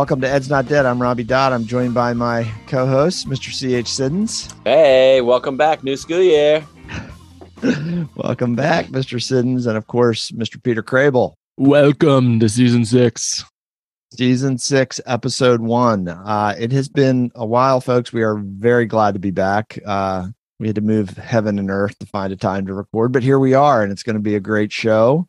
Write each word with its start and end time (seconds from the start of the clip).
Welcome 0.00 0.22
to 0.22 0.30
Ed's 0.30 0.48
Not 0.48 0.66
Dead. 0.66 0.86
I'm 0.86 1.00
Robbie 1.00 1.24
Dodd. 1.24 1.52
I'm 1.52 1.66
joined 1.66 1.92
by 1.92 2.14
my 2.14 2.50
co-host, 2.68 3.28
Mr. 3.28 3.52
C.H. 3.52 3.86
Siddons. 3.86 4.48
Hey, 4.64 5.20
welcome 5.20 5.58
back. 5.58 5.84
New 5.84 5.94
school 5.94 6.22
year. 6.22 6.66
Welcome 8.16 8.56
back, 8.56 8.86
Mr. 8.86 9.22
Siddons, 9.22 9.66
and 9.66 9.76
of 9.76 9.88
course, 9.88 10.30
Mr. 10.30 10.60
Peter 10.62 10.82
Crable. 10.82 11.34
Welcome 11.58 12.40
to 12.40 12.48
season 12.48 12.86
six. 12.86 13.44
Season 14.16 14.56
six, 14.56 15.02
episode 15.04 15.60
one. 15.60 16.08
Uh, 16.08 16.54
it 16.58 16.72
has 16.72 16.88
been 16.88 17.30
a 17.34 17.44
while, 17.44 17.82
folks. 17.82 18.10
We 18.10 18.22
are 18.22 18.36
very 18.38 18.86
glad 18.86 19.12
to 19.12 19.20
be 19.20 19.32
back. 19.32 19.78
Uh, 19.84 20.28
we 20.58 20.66
had 20.66 20.76
to 20.76 20.80
move 20.80 21.10
heaven 21.10 21.58
and 21.58 21.70
earth 21.70 21.98
to 21.98 22.06
find 22.06 22.32
a 22.32 22.36
time 22.36 22.64
to 22.68 22.72
record, 22.72 23.12
but 23.12 23.22
here 23.22 23.38
we 23.38 23.52
are, 23.52 23.82
and 23.82 23.92
it's 23.92 24.02
going 24.02 24.16
to 24.16 24.22
be 24.22 24.34
a 24.34 24.40
great 24.40 24.72
show. 24.72 25.28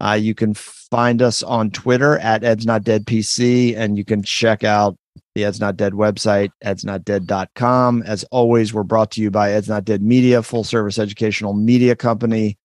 Uh, 0.00 0.12
you 0.20 0.34
can 0.34 0.54
find 0.54 1.20
us 1.22 1.42
on 1.42 1.70
Twitter 1.70 2.18
at 2.18 2.42
Ed's 2.44 2.66
Not 2.66 2.84
Dead 2.84 3.06
PC, 3.06 3.76
and 3.76 3.96
you 3.98 4.04
can 4.04 4.22
check 4.22 4.64
out 4.64 4.96
the 5.34 5.44
Ed's 5.44 5.60
Not 5.60 5.76
Dead 5.76 5.92
website, 5.92 6.50
edsnotdead.com. 6.64 8.02
As 8.02 8.24
always, 8.30 8.72
we're 8.72 8.82
brought 8.82 9.10
to 9.12 9.20
you 9.20 9.30
by 9.30 9.52
Ed's 9.52 9.68
Not 9.68 9.84
Dead 9.84 10.02
Media, 10.02 10.42
full 10.42 10.64
service 10.64 10.98
educational 10.98 11.52
media 11.52 11.94
company 11.94 12.56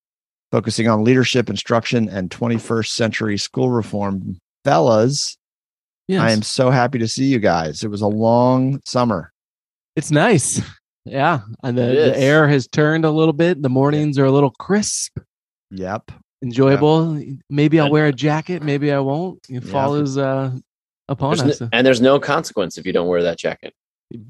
focusing 0.52 0.88
on 0.88 1.04
leadership, 1.04 1.50
instruction, 1.50 2.08
and 2.08 2.30
21st 2.30 2.88
century 2.88 3.38
school 3.38 3.70
reform. 3.72 4.38
Fellas, 4.64 5.38
Yes. 6.08 6.22
I 6.22 6.32
am 6.32 6.44
so 6.44 6.70
happy 6.70 7.00
to 7.00 7.08
see 7.08 7.26
you 7.26 7.40
guys. 7.40 7.84
It 7.84 7.88
was 7.90 8.02
a 8.02 8.08
long 8.08 8.80
summer. 8.86 9.32
It's 9.96 10.12
nice. 10.12 10.62
Yeah. 11.04 11.42
And 11.64 11.78
the, 11.78 11.82
the 11.84 12.18
air 12.20 12.48
has 12.48 12.68
turned 12.68 13.06
a 13.06 13.12
little 13.12 13.34
bit. 13.34 13.62
The 13.62 13.70
mornings 13.70 14.18
are 14.20 14.26
a 14.26 14.32
little 14.32 14.52
crisp, 14.52 15.18
Yep. 15.72 16.12
Enjoyable. 16.44 17.22
Maybe 17.50 17.80
I'll 17.80 17.86
And- 17.86 17.94
wear 17.94 18.08
a 18.08 18.14
jacket. 18.14 18.64
Maybe 18.64 18.92
I 18.92 19.00
won't. 19.00 19.40
It 19.50 19.64
Yeah. 19.64 19.92
is 19.94 20.18
uh, 20.18 20.52
upon 21.08 21.38
There's 21.38 21.50
us. 21.56 21.62
no, 21.62 21.70
and 21.74 21.86
there's 21.86 22.02
no 22.02 22.20
consequence 22.20 22.78
if 22.78 22.86
you 22.86 22.94
don't 22.94 23.08
wear 23.08 23.24
that 23.24 23.38
jacket. 23.38 23.74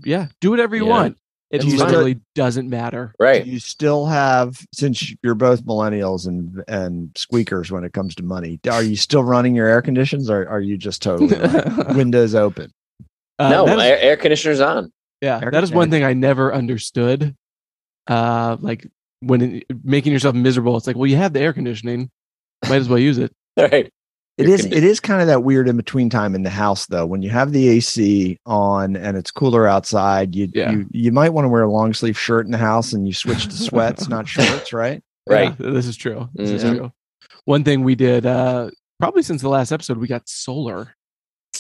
yeah. 0.04 0.28
Do 0.42 0.50
whatever 0.52 0.76
you 0.76 0.86
Yeah. 0.86 0.90
want. 0.90 1.18
It 1.52 1.62
And 1.62 1.72
you 1.72 1.78
still- 1.78 2.14
doesn't 2.34 2.70
matter. 2.70 3.14
Right. 3.20 3.46
You 3.46 3.60
still 3.60 4.08
have, 4.08 4.58
since 4.74 5.14
you're 5.22 5.36
both 5.36 5.64
millennials 5.64 6.28
and 6.28 6.64
and 6.68 7.12
squeakers 7.16 7.72
when 7.72 7.84
it 7.84 7.94
comes 7.94 8.16
to 8.16 8.24
money, 8.24 8.60
are 8.70 8.82
you 8.84 8.96
still 8.96 9.24
running 9.24 9.54
your 9.56 9.68
air 9.68 9.82
conditions 9.82 10.30
or 10.30 10.48
are 10.50 10.60
you 10.60 10.76
just 10.78 11.02
totally 11.04 11.36
like, 11.36 11.88
windows 11.96 12.34
open? 12.36 12.72
Uh, 13.38 13.50
no, 13.50 13.66
that 13.68 13.78
is- 13.78 13.84
air, 13.84 14.00
air 14.02 14.18
conditioner's 14.18 14.60
on. 14.60 14.92
yeah. 15.22 15.40
air 15.42 15.52
That 15.52 15.64
is 15.64 15.72
one 15.72 15.92
thing 15.92 16.04
I 16.04 16.14
never 16.14 16.54
understood. 16.54 17.36
Uh, 18.08 18.58
like 18.60 18.88
when 19.22 19.42
it, 19.42 19.64
making 19.84 20.14
yourself 20.14 20.36
miserable, 20.36 20.78
it's 20.78 20.88
like, 20.88 20.96
well, 20.96 21.08
you 21.08 21.18
have 21.18 21.34
the 21.34 21.40
air 21.42 21.54
conditioning. 21.54 22.10
Might 22.70 22.78
as 22.78 22.90
well 22.90 23.00
use 23.00 23.18
it. 23.18 23.32
Right. 23.58 23.90
It 24.38 24.48
Your 24.48 24.56
is. 24.56 24.66
condi- 24.66 24.76
It 24.76 24.84
is 24.84 25.00
kind 25.00 25.22
of 25.22 25.28
that 25.28 25.44
weird 25.44 25.70
in 25.70 25.78
between 25.78 26.10
time 26.10 26.36
in 26.36 26.44
the 26.44 26.50
house, 26.50 26.88
though. 26.88 27.06
When 27.06 27.22
you 27.22 27.30
have 27.30 27.54
the 27.54 27.70
AC 27.70 28.38
on 28.46 28.98
and 28.98 29.16
it's 29.16 29.32
cooler 29.32 29.66
outside, 29.66 30.36
you 30.36 30.50
Yeah. 30.54 30.72
you 30.72 30.86
you 30.92 31.12
might 31.14 31.30
want 31.30 31.46
to 31.46 31.50
wear 31.50 31.64
a 31.64 31.72
long 31.72 31.94
sleeve 31.94 32.20
shirt 32.20 32.46
in 32.46 32.52
the 32.52 32.58
house, 32.58 32.92
and 32.92 33.08
you 33.08 33.14
switch 33.14 33.46
to 33.46 33.52
sweats, 33.56 34.10
not 34.10 34.28
shorts, 34.28 34.74
right? 34.74 35.02
Right. 35.30 35.56
Yeah, 35.58 35.70
this 35.72 35.86
is 35.88 35.96
true. 35.96 36.28
This 36.34 36.50
is 36.50 36.64
true. 36.64 36.92
One 37.46 37.64
thing 37.64 37.84
we 37.84 37.96
did, 37.96 38.26
uh, 38.26 38.72
probably 39.00 39.24
since 39.24 39.42
the 39.42 39.48
last 39.48 39.72
episode, 39.72 40.00
we 40.00 40.08
got 40.08 40.28
solar. 40.28 40.95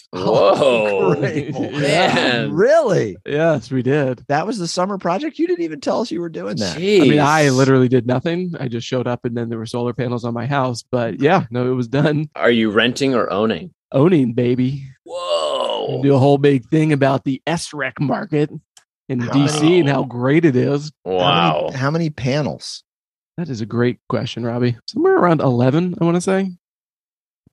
Oh, 0.17 0.56
Whoa. 0.56 1.16
great. 1.16 1.52
Man. 1.53 2.52
really? 2.53 3.17
Yes, 3.25 3.70
we 3.70 3.81
did. 3.81 4.23
That 4.30 4.48
was 4.48 4.58
the 4.58 4.67
summer 4.67 4.98
project. 4.98 5.38
You 5.39 5.48
didn't 5.48 5.66
even 5.66 5.81
tell 5.81 6.02
us 6.02 6.09
you 6.11 6.22
were 6.22 6.30
doing 6.30 6.56
that. 6.58 6.78
Jeez. 6.78 7.02
I 7.02 7.06
mean, 7.06 7.20
I 7.20 7.50
literally 7.50 7.89
did 7.89 8.08
nothing. 8.08 8.54
I 8.60 8.67
just 8.70 8.88
showed 8.88 9.08
up 9.08 9.26
and 9.26 9.36
then 9.36 9.49
there 9.49 9.58
were 9.58 9.66
solar 9.66 9.93
panels 9.93 10.23
on 10.23 10.33
my 10.33 10.45
house. 10.45 10.83
But 10.89 11.20
yeah, 11.20 11.45
no, 11.52 11.70
it 11.70 11.76
was 11.76 11.88
done. 11.89 12.30
Are 12.36 12.52
you 12.52 12.71
renting 12.71 13.14
or 13.14 13.30
owning? 13.32 13.73
Owning, 13.92 14.33
baby. 14.33 14.83
Whoa. 15.04 16.02
Do 16.02 16.16
a 16.16 16.20
whole 16.20 16.37
big 16.37 16.66
thing 16.70 16.93
about 16.93 17.23
the 17.26 17.42
SREC 17.48 17.99
market 17.99 18.49
in 19.10 19.20
How 19.20 19.33
DC 19.33 19.80
and 19.80 19.89
how 19.89 20.04
great 20.04 20.45
it 20.45 20.55
is. 20.55 20.92
How 21.04 21.11
Wow. 21.11 21.61
many, 21.67 21.77
how 21.77 21.92
many 21.92 22.10
panels? 22.10 22.83
That 23.37 23.49
is 23.49 23.60
a 23.61 23.66
great 23.66 23.99
question, 24.08 24.45
Robbie. 24.45 24.77
Somewhere 24.87 25.17
around 25.17 25.42
11, 25.42 25.95
I 25.99 26.05
want 26.05 26.16
to 26.16 26.22
say. 26.22 26.52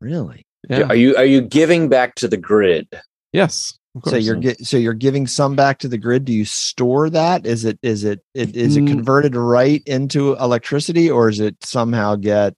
Really? 0.00 0.46
Yeah. 0.68 0.82
Are 0.88 0.94
you 0.94 1.16
are 1.16 1.24
you 1.24 1.40
giving 1.42 1.88
back 1.88 2.14
to 2.16 2.28
the 2.28 2.36
grid? 2.36 2.88
yes. 3.32 3.76
So 4.06 4.16
you're 4.16 4.36
get, 4.36 4.64
so 4.64 4.78
you're 4.78 4.94
giving 4.94 5.26
some 5.26 5.54
back 5.54 5.78
to 5.80 5.88
the 5.88 5.98
grid. 5.98 6.24
Do 6.24 6.32
you 6.32 6.46
store 6.46 7.10
that? 7.10 7.44
Is 7.44 7.66
it 7.66 7.78
is 7.82 8.04
it, 8.04 8.20
it 8.32 8.56
is 8.56 8.74
it 8.78 8.84
Mm. 8.84 8.88
converted 8.88 9.36
right 9.36 9.82
into 9.84 10.32
electricity, 10.36 11.10
or 11.10 11.28
is 11.28 11.40
it 11.40 11.56
somehow 11.62 12.14
get? 12.16 12.54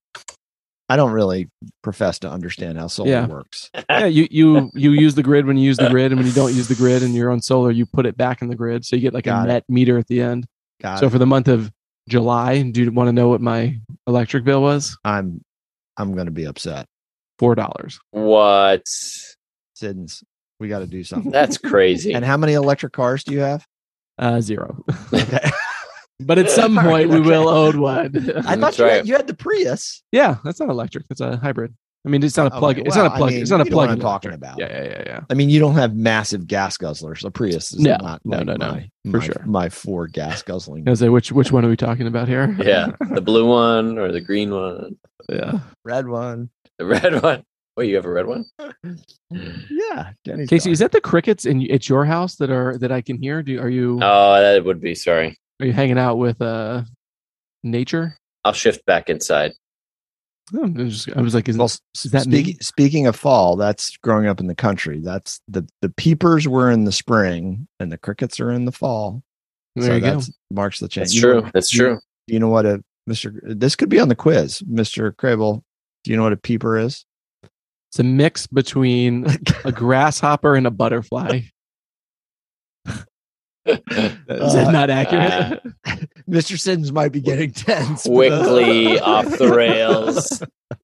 I 0.88 0.94
don't 0.94 1.10
really 1.10 1.48
profess 1.82 2.20
to 2.20 2.30
understand 2.30 2.78
how 2.78 2.86
solar 2.86 3.10
Yeah. 3.10 3.26
works. 3.26 3.68
yeah, 3.90 4.06
you 4.06 4.28
you 4.30 4.70
you 4.74 4.92
use 4.92 5.16
the 5.16 5.24
grid 5.24 5.44
when 5.46 5.56
you 5.56 5.64
use 5.64 5.76
the 5.78 5.90
grid, 5.90 6.12
and 6.12 6.20
when 6.20 6.26
you 6.28 6.32
don't 6.32 6.54
use 6.54 6.68
the 6.68 6.76
grid 6.76 7.02
and 7.02 7.16
you're 7.16 7.30
on 7.32 7.40
solar, 7.42 7.72
you 7.72 7.84
put 7.84 8.06
it 8.06 8.16
back 8.16 8.40
in 8.40 8.46
the 8.46 8.54
grid, 8.54 8.84
so 8.84 8.94
you 8.94 9.02
get 9.02 9.12
like 9.14 9.24
Got 9.24 9.40
a 9.40 9.44
it. 9.44 9.52
net 9.54 9.64
meter 9.68 9.98
at 9.98 10.06
the 10.06 10.20
end. 10.22 10.46
Got 10.82 11.00
so 11.00 11.06
it. 11.06 11.10
for 11.10 11.18
the 11.18 11.26
month 11.26 11.48
of 11.48 11.72
July, 12.08 12.62
do 12.62 12.80
you 12.80 12.92
want 12.92 13.08
to 13.08 13.12
know 13.12 13.28
what 13.28 13.40
my 13.40 13.76
electric 14.06 14.44
bill 14.44 14.62
was? 14.62 14.96
I'm 15.04 15.40
I'm 15.96 16.12
going 16.14 16.26
to 16.26 16.32
be 16.32 16.44
upset. 16.44 16.86
Four 17.38 17.54
dollars. 17.54 17.98
What? 18.10 18.82
Siddons, 19.74 20.22
we 20.60 20.68
got 20.68 20.80
to 20.80 20.86
do 20.86 21.02
something. 21.04 21.30
That's 21.32 21.58
crazy. 21.58 22.12
and 22.14 22.24
how 22.24 22.36
many 22.36 22.52
electric 22.54 22.92
cars 22.92 23.24
do 23.24 23.32
you 23.32 23.40
have? 23.40 23.66
Uh, 24.18 24.40
zero. 24.40 24.84
Okay. 25.12 25.38
but 26.20 26.38
at 26.38 26.48
some 26.50 26.78
All 26.78 26.84
right, 26.84 26.90
point, 27.08 27.10
we 27.10 27.16
okay. 27.18 27.28
will 27.28 27.48
own 27.48 27.80
one. 27.80 28.30
I 28.46 28.56
thought 28.56 28.78
you, 28.78 28.84
right. 28.84 28.94
had, 28.98 29.08
you 29.08 29.14
had 29.16 29.26
the 29.26 29.34
Prius. 29.34 30.02
yeah, 30.12 30.36
that's 30.44 30.60
not 30.60 30.68
electric. 30.68 31.08
That's 31.08 31.20
a 31.20 31.36
hybrid. 31.36 31.74
I 32.06 32.10
mean, 32.10 32.22
it's 32.22 32.36
not 32.36 32.48
a 32.48 32.50
Okay, 32.50 32.58
plug. 32.60 32.78
it's 32.80 32.94
well, 32.96 33.06
not 33.06 33.14
a 33.14 33.16
plug. 33.16 33.30
mean, 33.32 33.40
it's 33.40 33.50
not 33.50 33.62
a 33.62 33.64
you 33.64 33.70
know 33.70 33.76
what 33.78 33.84
plug. 33.86 33.96
I'm 33.96 34.00
talking 34.00 34.32
about. 34.34 34.58
Yeah, 34.58 34.68
yeah, 34.70 34.84
yeah, 34.90 35.02
yeah. 35.06 35.20
I 35.30 35.34
mean, 35.34 35.48
you 35.48 35.58
don't 35.58 35.74
have 35.74 35.96
massive 35.96 36.46
gas 36.46 36.76
guzzlers. 36.76 37.24
A 37.24 37.30
Prius 37.30 37.72
is 37.72 37.80
No, 37.80 37.96
not 37.96 38.20
no, 38.26 38.36
like 38.36 38.46
no, 38.46 38.56
no, 38.56 38.72
my, 38.72 38.90
for 39.10 39.18
my- 39.18 39.24
sure. 39.24 39.42
My 39.46 39.68
four 39.70 40.06
gas 40.06 40.42
guzzling. 40.42 40.86
I 40.86 40.90
was 40.90 41.00
like, 41.02 41.10
which 41.10 41.32
which 41.32 41.50
one 41.50 41.64
are 41.64 41.68
we 41.70 41.76
talking 41.78 42.06
about 42.06 42.28
here? 42.28 42.54
yeah. 42.62 42.92
The 43.10 43.20
blue 43.22 43.46
one 43.48 43.98
or 43.98 44.12
the 44.12 44.20
green 44.20 44.50
one? 44.54 44.96
yeah. 45.30 45.60
Red 45.82 46.06
one. 46.06 46.50
The 46.78 46.86
red 46.86 47.22
one? 47.22 47.44
Wait, 47.76 47.88
you 47.88 47.96
have 47.96 48.04
a 48.04 48.10
red 48.10 48.26
one? 48.26 48.44
Yeah, 49.30 50.12
Jenny's 50.24 50.48
Casey, 50.48 50.68
car. 50.68 50.72
is 50.72 50.78
that 50.80 50.92
the 50.92 51.00
crickets 51.00 51.44
in 51.44 51.68
at 51.70 51.88
your 51.88 52.04
house 52.04 52.36
that 52.36 52.50
are 52.50 52.76
that 52.78 52.92
I 52.92 53.00
can 53.00 53.20
hear? 53.20 53.42
Do 53.42 53.58
are 53.60 53.68
you 53.68 53.98
Oh, 54.02 54.40
that 54.40 54.64
would 54.64 54.80
be 54.80 54.94
sorry. 54.94 55.36
are 55.60 55.66
you 55.66 55.72
hanging 55.72 55.98
out 55.98 56.16
with 56.18 56.40
uh 56.40 56.82
nature? 57.62 58.16
I'll 58.44 58.52
shift 58.52 58.84
back 58.86 59.08
inside. 59.10 59.52
Oh, 60.54 60.62
I'm 60.64 60.76
just, 60.90 61.08
I 61.16 61.22
was 61.22 61.34
like, 61.34 61.48
is, 61.48 61.56
Well, 61.56 61.66
is 61.66 61.80
that 62.12 62.26
me? 62.26 62.42
speaking, 62.42 62.60
speaking 62.60 63.06
of 63.06 63.16
fall, 63.16 63.56
that's 63.56 63.96
growing 63.96 64.26
up 64.26 64.40
in 64.40 64.46
the 64.46 64.54
country. 64.54 65.00
That's 65.00 65.40
the 65.48 65.66
the 65.80 65.88
peepers 65.88 66.46
were 66.46 66.70
in 66.70 66.84
the 66.84 66.92
spring 66.92 67.66
and 67.80 67.90
the 67.90 67.98
crickets 67.98 68.38
are 68.40 68.50
in 68.50 68.66
the 68.66 68.72
fall. 68.72 69.22
there 69.74 69.86
so 69.86 69.94
you 69.94 70.00
go. 70.00 70.20
marks 70.52 70.80
the 70.80 70.88
change. 70.88 71.06
That's 71.08 71.14
You 71.14 71.20
true. 71.22 71.40
know- 71.42 71.50
That's 71.54 71.72
you- 71.72 71.78
true. 71.80 71.98
You 72.26 72.38
know 72.40 72.48
what 72.48 72.66
a 72.66 72.82
Mr. 73.08 73.38
This 73.42 73.76
could 73.76 73.88
be 73.90 74.00
on 74.00 74.08
the 74.08 74.14
quiz, 74.14 74.62
Mr. 74.62 75.12
Crable. 75.12 75.62
Do 76.04 76.10
you 76.10 76.16
know 76.16 76.22
what 76.22 76.32
a 76.32 76.36
peeper 76.36 76.76
is? 76.78 77.04
It's 77.90 77.98
a 77.98 78.04
mix 78.04 78.46
between 78.46 79.26
a 79.64 79.72
grasshopper 79.72 80.54
and 80.54 80.66
a 80.66 80.70
butterfly. 80.70 81.40
Is 83.66 83.80
that 83.86 84.66
Uh, 84.68 84.70
not 84.70 84.90
accurate? 84.90 85.62
Mr. 86.28 86.58
Siddons 86.58 86.92
might 86.92 87.12
be 87.12 87.20
getting 87.22 87.50
tense. 87.50 88.02
Quickly 88.02 89.00
off 89.00 89.38
the 89.38 89.48
rails. 89.54 90.42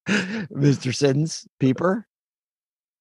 Mr. 0.09 0.95
Siddons, 0.95 1.47
peeper. 1.59 2.07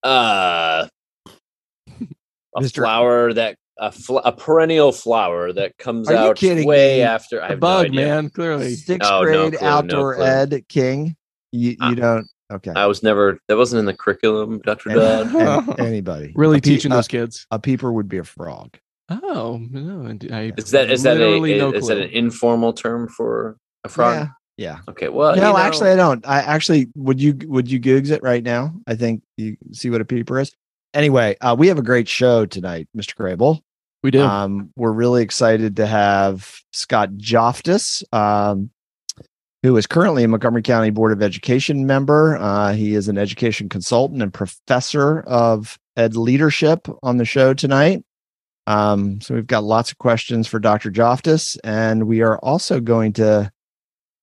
Uh, 0.03 0.87
a 1.17 2.59
Mr. 2.61 2.77
flower 2.83 3.31
that 3.33 3.55
a, 3.77 3.91
fl- 3.93 4.17
a 4.17 4.33
perennial 4.33 4.91
flower 4.91 5.53
that 5.53 5.77
comes 5.77 6.09
Are 6.09 6.13
you 6.13 6.17
out 6.19 6.35
kidding 6.35 6.67
way 6.67 6.97
me? 6.97 7.01
after. 7.03 7.41
I 7.41 7.49
have 7.49 7.59
bug, 7.61 7.91
no 7.93 8.01
idea. 8.01 8.05
man. 8.15 8.29
Clearly, 8.29 8.75
Sixth 8.75 9.09
Oh, 9.09 9.23
no 9.23 9.49
grade 9.49 9.59
clue, 9.59 9.67
outdoor 9.67 10.15
clue. 10.15 10.25
ed 10.25 10.65
king. 10.67 11.15
You 11.51 11.75
you 11.81 11.95
don't 11.95 12.27
okay. 12.51 12.71
I 12.75 12.85
was 12.85 13.01
never. 13.03 13.39
That 13.47 13.57
wasn't 13.57 13.79
in 13.79 13.85
the 13.85 13.93
curriculum, 13.93 14.59
Doctor 14.59 14.91
Any- 14.91 14.99
Dodd. 14.99 15.35
any- 15.79 15.79
anybody 15.87 16.33
really 16.35 16.57
A 16.57 16.61
pe- 16.61 16.69
teaching 16.71 16.91
a- 16.91 16.95
those 16.95 17.07
kids. 17.07 17.47
A 17.51 17.59
peeper 17.59 17.91
would 17.91 18.07
be 18.07 18.17
a 18.19 18.23
frog. 18.23 18.77
Oh 19.09 19.59
no! 19.71 20.05
I, 20.07 20.35
I 20.35 20.51
Is 20.57 20.71
that 20.71 20.91
is 20.91 21.03
that 21.03 21.17
a, 21.17 21.19
literally 21.19 21.57
no 21.57 21.71
is 21.73 21.87
that 21.87 21.97
an 21.97 22.09
informal 22.11 22.73
term 22.73 23.07
for 23.07 23.57
a 23.83 23.89
frog? 23.89 24.15
Yeah. 24.15 24.27
Yeah. 24.57 24.79
Okay. 24.89 25.07
Well, 25.07 25.31
no, 25.31 25.35
you 25.35 25.41
know, 25.41 25.57
actually, 25.57 25.89
I 25.91 25.95
don't. 25.95 26.27
I 26.27 26.41
actually 26.41 26.89
would 26.95 27.19
you 27.21 27.35
would 27.45 27.71
you 27.71 27.79
googs 27.79 28.11
it 28.11 28.21
right 28.21 28.43
now? 28.43 28.73
I 28.85 28.95
think 28.95 29.23
you 29.37 29.55
see 29.71 29.89
what 29.89 30.01
a 30.01 30.05
peeper 30.05 30.39
is. 30.39 30.53
Anyway, 30.93 31.37
uh, 31.39 31.55
we 31.57 31.69
have 31.69 31.79
a 31.79 31.81
great 31.83 32.07
show 32.09 32.45
tonight, 32.45 32.87
Mr. 32.95 33.15
Crable. 33.15 33.61
we 34.03 34.11
do. 34.11 34.21
Um, 34.21 34.71
we're 34.75 34.91
really 34.91 35.23
excited 35.23 35.77
to 35.77 35.87
have 35.87 36.59
Scott 36.73 37.11
Joftus, 37.15 38.03
um, 38.11 38.69
who 39.63 39.75
is 39.77 39.87
currently 39.87 40.23
a 40.23 40.27
Montgomery 40.27 40.61
County 40.61 40.89
Board 40.89 41.11
of 41.11 41.21
Education 41.21 41.85
member. 41.85 42.37
Uh, 42.37 42.73
he 42.73 42.93
is 42.95 43.07
an 43.07 43.17
education 43.17 43.67
consultant 43.69 44.21
and 44.21 44.33
professor 44.33 45.21
of 45.21 45.77
ed 45.97 46.15
leadership 46.15 46.87
on 47.03 47.17
the 47.17 47.25
show 47.25 47.53
tonight. 47.53 48.03
Um, 48.67 49.19
so 49.19 49.33
we've 49.33 49.47
got 49.47 49.63
lots 49.63 49.91
of 49.91 49.97
questions 49.97 50.47
for 50.47 50.59
Dr. 50.59 50.91
Joftus, 50.91 51.57
and 51.63 52.07
we 52.07 52.21
are 52.21 52.37
also 52.39 52.79
going 52.79 53.13
to 53.13 53.51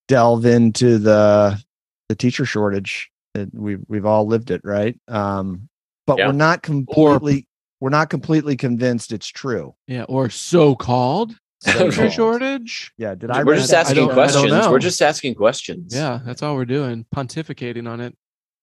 delve 0.08 0.46
into 0.46 0.98
the 0.98 1.62
the 2.08 2.14
teacher 2.14 2.44
shortage. 2.44 3.10
That 3.34 3.52
we've 3.52 3.80
we've 3.88 4.06
all 4.06 4.26
lived 4.26 4.50
it, 4.50 4.60
right? 4.64 4.98
Um, 5.08 5.68
but 6.06 6.18
Yeah. 6.18 6.28
we're 6.28 6.32
not 6.32 6.62
completely 6.62 7.46
we're 7.80 7.90
not 7.90 8.08
completely 8.08 8.56
convinced 8.56 9.12
it's 9.12 9.26
true. 9.26 9.74
Yeah, 9.86 10.04
or 10.04 10.30
so-called 10.30 11.30
teacher 11.30 11.40
So-called. 11.72 12.12
shortage. 12.12 12.92
Yeah, 12.98 13.14
did 13.14 13.30
I? 13.30 13.42
We're 13.44 13.56
just 13.56 13.70
that? 13.70 13.86
Asking 13.86 13.96
don't- 13.96 14.04
I 14.18 14.26
don't 14.26 14.32
questions. 14.48 14.68
We're 14.68 14.78
just 14.78 15.02
asking 15.02 15.34
questions. 15.34 15.94
Yeah, 15.94 16.20
that's 16.24 16.42
all 16.42 16.54
we're 16.56 16.64
doing, 16.64 17.04
pontificating 17.14 17.88
on 17.88 18.00
it. 18.00 18.16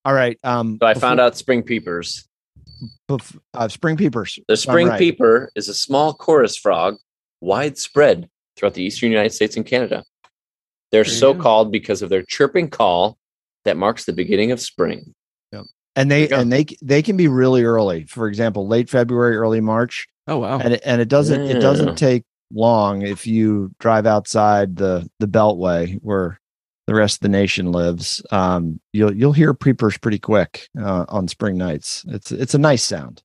All 0.06 0.14
right. 0.14 0.38
Um, 0.44 0.78
So 0.82 0.88
I 0.88 0.94
found 0.94 1.20
out 1.20 1.38
spring 1.38 1.64
peepers. 1.64 2.28
bef- 3.10 3.38
uh, 3.54 3.68
spring 3.68 3.96
peepers. 3.98 4.40
The 4.48 4.58
spring 4.58 4.88
right. 4.88 5.00
peeper 5.00 5.50
is 5.56 5.70
a 5.70 5.74
small 5.74 6.14
chorus 6.14 6.58
frog, 6.58 6.98
widespread 7.42 8.30
throughout 8.58 8.74
the 8.74 8.84
eastern 8.84 9.10
United 9.12 9.32
States 9.32 9.56
and 9.56 9.66
Canada. 9.66 10.04
They're 10.92 11.04
There 11.04 11.12
so 11.12 11.34
called 11.34 11.72
because 11.72 12.02
of 12.02 12.10
their 12.10 12.22
chirping 12.24 12.70
call 12.70 13.18
that 13.66 13.78
marks 13.78 14.06
the 14.06 14.14
beginning 14.14 14.52
of 14.52 14.60
spring. 14.60 15.14
and 15.96 16.10
they 16.10 16.28
and 16.30 16.52
they 16.52 16.66
they 16.82 17.04
can 17.04 17.16
be 17.18 17.28
really 17.28 17.64
early. 17.64 18.06
For 18.06 18.28
example, 18.28 18.68
late 18.68 18.90
February, 18.90 19.38
early 19.38 19.62
March, 19.62 20.08
Oh 20.28 20.40
wow. 20.40 20.58
and 20.60 20.74
it, 20.74 20.82
and 20.84 21.00
it 21.00 21.08
doesn't 21.08 21.40
it 21.42 21.60
doesn't 21.60 21.96
take 21.98 22.24
long 22.54 23.02
if 23.02 23.26
you 23.26 23.72
drive 23.80 24.06
outside 24.06 24.76
the 24.76 25.10
the 25.20 25.28
Beltway 25.28 26.00
where 26.02 26.40
the 26.88 26.94
rest 26.94 27.18
of 27.18 27.20
the 27.22 27.30
nation 27.30 27.72
lives. 27.72 28.22
Um, 28.32 28.80
you'll 28.92 29.14
you'll 29.14 29.34
hear 29.34 29.54
peepers 29.54 29.98
pretty 29.98 30.20
quick 30.20 30.68
uh, 30.80 31.06
on 31.10 31.28
spring 31.28 31.58
nights. 31.58 32.04
It's 32.08 32.32
it's 32.32 32.54
a 32.54 32.60
nice 32.60 32.84
sound. 32.84 33.22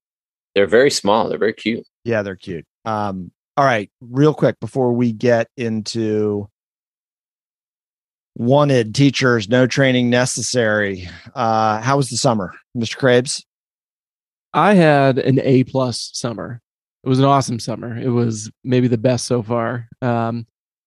They're 0.55 0.67
very 0.67 0.91
small. 0.91 1.29
They're 1.29 1.39
very 1.39 1.53
cute. 1.53 1.87
Yeah, 2.05 2.23
they're 2.23 2.37
cute. 2.37 2.65
Um, 2.85 3.31
all 3.57 3.65
right, 3.65 3.91
real 4.01 4.35
quick 4.35 4.59
before 4.61 4.93
we 4.93 5.13
get 5.13 5.49
into 5.57 6.49
wanted 8.37 8.95
teachers, 8.95 9.49
no 9.49 9.67
training 9.67 10.11
necessary. 10.11 11.09
Uh, 11.35 11.81
how 11.81 11.97
was 11.97 12.09
the 12.09 12.17
summer, 12.17 12.55
Mr. 12.77 12.97
krebs 12.97 13.45
I 14.55 14.75
had 14.75 15.19
an 15.19 15.41
A 15.41 15.65
plus 15.65 16.11
summer. 16.15 16.61
It 17.05 17.09
was 17.09 17.19
an 17.19 17.25
awesome 17.25 17.59
summer. 17.59 17.97
It 17.97 18.09
was 18.09 18.51
maybe 18.65 18.89
the 18.89 18.99
best 18.99 19.27
so 19.27 19.43
far. 19.43 19.89
Um, 20.03 20.47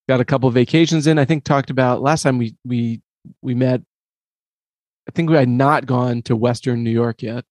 got 0.10 0.20
a 0.20 0.26
couple 0.26 0.48
of 0.48 0.54
vacations 0.54 1.08
in. 1.08 1.18
I 1.18 1.26
think 1.26 1.44
talked 1.44 1.70
about 1.70 2.02
last 2.02 2.24
time 2.24 2.38
we 2.38 2.56
we 2.66 3.02
we 3.42 3.56
met. 3.56 3.82
I 5.08 5.12
think 5.12 5.30
we 5.30 5.36
had 5.36 5.50
not 5.50 5.86
gone 5.86 6.22
to 6.24 6.36
Western 6.36 6.84
New 6.84 6.92
York 6.92 7.22
yet. 7.22 7.46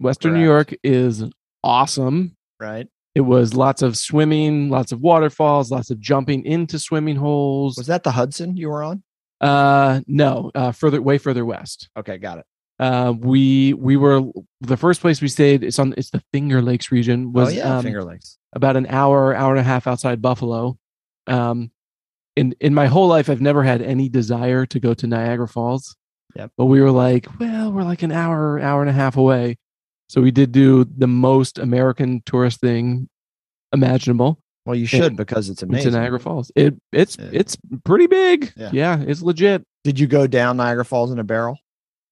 Western 0.00 0.34
New 0.34 0.44
York 0.44 0.74
is 0.82 1.24
awesome. 1.62 2.36
Right? 2.60 2.88
It 3.14 3.22
was 3.22 3.54
lots 3.54 3.82
of 3.82 3.96
swimming, 3.96 4.70
lots 4.70 4.92
of 4.92 5.00
waterfalls, 5.00 5.70
lots 5.70 5.90
of 5.90 6.00
jumping 6.00 6.44
into 6.44 6.78
swimming 6.78 7.16
holes. 7.16 7.76
Was 7.76 7.88
that 7.88 8.04
the 8.04 8.12
Hudson 8.12 8.56
you 8.56 8.68
were 8.68 8.82
on? 8.82 9.02
Uh, 9.40 10.00
no, 10.06 10.50
uh, 10.54 10.72
further, 10.72 11.00
way 11.02 11.18
further 11.18 11.44
west. 11.44 11.88
Okay, 11.96 12.18
got 12.18 12.38
it. 12.38 12.46
Uh, 12.78 13.12
we 13.18 13.72
we 13.74 13.96
were 13.96 14.22
the 14.60 14.76
first 14.76 15.00
place 15.00 15.20
we 15.20 15.28
stayed. 15.28 15.64
It's 15.64 15.78
on 15.78 15.94
it's 15.96 16.10
the 16.10 16.22
Finger 16.32 16.62
Lakes 16.62 16.92
region. 16.92 17.32
Was 17.32 17.48
oh 17.48 17.52
yeah, 17.52 17.76
um, 17.78 17.82
Finger 17.82 18.04
Lakes. 18.04 18.38
about 18.52 18.76
an 18.76 18.86
hour, 18.86 19.34
hour 19.34 19.50
and 19.50 19.60
a 19.60 19.64
half 19.64 19.86
outside 19.86 20.22
Buffalo. 20.22 20.78
Um, 21.26 21.70
in 22.36 22.54
in 22.60 22.74
my 22.74 22.86
whole 22.86 23.08
life, 23.08 23.28
I've 23.28 23.40
never 23.40 23.64
had 23.64 23.82
any 23.82 24.08
desire 24.08 24.64
to 24.66 24.78
go 24.80 24.94
to 24.94 25.06
Niagara 25.06 25.48
Falls. 25.48 25.96
Yep. 26.36 26.52
But 26.56 26.66
we 26.66 26.80
were 26.80 26.92
like, 26.92 27.26
well, 27.40 27.72
we're 27.72 27.82
like 27.82 28.02
an 28.02 28.12
hour, 28.12 28.60
hour 28.60 28.80
and 28.80 28.90
a 28.90 28.92
half 28.92 29.16
away, 29.16 29.58
so 30.08 30.20
we 30.20 30.30
did 30.30 30.52
do 30.52 30.84
the 30.84 31.08
most 31.08 31.58
American 31.58 32.22
tourist 32.26 32.60
thing 32.60 33.08
imaginable. 33.72 34.38
Well, 34.66 34.76
you 34.76 34.86
should 34.86 35.16
because 35.16 35.48
it's 35.48 35.62
amazing. 35.62 35.92
Niagara 35.94 36.20
Falls. 36.20 36.52
It 36.54 36.76
it's 36.92 37.16
Yeah. 37.18 37.30
it's 37.32 37.56
pretty 37.84 38.06
big. 38.06 38.52
Yeah. 38.56 38.70
Yeah. 38.72 39.00
it's 39.00 39.22
legit. 39.22 39.64
Did 39.82 39.98
you 39.98 40.06
go 40.06 40.26
down 40.26 40.58
Niagara 40.58 40.84
Falls 40.84 41.10
in 41.10 41.18
a 41.18 41.24
barrel? 41.24 41.58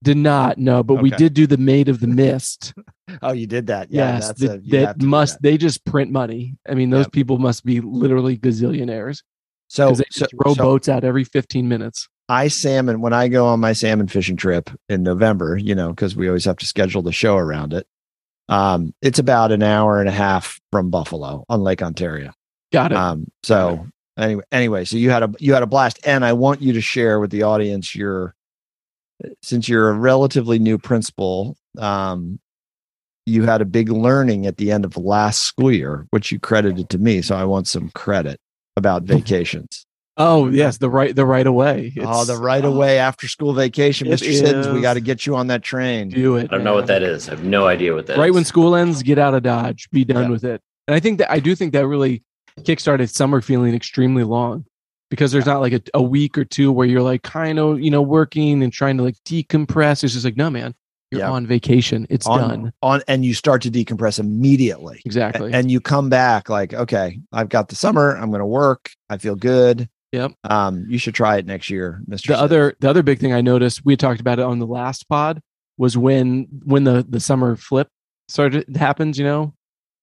Did 0.03 0.19
not 0.19 0.59
no, 0.59 0.83
but 0.83 0.97
we 0.97 1.11
did 1.11 1.35
do 1.35 1.47
the 1.47 1.57
Maid 1.57 1.89
of 1.89 2.01
the 2.01 2.07
Mist. 2.07 2.75
Oh, 3.23 3.31
you 3.33 3.47
did 3.47 3.69
that. 3.69 3.91
Yeah, 3.91 4.15
yes, 4.15 4.27
that's 4.27 4.41
that, 4.41 4.57
a, 4.57 4.71
that 4.71 5.01
must 5.01 5.35
that. 5.35 5.43
they 5.43 5.57
just 5.57 5.85
print 5.85 6.11
money. 6.11 6.57
I 6.69 6.75
mean, 6.75 6.91
those 6.91 7.05
Yep. 7.05 7.13
people 7.13 7.39
must 7.39 7.65
be 7.65 7.81
literally 7.81 8.37
gazillionaires 8.37 9.23
So, 9.69 9.93
they 9.93 10.05
so, 10.11 10.27
just 10.27 10.35
row 10.45 10.55
so 10.55 10.63
boats 10.65 10.89
out 10.89 11.05
every 11.05 11.23
15 11.23 11.69
minutes. 11.69 12.09
I 12.29 12.49
salmon 12.49 13.01
when 13.01 13.13
I 13.13 13.29
go 13.29 13.47
on 13.47 13.61
my 13.61 13.75
salmon 13.75 14.09
fishing 14.09 14.37
trip 14.37 14.71
in 14.89 15.05
November, 15.05 15.57
you 15.57 15.73
know, 15.75 15.91
because 15.91 16.17
we 16.17 16.27
always 16.27 16.45
have 16.47 16.57
to 16.57 16.67
schedule 16.67 17.01
the 17.01 17.13
show 17.13 17.37
around 17.37 17.73
it. 17.73 17.87
Um, 18.49 18.93
it's 19.01 19.21
about 19.21 19.53
an 19.53 19.63
hour 19.63 20.01
and 20.01 20.09
a 20.09 20.13
half 20.13 20.61
from 20.73 20.91
Buffalo 20.91 21.45
on 21.49 21.61
Lake 21.61 21.83
Ontario. 21.83 22.33
Got 22.73 22.91
it. 22.91 22.99
Um, 22.99 23.29
so 23.45 23.87
anyway, 24.19 24.43
anyway, 24.51 24.85
so 24.85 24.97
you 24.97 25.11
had 25.11 25.23
a 25.23 25.33
you 25.39 25.55
had 25.55 25.63
a 25.63 25.67
blast, 25.67 26.01
and 26.05 26.25
I 26.25 26.33
want 26.33 26.61
you 26.61 26.73
to 26.73 26.81
share 26.81 27.21
with 27.21 27.31
the 27.31 27.45
audience 27.45 27.95
your 27.95 28.35
since 29.43 29.69
you're 29.69 29.91
a 29.91 29.95
relatively 29.95 30.59
new 30.59 30.79
principal, 30.79 31.57
um, 31.79 32.39
you 33.25 33.43
had 33.45 33.61
a 33.61 33.65
big 33.65 33.89
learning 33.89 34.47
at 34.47 34.57
the 34.57 34.71
end 34.71 34.85
of 34.85 34.97
last 34.97 35.41
school 35.45 35.73
year, 35.73 36.07
which 36.11 36.31
you 36.31 36.39
credited 36.39 36.89
to 36.91 36.99
me. 36.99 37.23
So 37.23 37.35
I 37.37 37.45
want 37.45 37.67
some 37.69 37.91
credit 37.91 38.39
about 38.77 39.03
vacations. 39.15 39.85
oh 40.19 40.49
yes, 40.49 40.79
the 40.79 40.89
right 40.89 41.15
the 41.17 41.27
right 41.27 41.47
away. 41.47 41.93
oh, 42.01 42.25
the 42.25 42.33
It's- 42.35 42.39
right 42.39 42.65
away 42.65 42.99
after 42.99 43.27
school 43.29 43.53
vacation, 43.53 44.09
Mr. 44.09 44.33
Siddons. 44.33 44.69
We 44.69 44.81
got 44.81 44.95
to 44.95 45.01
get 45.01 45.27
you 45.27 45.35
on 45.37 45.49
that 45.49 45.63
train. 45.63 46.09
Do 46.11 46.37
it. 46.37 46.45
I 46.51 46.57
don't 46.57 46.65
know 46.65 46.75
what 46.75 46.87
that 46.87 47.03
is. 47.03 47.29
I 47.29 47.33
have 47.33 47.45
no 47.45 47.67
idea 47.67 47.95
what 47.95 48.07
that 48.07 48.17
right 48.19 48.29
is. 48.31 48.35
when 48.35 48.45
school 48.45 48.77
ends, 48.77 49.03
get 49.03 49.19
out 49.19 49.35
of 49.35 49.43
Dodge, 49.43 49.89
be 49.91 50.05
done 50.05 50.25
Yeah. 50.25 50.31
with 50.31 50.45
it. 50.45 50.61
And 50.87 50.95
I 50.95 51.01
think 51.01 51.19
that 51.19 51.31
I 51.33 51.41
do 51.41 51.55
think 51.57 51.73
that 51.73 51.87
really 51.87 52.23
kickstarted 52.61 53.11
summer 53.11 53.41
feeling 53.41 53.75
extremely 53.75 54.23
long 54.25 54.65
because 55.11 55.33
there's 55.33 55.47
not 55.47 55.61
like 55.61 55.73
a, 55.73 55.81
a 55.95 56.03
week 56.03 56.37
or 56.37 56.45
two 56.45 56.73
where 56.73 56.87
you're 56.87 57.03
like 57.03 57.23
kind 57.23 57.59
of 57.59 57.81
you 57.81 57.91
know 57.91 58.03
working 58.03 58.63
and 58.63 58.73
trying 58.73 58.97
to 58.97 59.03
like 59.03 59.17
decompress. 59.25 60.03
It's 60.05 60.13
just 60.15 60.25
like 60.25 60.37
no 60.37 60.51
man, 60.51 60.75
you're 61.11 61.21
Yeah. 61.21 61.31
on 61.31 61.47
vacation. 61.47 62.07
It's 62.11 62.27
on, 62.27 62.41
done 62.41 62.73
on, 62.83 63.03
and 63.09 63.25
you 63.25 63.35
start 63.35 63.63
to 63.63 63.71
decompress 63.71 64.19
immediately. 64.19 65.01
exactly. 65.05 65.53
and 65.53 65.71
you 65.71 65.81
come 65.81 66.09
back 66.09 66.49
like 66.49 66.75
okay 66.75 67.21
i've 67.33 67.49
got 67.49 67.69
the 67.69 67.77
summer 67.77 68.17
i'm 68.17 68.31
going 68.31 68.41
to 68.41 68.47
work 68.47 68.91
i 69.11 69.17
feel 69.19 69.35
good 69.37 69.89
Yep. 70.13 70.33
um 70.45 70.85
you 70.89 70.99
should 70.99 71.15
try 71.15 71.37
it 71.37 71.47
next 71.47 71.69
year 71.69 72.01
mr 72.09 72.29
the 72.29 72.39
other 72.39 72.77
the 72.81 72.89
other 72.89 73.03
big 73.03 73.19
thing 73.19 73.33
I 73.33 73.41
noticed 73.41 73.85
we 73.85 73.97
talked 73.97 74.21
about 74.21 74.39
it 74.39 74.45
on 74.45 74.59
the 74.61 74.67
last 74.67 75.09
pod 75.09 75.41
was 75.79 75.97
when 75.99 76.47
when 76.65 76.85
the 76.85 77.05
the 77.09 77.21
summer 77.21 77.55
flip 77.57 77.89
started 78.29 78.65
happens. 78.77 79.19
You 79.19 79.25
know, 79.25 79.55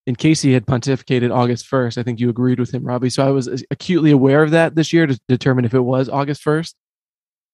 and 0.07 0.17
Casey 0.17 0.53
had 0.53 0.65
pontificated 0.65 1.33
August 1.33 1.65
first. 1.67 1.97
I 1.97 2.03
think 2.03 2.19
you 2.19 2.29
agreed 2.29 2.59
with 2.59 2.71
him, 2.73 2.83
Robbie. 2.83 3.09
So 3.09 3.25
I 3.25 3.31
was 3.31 3.63
acutely 3.71 4.11
aware 4.11 4.43
of 4.43 4.51
that 4.51 4.75
this 4.75 4.91
year 4.93 5.07
to 5.07 5.19
determine 5.27 5.65
if 5.65 5.73
it 5.73 5.79
was 5.79 6.09
August 6.09 6.41
first. 6.41 6.75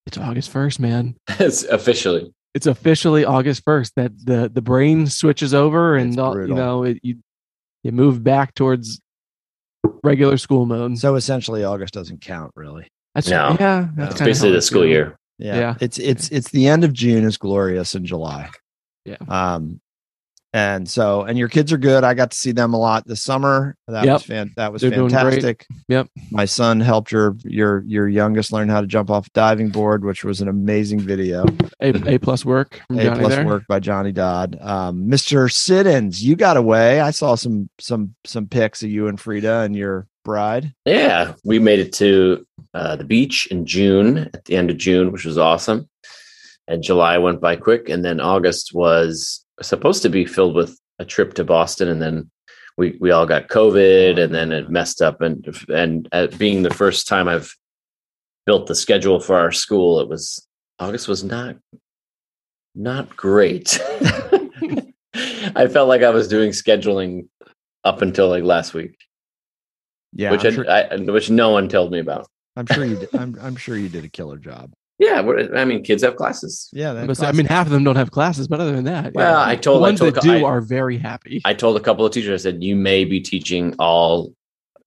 It's 0.07 0.17
August 0.17 0.49
first, 0.49 0.79
man. 0.79 1.15
it's 1.39 1.63
officially. 1.63 2.33
It's 2.55 2.65
officially 2.65 3.25
August 3.25 3.63
first 3.63 3.93
that 3.95 4.11
the 4.25 4.49
the 4.51 4.61
brain 4.61 5.05
switches 5.07 5.53
over 5.53 5.95
and 5.95 6.17
all, 6.19 6.35
you 6.39 6.53
know 6.53 6.83
it, 6.83 6.97
you 7.03 7.17
you 7.83 7.91
move 7.91 8.23
back 8.23 8.55
towards 8.55 8.99
regular 10.03 10.37
school 10.37 10.65
mode. 10.65 10.97
so 10.97 11.15
essentially 11.15 11.63
august 11.63 11.93
doesn't 11.93 12.19
count 12.21 12.51
really 12.55 12.85
That's 13.15 13.29
No. 13.29 13.55
yeah. 13.59 13.87
That's 13.95 14.11
It's 14.11 14.19
kinda 14.19 14.29
basically 14.29 14.51
the 14.51 14.61
school 14.61 14.85
year. 14.85 15.15
yeah, 15.37 15.55
Yeah. 15.57 15.75
it's 15.79 15.97
it's 15.99 16.27
it's 16.29 16.49
the 16.51 16.67
end 16.67 16.83
of 16.83 16.91
june 16.91 17.23
is 17.23 17.37
glorious 17.37 17.95
in 17.95 18.05
july 18.05 18.49
Yeah. 19.05 19.15
um 19.29 19.79
and 20.53 20.89
so 20.89 21.21
and 21.21 21.37
your 21.37 21.47
kids 21.47 21.71
are 21.71 21.77
good 21.77 22.03
i 22.03 22.13
got 22.13 22.31
to 22.31 22.37
see 22.37 22.51
them 22.51 22.73
a 22.73 22.77
lot 22.77 23.05
this 23.05 23.21
summer 23.21 23.75
that 23.87 24.03
Yep. 24.03 24.13
was 24.13 24.23
fan 24.23 24.51
that 24.55 24.73
was 24.73 24.81
They're 24.81 24.91
fantastic 24.91 25.67
Yep. 25.89 26.07
my 26.31 26.45
son 26.45 26.79
helped 26.79 27.11
your 27.11 27.35
your 27.43 27.83
your 27.85 28.07
youngest 28.07 28.51
learn 28.51 28.67
how 28.69 28.81
to 28.81 28.87
jump 28.87 29.11
off 29.11 29.27
a 29.27 29.29
diving 29.31 29.69
board 29.69 30.03
which 30.03 30.23
was 30.23 30.41
an 30.41 30.47
amazing 30.47 30.99
video 31.01 31.45
A 31.81 31.89
A 32.15 32.17
plus 32.17 32.43
work 32.45 32.81
from 32.87 32.97
A 32.99 33.03
Johnny 33.03 33.19
plus 33.19 33.35
there. 33.35 33.45
work 33.45 33.63
by 33.67 33.79
Johnny 33.79 34.11
Dodd. 34.11 34.57
Um, 34.59 35.07
Mr. 35.07 35.51
Siddons, 35.51 36.23
you 36.23 36.35
got 36.35 36.57
away. 36.57 36.99
I 36.99 37.11
saw 37.11 37.35
some 37.35 37.69
some 37.79 38.15
some 38.25 38.47
pics 38.47 38.81
of 38.83 38.89
you 38.89 39.07
and 39.07 39.19
Frida 39.19 39.59
and 39.61 39.75
your 39.75 40.07
bride. 40.25 40.73
Yeah, 40.85 41.33
we 41.45 41.59
made 41.59 41.79
it 41.79 41.93
to 41.93 42.45
uh, 42.73 42.95
the 42.97 43.03
beach 43.05 43.47
in 43.51 43.65
June, 43.65 44.17
at 44.33 44.45
the 44.45 44.55
end 44.57 44.69
of 44.69 44.77
June, 44.77 45.11
which 45.11 45.25
was 45.25 45.37
awesome. 45.37 45.87
And 46.67 46.83
July 46.83 47.17
went 47.17 47.39
by 47.41 47.55
quick, 47.55 47.87
and 47.89 48.03
then 48.03 48.19
August 48.19 48.73
was 48.73 49.45
supposed 49.61 50.01
to 50.03 50.09
be 50.09 50.25
filled 50.25 50.55
with 50.55 50.77
a 50.99 51.05
trip 51.05 51.33
to 51.35 51.43
Boston, 51.43 51.87
and 51.87 52.01
then 52.01 52.29
we 52.77 52.97
we 52.99 53.11
all 53.11 53.25
got 53.25 53.49
COVID, 53.49 54.19
and 54.19 54.33
then 54.33 54.51
it 54.51 54.69
messed 54.69 55.01
up. 55.01 55.21
And 55.21 55.45
and 55.69 56.09
being 56.37 56.63
the 56.63 56.73
first 56.73 57.07
time 57.07 57.27
I've 57.27 57.53
built 58.45 58.67
the 58.67 58.75
schedule 58.75 59.19
for 59.19 59.37
our 59.37 59.51
school, 59.51 59.99
it 59.99 60.09
was 60.09 60.47
August 60.79 61.07
was 61.07 61.23
not 61.23 61.57
not 62.75 63.15
great. 63.15 63.79
I 65.55 65.67
felt 65.67 65.89
like 65.89 66.03
I 66.03 66.09
was 66.09 66.27
doing 66.27 66.51
scheduling 66.51 67.27
up 67.83 68.01
until 68.01 68.29
like 68.29 68.43
last 68.43 68.73
week 68.73 68.97
Yeah, 70.13 70.31
which 70.31 70.45
I, 70.45 70.51
sure, 70.51 70.69
I, 70.69 70.95
which 70.97 71.29
no 71.29 71.49
one 71.49 71.69
told 71.69 71.91
me 71.91 71.99
about. 71.99 72.27
I'm 72.55 72.65
sure 72.65 72.85
you. 72.85 72.97
Did, 72.97 73.15
I'm 73.15 73.37
I'm 73.41 73.55
sure 73.55 73.77
you 73.77 73.89
did 73.89 74.05
a 74.05 74.09
killer 74.09 74.37
job. 74.37 74.73
Yeah, 74.99 75.21
I 75.55 75.63
mean, 75.65 75.81
kids 75.83 76.03
have 76.03 76.17
classes. 76.17 76.69
Yeah, 76.73 76.91
that 76.93 77.07
But 77.07 77.23
I 77.23 77.31
mean, 77.31 77.45
half 77.45 77.67
of 77.67 77.71
them 77.71 77.85
don't 77.85 77.95
have 77.95 78.11
classes, 78.11 78.47
but 78.49 78.59
other 78.59 78.73
than 78.73 78.83
that, 78.83 79.13
Well, 79.13 79.39
I 79.39 79.55
told- 79.55 79.77
the 79.77 79.85
I 79.85 79.89
ones 79.89 79.99
told- 79.99 80.13
that 80.15 80.21
do 80.23 80.31
I- 80.33 80.43
are 80.43 80.59
very 80.61 80.97
happy. 80.97 81.41
I 81.45 81.53
told 81.53 81.77
a 81.77 81.79
couple 81.79 82.05
of 82.05 82.11
teachers, 82.11 82.41
I 82.41 82.43
said, 82.43 82.61
you 82.61 82.75
may 82.75 83.05
be 83.05 83.21
teaching 83.21 83.73
all 83.79 84.33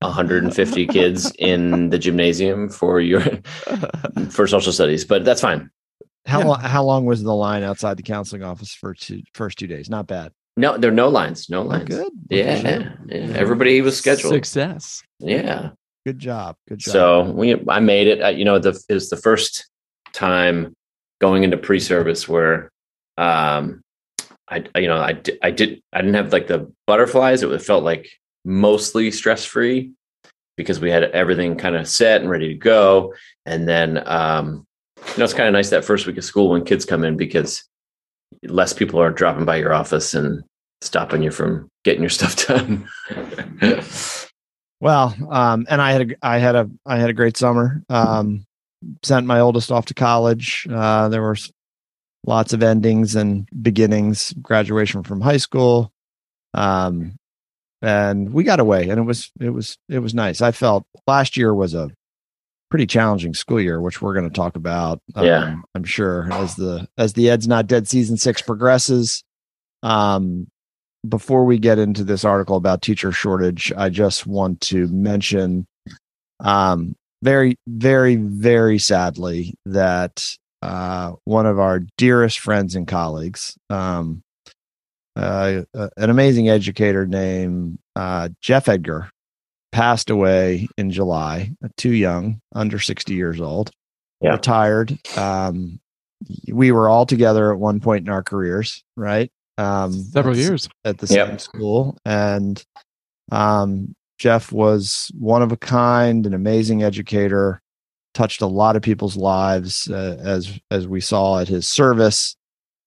150 0.02 0.86
kids 0.86 1.32
in 1.38 1.88
the 1.90 1.98
gymnasium 1.98 2.68
for 2.68 3.00
your 3.00 3.22
for 4.30 4.46
social 4.46 4.72
studies, 4.72 5.04
but 5.04 5.24
that's 5.24 5.40
fine. 5.40 5.70
How 6.26 6.40
Yeah. 6.40 6.44
long? 6.46 6.60
How 6.60 6.84
long 6.84 7.04
was 7.04 7.22
the 7.22 7.34
line 7.34 7.62
outside 7.62 7.96
the 7.96 8.02
counseling 8.02 8.42
office 8.42 8.72
for 8.74 8.94
two 8.94 9.22
first 9.34 9.58
two 9.58 9.66
days? 9.66 9.88
Not 9.88 10.06
bad. 10.06 10.32
No, 10.56 10.76
there 10.76 10.90
are 10.90 10.94
no 10.94 11.08
lines. 11.08 11.48
No 11.48 11.60
Oh, 11.60 11.66
lines. 11.66 11.88
good. 11.88 11.98
Look 12.04 12.12
Yeah, 12.30 12.78
you. 12.78 12.90
yeah. 13.08 13.32
Everybody 13.36 13.80
was 13.80 13.96
scheduled. 13.96 14.32
Success. 14.34 15.02
Yeah. 15.18 15.70
Good 16.04 16.18
job. 16.18 16.56
Good 16.68 16.80
job. 16.80 16.92
So 16.92 17.22
we, 17.30 17.56
I 17.68 17.80
made 17.80 18.06
it. 18.08 18.20
I, 18.22 18.30
you 18.30 18.44
know, 18.44 18.58
the 18.58 18.78
it 18.88 18.94
was 18.94 19.08
the 19.08 19.16
first 19.16 19.68
time 20.12 20.74
going 21.20 21.44
into 21.44 21.56
pre-service 21.56 22.28
where, 22.28 22.70
um, 23.18 23.80
I, 24.48 24.64
you 24.76 24.88
know, 24.88 24.98
I, 24.98 25.20
I 25.42 25.50
did, 25.50 25.80
I 25.92 26.00
didn't 26.00 26.14
have 26.14 26.32
like 26.32 26.46
the 26.46 26.70
butterflies. 26.86 27.42
It 27.42 27.62
felt 27.62 27.84
like 27.84 28.08
mostly 28.44 29.10
stress-free 29.10 29.92
because 30.56 30.80
we 30.80 30.90
had 30.90 31.04
everything 31.04 31.56
kind 31.56 31.76
of 31.76 31.88
set 31.88 32.20
and 32.20 32.30
ready 32.30 32.48
to 32.48 32.54
go. 32.54 33.14
And 33.46 33.68
then, 33.68 34.02
um, 34.06 34.66
you 34.96 35.18
know, 35.18 35.24
it's 35.24 35.34
kind 35.34 35.48
of 35.48 35.52
nice 35.52 35.70
that 35.70 35.84
first 35.84 36.06
week 36.06 36.18
of 36.18 36.24
school 36.24 36.50
when 36.50 36.64
kids 36.64 36.84
come 36.84 37.04
in 37.04 37.16
because 37.16 37.64
less 38.44 38.72
people 38.72 39.00
are 39.00 39.10
dropping 39.10 39.44
by 39.44 39.56
your 39.56 39.72
office 39.72 40.14
and 40.14 40.42
stopping 40.80 41.22
you 41.22 41.30
from 41.30 41.68
getting 41.84 42.02
your 42.02 42.10
stuff 42.10 42.46
done. 42.46 42.88
Well, 44.80 45.14
um, 45.30 45.66
and 45.70 45.80
I 45.80 45.92
had 45.92 46.10
a, 46.10 46.14
I 46.22 46.38
had 46.38 46.56
a, 46.56 46.70
I 46.84 46.98
had 46.98 47.08
a 47.08 47.14
great 47.14 47.36
summer. 47.36 47.82
Um, 47.88 48.44
sent 49.02 49.26
my 49.26 49.40
oldest 49.40 49.70
off 49.70 49.86
to 49.86 49.94
college. 49.94 50.66
Uh, 50.70 51.08
there 51.08 51.22
were 51.22 51.36
lots 52.26 52.52
of 52.52 52.62
endings 52.62 53.14
and 53.14 53.48
beginnings. 53.60 54.32
Graduation 54.40 55.02
from 55.02 55.20
high 55.20 55.36
school, 55.38 55.92
um, 56.54 57.16
and 57.80 58.32
we 58.32 58.44
got 58.44 58.60
away, 58.60 58.88
and 58.88 58.98
it 58.98 59.04
was, 59.04 59.30
it 59.40 59.50
was, 59.50 59.76
it 59.88 59.98
was 59.98 60.14
nice. 60.14 60.40
I 60.40 60.52
felt 60.52 60.84
last 61.06 61.36
year 61.36 61.54
was 61.54 61.74
a 61.74 61.90
pretty 62.70 62.86
challenging 62.86 63.34
school 63.34 63.60
year, 63.60 63.80
which 63.80 64.00
we're 64.00 64.14
going 64.14 64.28
to 64.28 64.34
talk 64.34 64.56
about. 64.56 64.98
um, 65.14 65.26
Yeah. 65.26 65.56
I'm 65.74 65.84
sure 65.84 66.32
as 66.32 66.56
the 66.56 66.88
as 66.96 67.12
the 67.12 67.28
Ed's 67.28 67.46
Not 67.46 67.66
Dead 67.66 67.86
season 67.88 68.16
six 68.16 68.40
progresses. 68.40 69.22
Um, 69.82 70.46
before 71.08 71.44
we 71.44 71.58
get 71.58 71.80
into 71.80 72.04
this 72.04 72.24
article 72.24 72.56
about 72.56 72.80
teacher 72.80 73.10
shortage, 73.10 73.72
I 73.76 73.88
just 73.88 74.24
want 74.24 74.60
to 74.62 74.86
mention, 74.86 75.66
um, 76.38 76.94
very, 77.22 77.56
very, 77.68 78.16
very 78.16 78.78
sadly 78.78 79.54
that 79.66 80.36
uh, 80.60 81.12
one 81.24 81.46
of 81.46 81.58
our 81.58 81.80
dearest 81.96 82.38
friends 82.40 82.74
and 82.74 82.86
colleagues, 82.86 83.56
um, 83.70 84.22
uh, 85.16 85.62
uh, 85.74 85.88
an 85.96 86.10
amazing 86.10 86.48
educator 86.48 87.06
named 87.06 87.78
uh, 87.96 88.28
Jeff 88.40 88.68
Edgar, 88.68 89.10
passed 89.72 90.10
away 90.10 90.68
in 90.76 90.90
July. 90.90 91.50
Too 91.76 91.92
young, 91.92 92.40
under 92.54 92.78
sixty 92.78 93.14
years 93.14 93.40
old. 93.40 93.70
Yeah. 94.20 94.32
Retired. 94.32 94.98
Um, 95.16 95.80
we 96.52 96.70
were 96.72 96.88
all 96.88 97.06
together 97.06 97.52
at 97.52 97.58
one 97.58 97.80
point 97.80 98.06
in 98.06 98.12
our 98.12 98.22
careers, 98.22 98.84
right? 98.96 99.30
Um, 99.58 99.92
Several 99.92 100.34
that's- 100.34 100.48
years. 100.48 100.68
at 100.84 100.98
the 100.98 101.06
Yep. 101.12 101.28
same 101.28 101.38
school 101.38 101.96
and 102.04 102.62
um 103.30 103.94
jeff 104.22 104.52
was 104.52 105.10
one 105.18 105.42
of 105.42 105.50
a 105.50 105.56
kind 105.56 106.26
an 106.26 106.32
amazing 106.32 106.84
educator 106.84 107.60
touched 108.14 108.40
a 108.40 108.46
lot 108.46 108.76
of 108.76 108.82
people's 108.82 109.16
lives 109.16 109.90
uh, 109.90 110.16
as 110.22 110.60
as 110.70 110.86
we 110.86 111.00
saw 111.00 111.40
at 111.40 111.48
his 111.48 111.66
service. 111.66 112.36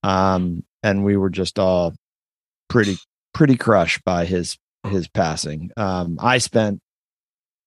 Um 0.01 0.63
and 0.81 1.03
we 1.03 1.17
were 1.17 1.29
just 1.29 1.59
all 1.59 1.93
pretty 2.69 2.95
pretty 3.33 3.57
crushed 3.57 4.05
by 4.05 4.23
his 4.23 4.57
his 4.87 5.09
passing. 5.09 5.71
Um 5.75 6.17
i 6.21 6.37
spent 6.37 6.79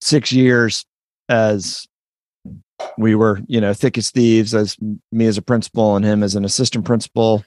6 0.01 0.33
years 0.33 0.87
as 1.29 1.87
we 2.97 3.15
were 3.15 3.43
you 3.49 3.61
know 3.61 3.75
thick 3.75 3.99
as 3.99 4.11
thieves 4.11 4.55
as 4.55 4.79
me 5.13 5.27
as 5.27 5.37
a 5.37 5.43
principal 5.43 5.95
and 5.95 6.07
him 6.07 6.23
as 6.23 6.37
an 6.37 6.45
assistant 6.47 6.87
principal. 6.87 7.45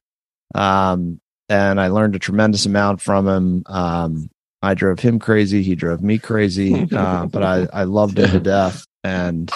Um 0.53 1.19
and 1.49 1.81
I 1.81 1.87
learned 1.87 2.15
a 2.15 2.19
tremendous 2.19 2.65
amount 2.65 3.01
from 3.01 3.27
him. 3.27 3.63
Um, 3.65 4.29
I 4.61 4.73
drove 4.73 4.99
him 4.99 5.19
crazy. 5.19 5.63
He 5.63 5.75
drove 5.75 6.01
me 6.01 6.17
crazy, 6.17 6.87
uh, 6.91 7.25
but 7.31 7.43
I, 7.43 7.67
I 7.73 7.83
loved 7.83 8.19
him 8.19 8.29
to 8.31 8.39
death. 8.39 8.85
And 9.03 9.51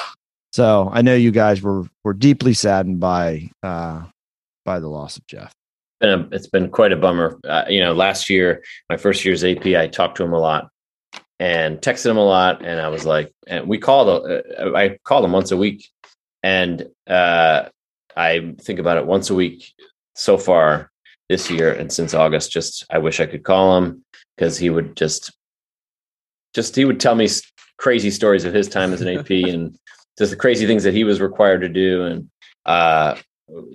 so 0.52 0.90
I 0.92 1.02
know 1.02 1.16
you 1.16 1.32
guys 1.32 1.62
were, 1.62 1.86
were 2.04 2.14
deeply 2.14 2.54
saddened 2.54 3.00
by, 3.00 3.50
uh, 3.62 4.04
by 4.64 4.80
the 4.80 4.88
loss 4.88 5.18
of 5.18 5.28
Jeff. 5.28 5.54
been 6.00 6.10
a, 6.10 6.36
it's 6.36 6.48
been 6.48 6.70
quite 6.70 6.92
a 6.92 6.98
bummer. 6.98 7.40
Uh, 7.48 7.66
you 7.70 7.80
know, 7.80 7.94
last 7.94 8.30
year, 8.30 8.64
my 8.90 8.98
first 8.98 9.24
year's 9.26 9.44
AP, 9.44 9.66
I 9.68 9.88
talked 9.88 10.18
to 10.18 10.24
him 10.24 10.34
a 10.34 10.40
lot 10.40 10.70
and 11.40 11.80
texted 11.80 12.12
him 12.12 12.18
a 12.18 12.26
lot, 12.26 12.64
and 12.64 12.80
I 12.80 12.88
was 12.88 13.06
like, 13.06 13.32
and 13.48 13.68
we 13.68 13.78
called. 13.78 14.26
Uh, 14.26 14.42
I 14.76 14.98
called 15.04 15.26
him 15.26 15.34
once 15.34 15.52
a 15.52 15.58
week, 15.58 15.90
and 16.44 16.88
uh, 17.08 17.64
I 18.16 18.56
think 18.62 18.80
about 18.80 18.98
it 18.98 19.06
once 19.06 19.30
a 19.30 19.36
week 19.36 19.74
so 20.16 20.38
far 20.38 20.92
this 21.28 21.52
year, 21.52 21.72
and 21.74 21.92
since 21.92 22.14
August. 22.14 22.52
Just 22.52 22.86
I 22.90 23.00
wish 23.00 23.20
I 23.20 23.26
could 23.26 23.44
call 23.44 23.78
him 23.78 24.06
because 24.36 24.58
he 24.58 24.70
would 24.70 24.96
just, 24.96 25.32
just 26.54 26.76
he 26.76 26.86
would 26.86 27.00
tell 27.00 27.16
me 27.16 27.28
crazy 27.78 28.10
stories 28.12 28.46
of 28.46 28.54
his 28.54 28.68
time 28.68 28.94
as 28.94 29.02
an 29.02 29.08
AP 29.18 29.30
and 29.32 29.78
just 30.18 30.32
the 30.32 30.38
crazy 30.38 30.66
things 30.66 30.84
that 30.84 30.94
he 30.94 31.04
was 31.04 31.20
required 31.22 31.62
to 31.62 31.70
do, 31.70 32.04
and 32.04 32.30
uh, 32.66 33.16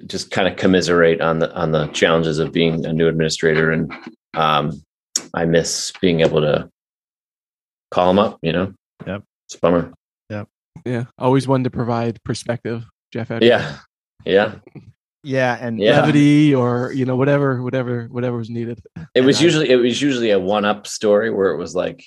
just 0.06 0.30
kind 0.30 0.48
of 0.48 0.56
commiserate 0.56 1.20
on 1.20 1.38
the 1.38 1.54
on 1.54 1.70
the 1.72 1.86
challenges 1.88 2.38
of 2.38 2.52
being 2.52 2.84
a 2.86 2.92
new 2.92 3.06
administrator 3.06 3.70
and 3.70 3.92
um 4.34 4.72
i 5.32 5.44
miss 5.44 5.92
being 6.00 6.22
able 6.22 6.40
to 6.40 6.68
call 7.92 8.10
him 8.10 8.18
up 8.18 8.36
you 8.42 8.52
know 8.52 8.72
Yep. 9.06 9.22
it's 9.46 9.54
a 9.54 9.58
bummer 9.60 9.92
Yeah. 10.28 10.44
Yeah. 10.84 11.04
Always 11.18 11.46
wanted 11.46 11.64
to 11.64 11.70
provide 11.70 12.18
perspective, 12.24 12.84
Jeff. 13.12 13.30
Edgar. 13.30 13.46
yeah 13.46 13.76
yeah 14.24 14.54
Yeah. 15.22 15.56
And 15.60 15.78
Yeah. 15.78 16.00
Levity 16.00 16.54
or, 16.54 16.92
you 16.92 17.04
know, 17.04 17.16
whatever, 17.16 17.62
whatever, 17.62 18.06
whatever 18.10 18.36
was 18.38 18.50
needed. 18.50 18.80
it 19.14 19.20
was 19.22 19.36
And 19.38 19.42
I- 19.42 19.44
usually 19.44 19.70
it 19.70 19.76
was 19.76 20.00
usually 20.02 20.30
a 20.30 20.38
one 20.40 20.64
up 20.64 20.86
story 20.86 21.30
where 21.30 21.50
it 21.52 21.58
was 21.58 21.74
like 21.74 22.04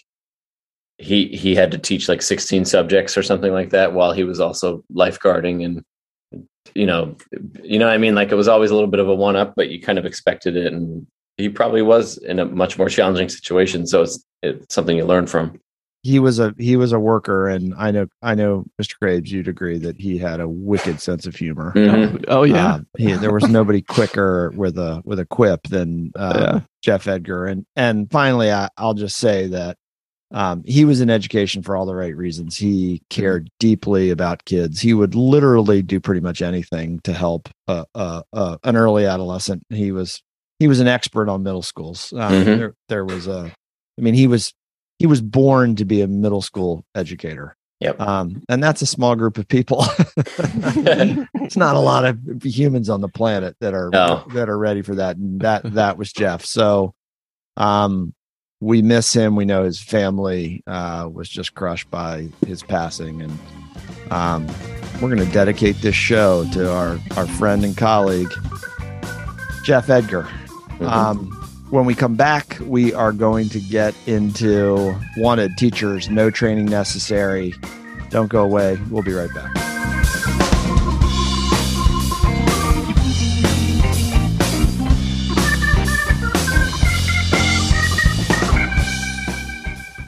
he 0.99 1.27
he 1.29 1.55
had 1.55 1.71
to 1.71 1.77
teach 1.77 2.07
like 2.07 2.21
16 2.21 2.65
subjects 2.65 3.17
or 3.17 3.23
something 3.23 3.51
like 3.51 3.71
that 3.71 3.93
while 3.93 4.11
he 4.13 4.23
was 4.23 4.39
also 4.39 4.83
lifeguarding 4.95 5.65
and 5.65 5.83
you 6.75 6.85
know 6.85 7.15
you 7.63 7.79
know 7.79 7.87
what 7.87 7.93
i 7.95 7.97
mean 7.97 8.13
like 8.13 8.31
it 8.31 8.35
was 8.35 8.47
always 8.47 8.69
a 8.69 8.75
little 8.75 8.89
bit 8.89 8.99
of 8.99 9.09
a 9.09 9.13
one 9.15 9.35
up 9.35 9.53
but 9.55 9.69
you 9.69 9.81
kind 9.81 9.97
of 9.97 10.05
expected 10.05 10.55
it 10.55 10.71
and 10.71 11.05
he 11.37 11.49
probably 11.49 11.81
was 11.81 12.17
in 12.19 12.37
a 12.39 12.45
much 12.45 12.77
more 12.77 12.89
challenging 12.89 13.27
situation 13.27 13.87
so 13.87 14.03
it's 14.03 14.23
it's 14.43 14.73
something 14.73 14.95
you 14.95 15.03
learn 15.03 15.25
from 15.25 15.59
he 16.03 16.19
was 16.19 16.37
a, 16.39 16.53
he 16.57 16.75
was 16.75 16.91
a 16.91 16.99
worker 16.99 17.47
and 17.47 17.73
I 17.77 17.91
know, 17.91 18.07
I 18.21 18.35
know 18.35 18.65
Mr. 18.81 18.99
Graves, 18.99 19.31
you'd 19.31 19.47
agree 19.47 19.77
that 19.79 19.99
he 19.99 20.17
had 20.17 20.39
a 20.41 20.47
wicked 20.49 20.99
sense 20.99 21.25
of 21.25 21.35
humor. 21.35 21.71
Mhm. 21.75 22.25
Oh, 22.27 22.43
yeah. 22.43 22.73
Um, 22.75 22.87
he, 22.97 23.13
there 23.13 23.33
was 23.33 23.47
nobody 23.47 23.81
quicker 23.81 24.51
with 24.51 24.77
a 24.77 25.01
with 25.05 25.19
a 25.19 25.25
quip 25.25 25.63
than 25.69 26.11
uh, 26.15 26.33
Yeah. 26.55 26.59
Jeff 26.83 27.07
Edgar. 27.07 27.45
And 27.47 27.65
and 27.75 28.11
finally, 28.11 28.51
I, 28.51 28.67
I'll 28.77 28.93
just 28.93 29.15
say 29.17 29.47
that 29.47 29.77
um, 30.31 30.63
he 30.65 30.83
was 30.83 30.99
in 30.99 31.09
education 31.11 31.61
for 31.63 31.77
all 31.77 31.85
the 31.85 31.95
right 31.95 32.15
reasons. 32.17 32.57
He 32.57 33.03
cared 33.09 33.49
deeply 33.59 34.09
about 34.09 34.45
kids. 34.45 34.81
He 34.81 34.93
would 34.93 35.13
literally 35.15 35.81
do 35.83 35.99
pretty 35.99 36.21
much 36.21 36.41
anything 36.41 36.99
to 37.03 37.13
help 37.13 37.49
uh, 37.67 37.85
uh, 37.93 38.23
uh, 38.33 38.57
an 38.63 38.75
early 38.75 39.05
adolescent. 39.05 39.63
He 39.69 39.91
was 39.91 40.21
he 40.59 40.67
was 40.67 40.79
an 40.79 40.87
expert 40.87 41.29
on 41.29 41.43
middle 41.43 41.61
schools. 41.61 42.11
Um, 42.13 42.31
Mhm. 42.33 42.45
there, 42.57 42.73
there 42.89 43.05
was 43.05 43.27
a, 43.27 43.51
I 43.97 44.01
mean, 44.01 44.15
he 44.15 44.27
was 44.27 44.53
he 45.03 45.07
was 45.07 45.19
born 45.19 45.75
to 45.75 45.83
be 45.83 45.99
a 45.99 46.07
middle 46.07 46.41
school 46.41 46.85
educator. 46.95 47.57
Yep. 47.81 47.99
Um, 47.99 48.41
and 48.47 48.63
that's 48.63 48.81
a 48.81 48.85
small 48.85 49.17
group 49.17 49.37
of 49.37 49.45
people. 49.49 49.83
it's 50.17 51.57
not 51.57 51.75
a 51.75 51.79
lot 51.81 52.05
of 52.05 52.17
humans 52.41 52.89
on 52.89 53.01
the 53.01 53.09
planet 53.09 53.57
that 53.59 53.73
are 53.73 53.89
No. 53.91 54.23
that 54.33 54.47
are 54.47 54.57
ready 54.57 54.81
for 54.81 54.95
that. 54.95 55.17
And 55.17 55.41
that 55.41 55.73
that 55.73 55.97
was 55.97 56.13
Jeff. 56.13 56.45
So 56.45 56.93
um 57.57 58.13
we 58.61 58.81
miss 58.81 59.11
him. 59.13 59.35
We 59.35 59.43
know 59.43 59.65
his 59.65 59.81
family 59.81 60.63
uh 60.67 61.09
was 61.11 61.27
just 61.27 61.53
crushed 61.53 61.91
by 61.91 62.29
his 62.47 62.63
passing. 62.63 63.21
And 63.23 63.37
um 64.09 64.47
we're 65.01 65.09
gonna 65.09 65.25
dedicate 65.33 65.81
this 65.81 65.95
show 65.95 66.45
to 66.53 66.71
our 66.71 66.97
our 67.17 67.27
friend 67.27 67.65
and 67.65 67.75
colleague, 67.75 68.31
Jeff 69.65 69.89
Edgar. 69.89 70.29
Mhm. 70.79 70.87
Um, 70.89 71.42
when 71.73 71.85
we 71.85 71.95
come 71.95 72.13
back, 72.13 72.59
we 72.67 72.93
are 72.93 73.11
going 73.11 73.49
to 73.49 73.59
get 73.59 73.95
into 74.05 74.95
wanted 75.17 75.57
teachers, 75.57 76.07
no 76.07 76.29
training 76.29 76.67
necessary. 76.67 77.51
Don't 78.11 78.29
go 78.29 78.43
away. 78.43 78.77
We'll 78.91 79.01
be 79.01 79.11
right 79.11 79.33
back. 79.33 79.51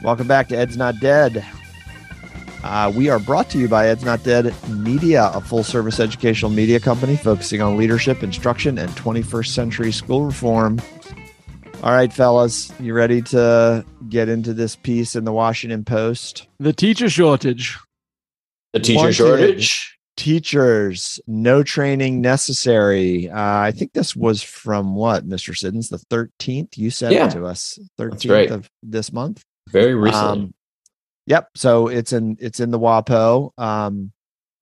Welcome 0.04 0.28
back 0.28 0.46
to 0.50 0.56
Ed's 0.56 0.76
Not 0.76 1.00
Dead. 1.00 1.44
Uh, 2.62 2.92
we 2.94 3.08
are 3.08 3.18
brought 3.18 3.50
to 3.50 3.58
you 3.58 3.66
by 3.66 3.88
Ed's 3.88 4.04
Not 4.04 4.22
Dead 4.22 4.54
Media, 4.68 5.32
a 5.34 5.40
full 5.40 5.64
service 5.64 5.98
educational 5.98 6.52
media 6.52 6.78
company 6.78 7.16
focusing 7.16 7.60
on 7.60 7.76
leadership, 7.76 8.22
instruction, 8.22 8.78
and 8.78 8.88
21st 8.92 9.48
century 9.48 9.90
school 9.90 10.24
reform. 10.24 10.80
All 11.82 11.92
right, 11.92 12.12
fellas, 12.12 12.72
you 12.80 12.94
ready 12.94 13.22
to 13.22 13.84
get 14.08 14.28
into 14.28 14.52
this 14.52 14.74
piece 14.74 15.14
in 15.14 15.24
the 15.24 15.32
Washington 15.32 15.84
Post? 15.84 16.48
The 16.58 16.72
teacher 16.72 17.08
shortage. 17.08 17.78
the 18.72 18.80
teacher 18.80 18.98
Wanted. 18.98 19.14
shortage 19.14 19.92
teachers, 20.16 21.20
no 21.26 21.62
training 21.62 22.20
necessary. 22.22 23.28
Uh, 23.30 23.38
I 23.58 23.70
think 23.70 23.92
this 23.92 24.16
was 24.16 24.42
from 24.42 24.94
what, 24.96 25.28
Mr. 25.28 25.54
Siddons, 25.56 25.88
the 25.90 25.98
13th. 26.10 26.76
You 26.78 26.90
said 26.90 27.12
Yeah. 27.12 27.26
it 27.28 27.32
to 27.32 27.44
us, 27.44 27.78
13th 27.98 28.32
right. 28.32 28.50
of 28.50 28.68
this 28.82 29.12
month. 29.12 29.44
Very 29.68 29.94
recently. 29.94 30.28
Um, 30.46 30.54
yep. 31.26 31.48
So 31.54 31.88
it's 31.88 32.12
in 32.12 32.36
it's 32.40 32.60
in 32.60 32.70
the 32.70 32.78
WAPO. 32.78 33.50
Um, 33.58 34.12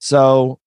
so 0.00 0.58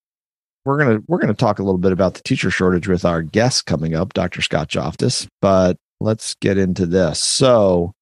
we're 0.65 0.77
gonna 0.77 0.99
we're 1.07 1.19
gonna 1.19 1.33
talk 1.33 1.59
a 1.59 1.63
little 1.63 1.79
bit 1.79 1.91
about 1.91 2.13
the 2.15 2.21
teacher 2.23 2.49
shortage 2.49 2.87
with 2.87 3.03
our 3.05 3.21
guest 3.21 3.65
coming 3.65 3.93
up, 3.93 4.13
Dr. 4.13 4.41
Scott 4.41 4.69
Joftus. 4.69 5.27
But 5.41 5.77
let's 5.99 6.35
get 6.35 6.57
into 6.57 6.85
this. 6.85 7.21
So 7.21 7.93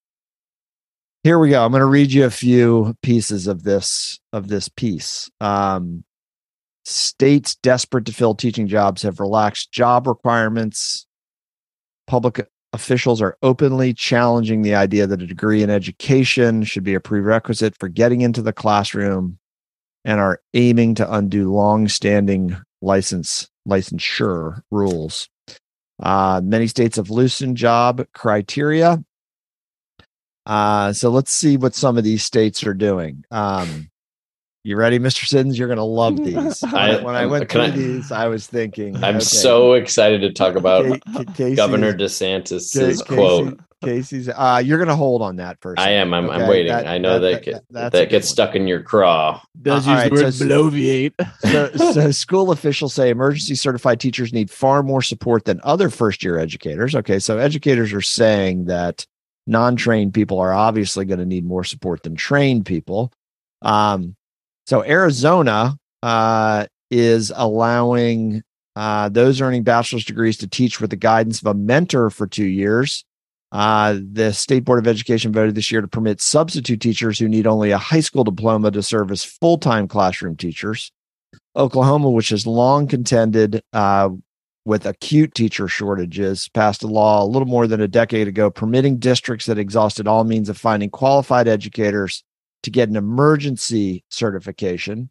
here 1.24 1.40
we 1.40 1.50
go. 1.50 1.66
I'm 1.66 1.72
gonna 1.72 1.86
read 1.86 2.12
you 2.12 2.26
a 2.26 2.30
few 2.30 2.96
pieces 3.02 3.48
of 3.48 3.64
this 3.64 4.20
of 4.32 4.48
this 4.48 4.70
piece. 4.70 5.30
Um, 5.42 6.04
states 6.84 7.56
desperate 7.56 8.06
to 8.06 8.14
fill 8.14 8.36
teaching 8.36 8.68
jobs 8.68 9.02
have 9.02 9.20
relaxed 9.20 9.72
job 9.72 10.08
requirements. 10.08 11.08
Public 12.08 12.48
officials 12.74 13.22
are 13.22 13.38
openly 13.42 13.94
challenging 13.94 14.62
the 14.62 14.76
idea 14.76 15.08
that 15.08 15.22
a 15.22 15.26
degree 15.26 15.64
in 15.64 15.70
education 15.70 16.64
should 16.64 16.84
be 16.84 16.94
a 16.94 17.00
prerequisite 17.00 17.76
for 17.80 17.88
getting 17.88 18.22
into 18.22 18.42
the 18.42 18.54
classroom 18.54 19.40
and 20.04 20.20
are 20.20 20.42
aiming 20.54 20.94
to 20.94 21.12
undo 21.12 21.52
long-standing 21.52 22.56
license 22.82 23.50
licensure 23.68 24.62
rules. 24.70 25.28
Uh, 26.02 26.42
many 26.44 26.68
states 26.68 26.98
have 26.98 27.10
loosened 27.10 27.58
job 27.58 28.06
criteria. 28.14 29.04
Uh, 30.46 30.94
so 30.94 31.10
let's 31.10 31.32
see 31.32 31.58
what 31.58 31.74
some 31.74 31.98
of 31.98 32.04
these 32.04 32.24
states 32.24 32.66
are 32.66 32.74
doing. 32.74 33.24
Um, 33.32 33.90
you 34.64 34.76
ready, 34.78 35.00
Mr. 35.00 35.26
Siddons? 35.26 35.58
You're 35.58 35.68
going 35.68 35.78
to 35.78 35.84
love 35.84 36.18
these. 36.24 36.62
When 36.62 36.76
I, 36.76 36.98
I- 37.00 37.04
when 37.04 37.16
I 37.16 37.26
went 37.26 37.50
can 37.50 37.72
through 37.72 37.74
I- 37.74 37.78
these, 37.88 38.12
I 38.12 38.28
was 38.28 38.46
thinking, 38.48 38.96
I'm 38.98 39.16
okay, 39.16 39.24
so 39.24 39.74
excited 39.74 40.22
to 40.22 40.32
talk 40.34 40.56
about 40.56 40.86
Ca- 40.86 41.00
Ca- 41.14 41.34
Casey's- 41.34 41.56
Governor 41.56 41.94
Ca- 41.94 42.00
DeSantis's 42.00 43.02
Casey- 43.02 43.04
quote. 43.06 43.60
Casey's. 43.84 44.30
Uh, 44.30 44.62
you're 44.64 44.78
going 44.78 44.88
to 44.90 44.96
hold 44.96 45.22
on 45.22 45.36
that 45.38 45.60
first. 45.62 45.80
I 45.80 45.92
am. 45.92 46.14
I'm, 46.14 46.30
I'm 46.30 46.48
waiting. 46.48 46.72
I 46.72 46.98
know 46.98 47.20
that 47.20 47.46
that, 47.46 47.64
that's 47.70 47.96
a 47.96 47.98
that 47.98 48.04
good 48.06 48.10
gets 48.10 48.28
one. 48.28 48.34
stuck 48.34 48.56
in 48.56 48.68
your 48.68 48.82
craw. 48.82 49.42
Does 49.62 49.88
Uh, 49.88 49.92
use 49.92 50.00
right, 50.00 50.10
the 50.14 50.24
word 50.24 50.34
so- 50.34 50.46
bloviate. 50.46 51.14
so, 51.78 51.92
so 51.94 52.12
school 52.12 52.52
officials 52.52 52.94
say 52.94 53.10
emergency 53.10 53.56
certified 53.56 54.00
teachers 54.00 54.34
need 54.34 54.50
far 54.50 54.82
more 54.84 55.02
support 55.02 55.46
than 55.46 55.60
other 55.64 55.90
first 55.90 56.24
year 56.24 56.38
educators. 56.40 56.96
Okay, 56.96 57.20
so 57.20 57.38
educators 57.38 57.94
are 57.94 58.02
saying 58.02 58.66
that 58.66 59.06
non-trained 59.48 60.14
people 60.14 60.40
are 60.40 60.54
obviously 60.54 61.06
going 61.06 61.20
to 61.20 61.26
need 61.26 61.46
more 61.46 61.64
support 61.64 62.02
than 62.04 62.16
trained 62.16 62.66
people. 62.66 63.12
Um, 63.62 64.16
so 64.66 64.84
Arizona 64.84 65.78
uh, 66.02 66.66
is 66.90 67.32
allowing 67.36 68.42
uh, 68.76 69.10
those 69.10 69.42
earning 69.42 69.64
bachelor's 69.64 70.04
degrees 70.06 70.38
to 70.38 70.48
teach 70.48 70.82
with 70.82 70.90
the 70.90 70.96
guidance 70.96 71.40
of 71.42 71.48
a 71.48 71.54
mentor 71.54 72.10
for 72.10 72.26
two 72.28 72.46
years. 72.46 73.06
Uh, 73.52 73.98
the 74.12 74.34
State 74.34 74.66
Board 74.66 74.80
of 74.80 74.88
Education 74.88 75.32
voted 75.32 75.56
this 75.56 75.72
year 75.72 75.82
to 75.82 75.88
permit 75.88 76.20
substitute 76.20 76.82
teachers 76.82 77.20
who 77.20 77.30
need 77.30 77.48
only 77.48 77.72
a 77.72 77.78
high 77.78 78.00
school 78.00 78.24
diploma 78.24 78.72
to 78.72 78.84
serve 78.84 79.12
as 79.12 79.24
full 79.24 79.58
time 79.58 79.88
classroom 79.88 80.36
teachers. 80.36 80.92
Oklahoma, 81.56 82.10
which 82.10 82.30
has 82.30 82.46
long 82.46 82.88
contended 82.88 83.62
uh, 83.72 84.10
with 84.66 84.86
acute 84.86 85.34
teacher 85.36 85.68
shortages, 85.68 86.50
passed 86.50 86.84
a 86.84 86.88
law 86.88 87.24
a 87.24 87.26
little 87.26 87.48
more 87.48 87.68
than 87.68 87.82
a 87.82 87.88
decade 87.88 88.28
ago 88.28 88.50
permitting 88.50 88.98
districts 88.98 89.46
that 89.46 89.60
exhausted 89.60 90.08
all 90.08 90.24
means 90.24 90.50
of 90.50 90.58
finding 90.58 90.90
qualified 90.90 91.48
educators 91.48 92.24
to 92.64 92.72
get 92.72 92.90
an 92.90 92.96
emergency 92.96 94.04
certification. 94.10 95.10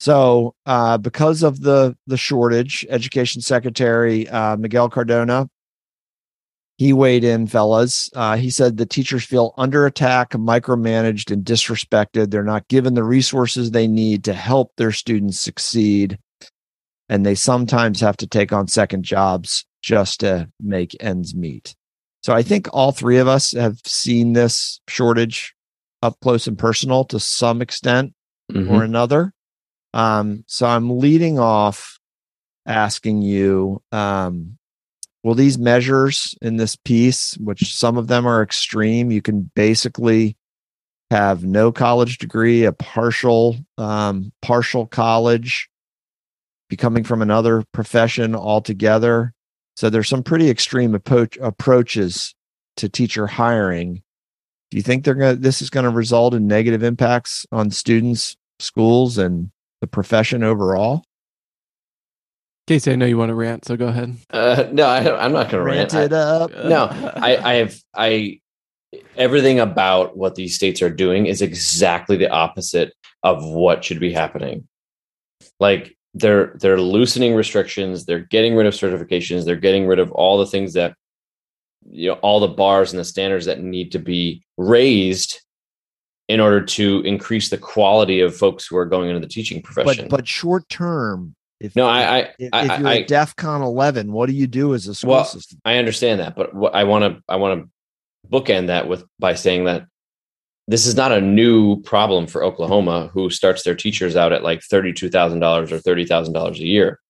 So, 0.00 0.54
uh, 0.64 0.98
because 0.98 1.42
of 1.42 1.60
the 1.60 1.96
the 2.06 2.16
shortage, 2.16 2.86
Education 2.88 3.42
Secretary 3.42 4.28
uh, 4.28 4.56
Miguel 4.56 4.88
Cardona 4.88 5.48
he 6.78 6.92
weighed 6.92 7.24
in, 7.24 7.48
fellas. 7.48 8.08
Uh, 8.14 8.36
he 8.36 8.50
said 8.50 8.76
the 8.76 8.86
teachers 8.86 9.24
feel 9.24 9.52
under 9.58 9.84
attack, 9.84 10.30
micromanaged, 10.30 11.32
and 11.32 11.44
disrespected. 11.44 12.30
They're 12.30 12.44
not 12.44 12.68
given 12.68 12.94
the 12.94 13.02
resources 13.02 13.72
they 13.72 13.88
need 13.88 14.22
to 14.24 14.32
help 14.32 14.72
their 14.76 14.92
students 14.92 15.40
succeed. 15.40 16.18
And 17.08 17.26
they 17.26 17.34
sometimes 17.34 18.00
have 18.00 18.16
to 18.18 18.28
take 18.28 18.52
on 18.52 18.68
second 18.68 19.02
jobs 19.02 19.66
just 19.82 20.20
to 20.20 20.50
make 20.60 20.96
ends 21.00 21.34
meet. 21.34 21.74
So 22.22 22.32
I 22.32 22.42
think 22.42 22.68
all 22.72 22.92
three 22.92 23.18
of 23.18 23.26
us 23.26 23.52
have 23.52 23.80
seen 23.84 24.34
this 24.34 24.80
shortage 24.88 25.54
up 26.00 26.16
close 26.20 26.46
and 26.46 26.56
personal 26.56 27.04
to 27.06 27.18
some 27.18 27.60
extent 27.60 28.12
Mhm. 28.52 28.70
or 28.70 28.84
another. 28.84 29.32
Um, 29.94 30.44
so 30.46 30.66
I'm 30.66 30.98
leading 30.98 31.40
off 31.40 31.98
asking 32.66 33.22
you, 33.22 33.82
um, 33.90 34.58
will 35.28 35.34
these 35.34 35.58
measures 35.58 36.34
in 36.40 36.56
this 36.56 36.74
piece, 36.74 37.36
which 37.36 37.76
some 37.76 37.98
of 37.98 38.06
them 38.06 38.26
are 38.26 38.42
extreme, 38.42 39.10
you 39.10 39.20
can 39.20 39.50
basically 39.54 40.38
have 41.10 41.44
no 41.44 41.70
college 41.70 42.16
degree, 42.16 42.64
a 42.64 42.72
partial, 42.72 43.54
um, 43.76 44.32
partial 44.40 44.86
college, 44.86 45.68
be 46.70 46.76
coming 46.76 47.04
from 47.04 47.20
another 47.20 47.62
profession 47.74 48.34
altogether. 48.34 49.34
So 49.76 49.90
there's 49.90 50.08
some 50.08 50.22
pretty 50.22 50.48
extreme 50.48 50.94
approach, 50.94 51.36
approaches 51.42 52.34
to 52.78 52.88
teacher 52.88 53.26
hiring. 53.26 54.02
Do 54.70 54.78
you 54.78 54.82
think 54.82 55.04
they're 55.04 55.14
going 55.14 55.42
this 55.42 55.60
is 55.60 55.68
going 55.68 55.84
to 55.84 55.90
result 55.90 56.32
in 56.32 56.46
negative 56.46 56.82
impacts 56.82 57.44
on 57.52 57.70
students, 57.70 58.34
schools, 58.60 59.18
and 59.18 59.50
the 59.82 59.86
profession 59.86 60.42
overall? 60.42 61.04
Casey, 62.68 62.92
I 62.92 62.96
know 62.96 63.06
you 63.06 63.16
want 63.16 63.30
to 63.30 63.34
rant, 63.34 63.64
so 63.64 63.78
go 63.78 63.86
ahead. 63.86 64.14
Uh, 64.28 64.68
no, 64.70 64.84
I, 64.84 65.24
I'm 65.24 65.32
not 65.32 65.50
going 65.50 65.62
to 65.62 65.62
rant. 65.62 65.94
Rant 65.94 66.04
it 66.04 66.12
up. 66.12 66.50
no, 66.50 66.84
I, 67.16 67.52
I 67.52 67.54
have 67.54 67.80
I 67.96 68.40
everything 69.16 69.58
about 69.58 70.18
what 70.18 70.34
these 70.34 70.54
states 70.54 70.82
are 70.82 70.90
doing 70.90 71.24
is 71.24 71.40
exactly 71.40 72.18
the 72.18 72.28
opposite 72.28 72.92
of 73.22 73.42
what 73.42 73.84
should 73.84 73.98
be 73.98 74.12
happening. 74.12 74.68
Like 75.58 75.96
they're 76.12 76.58
they're 76.60 76.78
loosening 76.78 77.34
restrictions, 77.34 78.04
they're 78.04 78.20
getting 78.20 78.54
rid 78.54 78.66
of 78.66 78.74
certifications, 78.74 79.46
they're 79.46 79.56
getting 79.56 79.86
rid 79.86 79.98
of 79.98 80.12
all 80.12 80.36
the 80.36 80.46
things 80.46 80.74
that 80.74 80.94
you 81.90 82.08
know 82.08 82.16
all 82.16 82.38
the 82.38 82.48
bars 82.48 82.92
and 82.92 83.00
the 83.00 83.04
standards 83.04 83.46
that 83.46 83.62
need 83.62 83.92
to 83.92 83.98
be 83.98 84.44
raised 84.58 85.40
in 86.28 86.38
order 86.38 86.62
to 86.62 87.00
increase 87.06 87.48
the 87.48 87.56
quality 87.56 88.20
of 88.20 88.36
folks 88.36 88.66
who 88.66 88.76
are 88.76 88.84
going 88.84 89.08
into 89.08 89.20
the 89.20 89.26
teaching 89.26 89.62
profession. 89.62 90.04
but 90.04 90.18
but 90.18 90.28
short 90.28 90.68
term 90.68 91.34
if 91.60 91.74
no, 91.74 91.86
I 91.86 92.18
I, 92.18 92.34
if, 92.38 92.50
I, 92.52 92.62
if 92.74 92.80
you're 92.80 92.88
I, 92.88 92.96
at 92.98 93.08
DEFCON 93.08 93.62
11, 93.62 94.12
what 94.12 94.26
do 94.26 94.32
you 94.32 94.46
do 94.46 94.74
as 94.74 94.86
a 94.86 94.94
school 94.94 95.10
Well, 95.10 95.24
system? 95.24 95.58
I 95.64 95.78
understand 95.78 96.20
that, 96.20 96.36
but 96.36 96.54
what 96.54 96.74
I 96.74 96.84
want 96.84 97.04
to 97.04 97.22
I 97.28 97.36
want 97.36 97.62
to 97.62 98.28
bookend 98.30 98.66
that 98.68 98.88
with 98.88 99.04
by 99.18 99.34
saying 99.34 99.64
that 99.64 99.86
this 100.68 100.86
is 100.86 100.94
not 100.94 101.12
a 101.12 101.20
new 101.20 101.80
problem 101.82 102.26
for 102.26 102.44
Oklahoma, 102.44 103.10
who 103.12 103.30
starts 103.30 103.62
their 103.62 103.74
teachers 103.74 104.16
out 104.16 104.32
at 104.32 104.42
like 104.42 104.62
thirty 104.62 104.92
two 104.92 105.08
thousand 105.08 105.40
dollars 105.40 105.72
or 105.72 105.78
thirty 105.78 106.04
thousand 106.04 106.34
dollars 106.34 106.60
a 106.60 106.66
year. 106.66 107.00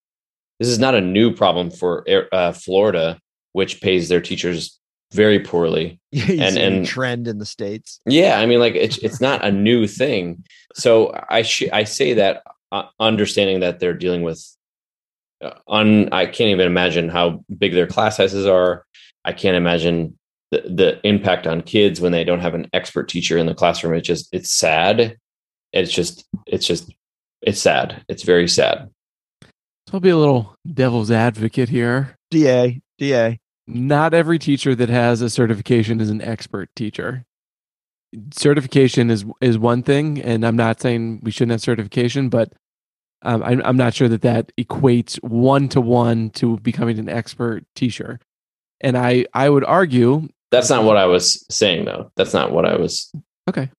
This 0.59 0.69
is 0.69 0.79
not 0.79 0.95
a 0.95 1.01
new 1.01 1.33
problem 1.35 1.71
for 1.71 2.05
uh, 2.33 2.53
Florida, 2.53 3.19
which 3.53 3.81
pays 3.81 4.09
their 4.09 4.21
teachers 4.21 4.79
very 5.13 5.41
poorly. 5.41 6.01
And- 6.29 6.57
and- 6.59 6.87
trend 6.87 7.29
in 7.29 7.39
the 7.39 7.47
states. 7.47 8.01
Yeah, 8.07 8.39
I 8.41 8.47
mean, 8.47 8.61
like 8.61 8.75
it's 8.75 8.99
it's 8.99 9.21
not 9.21 9.45
a 9.45 9.53
new 9.53 9.87
thing. 9.87 10.45
So 10.75 11.13
I 11.29 11.43
sh- 11.43 11.71
I 11.73 11.85
say 11.85 12.15
that 12.15 12.43
understanding 13.01 13.61
that 13.61 13.81
they're 13.81 13.95
dealing 13.95 14.23
with 14.23 14.45
uh, 15.43 15.53
un 15.69 16.09
I 16.13 16.27
can't 16.27 16.51
even 16.51 16.67
imagine 16.67 17.09
how 17.09 17.45
big 17.57 17.73
their 17.73 17.87
class 17.87 18.17
sizes 18.17 18.47
are. 18.47 18.85
I 19.25 19.33
can't 19.33 19.57
imagine 19.57 20.19
the 20.51 20.61
the 20.63 21.01
impact 21.07 21.47
on 21.47 21.63
kids 21.63 22.01
when 22.01 22.13
they 22.13 22.25
don't 22.25 22.41
have 22.41 22.55
an 22.55 22.69
expert 22.73 23.09
teacher 23.09 23.39
in 23.39 23.47
the 23.47 23.55
classroom. 23.55 23.95
It's 23.95 24.07
just 24.07 24.29
it's 24.33 24.51
sad. 24.51 25.17
It's 25.73 25.93
just 25.93 26.27
it's 26.47 26.67
just 26.67 26.93
it's 27.43 27.61
sad. 27.61 28.05
It's 28.09 28.23
very 28.23 28.49
sad. 28.49 28.91
So 29.43 29.95
I'll 29.95 30.01
be 30.01 30.11
a 30.11 30.17
little 30.17 30.57
devil's 30.75 31.11
advocate 31.11 31.69
here. 31.69 32.17
DA, 32.31 32.81
DA. 32.99 33.39
Not 33.67 34.15
every 34.15 34.39
teacher 34.39 34.75
that 34.75 34.89
has 34.89 35.23
a 35.23 35.31
certification 35.31 36.01
is 36.01 36.11
an 36.11 36.23
expert 36.23 36.71
teacher. 36.75 37.25
Certification 38.33 39.11
is 39.11 39.25
is 39.43 39.59
one 39.59 39.83
thing, 39.83 40.21
and 40.23 40.45
I'm 40.47 40.57
not 40.57 40.81
saying 40.81 41.21
we 41.23 41.31
shouldn't 41.31 41.53
have 41.53 41.61
certification, 41.61 42.31
but 42.31 42.53
um, 43.23 43.43
I'm, 43.43 43.61
I'm 43.65 43.77
not 43.77 43.93
sure 43.93 44.09
that 44.09 44.23
that 44.23 44.51
equates 44.57 45.23
one 45.23 45.69
to 45.71 45.81
one 45.81 46.31
to 46.31 46.59
becoming 46.61 46.99
an 46.99 47.09
expert 47.11 47.65
teacher. 47.75 48.19
And 48.81 48.97
I 48.97 49.27
I 49.35 49.51
would 49.51 49.65
argue, 49.65 50.29
That's 50.51 50.71
not 50.71 50.85
what 50.85 50.97
I 50.97 51.05
was 51.05 51.45
saying 51.51 51.85
though. 51.85 52.11
That's 52.17 52.33
not 52.33 52.51
what 52.51 52.65
I 52.65 52.77
was 52.77 53.13
okay, 53.49 53.71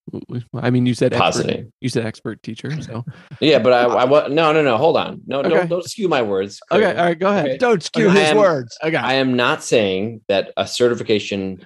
I 0.56 0.70
mean 0.70 0.86
you 0.86 0.94
said 0.94 1.13
expert, 1.13 1.65
you 1.82 1.89
said 1.89 2.06
expert 2.06 2.44
teacher, 2.44 2.70
so 2.82 3.04
Yeah, 3.39 3.58
but 3.60 3.74
I, 3.74 3.86
I 3.86 4.28
no 4.28 4.52
no 4.54 4.62
no. 4.62 4.78
Hold 4.78 4.98
on. 4.98 5.22
No 5.26 5.39
Okay. 5.39 5.50
don't 5.50 5.70
don't 5.70 5.86
skew 5.86 6.08
my 6.08 6.22
words. 6.22 6.60
okay, 6.72 6.96
all 6.96 7.06
right, 7.06 7.18
go 7.18 7.30
ahead. 7.32 7.46
Okay. 7.48 7.58
Don't 7.58 7.82
skew 7.82 8.10
Okay, 8.10 8.20
his 8.20 8.28
I 8.28 8.32
am- 8.32 8.38
words. 8.38 8.78
Okay, 8.84 8.96
I 8.98 9.13
am 9.15 9.36
not 9.36 9.63
saying 9.63 10.22
that 10.28 10.52
a 10.56 10.68
certification 10.68 11.65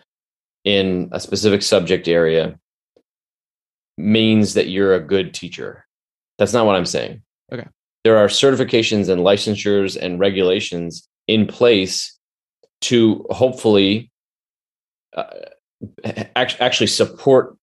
in 0.64 1.10
a 1.12 1.20
specific 1.20 1.62
subject 1.62 2.08
area 2.08 2.58
means 3.98 4.54
that 4.54 4.70
you're 4.70 4.96
a 4.96 5.00
good 5.00 5.34
teacher. 5.34 5.86
That's 6.38 6.54
not 6.54 6.66
what 6.66 6.76
I'm 6.76 6.86
saying. 6.86 7.22
Okay. 7.52 7.68
there 8.04 8.18
are 8.18 8.28
certifications 8.28 9.10
and 9.10 9.22
licensures 9.22 9.98
and 10.02 10.20
regulations 10.20 11.08
in 11.28 11.46
place 11.46 12.18
to 12.82 13.26
hopefully 13.30 14.12
uh, 15.16 15.24
act- 16.36 16.58
actually 16.60 16.88
support 16.88 17.56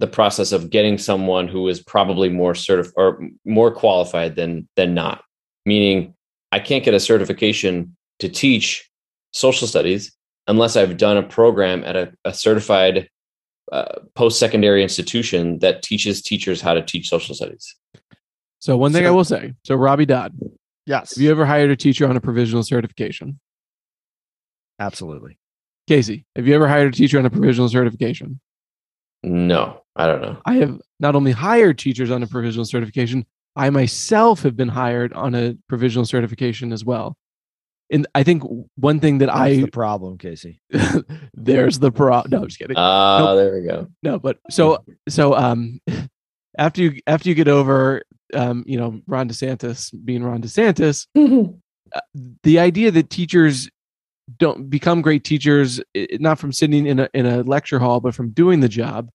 the 0.00 0.06
process 0.06 0.52
of 0.52 0.70
getting 0.70 0.98
someone 0.98 1.48
who 1.48 1.66
is 1.68 1.82
probably 1.82 2.28
more 2.28 2.52
certif- 2.52 2.92
or 2.96 3.20
more 3.44 3.72
qualified 3.72 4.36
than 4.36 4.68
than 4.76 4.94
not 4.94 5.22
meaning 5.66 6.14
i 6.52 6.58
can't 6.58 6.84
get 6.84 6.94
a 6.94 7.00
certification 7.00 7.96
to 8.18 8.28
teach 8.28 8.88
social 9.32 9.66
studies 9.66 10.12
unless 10.48 10.76
i've 10.76 10.96
done 10.96 11.16
a 11.16 11.22
program 11.22 11.84
at 11.84 11.94
a, 11.96 12.12
a 12.24 12.34
certified 12.34 13.08
uh, 13.70 14.00
post-secondary 14.14 14.82
institution 14.82 15.58
that 15.60 15.82
teaches 15.82 16.22
teachers 16.22 16.60
how 16.60 16.74
to 16.74 16.82
teach 16.82 17.08
social 17.08 17.34
studies 17.34 17.76
So 18.60 18.76
one 18.76 18.92
thing 18.92 19.04
So- 19.04 19.08
I 19.08 19.10
will 19.12 19.24
say, 19.24 19.52
so 19.64 19.74
Robbie 19.76 20.06
Dodd, 20.06 20.32
Yes. 20.86 21.14
have 21.14 21.22
you 21.22 21.30
ever 21.30 21.44
hired 21.46 21.70
a 21.70 21.76
teacher 21.76 22.08
on 22.08 22.16
a 22.16 22.20
provisional 22.20 22.62
certification? 22.64 23.38
Absolutely. 24.80 25.38
Casey, 25.86 26.24
have 26.36 26.46
you 26.46 26.54
ever 26.54 26.66
hired 26.68 26.92
a 26.94 26.96
teacher 26.96 27.18
on 27.18 27.26
a 27.26 27.30
provisional 27.30 27.68
certification? 27.68 28.40
no 29.24 29.82
i 29.96 30.06
don't 30.06 30.22
know 30.22 30.36
I 30.46 30.54
have 30.54 30.80
not 31.00 31.16
only 31.16 31.32
hired 31.32 31.76
teachers 31.78 32.10
on 32.10 32.22
a 32.22 32.26
provisional 32.26 32.64
certification, 32.64 33.26
I 33.56 33.68
myself 33.70 34.42
have 34.44 34.56
been 34.56 34.68
hired 34.68 35.12
on 35.12 35.34
a 35.34 35.56
provisional 35.68 36.04
certification 36.06 36.72
as 36.72 36.84
well. 36.84 37.16
And 37.90 38.06
I 38.14 38.22
think 38.22 38.42
one 38.76 39.00
thing 39.00 39.18
that 39.18 39.26
That's 39.26 39.38
I 39.38 39.54
the 39.62 39.66
problem, 39.70 40.18
Casey. 40.18 40.60
there's 41.34 41.78
the 41.78 41.90
problem. 41.90 42.30
No, 42.32 42.38
I'm 42.42 42.48
just 42.48 42.58
kidding. 42.58 42.76
ah 42.76 43.18
Nope. 43.18 43.36
there 43.36 43.54
we 43.54 43.62
go 43.66 43.88
No, 44.02 44.18
but 44.18 44.38
so 44.50 44.84
so 45.08 45.34
um 45.34 45.80
after 46.58 46.82
you 46.82 47.00
after 47.06 47.28
you 47.28 47.34
get 47.34 47.48
over 47.48 48.02
um 48.34 48.62
you 48.66 48.78
know 48.78 49.00
Ron 49.06 49.28
DeSantis 49.28 49.92
being 50.04 50.22
Ron 50.22 50.42
DeSantis, 50.42 51.06
uh, 51.94 52.00
the 52.42 52.58
idea 52.58 52.90
that 52.90 53.08
teachers 53.10 53.70
don't 54.36 54.68
become 54.68 55.00
great 55.00 55.24
teachers 55.24 55.80
i- 55.96 56.06
not 56.20 56.38
from 56.38 56.52
sitting 56.52 56.86
in 56.86 57.00
a 57.00 57.08
in 57.14 57.24
a 57.24 57.42
lecture 57.42 57.78
hall 57.78 58.00
but 58.00 58.14
from 58.14 58.30
doing 58.30 58.60
the 58.60 58.68
job. 58.68 59.08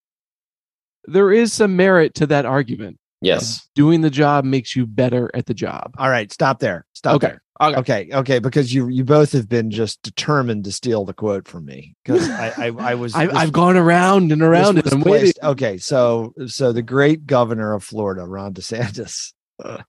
There 1.06 1.30
is 1.32 1.52
some 1.52 1.76
merit 1.76 2.14
to 2.14 2.26
that 2.28 2.44
argument. 2.46 2.98
Yes 3.24 3.68
Doing 3.74 4.02
the 4.02 4.10
job 4.10 4.44
makes 4.44 4.76
you 4.76 4.86
better 4.86 5.30
at 5.34 5.46
the 5.46 5.54
job. 5.54 5.94
All 5.98 6.08
right, 6.08 6.32
stop 6.32 6.60
there. 6.60 6.86
Stop 6.92 7.16
Okay. 7.16 7.26
there. 7.28 7.40
Okay. 7.60 7.78
Okay, 7.78 8.08
okay, 8.12 8.38
because 8.40 8.74
you 8.74 8.88
you 8.88 9.04
both 9.04 9.30
have 9.32 9.48
been 9.48 9.70
just 9.70 10.02
determined 10.02 10.64
to 10.64 10.72
steal 10.72 11.04
the 11.04 11.12
quote 11.14 11.46
from 11.46 11.64
me 11.64 11.94
because 12.04 12.28
I, 12.28 12.66
I 12.66 12.66
I 12.90 12.94
was 13.02 13.14
I've, 13.14 13.34
I've 13.34 13.52
gone 13.52 13.76
around 13.76 14.32
and 14.32 14.42
around 14.42 14.78
it. 14.78 14.84
was 14.84 14.92
I'm 14.92 15.00
waiting. 15.00 15.20
placed- 15.32 15.38
Okay, 15.42 15.78
so 15.78 16.34
so 16.46 16.72
the 16.72 16.82
great 16.82 17.26
governor 17.26 17.72
of 17.72 17.84
Florida, 17.84 18.24
Ron 18.26 18.54
DeSantis, 18.54 19.32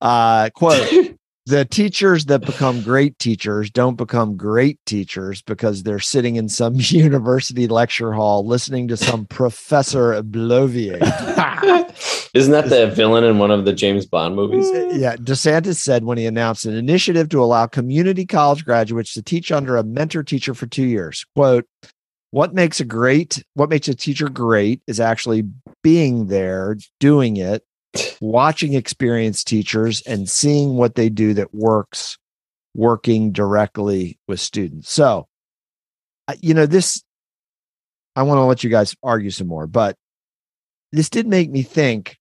uh, 0.00 0.50
quote: 0.54 1.09
"The 1.50 1.64
teachers 1.64 2.26
that 2.26 2.46
become 2.46 2.80
great 2.82 3.18
teachers 3.18 3.70
don't 3.70 3.96
become 3.96 4.36
great 4.36 4.78
teachers 4.86 5.42
because 5.42 5.82
they're 5.82 5.98
sitting 5.98 6.36
in 6.36 6.48
some 6.48 6.74
university 6.78 7.66
lecture 7.66 8.12
hall 8.12 8.46
listening 8.46 8.88
to 8.88 8.96
some 8.96 9.26
professor 9.26 10.22
bloviate." 10.22 11.00
isn't 12.34 12.52
that 12.52 12.68
the 12.68 12.86
villain 12.86 13.24
in 13.24 13.38
one 13.38 13.50
of 13.50 13.64
the 13.64 13.72
james 13.72 14.06
bond 14.06 14.36
movies 14.36 14.70
uh, 14.70 14.88
Yeah, 14.92 15.16
DeSantis 15.16 15.76
said 15.76 16.04
when 16.04 16.16
he 16.16 16.26
announced 16.26 16.64
an 16.64 16.74
initiative 16.74 17.28
to 17.30 17.42
allow 17.42 17.66
community 17.66 18.24
college 18.24 18.64
graduates 18.64 19.12
to 19.14 19.22
teach 19.22 19.50
under 19.50 19.76
a 19.76 19.82
mentor 19.82 20.22
teacher 20.22 20.54
for 20.54 20.66
two 20.66 20.84
years. 20.84 21.26
Quote, 21.34 21.66
what 22.30 22.54
makes 22.54 22.78
a 22.80 22.84
great, 22.84 23.42
what 23.54 23.68
makes 23.68 23.88
a 23.88 23.94
teacher 23.94 24.28
great 24.28 24.82
is 24.86 25.00
actually 25.00 25.44
being 25.82 26.28
there, 26.28 26.76
doing 27.00 27.36
it, 27.36 27.64
watching 28.20 28.74
experienced 28.74 29.48
teachers 29.48 30.02
and 30.02 30.28
seeing 30.28 30.76
what 30.76 30.94
they 30.94 31.08
do 31.08 31.34
that 31.34 31.54
works, 31.54 32.18
working 32.74 33.32
directly 33.32 34.18
with 34.28 34.40
students. 34.40 34.90
So, 34.92 35.26
uh, 36.28 36.34
you 36.40 36.54
know, 36.54 36.66
this, 36.66 37.02
I 38.14 38.22
want 38.22 38.38
to 38.38 38.44
let 38.44 38.62
you 38.62 38.70
guys 38.70 38.94
argue 39.02 39.30
some 39.30 39.48
more, 39.48 39.66
but 39.66 39.96
this 40.92 41.10
did 41.10 41.26
make 41.26 41.50
me 41.50 41.62
think 41.62 42.18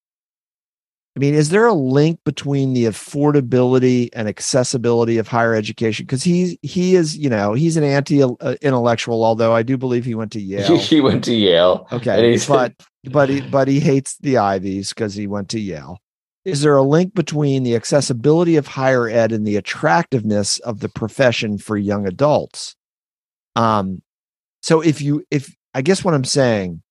I 1.19 1.21
mean, 1.21 1.35
is 1.35 1.49
there 1.49 1.65
a 1.65 1.73
link 1.73 2.21
between 2.23 2.71
the 2.71 2.85
affordability 2.85 4.07
and 4.13 4.29
accessibility 4.29 5.17
of 5.17 5.27
higher 5.27 5.53
education? 5.53 6.05
Because 6.05 6.23
he's 6.23 6.55
he 6.61 6.95
is, 6.95 7.17
you 7.17 7.29
know, 7.29 7.51
he's 7.51 7.75
an 7.75 7.83
anti-intellectual. 7.83 9.25
Although 9.25 9.53
I 9.53 9.61
do 9.61 9.75
believe 9.75 10.05
he 10.05 10.15
went 10.15 10.31
to 10.31 10.39
Yale. 10.39 10.77
he 10.77 11.01
went 11.01 11.25
to 11.25 11.35
yale 11.35 11.85
Okay, 11.91 12.31
he's 12.31 12.47
but 12.47 12.73
but 13.03 13.27
he 13.27 13.41
but 13.41 13.67
he 13.67 13.81
hates 13.81 14.15
the 14.21 14.37
Ivies 14.37 14.93
because 14.93 15.13
he 15.13 15.27
went 15.27 15.49
to 15.49 15.59
Yale. 15.59 15.99
Is 16.45 16.61
there 16.61 16.77
a 16.77 16.83
link 16.83 17.13
between 17.13 17.63
the 17.63 17.75
accessibility 17.75 18.55
of 18.55 18.67
higher 18.67 19.09
ed 19.09 19.33
and 19.33 19.45
the 19.45 19.57
attractiveness 19.57 20.57
of 20.59 20.79
the 20.79 20.87
profession 20.87 21.57
for 21.57 21.75
young 21.75 22.07
adults? 22.07 22.77
Um, 23.57 24.01
so 24.61 24.79
if 24.79 25.01
you 25.01 25.25
if 25.29 25.53
I 25.73 25.81
guess 25.81 26.01
what 26.01 26.13
I'm 26.13 26.23
saying, 26.23 26.81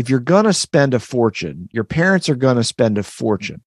if 0.00 0.08
you're 0.08 0.18
gonna 0.18 0.54
spend 0.54 0.94
a 0.94 0.98
fortune, 0.98 1.68
your 1.72 1.84
parents 1.84 2.30
are 2.30 2.34
gonna 2.34 2.64
spend 2.64 2.96
a 2.96 3.02
fortune 3.02 3.62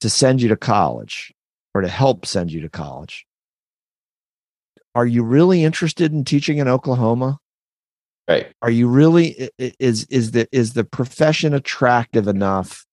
to 0.00 0.10
send 0.10 0.42
you 0.42 0.48
to 0.48 0.56
college 0.56 1.32
or 1.74 1.80
to 1.80 1.88
help 1.88 2.26
send 2.26 2.52
you 2.52 2.60
to 2.60 2.68
college. 2.68 3.26
Are 4.94 5.06
you 5.06 5.22
really 5.22 5.64
interested 5.64 6.12
in 6.12 6.24
teaching 6.24 6.58
in 6.58 6.68
Oklahoma? 6.68 7.38
right 8.28 8.52
are 8.60 8.70
you 8.70 8.88
really 8.88 9.48
is 9.58 10.04
is 10.10 10.32
the 10.32 10.48
is 10.50 10.72
the 10.72 10.84
profession 10.84 11.54
attractive 11.54 12.26
enough 12.26 12.84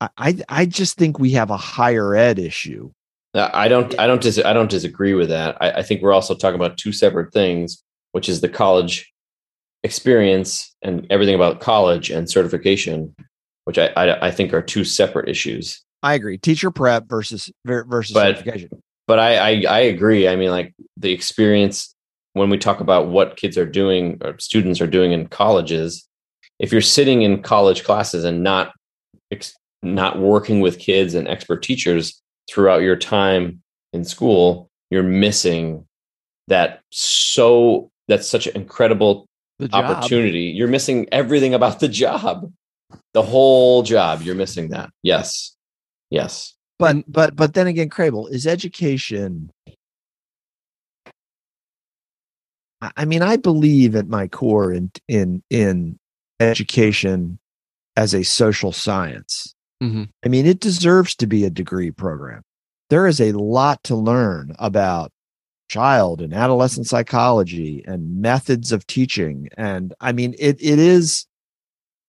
I, 0.00 0.08
I 0.16 0.38
i 0.48 0.66
just 0.66 0.96
think 0.96 1.18
we 1.18 1.32
have 1.32 1.50
a 1.50 1.56
higher 1.56 2.14
ed 2.16 2.38
issue 2.38 2.90
Uh, 3.34 3.50
I 3.52 3.68
don't. 3.68 3.92
I 3.98 4.06
don't. 4.06 4.22
Dis- 4.22 4.46
I 4.50 4.54
don't 4.54 4.70
disagree 4.70 5.12
with 5.12 5.28
that. 5.28 5.58
I, 5.60 5.68
I 5.80 5.82
think 5.82 6.00
we're 6.00 6.14
also 6.14 6.34
talking 6.34 6.58
about 6.58 6.78
two 6.78 6.92
separate 6.92 7.34
things, 7.34 7.84
which 8.12 8.30
is 8.30 8.40
the 8.40 8.48
college 8.48 9.12
experience 9.86 10.74
and 10.82 11.06
everything 11.10 11.34
about 11.34 11.60
college 11.60 12.10
and 12.10 12.28
certification, 12.28 13.14
which 13.64 13.78
I 13.78 13.86
I, 13.96 14.26
I 14.28 14.30
think 14.30 14.52
are 14.52 14.62
two 14.62 14.84
separate 14.84 15.28
issues. 15.28 15.80
i 16.02 16.12
agree 16.14 16.36
teacher 16.38 16.70
prep 16.70 17.08
versus 17.08 17.50
ver- 17.64 17.84
versus 17.88 18.12
But- 18.14 18.36
certification 18.36 18.70
But 19.08 19.18
I, 19.28 19.30
I 19.50 19.50
I 19.78 19.80
agree. 19.94 20.22
I 20.28 20.34
mean, 20.36 20.50
like 20.50 20.74
the 21.04 21.12
experience 21.12 21.94
when 22.38 22.50
we 22.50 22.58
talk 22.58 22.80
about 22.80 23.08
what 23.16 23.36
kids 23.40 23.56
are 23.56 23.70
doing 23.82 24.18
or 24.24 24.32
students 24.38 24.80
are 24.82 24.90
doing 24.98 25.12
in 25.12 25.28
colleges, 25.42 25.90
if 26.58 26.68
you're 26.72 26.82
sitting 26.96 27.22
in 27.22 27.40
college 27.42 27.80
classes 27.84 28.24
and 28.28 28.42
not 28.42 28.72
ex- 29.34 29.54
not 29.82 30.18
working 30.18 30.58
with 30.64 30.78
kids 30.88 31.14
and 31.14 31.28
expert 31.28 31.62
teachers 31.62 32.04
throughout 32.50 32.82
your 32.82 32.96
time 32.96 33.62
in 33.92 34.04
school, 34.04 34.68
you're 34.90 35.10
missing 35.26 35.86
that 36.48 36.80
so 36.90 37.90
that's 38.08 38.28
such 38.28 38.46
an 38.48 38.54
incredible 38.62 39.26
The 39.58 39.68
job. 39.68 39.84
opportunity. 39.84 40.44
You're 40.54 40.68
missing 40.68 41.06
everything 41.12 41.54
about 41.54 41.80
the 41.80 41.88
job. 41.88 42.52
The 43.14 43.22
whole 43.22 43.82
job, 43.82 44.22
you're 44.22 44.34
missing 44.34 44.68
that. 44.70 44.90
Yes. 45.02 45.56
Yes. 46.10 46.54
but 46.78 46.96
but 47.10 47.34
but 47.34 47.54
then 47.54 47.66
again 47.66 47.88
crable 47.88 48.30
is 48.30 48.46
education 48.46 49.50
I- 52.82 52.92
i 52.98 53.04
mean 53.06 53.22
i 53.22 53.36
believe 53.36 53.96
at 53.96 54.06
my 54.08 54.28
core 54.28 54.72
in 54.72 54.90
in 55.08 55.42
in 55.50 55.98
education 56.38 57.38
as 57.96 58.14
a 58.14 58.22
social 58.22 58.72
science 58.72 59.54
Mhm. 59.82 60.08
I 60.24 60.28
mean, 60.28 60.46
it 60.46 60.60
deserves 60.60 61.14
to 61.16 61.26
be 61.26 61.44
a 61.44 61.50
degree 61.50 61.90
program. 61.90 62.40
There 62.88 63.06
is 63.06 63.20
a 63.20 63.32
lot 63.32 63.82
to 63.84 63.94
learn 63.94 64.54
about 64.58 65.12
child 65.68 66.20
and 66.20 66.32
adolescent 66.32 66.86
psychology 66.86 67.84
and 67.86 68.20
methods 68.20 68.72
of 68.72 68.86
teaching. 68.86 69.48
And 69.56 69.94
I 70.00 70.12
mean, 70.12 70.34
it 70.38 70.56
it 70.60 70.78
is 70.78 71.26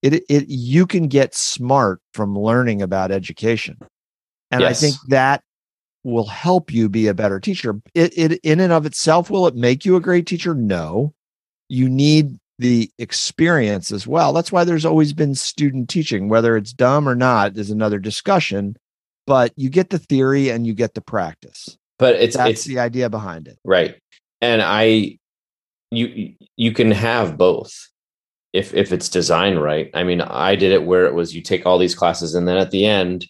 it 0.02 0.24
it 0.30 0.48
you 0.48 0.86
can 0.86 1.08
get 1.08 1.36
smart 1.36 2.02
from 2.14 2.38
learning 2.38 2.82
about 2.82 3.12
education. 3.12 3.78
And 4.52 4.64
I 4.64 4.74
think 4.74 4.96
that 5.10 5.44
will 6.04 6.26
help 6.26 6.72
you 6.72 6.88
be 6.88 7.08
a 7.08 7.14
better 7.14 7.40
teacher. 7.40 7.82
It, 7.94 8.18
it 8.18 8.40
in 8.44 8.60
and 8.60 8.72
of 8.72 8.86
itself, 8.86 9.30
will 9.30 9.48
it 9.48 9.56
make 9.56 9.84
you 9.84 9.96
a 9.96 10.02
great 10.02 10.26
teacher? 10.26 10.56
No. 10.56 11.14
You 11.68 11.90
need 11.90 12.38
the 12.60 12.90
experience 12.98 13.92
as 13.92 14.08
well. 14.08 14.34
That's 14.34 14.52
why 14.52 14.64
there's 14.64 14.86
always 14.86 15.14
been 15.14 15.36
student 15.36 15.90
teaching, 15.90 16.30
whether 16.30 16.56
it's 16.56 16.74
dumb 16.74 17.08
or 17.08 17.16
not 17.16 17.58
is 17.58 17.70
another 17.70 18.00
discussion, 18.00 18.78
but 19.26 19.52
you 19.58 19.70
get 19.70 19.90
the 19.90 20.00
theory 20.00 20.50
and 20.50 20.66
you 20.66 20.74
get 20.74 20.94
the 20.94 21.02
practice. 21.02 21.77
But 22.00 22.16
it's 22.16 22.38
That's 22.38 22.52
it's 22.52 22.66
the 22.66 22.80
idea 22.80 23.10
behind 23.10 23.48
it. 23.48 23.58
right. 23.64 23.96
And 24.42 24.62
I 24.62 25.18
you 25.92 26.36
you 26.56 26.72
can 26.72 26.92
have 26.92 27.38
both 27.38 27.74
if 28.54 28.74
if 28.74 28.92
it's 28.92 29.10
designed 29.10 29.62
right. 29.62 29.90
I 29.94 30.04
mean, 30.04 30.22
I 30.22 30.56
did 30.56 30.72
it 30.72 30.84
where 30.84 31.06
it 31.06 31.14
was 31.14 31.36
you 31.36 31.42
take 31.42 31.66
all 31.66 31.78
these 31.78 31.96
classes 31.96 32.36
and 32.36 32.48
then 32.48 32.58
at 32.58 32.72
the 32.72 32.86
end 32.86 33.28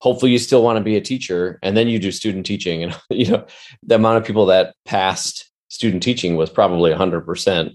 hopefully 0.00 0.32
you 0.32 0.38
still 0.38 0.62
want 0.62 0.78
to 0.78 0.84
be 0.84 0.96
a 0.96 1.00
teacher 1.00 1.58
and 1.62 1.76
then 1.76 1.88
you 1.88 1.98
do 1.98 2.10
student 2.10 2.44
teaching 2.44 2.82
and 2.84 2.98
you 3.10 3.30
know 3.30 3.46
the 3.82 3.94
amount 3.94 4.18
of 4.18 4.24
people 4.24 4.46
that 4.46 4.74
passed 4.84 5.50
student 5.68 6.02
teaching 6.02 6.36
was 6.36 6.50
probably 6.50 6.90
100% 6.90 7.74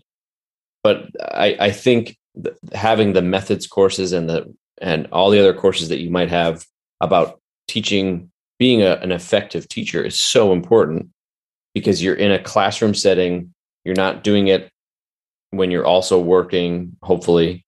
but 0.84 1.05
i 1.21 1.55
i 1.60 1.71
think 1.71 2.17
th- 2.41 2.55
having 2.73 3.13
the 3.13 3.21
methods 3.21 3.67
courses 3.67 4.12
and 4.12 4.29
the 4.29 4.53
and 4.81 5.08
all 5.12 5.29
the 5.29 5.39
other 5.39 5.53
courses 5.53 5.89
that 5.89 6.01
you 6.01 6.10
might 6.10 6.29
have 6.29 6.65
about 6.99 7.39
teaching 7.67 8.29
being 8.58 8.82
a, 8.82 8.94
an 8.96 9.12
effective 9.12 9.68
teacher 9.68 10.04
is 10.04 10.20
so 10.20 10.54
important 10.54 11.10
because 11.74 12.02
you're 12.02 12.15
in 12.15 12.32
a 12.32 12.41
classroom 12.41 12.94
setting 12.94 13.54
you're 13.86 13.96
not 13.96 14.24
doing 14.24 14.48
it 14.48 14.70
when 15.52 15.72
you're 15.72 15.86
also 15.86 16.20
working 16.20 16.98
hopefully. 17.04 17.63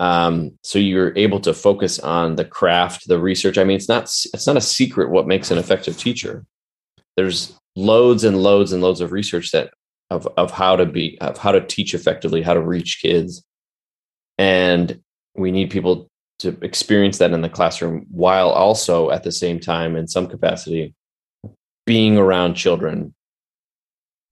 Um, 0.00 0.58
so 0.64 0.80
you're 0.80 1.16
able 1.16 1.38
to 1.40 1.54
focus 1.54 2.00
on 2.00 2.34
the 2.34 2.44
craft 2.44 3.06
the 3.06 3.20
research. 3.20 3.56
I 3.56 3.64
mean 3.64 3.76
it's 3.76 3.88
not 3.88 4.02
it's 4.02 4.46
not 4.46 4.56
a 4.56 4.60
secret 4.60 5.10
what 5.10 5.28
makes 5.28 5.50
an 5.50 5.58
effective 5.58 5.96
teacher. 5.96 6.44
There's 7.16 7.56
loads 7.76 8.24
and 8.24 8.42
loads 8.42 8.72
and 8.72 8.82
loads 8.82 9.00
of 9.00 9.12
research 9.12 9.52
that 9.52 9.72
of 10.10 10.26
of 10.36 10.50
how 10.50 10.76
to 10.76 10.84
be 10.84 11.18
of 11.20 11.38
how 11.38 11.52
to 11.52 11.64
teach 11.64 11.94
effectively 11.94 12.42
how 12.42 12.54
to 12.54 12.60
reach 12.60 13.00
kids. 13.00 13.42
And 14.38 15.00
we 15.36 15.52
need 15.52 15.70
people 15.70 16.08
to 16.42 16.56
experience 16.62 17.18
that 17.18 17.32
in 17.32 17.40
the 17.40 17.48
classroom 17.48 18.04
while 18.10 18.50
also 18.50 19.10
at 19.10 19.22
the 19.22 19.32
same 19.32 19.58
time 19.58 19.96
in 19.96 20.06
some 20.06 20.26
capacity 20.26 20.94
being 21.86 22.18
around 22.18 22.54
children 22.54 23.14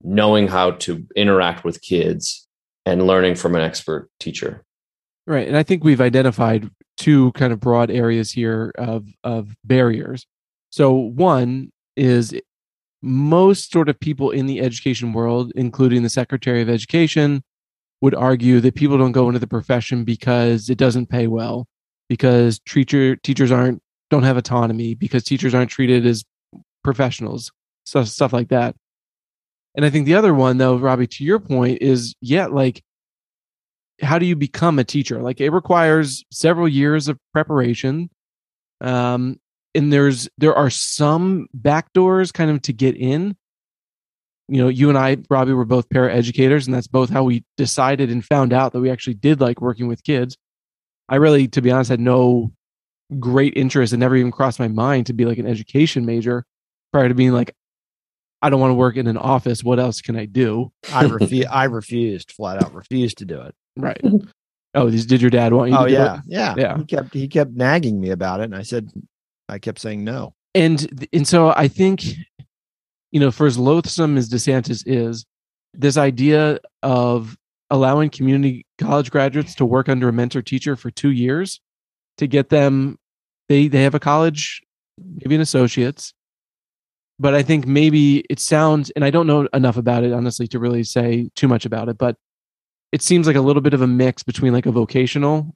knowing 0.03 0.47
how 0.47 0.71
to 0.71 1.05
interact 1.15 1.63
with 1.63 1.81
kids 1.81 2.47
and 2.85 3.07
learning 3.07 3.35
from 3.35 3.55
an 3.55 3.61
expert 3.61 4.09
teacher. 4.19 4.63
Right 5.27 5.47
and 5.47 5.55
i 5.55 5.63
think 5.63 5.83
we've 5.83 6.01
identified 6.01 6.69
two 6.97 7.31
kind 7.33 7.53
of 7.53 7.59
broad 7.59 7.89
areas 7.89 8.31
here 8.31 8.71
of 8.77 9.07
of 9.23 9.55
barriers. 9.63 10.25
So 10.69 10.93
one 10.93 11.71
is 11.95 12.33
most 13.01 13.71
sort 13.71 13.89
of 13.89 13.99
people 13.99 14.31
in 14.31 14.45
the 14.45 14.61
education 14.61 15.13
world 15.13 15.51
including 15.55 16.03
the 16.03 16.09
secretary 16.09 16.61
of 16.61 16.69
education 16.69 17.43
would 18.01 18.15
argue 18.15 18.59
that 18.59 18.75
people 18.75 18.97
don't 18.97 19.11
go 19.11 19.27
into 19.27 19.39
the 19.39 19.47
profession 19.47 20.03
because 20.03 20.69
it 20.69 20.77
doesn't 20.77 21.07
pay 21.07 21.27
well 21.27 21.67
because 22.11 22.59
teacher 22.67 23.15
teachers 23.15 23.53
aren't 23.53 23.81
don't 24.09 24.23
have 24.23 24.35
autonomy 24.35 24.93
because 24.95 25.23
teachers 25.23 25.55
aren't 25.55 25.71
treated 25.71 26.05
as 26.05 26.25
professionals 26.83 27.53
stuff 27.85 28.05
stuff 28.09 28.33
like 28.33 28.49
that. 28.49 28.75
And 29.75 29.85
i 29.85 29.89
think 29.89 30.05
the 30.05 30.15
other 30.15 30.33
one 30.33 30.57
though 30.57 30.75
robbie 30.75 31.07
to 31.07 31.23
your 31.23 31.39
point 31.39 31.81
is 31.81 32.13
yeah 32.19 32.47
like 32.47 32.83
how 34.01 34.19
do 34.19 34.25
you 34.25 34.35
become 34.35 34.77
a 34.77 34.83
teacher? 34.83 35.21
Like 35.21 35.39
it 35.39 35.51
requires 35.51 36.25
several 36.31 36.67
years 36.67 37.07
of 37.07 37.17
preparation 37.31 38.09
um 38.81 39.39
and 39.73 39.93
there's 39.93 40.27
there 40.37 40.55
are 40.55 40.69
some 40.69 41.47
back 41.53 41.93
doors 41.93 42.33
kind 42.33 42.51
of 42.51 42.61
to 42.63 42.73
get 42.73 42.97
in. 42.97 43.37
You 44.49 44.63
know 44.63 44.67
you 44.67 44.89
and 44.89 44.97
i 44.97 45.15
robbie 45.29 45.53
were 45.53 45.63
both 45.63 45.89
para 45.89 46.13
educators 46.13 46.67
and 46.67 46.75
that's 46.75 46.87
both 46.87 47.09
how 47.09 47.23
we 47.23 47.45
decided 47.55 48.11
and 48.11 48.25
found 48.25 48.51
out 48.51 48.73
that 48.73 48.81
we 48.81 48.89
actually 48.89 49.13
did 49.13 49.39
like 49.39 49.61
working 49.61 49.87
with 49.87 50.03
kids 50.03 50.35
I 51.11 51.17
really, 51.17 51.47
to 51.49 51.61
be 51.61 51.69
honest, 51.69 51.89
had 51.89 51.99
no 51.99 52.51
great 53.19 53.53
interest 53.57 53.91
and 53.91 53.99
never 53.99 54.15
even 54.15 54.31
crossed 54.31 54.59
my 54.59 54.69
mind 54.69 55.07
to 55.07 55.13
be 55.13 55.25
like 55.25 55.37
an 55.37 55.45
education 55.45 56.05
major 56.05 56.45
prior 56.93 57.09
to 57.09 57.13
being 57.13 57.33
like, 57.33 57.53
I 58.41 58.49
don't 58.49 58.61
want 58.61 58.71
to 58.71 58.75
work 58.75 58.95
in 58.95 59.07
an 59.07 59.17
office. 59.17 59.63
What 59.63 59.77
else 59.77 60.01
can 60.01 60.15
I 60.15 60.25
do? 60.25 60.71
I 60.91 61.03
refuse. 61.03 61.45
I 61.45 61.65
refused, 61.65 62.31
flat 62.31 62.63
out 62.63 62.73
refused 62.73 63.19
to 63.19 63.25
do 63.25 63.41
it. 63.41 63.53
Right. 63.77 64.01
Oh, 64.73 64.89
did 64.89 65.21
your 65.21 65.29
dad 65.29 65.53
want 65.53 65.71
you? 65.71 65.77
Oh 65.77 65.85
to 65.85 65.91
yeah, 65.91 66.15
do 66.15 66.21
yeah, 66.27 66.55
Yeah. 66.57 66.77
He 66.77 66.85
kept 66.85 67.13
he 67.13 67.27
kept 67.27 67.51
nagging 67.51 67.99
me 67.99 68.09
about 68.09 68.39
it, 68.39 68.45
and 68.45 68.55
I 68.55 68.61
said, 68.61 68.89
I 69.49 69.59
kept 69.59 69.79
saying 69.79 70.03
no. 70.05 70.33
And 70.55 71.07
and 71.11 71.27
so 71.27 71.49
I 71.49 71.67
think, 71.67 72.05
you 73.11 73.19
know, 73.19 73.31
for 73.31 73.45
as 73.45 73.57
loathsome 73.57 74.17
as 74.17 74.29
DeSantis 74.29 74.83
is, 74.85 75.25
this 75.73 75.97
idea 75.97 76.59
of 76.81 77.37
allowing 77.69 78.09
community 78.09 78.65
college 78.81 79.11
graduates 79.11 79.55
to 79.55 79.65
work 79.65 79.87
under 79.87 80.09
a 80.09 80.13
mentor 80.13 80.41
teacher 80.41 80.75
for 80.75 80.91
two 80.91 81.11
years 81.11 81.61
to 82.17 82.27
get 82.27 82.49
them 82.49 82.97
they 83.49 83.67
they 83.67 83.83
have 83.83 83.95
a 83.95 83.99
college 83.99 84.61
maybe 84.97 85.35
an 85.35 85.41
associate's 85.41 86.13
but 87.19 87.33
i 87.33 87.43
think 87.43 87.67
maybe 87.67 88.19
it 88.29 88.39
sounds 88.39 88.89
and 88.91 89.05
i 89.05 89.09
don't 89.09 89.27
know 89.27 89.47
enough 89.53 89.77
about 89.77 90.03
it 90.03 90.13
honestly 90.13 90.47
to 90.47 90.59
really 90.59 90.83
say 90.83 91.29
too 91.35 91.47
much 91.47 91.65
about 91.65 91.89
it 91.89 91.97
but 91.97 92.15
it 92.91 93.01
seems 93.01 93.27
like 93.27 93.35
a 93.35 93.41
little 93.41 93.61
bit 93.61 93.73
of 93.73 93.81
a 93.81 93.87
mix 93.87 94.23
between 94.23 94.51
like 94.51 94.65
a 94.65 94.71
vocational 94.71 95.55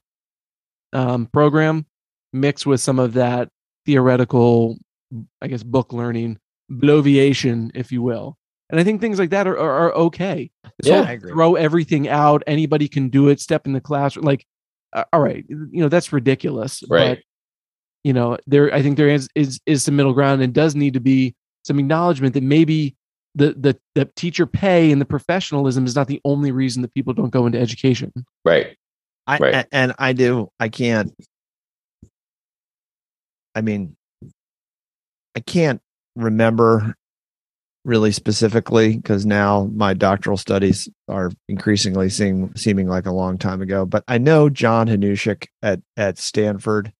um, 0.94 1.26
program 1.26 1.84
mixed 2.32 2.66
with 2.66 2.80
some 2.80 2.98
of 2.98 3.14
that 3.14 3.48
theoretical 3.84 4.78
i 5.42 5.46
guess 5.46 5.62
book 5.62 5.92
learning 5.92 6.38
bloviation 6.70 7.70
if 7.74 7.92
you 7.92 8.02
will 8.02 8.36
and 8.70 8.80
i 8.80 8.84
think 8.84 9.00
things 9.00 9.18
like 9.18 9.30
that 9.30 9.46
are, 9.46 9.56
are, 9.58 9.88
are 9.88 9.94
okay 9.94 10.50
this 10.78 10.88
Yeah, 10.88 10.98
whole 10.98 11.06
I 11.06 11.12
agree. 11.12 11.32
throw 11.32 11.54
everything 11.54 12.08
out 12.08 12.42
anybody 12.46 12.88
can 12.88 13.08
do 13.08 13.28
it 13.28 13.40
step 13.40 13.66
in 13.66 13.72
the 13.72 13.80
classroom 13.80 14.24
like 14.26 14.44
uh, 14.92 15.04
all 15.12 15.20
right 15.20 15.44
you 15.48 15.80
know 15.80 15.88
that's 15.88 16.12
ridiculous 16.12 16.82
Right. 16.88 17.16
but 17.18 17.24
you 18.04 18.12
know 18.12 18.38
there 18.46 18.72
i 18.74 18.82
think 18.82 18.96
there 18.96 19.08
is 19.08 19.28
is 19.34 19.60
is 19.66 19.82
some 19.84 19.96
middle 19.96 20.12
ground 20.14 20.42
and 20.42 20.52
does 20.54 20.74
need 20.74 20.94
to 20.94 21.00
be 21.00 21.34
some 21.64 21.78
acknowledgement 21.78 22.34
that 22.34 22.42
maybe 22.42 22.96
the 23.34 23.54
the 23.58 23.78
the 23.94 24.04
teacher 24.16 24.46
pay 24.46 24.90
and 24.92 25.00
the 25.00 25.04
professionalism 25.06 25.84
is 25.84 25.94
not 25.94 26.06
the 26.06 26.20
only 26.24 26.52
reason 26.52 26.82
that 26.82 26.94
people 26.94 27.12
don't 27.12 27.30
go 27.30 27.46
into 27.46 27.58
education 27.60 28.12
right 28.44 28.76
I 29.28 29.38
Right. 29.40 29.66
and 29.72 29.92
I 29.98 30.12
do. 30.12 30.50
I 30.60 30.68
can't. 30.68 31.12
I 33.56 33.60
mean, 33.60 33.96
I 35.34 35.40
can't 35.40 35.80
remember 36.14 36.94
really 37.86 38.10
specifically 38.10 38.96
because 38.96 39.24
now 39.24 39.70
my 39.72 39.94
doctoral 39.94 40.36
studies 40.36 40.88
are 41.08 41.30
increasingly 41.48 42.10
seem, 42.10 42.52
seeming 42.56 42.88
like 42.88 43.06
a 43.06 43.12
long 43.12 43.38
time 43.38 43.62
ago. 43.62 43.86
But 43.86 44.02
I 44.08 44.18
know 44.18 44.50
John 44.50 44.88
Hanushek 44.88 45.46
at 45.62 45.80
at 45.96 46.18
Stanford 46.18 46.92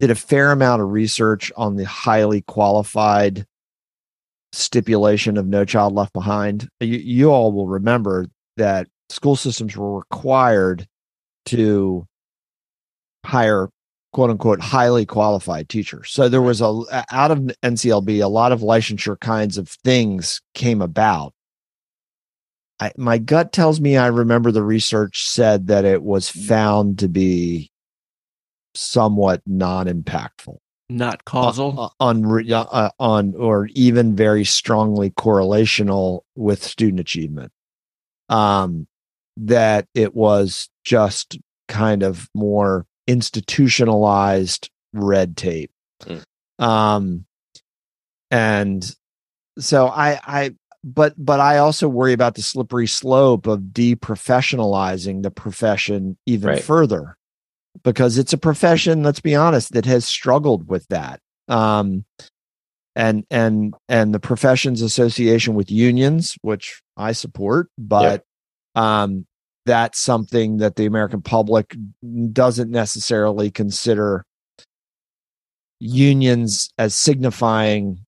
did 0.00 0.10
a 0.10 0.14
fair 0.14 0.50
amount 0.50 0.82
of 0.82 0.90
research 0.90 1.52
on 1.56 1.76
the 1.76 1.84
highly 1.84 2.40
qualified 2.42 3.46
stipulation 4.52 5.36
of 5.36 5.46
No 5.46 5.64
Child 5.64 5.94
Left 5.94 6.12
Behind. 6.14 6.68
You, 6.80 6.96
you 6.98 7.30
all 7.30 7.52
will 7.52 7.68
remember 7.68 8.26
that 8.56 8.88
school 9.10 9.36
systems 9.36 9.76
were 9.76 9.98
required 9.98 10.86
to 11.46 12.06
hire 13.24 13.68
quote 14.16 14.30
unquote 14.30 14.62
highly 14.62 15.04
qualified 15.04 15.68
teachers. 15.68 16.10
So 16.10 16.26
there 16.26 16.40
was 16.40 16.62
a 16.62 16.82
out 17.12 17.30
of 17.30 17.38
NCLB 17.62 18.22
a 18.22 18.28
lot 18.28 18.50
of 18.50 18.60
licensure 18.62 19.20
kinds 19.20 19.58
of 19.58 19.68
things 19.68 20.40
came 20.54 20.80
about. 20.80 21.34
I, 22.80 22.92
my 22.96 23.18
gut 23.18 23.52
tells 23.52 23.78
me 23.78 23.98
I 23.98 24.06
remember 24.06 24.50
the 24.50 24.62
research 24.62 25.28
said 25.28 25.66
that 25.66 25.84
it 25.84 26.02
was 26.02 26.30
found 26.30 26.98
to 27.00 27.08
be 27.08 27.70
somewhat 28.74 29.42
non-impactful. 29.44 30.56
Not 30.88 31.26
causal? 31.26 31.78
uh, 31.78 31.88
on 32.00 32.22
re- 32.22 32.50
uh, 32.50 32.88
on 32.98 33.34
or 33.34 33.68
even 33.74 34.16
very 34.16 34.46
strongly 34.46 35.10
correlational 35.10 36.22
with 36.34 36.64
student 36.64 37.00
achievement. 37.00 37.52
Um 38.30 38.86
that 39.36 39.88
it 39.92 40.14
was 40.14 40.70
just 40.84 41.38
kind 41.68 42.02
of 42.02 42.30
more 42.34 42.86
institutionalized 43.06 44.70
red 44.92 45.36
tape 45.36 45.70
Mm. 46.04 46.22
um 46.58 47.24
and 48.30 48.94
so 49.58 49.86
i 49.88 50.20
i 50.24 50.54
but 50.84 51.14
but 51.16 51.40
i 51.40 51.58
also 51.58 51.88
worry 51.88 52.12
about 52.12 52.34
the 52.34 52.42
slippery 52.42 52.86
slope 52.86 53.46
of 53.46 53.60
deprofessionalizing 53.72 55.22
the 55.22 55.30
profession 55.30 56.16
even 56.26 56.50
Right. 56.50 56.62
further 56.62 57.16
because 57.82 58.18
it's 58.18 58.32
a 58.32 58.38
profession 58.38 59.02
let's 59.02 59.20
be 59.20 59.34
honest 59.34 59.72
that 59.72 59.86
has 59.86 60.04
struggled 60.04 60.68
with 60.68 60.86
that 60.88 61.20
um 61.48 62.04
and 62.94 63.24
and 63.30 63.74
and 63.88 64.12
the 64.14 64.20
professions 64.20 64.82
association 64.82 65.54
with 65.54 65.70
unions 65.70 66.36
which 66.42 66.82
i 66.96 67.12
support 67.12 67.68
but 67.78 68.24
um 68.74 69.26
that's 69.66 69.98
something 70.00 70.56
that 70.58 70.76
the 70.76 70.86
american 70.86 71.20
public 71.20 71.76
doesn't 72.32 72.70
necessarily 72.70 73.50
consider 73.50 74.24
unions 75.78 76.70
as 76.78 76.94
signifying 76.94 77.98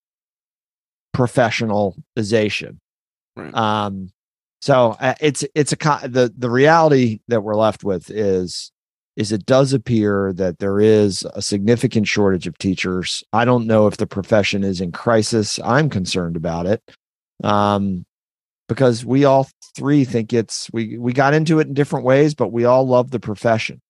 professionalization 1.14 2.78
Right. 3.36 3.54
um 3.54 4.10
so 4.60 4.96
uh, 5.00 5.14
it's 5.20 5.44
it's 5.54 5.72
a 5.72 5.76
the 5.76 6.32
the 6.36 6.50
reality 6.50 7.20
that 7.28 7.42
we're 7.42 7.54
left 7.54 7.84
with 7.84 8.10
is 8.10 8.72
is 9.16 9.32
it 9.32 9.46
does 9.46 9.72
appear 9.72 10.32
that 10.34 10.58
there 10.60 10.80
is 10.80 11.26
a 11.34 11.42
significant 11.42 12.06
shortage 12.06 12.46
of 12.46 12.56
teachers. 12.58 13.24
I 13.32 13.44
don't 13.44 13.66
know 13.66 13.88
if 13.88 13.96
the 13.96 14.06
profession 14.06 14.62
is 14.62 14.80
in 14.80 14.92
crisis. 14.92 15.58
I'm 15.64 15.90
concerned 15.90 16.36
about 16.36 16.66
it. 16.66 16.82
Um 17.42 18.04
because 18.68 19.04
we 19.04 19.24
all 19.24 19.48
three 19.74 20.04
think 20.04 20.32
it's 20.32 20.70
we 20.72 20.98
we 20.98 21.12
got 21.12 21.34
into 21.34 21.58
it 21.58 21.66
in 21.66 21.74
different 21.74 22.04
ways, 22.04 22.34
but 22.34 22.52
we 22.52 22.64
all 22.64 22.86
love 22.86 23.10
the 23.10 23.20
profession. 23.20 23.80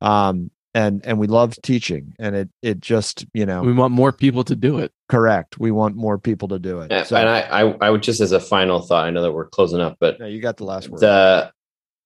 Um 0.00 0.50
and 0.74 1.04
and 1.04 1.18
we 1.18 1.26
love 1.26 1.54
teaching 1.62 2.14
and 2.18 2.34
it 2.34 2.48
it 2.62 2.80
just, 2.80 3.26
you 3.34 3.44
know, 3.44 3.62
we 3.62 3.72
want 3.74 3.92
more 3.92 4.10
people 4.10 4.42
to 4.44 4.56
do 4.56 4.78
it 4.78 4.92
correct. 5.08 5.58
We 5.58 5.70
want 5.70 5.96
more 5.96 6.18
people 6.18 6.48
to 6.48 6.58
do 6.58 6.80
it. 6.80 6.90
Yeah, 6.90 7.02
So 7.04 7.16
and 7.16 7.28
I, 7.28 7.40
I 7.40 7.60
i 7.82 7.90
would 7.90 8.02
just 8.02 8.20
as 8.20 8.32
a 8.32 8.40
final 8.40 8.80
thought 8.80 9.04
i 9.04 9.10
know 9.10 9.22
that 9.22 9.32
we're 9.32 9.48
closing 9.48 9.80
up 9.80 9.98
but 10.00 10.18
no, 10.18 10.26
you 10.26 10.40
got 10.40 10.56
the 10.56 10.64
last 10.64 10.88
word. 10.88 11.00
the 11.00 11.52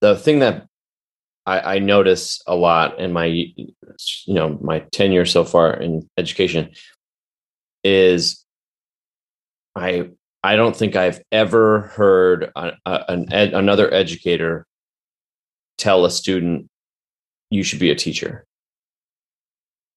the 0.01 0.17
thing 0.17 0.41
that 0.41 0.67
I, 1.47 1.77
I 1.77 1.79
notice 1.79 2.43
a 2.47 2.57
lot 2.57 2.99
in 2.99 3.13
my 3.13 3.27
you 3.27 3.73
know 4.27 4.59
my 4.61 4.81
tenure 4.91 5.25
so 5.25 5.45
far 5.45 5.73
in 5.75 6.09
education 6.19 6.73
is 7.85 8.45
I 9.77 10.11
I 10.47 10.55
don't 10.55 10.77
think 10.77 10.95
I've 10.95 11.21
ever 11.33 11.81
heard 11.97 12.53
a, 12.55 12.73
a, 12.87 13.05
an 13.09 13.33
ed, 13.33 13.53
another 13.53 13.93
educator 13.93 14.65
tell 15.77 16.05
a 16.05 16.11
student 16.11 16.71
you 17.51 17.65
should 17.65 17.81
be 17.81 17.91
a 17.91 17.97
teacher. 17.97 18.45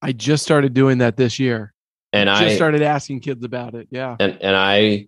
I 0.02 0.12
just 0.12 0.42
started 0.42 0.74
doing 0.74 0.98
that 1.00 1.18
this 1.18 1.38
year. 1.38 1.72
And 2.14 2.28
just 2.28 2.42
I 2.42 2.56
started 2.56 2.82
asking 2.82 3.20
kids 3.20 3.44
about 3.44 3.76
it. 3.76 3.90
Yeah. 3.92 4.16
and 4.20 4.42
and 4.42 4.56
I 4.56 5.08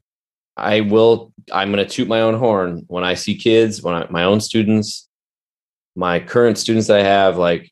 I 0.55 0.81
will 0.81 1.33
I'm 1.51 1.71
going 1.71 1.83
to 1.83 1.91
toot 1.91 2.07
my 2.07 2.21
own 2.21 2.35
horn 2.35 2.83
when 2.87 3.03
I 3.03 3.15
see 3.15 3.35
kids, 3.35 3.81
when 3.81 3.95
I, 3.95 4.05
my 4.11 4.25
own 4.25 4.41
students, 4.41 5.09
my 5.95 6.19
current 6.19 6.59
students 6.59 6.85
that 6.87 6.99
I 6.99 7.03
have 7.03 7.37
like 7.37 7.71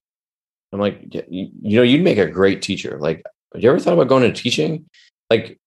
I'm 0.74 0.80
like 0.80 1.02
you, 1.12 1.52
you 1.62 1.78
know 1.78 1.84
you'd 1.84 2.04
make 2.04 2.18
a 2.18 2.26
great 2.26 2.64
teacher. 2.64 2.98
Like 3.00 3.22
have 3.54 3.62
you 3.62 3.70
ever 3.70 3.80
thought 3.80 3.94
about 3.94 4.08
going 4.08 4.24
into 4.24 4.42
teaching? 4.42 4.90
Like 5.30 5.60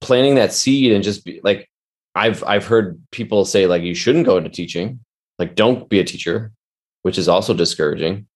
planting 0.00 0.36
that 0.36 0.52
seed 0.52 0.92
and 0.92 1.04
just 1.04 1.24
be 1.24 1.40
like 1.42 1.68
I've 2.14 2.42
I've 2.44 2.66
heard 2.66 3.00
people 3.10 3.44
say 3.44 3.66
like 3.66 3.82
you 3.82 3.94
shouldn't 3.94 4.26
go 4.26 4.36
into 4.36 4.50
teaching. 4.50 5.00
Like 5.38 5.54
don't 5.54 5.88
be 5.88 6.00
a 6.00 6.04
teacher, 6.04 6.52
which 7.02 7.18
is 7.18 7.28
also 7.28 7.54
discouraging. 7.54 8.26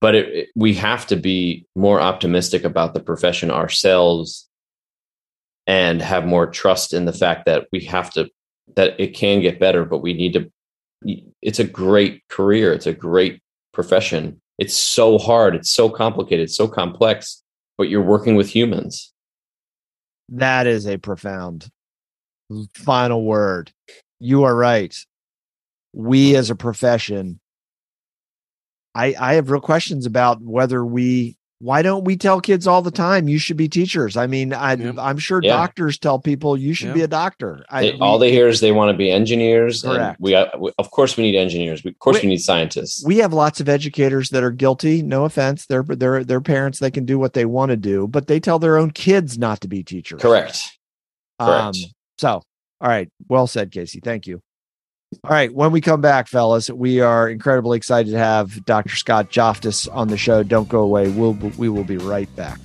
But 0.00 0.14
it, 0.14 0.28
it, 0.28 0.48
we 0.56 0.74
have 0.74 1.06
to 1.08 1.16
be 1.16 1.66
more 1.76 2.00
optimistic 2.00 2.64
about 2.64 2.94
the 2.94 3.00
profession 3.00 3.50
ourselves 3.50 4.48
and 5.66 6.00
have 6.00 6.24
more 6.26 6.46
trust 6.46 6.94
in 6.94 7.04
the 7.04 7.12
fact 7.12 7.44
that 7.46 7.66
we 7.70 7.84
have 7.84 8.10
to 8.14 8.28
that 8.76 8.98
it 8.98 9.14
can 9.14 9.40
get 9.40 9.60
better 9.60 9.84
but 9.84 9.98
we 9.98 10.14
need 10.14 10.32
to 10.32 10.50
it's 11.42 11.58
a 11.58 11.64
great 11.64 12.26
career. 12.28 12.72
It's 12.72 12.86
a 12.86 12.92
great 12.92 13.40
profession. 13.72 14.40
It's 14.58 14.74
so 14.74 15.16
hard. 15.16 15.54
It's 15.54 15.70
so 15.70 15.88
complicated. 15.88 16.50
So 16.50 16.66
complex 16.68 17.42
but 17.80 17.88
you're 17.88 18.02
working 18.02 18.34
with 18.34 18.50
humans 18.50 19.10
That 20.30 20.66
is 20.66 20.86
a 20.86 20.96
profound 20.96 21.68
final 22.74 23.24
word. 23.24 23.72
You 24.18 24.44
are 24.44 24.54
right. 24.54 24.96
We 25.92 26.36
as 26.36 26.50
a 26.50 26.54
profession, 26.54 27.40
I 28.94 29.14
I 29.18 29.34
have 29.34 29.50
real 29.50 29.60
questions 29.60 30.06
about 30.06 30.40
whether 30.40 30.84
we 30.84 31.36
why 31.60 31.82
don't 31.82 32.04
we 32.04 32.16
tell 32.16 32.40
kids 32.40 32.66
all 32.66 32.80
the 32.80 32.90
time 32.90 33.28
you 33.28 33.38
should 33.38 33.56
be 33.56 33.68
teachers? 33.68 34.16
I 34.16 34.26
mean, 34.26 34.52
I 34.54 34.74
Yeah. 34.74 34.92
I'm 34.98 35.18
sure 35.18 35.40
Yeah. 35.42 35.52
doctors 35.56 35.98
tell 35.98 36.18
people 36.18 36.56
you 36.56 36.72
should 36.72 36.88
Yeah. 36.88 36.94
be 36.94 37.02
a 37.02 37.06
doctor. 37.08 37.64
I, 37.68 37.82
They- 37.82 37.98
all 37.98 38.18
they 38.18 38.30
hear 38.32 38.48
is 38.48 38.60
they 38.60 38.72
want 38.72 38.90
to 38.90 38.96
be 38.96 39.10
engineers 39.10 39.84
and 39.84 39.92
Correct. 39.94 40.20
we, 40.20 40.34
uh, 40.34 40.46
we 40.58 40.72
of 40.78 40.90
course 40.90 41.16
we 41.16 41.24
need 41.24 41.36
engineers 41.38 41.84
we, 41.84 41.90
of 41.90 41.98
course 41.98 42.14
Wait. 42.14 42.22
we 42.24 42.28
need 42.30 42.38
scientists 42.40 43.04
we 43.04 43.18
have 43.18 43.32
lots 43.34 43.60
of 43.60 43.68
educators 43.68 44.30
that 44.30 44.42
are 44.42 44.50
guilty. 44.50 45.02
No 45.02 45.24
offense, 45.26 45.66
they're 45.66 45.82
they're 45.86 46.24
they're 46.24 46.40
parents. 46.40 46.78
They 46.78 46.90
can 46.90 47.04
do 47.04 47.18
what 47.18 47.34
they 47.34 47.44
want 47.44 47.70
to 47.70 47.76
do, 47.76 48.08
but 48.08 48.26
they 48.26 48.40
tell 48.40 48.58
their 48.58 48.76
own 48.78 48.90
kids 48.90 49.38
not 49.38 49.60
to 49.60 49.68
be 49.68 49.82
teachers. 49.82 50.20
correct 50.22 50.78
Um, 51.38 51.48
Correct. 51.72 51.78
so, 52.18 52.28
all 52.80 52.88
right. 52.88 53.08
Well 53.28 53.46
said, 53.46 53.70
Casey. 53.70 54.00
Thank 54.02 54.26
you. 54.26 54.40
All 55.24 55.30
right. 55.32 55.52
When 55.52 55.72
we 55.72 55.80
come 55.80 56.00
back, 56.00 56.28
fellas, 56.28 56.70
we 56.70 57.00
are 57.00 57.28
incredibly 57.28 57.76
excited 57.76 58.12
to 58.12 58.18
have 58.18 58.64
Dr. 58.64 58.94
Scott 58.94 59.28
Joftus 59.28 59.88
on 59.88 60.06
the 60.06 60.16
show. 60.16 60.44
Don't 60.44 60.68
go 60.68 60.82
away. 60.82 61.08
We'll, 61.10 61.32
we 61.32 61.68
will 61.68 61.82
be 61.82 61.96
right 61.96 62.28
back. 62.36 62.60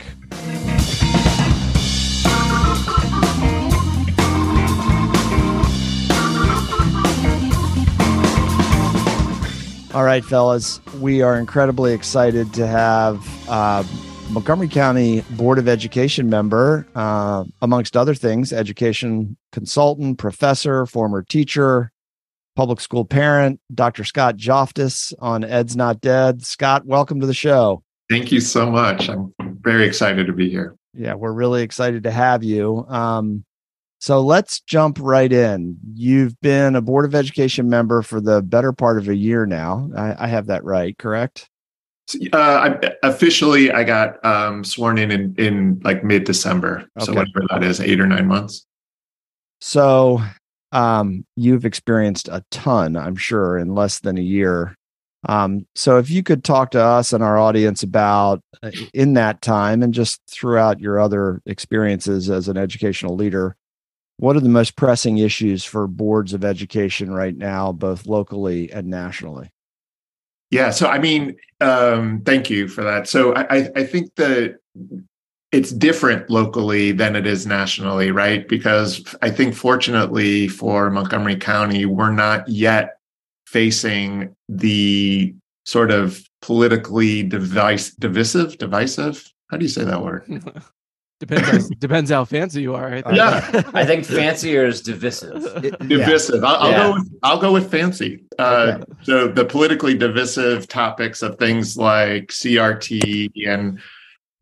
All 9.95 10.03
right, 10.03 10.23
fellas, 10.23 10.81
we 10.99 11.23
are 11.23 11.39
incredibly 11.39 11.93
excited 11.93 12.53
to 12.53 12.67
have 12.67 13.25
uh, 13.49 13.83
Montgomery 14.29 14.67
County 14.67 15.21
Board 15.31 15.57
of 15.57 15.67
Education 15.67 16.29
member, 16.29 16.85
uh, 16.93 17.45
amongst 17.63 17.97
other 17.97 18.13
things, 18.13 18.53
education 18.53 19.35
consultant, 19.51 20.19
professor, 20.19 20.85
former 20.85 21.23
teacher, 21.23 21.91
public 22.55 22.79
school 22.79 23.05
parent, 23.05 23.59
Dr. 23.73 24.03
Scott 24.03 24.37
Joftus 24.37 25.13
on 25.19 25.43
Ed's 25.43 25.75
Not 25.75 26.01
Dead. 26.01 26.45
Scott, 26.45 26.85
welcome 26.85 27.19
to 27.19 27.27
the 27.27 27.33
show. 27.33 27.83
Thank 28.09 28.31
you 28.31 28.39
so 28.39 28.69
much. 28.69 29.09
I'm 29.09 29.33
very 29.39 29.85
excited 29.85 30.27
to 30.27 30.33
be 30.33 30.49
here. 30.49 30.75
Yeah, 30.93 31.15
we're 31.15 31.33
really 31.33 31.63
excited 31.63 32.03
to 32.03 32.11
have 32.11 32.43
you. 32.43 32.85
Um, 32.87 33.43
so 33.99 34.21
let's 34.21 34.59
jump 34.61 34.99
right 35.01 35.31
in. 35.31 35.77
You've 35.93 36.39
been 36.41 36.75
a 36.75 36.81
Board 36.81 37.05
of 37.05 37.15
Education 37.15 37.69
member 37.69 38.01
for 38.01 38.21
the 38.21 38.41
better 38.41 38.71
part 38.71 38.97
of 38.97 39.09
a 39.09 39.15
year 39.15 39.45
now. 39.45 39.89
I, 39.97 40.25
I 40.25 40.27
have 40.27 40.47
that 40.47 40.63
right, 40.63 40.97
correct? 40.97 41.49
Uh, 42.31 42.37
I, 42.37 42.91
officially, 43.01 43.71
I 43.71 43.83
got 43.83 44.23
um, 44.23 44.63
sworn 44.63 44.99
in, 44.99 45.11
in 45.11 45.35
in 45.37 45.81
like 45.83 46.03
mid 46.03 46.23
December. 46.23 46.87
So 46.99 47.13
whatever 47.13 47.47
that 47.49 47.63
is, 47.63 47.79
eight 47.79 47.99
or 47.99 48.05
nine 48.05 48.27
months. 48.27 48.67
So 49.59 50.21
um, 50.71 51.25
you've 51.35 51.65
experienced 51.65 52.27
a 52.27 52.43
ton, 52.51 52.95
I'm 52.95 53.15
sure, 53.15 53.57
in 53.57 53.75
less 53.75 53.99
than 53.99 54.17
a 54.17 54.21
year. 54.21 54.75
Um, 55.27 55.65
so 55.75 55.97
if 55.97 56.09
you 56.09 56.21
could 56.21 56.43
talk 56.43 56.71
to 56.71 56.81
us 56.81 57.11
and 57.11 57.23
our 57.23 57.37
audience 57.37 57.81
about 57.81 58.41
uh, 58.61 58.71
in 58.93 59.13
that 59.13 59.41
time 59.41 59.81
and 59.81 59.93
just 59.93 60.21
throughout 60.29 60.79
your 60.79 60.99
other 60.99 61.41
experiences 61.45 62.29
as 62.29 62.47
an 62.47 62.57
educational 62.57 63.15
leader, 63.15 63.55
what 64.17 64.35
are 64.35 64.41
the 64.41 64.49
most 64.49 64.75
pressing 64.75 65.17
issues 65.17 65.63
for 65.63 65.87
boards 65.87 66.33
of 66.33 66.45
education 66.45 67.11
right 67.11 67.35
now, 67.35 67.71
both 67.71 68.05
locally 68.05 68.71
and 68.71 68.87
nationally? 68.87 69.51
Yeah. 70.51 70.69
So 70.69 70.87
I 70.87 70.99
mean, 70.99 71.35
um, 71.59 72.21
thank 72.23 72.49
you 72.49 72.67
for 72.67 72.83
that. 72.83 73.09
So 73.09 73.33
I, 73.33 73.45
I, 73.49 73.69
I 73.75 73.83
think 73.83 74.13
that 74.15 74.59
it's 75.51 75.71
different 75.71 76.29
locally 76.29 76.91
than 76.91 77.15
it 77.15 77.25
is 77.25 77.45
nationally, 77.45 78.11
right? 78.11 78.47
Because 78.47 79.03
I 79.21 79.29
think 79.29 79.55
fortunately 79.55 80.47
for 80.47 80.89
Montgomery 80.89 81.37
County, 81.37 81.85
we're 81.85 82.11
not 82.11 82.47
yet 82.49 82.97
facing 83.47 84.35
the 84.49 85.33
sort 85.65 85.91
of 85.91 86.21
politically 86.41 87.23
device, 87.23 87.91
divisive, 87.91 88.57
divisive. 88.57 89.31
How 89.49 89.57
do 89.57 89.63
you 89.65 89.69
say 89.69 89.83
that 89.85 90.01
word? 90.03 90.25
depends 91.19 91.47
how, 91.49 91.75
depends 91.79 92.11
how 92.11 92.25
fancy 92.25 92.61
you 92.61 92.75
are. 92.75 92.87
I 92.93 93.01
think. 93.01 93.15
Yeah. 93.15 93.63
i 93.73 93.85
think 93.85 94.05
fancier 94.05 94.65
is 94.65 94.81
divisive 94.81 95.41
divisive. 95.87 96.43
I'll, 96.43 96.55
I'll 96.57 96.71
Yeah. 96.71 96.87
go. 96.87 96.93
With, 96.93 97.09
I'll 97.23 97.39
go 97.39 97.53
with 97.53 97.71
fancy. 97.71 98.25
Uh, 98.37 98.79
So 99.03 99.27
the 99.27 99.45
politically 99.45 99.95
divisive 99.97 100.67
topics 100.67 101.21
of 101.21 101.37
things 101.39 101.77
like 101.77 102.27
CRT 102.27 103.31
and 103.47 103.79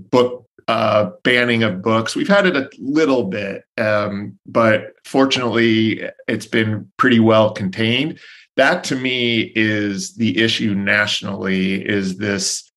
book 0.09 0.45
uh, 0.67 1.11
banning 1.23 1.63
of 1.63 1.81
books. 1.81 2.15
We've 2.15 2.27
had 2.27 2.45
it 2.45 2.55
a 2.55 2.69
little 2.79 3.25
bit, 3.25 3.63
um, 3.77 4.37
but 4.45 4.93
fortunately, 5.05 6.03
it's 6.27 6.45
been 6.45 6.91
pretty 6.97 7.19
well 7.19 7.51
contained. 7.51 8.19
That 8.55 8.83
to 8.85 8.95
me 8.95 9.51
is 9.55 10.15
the 10.15 10.41
issue 10.41 10.75
nationally. 10.75 11.83
Is 11.83 12.17
this 12.17 12.71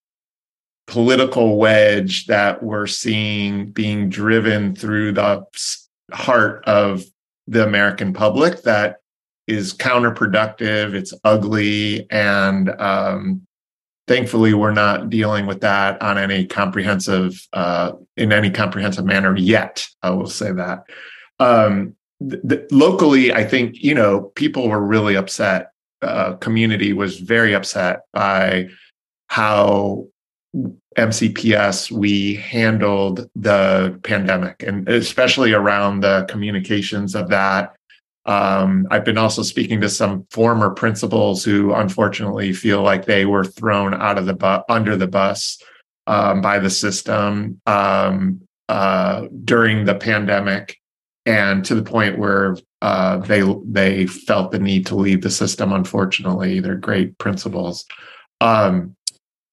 political 0.86 1.58
wedge 1.58 2.26
that 2.26 2.62
we're 2.62 2.86
seeing 2.86 3.66
being 3.66 4.08
driven 4.08 4.74
through 4.74 5.12
the 5.12 5.44
heart 6.12 6.64
of 6.64 7.04
the 7.46 7.64
American 7.64 8.12
public 8.12 8.62
that 8.62 9.00
is 9.46 9.74
counterproductive, 9.74 10.94
it's 10.94 11.14
ugly, 11.24 12.10
and 12.10 12.70
um, 12.80 13.45
thankfully 14.06 14.54
we're 14.54 14.72
not 14.72 15.10
dealing 15.10 15.46
with 15.46 15.60
that 15.60 16.00
on 16.00 16.18
any 16.18 16.46
comprehensive 16.46 17.46
uh, 17.52 17.92
in 18.16 18.32
any 18.32 18.50
comprehensive 18.50 19.04
manner 19.04 19.36
yet. 19.36 19.86
I 20.02 20.10
will 20.10 20.28
say 20.28 20.52
that. 20.52 20.84
Um, 21.38 21.96
th- 22.28 22.42
th- 22.48 22.62
locally, 22.70 23.32
I 23.32 23.44
think 23.44 23.82
you 23.82 23.94
know 23.94 24.32
people 24.34 24.68
were 24.68 24.84
really 24.84 25.16
upset. 25.16 25.70
Uh, 26.02 26.34
community 26.34 26.92
was 26.92 27.18
very 27.18 27.54
upset 27.54 28.02
by 28.12 28.68
how 29.28 30.06
MCPS 30.96 31.90
we 31.90 32.36
handled 32.36 33.28
the 33.34 33.98
pandemic 34.02 34.62
and 34.62 34.88
especially 34.88 35.52
around 35.52 36.00
the 36.00 36.24
communications 36.28 37.14
of 37.14 37.28
that. 37.28 37.75
Um, 38.26 38.88
I've 38.90 39.04
been 39.04 39.18
also 39.18 39.42
speaking 39.42 39.80
to 39.80 39.88
some 39.88 40.26
former 40.30 40.70
principals 40.70 41.44
who 41.44 41.72
unfortunately 41.72 42.52
feel 42.52 42.82
like 42.82 43.04
they 43.04 43.24
were 43.24 43.44
thrown 43.44 43.94
out 43.94 44.18
of 44.18 44.26
the 44.26 44.34
bu- 44.34 44.64
under 44.68 44.96
the 44.96 45.06
bus 45.06 45.62
um, 46.08 46.40
by 46.40 46.58
the 46.58 46.70
system 46.70 47.60
um, 47.66 48.40
uh, 48.68 49.26
during 49.44 49.84
the 49.84 49.94
pandemic, 49.94 50.76
and 51.24 51.64
to 51.64 51.74
the 51.76 51.82
point 51.84 52.18
where 52.18 52.56
uh, 52.82 53.18
they 53.18 53.42
they 53.64 54.06
felt 54.06 54.50
the 54.50 54.58
need 54.58 54.86
to 54.86 54.96
leave 54.96 55.22
the 55.22 55.30
system. 55.30 55.72
Unfortunately, 55.72 56.58
they're 56.60 56.74
great 56.74 57.16
principals. 57.18 57.84
Um, 58.40 58.96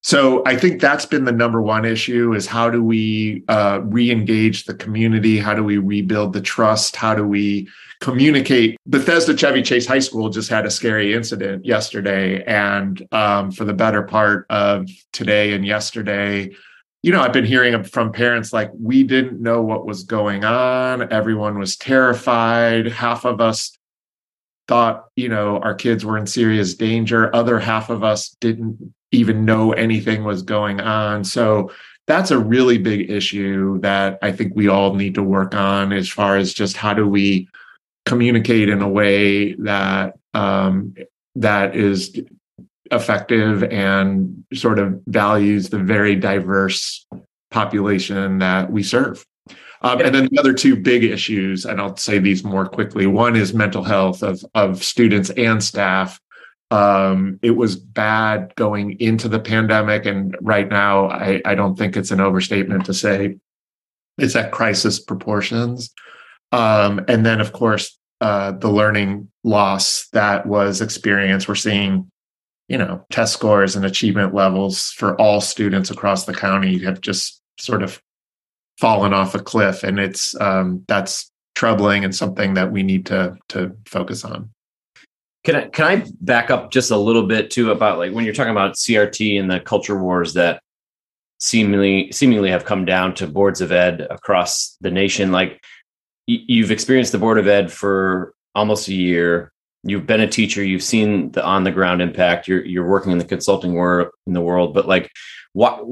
so 0.03 0.43
I 0.45 0.57
think 0.57 0.81
that's 0.81 1.05
been 1.05 1.23
the 1.23 1.31
number 1.31 1.61
one 1.61 1.85
issue 1.85 2.33
is 2.33 2.45
how 2.45 2.69
do 2.69 2.83
we 2.83 3.41
uh, 3.47 3.79
re-engage 3.83 4.65
the 4.65 4.73
community? 4.73 5.39
How 5.39 5.53
do 5.53 5.63
we 5.63 5.77
rebuild 5.77 6.33
the 6.33 6.41
trust? 6.41 6.97
How 6.97 7.15
do 7.15 7.25
we 7.25 7.69
communicate? 8.01 8.77
Bethesda 8.85 9.35
Chevy 9.35 9.61
Chase 9.61 9.85
High 9.85 9.99
School 9.99 10.29
just 10.29 10.49
had 10.49 10.65
a 10.65 10.71
scary 10.71 11.13
incident 11.13 11.65
yesterday, 11.65 12.43
and 12.43 13.01
um, 13.13 13.49
for 13.49 13.63
the 13.63 13.73
better 13.73 14.03
part 14.03 14.45
of 14.49 14.89
today 15.13 15.53
and 15.53 15.65
yesterday, 15.65 16.53
you 17.01 17.13
know, 17.13 17.21
I've 17.21 17.33
been 17.33 17.45
hearing 17.45 17.81
from 17.83 18.11
parents 18.11 18.51
like 18.51 18.71
we 18.77 19.03
didn't 19.03 19.41
know 19.41 19.61
what 19.61 19.85
was 19.85 20.03
going 20.03 20.43
on. 20.43 21.13
Everyone 21.13 21.57
was 21.57 21.77
terrified. 21.77 22.87
Half 22.87 23.23
of 23.23 23.39
us 23.39 23.77
thought, 24.67 25.05
you 25.15 25.29
know, 25.29 25.59
our 25.59 25.75
kids 25.75 26.03
were 26.03 26.17
in 26.17 26.27
serious 26.27 26.73
danger. 26.73 27.33
Other 27.33 27.59
half 27.59 27.89
of 27.89 28.03
us 28.03 28.35
didn't 28.41 28.93
even 29.13 29.45
know 29.45 29.71
anything 29.73 30.23
was 30.23 30.41
going 30.41 30.81
on. 30.81 31.23
So 31.23 31.71
that's 32.07 32.31
a 32.31 32.37
really 32.37 32.77
big 32.77 33.09
issue 33.09 33.79
that 33.79 34.19
I 34.21 34.31
think 34.31 34.53
we 34.55 34.67
all 34.67 34.95
need 34.95 35.15
to 35.15 35.23
work 35.23 35.55
on 35.55 35.93
as 35.93 36.09
far 36.09 36.35
as 36.35 36.53
just 36.53 36.75
how 36.75 36.93
do 36.93 37.07
we 37.07 37.47
communicate 38.05 38.67
in 38.67 38.81
a 38.81 38.89
way 38.89 39.53
that 39.53 40.15
um, 40.33 40.95
that 41.35 41.75
is 41.75 42.19
effective 42.91 43.63
and 43.63 44.43
sort 44.53 44.79
of 44.79 45.01
values 45.07 45.69
the 45.69 45.79
very 45.79 46.15
diverse 46.15 47.05
population 47.51 48.39
that 48.39 48.71
we 48.71 48.83
serve. 48.83 49.25
Um, 49.81 49.99
and 49.99 50.15
then 50.15 50.29
the 50.31 50.39
other 50.39 50.53
two 50.53 50.77
big 50.77 51.03
issues, 51.03 51.65
and 51.65 51.79
I'll 51.81 51.97
say 51.97 52.17
these 52.17 52.43
more 52.43 52.65
quickly. 52.65 53.05
One 53.05 53.35
is 53.35 53.53
mental 53.53 53.83
health 53.83 54.23
of 54.23 54.43
of 54.55 54.83
students 54.83 55.29
and 55.31 55.61
staff. 55.61 56.19
Um, 56.73 57.37
it 57.43 57.51
was 57.51 57.75
bad 57.75 58.51
going 58.55 58.99
into 58.99 59.29
the 59.29 59.39
pandemic, 59.39 60.07
and 60.07 60.35
right 60.41 60.67
now, 60.67 61.07
I, 61.07 61.39
I 61.45 61.53
don't 61.53 61.77
think 61.77 61.95
it's 61.95 62.09
an 62.09 62.19
overstatement 62.19 62.85
to 62.85 62.95
say 62.95 63.37
it's 64.17 64.35
at 64.35 64.51
crisis 64.51 64.99
proportions. 64.99 65.93
Um, 66.51 67.05
and 67.07 67.23
then, 67.23 67.39
of 67.41 67.53
course, 67.53 67.95
uh, 68.21 68.53
the 68.53 68.71
learning 68.71 69.29
loss 69.43 70.07
that 70.13 70.47
was 70.47 70.81
experienced. 70.81 71.47
We're 71.47 71.53
seeing, 71.53 72.09
you 72.67 72.79
know, 72.79 73.05
test 73.11 73.33
scores 73.33 73.75
and 73.75 73.85
achievement 73.85 74.33
levels 74.33 74.93
for 74.93 75.15
all 75.21 75.41
students 75.41 75.91
across 75.91 76.25
the 76.25 76.33
county 76.33 76.79
have 76.79 77.01
just 77.01 77.39
sort 77.59 77.83
of 77.83 78.01
fallen 78.79 79.13
off 79.13 79.35
a 79.35 79.39
cliff, 79.39 79.83
and 79.83 79.99
it's 79.99 80.33
um, 80.41 80.83
that's 80.87 81.31
troubling 81.53 82.03
and 82.03 82.15
something 82.15 82.55
that 82.55 82.71
we 82.71 82.81
need 82.81 83.05
to 83.05 83.37
to 83.49 83.77
focus 83.85 84.25
on. 84.25 84.49
Can 85.43 85.55
I 85.55 85.67
can 85.67 85.85
I 85.85 86.05
back 86.21 86.49
up 86.49 86.71
just 86.71 86.91
a 86.91 86.97
little 86.97 87.27
bit 87.27 87.51
too 87.51 87.71
about 87.71 87.97
like 87.97 88.13
when 88.13 88.23
you're 88.23 88.33
talking 88.33 88.51
about 88.51 88.75
CRT 88.75 89.39
and 89.39 89.51
the 89.51 89.59
culture 89.59 90.01
wars 90.01 90.33
that 90.33 90.61
seemingly 91.39 92.11
seemingly 92.11 92.49
have 92.49 92.63
come 92.63 92.85
down 92.85 93.13
to 93.15 93.27
boards 93.27 93.59
of 93.59 93.71
ed 93.71 94.07
across 94.09 94.77
the 94.79 94.91
nation 94.91 95.33
like 95.33 95.61
you've 96.27 96.71
experienced 96.71 97.11
the 97.11 97.17
board 97.17 97.37
of 97.37 97.47
ed 97.47 97.71
for 97.71 98.33
almost 98.55 98.87
a 98.87 98.93
year. 98.93 99.51
You've 99.83 100.07
been 100.07 100.21
a 100.21 100.27
teacher. 100.27 100.63
You've 100.63 100.83
seen 100.83 101.33
the 101.33 101.43
on 101.43 101.65
the 101.65 101.71
ground 101.71 102.01
impact. 102.01 102.47
You're 102.47 102.63
you're 102.65 102.87
working 102.87 103.11
in 103.11 103.17
the 103.17 103.25
consulting 103.25 103.73
world 103.73 104.09
in 104.25 104.33
the 104.33 104.41
world 104.41 104.73
but 104.73 104.87
like 104.87 105.11
what 105.51 105.83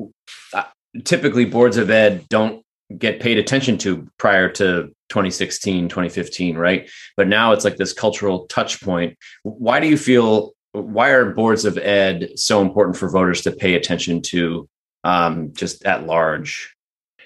typically 1.04 1.45
boards 1.45 1.78
of 1.78 1.89
ed 1.89 2.28
don't 2.30 2.64
get 2.98 3.20
paid 3.20 3.38
attention 3.38 3.78
to 3.80 4.08
prior 4.18 4.50
to 4.50 4.94
2016 5.10 5.89
2015 5.89 6.58
right? 6.58 6.89
But 7.18 7.28
now 7.28 7.52
it's 7.52 7.66
like 7.66 7.78
this 7.78 7.94
cultural 7.94 8.48
touch 8.48 8.82
point. 8.82 9.18
Why 9.44 9.80
do 9.80 9.88
you 9.88 9.98
feel 9.98 10.54
why 10.74 11.10
are 11.10 11.32
boards 11.32 11.66
of 11.66 11.78
ed 11.78 12.30
so 12.36 12.62
important 12.62 12.98
for 12.98 13.10
voters 13.10 13.42
to 13.42 13.52
pay 13.52 13.76
attention 13.76 14.22
to 14.22 14.70
um, 15.04 15.54
just 15.54 15.86
at 15.86 16.06
large? 16.06 16.76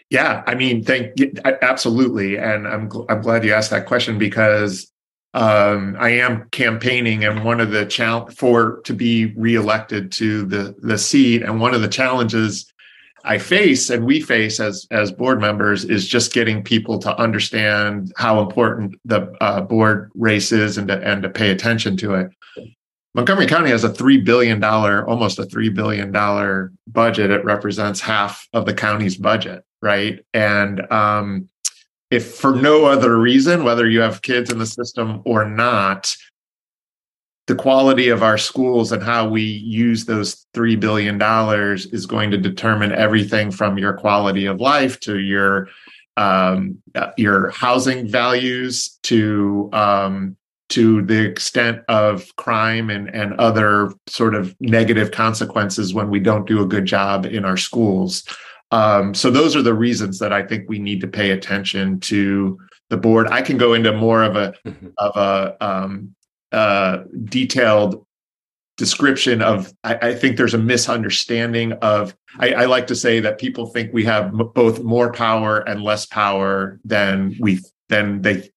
Yeah 0.10 0.44
i 0.46 0.56
mean 0.56 0.84
thank 0.84 1.20
you, 1.20 1.34
absolutely. 1.44 2.38
And 2.38 2.68
i'm 2.68 2.90
i'm 3.10 3.22
glad 3.22 3.44
you 3.44 3.54
asked 3.54 3.72
that 3.72 3.86
question 3.86 4.18
because 4.18 4.92
um, 5.36 5.98
I 6.00 6.12
am 6.12 6.48
campaigning, 6.52 7.26
and 7.26 7.44
one 7.44 7.60
of 7.60 7.72
the 7.72 7.86
challenge 7.86 8.38
for 8.38 8.80
to 8.86 8.94
be 8.94 9.34
reelected 9.36 10.10
to 10.14 10.46
the 10.46 10.76
the 10.82 10.98
seat, 10.98 11.42
and 11.44 11.60
one 11.60 11.74
of 11.74 11.82
the 11.82 11.90
challenges 11.90 12.72
I 13.26 13.38
face 13.40 13.90
and 13.90 14.06
we 14.06 14.22
face 14.22 14.60
as 14.60 14.88
as 14.92 15.12
board 15.12 15.42
members 15.42 15.84
is 15.84 16.08
just 16.08 16.34
getting 16.34 16.64
people 16.64 17.00
to 17.00 17.18
understand 17.18 18.14
how 18.18 18.40
important 18.40 19.00
the 19.04 19.34
uh, 19.42 19.62
board 19.62 20.12
race 20.14 20.52
is 20.52 20.78
and 20.78 20.88
to, 20.88 20.98
and 21.06 21.24
to 21.24 21.30
pay 21.30 21.50
attention 21.50 21.98
to 21.98 22.14
it. 22.16 22.30
Montgomery 23.16 23.48
County 23.48 23.70
has 23.70 23.84
a 23.84 23.94
three 23.94 24.18
billion 24.18 24.60
dollar, 24.60 25.08
almost 25.08 25.40
a 25.40 25.46
three 25.46 25.70
billion 25.70 26.12
dollar 26.12 26.72
budget. 26.88 27.32
It 27.32 27.46
represents 27.46 28.02
half 28.02 28.48
of 28.54 28.66
the 28.66 28.74
county's 28.74 29.18
budget, 29.18 29.64
right? 29.82 30.20
And 30.34 30.82
um, 30.92 31.50
if 32.12 32.36
for 32.36 32.54
no 32.56 32.86
other 32.86 33.18
reason, 33.18 33.64
whether 33.64 33.90
you 33.90 34.02
have 34.02 34.22
kids 34.22 34.52
in 34.52 34.60
the 34.60 34.66
system 34.66 35.22
or 35.26 35.46
not, 35.46 36.14
the 37.48 37.56
quality 37.56 38.10
of 38.10 38.24
our 38.24 38.38
schools 38.38 38.92
and 38.92 39.04
how 39.04 39.28
we 39.28 39.42
use 39.42 40.06
those 40.06 40.48
$3 40.56 40.80
billion 40.80 41.22
is 41.94 42.06
going 42.06 42.32
to 42.32 42.38
determine 42.38 42.92
everything 42.92 43.52
from 43.52 43.78
your 43.78 43.94
quality 43.94 44.46
of 44.46 44.60
life 44.60 45.00
to 45.02 45.20
your 45.20 45.68
um, 46.18 46.82
uh, 46.96 47.12
your 47.18 47.50
housing 47.50 48.08
values 48.08 49.00
to 49.04 49.70
um, 49.74 50.38
to 50.70 51.02
the 51.04 51.26
extent 51.26 51.82
of 51.90 52.36
crime 52.38 52.90
and, 52.90 53.14
and 53.14 53.34
other 53.34 53.92
sort 54.08 54.34
of 54.34 54.56
negative 54.60 55.12
consequences 55.12 55.94
when 55.94 56.10
we 56.10 56.20
don't 56.20 56.48
do 56.48 56.62
a 56.62 56.66
good 56.66 56.86
job 56.86 57.26
in 57.26 57.46
our 57.46 57.58
schools. 57.58 58.24
Um, 58.72 59.14
so 59.14 59.30
those 59.30 59.56
are 59.56 59.62
the 59.62 59.74
reasons 59.74 60.18
that 60.20 60.34
I 60.34 60.42
think 60.42 60.68
we 60.68 60.80
need 60.80 61.02
to 61.02 61.08
pay 61.08 61.32
attention 61.32 62.00
to 62.02 62.58
the 62.90 62.98
board. 62.98 63.28
I 63.28 63.42
can 63.42 63.58
go 63.58 63.74
into 63.74 63.92
more 63.92 64.24
of 64.24 64.36
a 64.36 64.54
mm-hmm. 64.66 64.88
of 64.98 65.16
a 65.16 65.66
um, 65.66 66.16
uh, 66.56 67.04
detailed 67.26 68.06
description 68.78 69.42
of 69.42 69.74
I, 69.84 69.96
I, 69.96 70.14
think 70.16 70.38
there's 70.38 70.54
a 70.54 70.58
misunderstanding 70.58 71.74
of 71.74 72.16
I, 72.40 72.54
I, 72.54 72.66
like 72.66 72.88
to 72.88 72.96
say 72.96 73.20
that 73.20 73.40
people 73.40 73.68
think 73.68 73.94
we 73.94 74.04
have 74.06 74.26
m- 74.26 74.52
both 74.54 74.84
more 74.84 75.12
power 75.12 75.60
and 75.60 75.82
less 75.82 76.06
power 76.06 76.80
than 76.84 77.36
we 77.40 77.60
than 77.90 78.22
they 78.22 78.50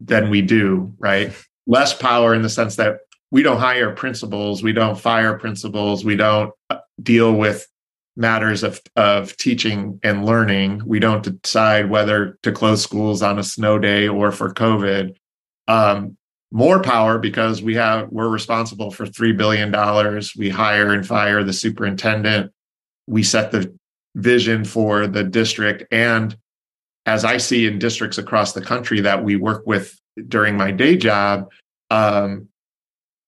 than 0.00 0.30
we 0.30 0.40
do 0.40 0.92
right? 0.98 1.32
Less 1.66 1.94
power 1.94 2.34
in 2.34 2.42
the 2.42 2.48
sense 2.48 2.76
that 2.76 2.98
we 3.30 3.42
don't 3.42 3.58
hire 3.58 3.92
principals 3.92 4.62
we 4.62 4.72
don't 4.72 4.98
fire 4.98 5.36
principals 5.36 6.04
we 6.04 6.16
don't 6.16 6.52
uh, 6.70 6.78
deal 7.02 7.32
with 7.32 7.66
matters 8.16 8.62
of 8.62 8.80
of 8.96 9.36
teaching 9.36 9.98
and 10.02 10.26
learning. 10.26 10.82
We 10.86 11.00
don't 11.00 11.42
decide 11.42 11.90
whether 11.90 12.38
to 12.42 12.52
close 12.52 12.82
schools 12.82 13.22
on 13.22 13.38
a 13.38 13.44
snow 13.44 13.78
day 13.78 14.06
or 14.08 14.32
for 14.32 14.52
covid. 14.52 15.16
Um, 15.68 16.16
more 16.52 16.82
power 16.82 17.18
because 17.18 17.62
we 17.62 17.74
have 17.74 18.08
we're 18.10 18.28
responsible 18.28 18.90
for 18.90 19.06
three 19.06 19.32
billion 19.32 19.70
dollars. 19.70 20.36
We 20.36 20.50
hire 20.50 20.92
and 20.92 21.06
fire 21.06 21.42
the 21.42 21.52
superintendent. 21.52 22.52
We 23.06 23.22
set 23.22 23.50
the 23.50 23.74
vision 24.14 24.64
for 24.64 25.06
the 25.06 25.24
district, 25.24 25.84
and 25.90 26.36
as 27.06 27.24
I 27.24 27.38
see 27.38 27.66
in 27.66 27.78
districts 27.78 28.18
across 28.18 28.52
the 28.52 28.60
country 28.60 29.00
that 29.00 29.24
we 29.24 29.36
work 29.36 29.66
with 29.66 29.98
during 30.28 30.56
my 30.56 30.70
day 30.70 30.96
job, 30.96 31.50
um, 31.90 32.48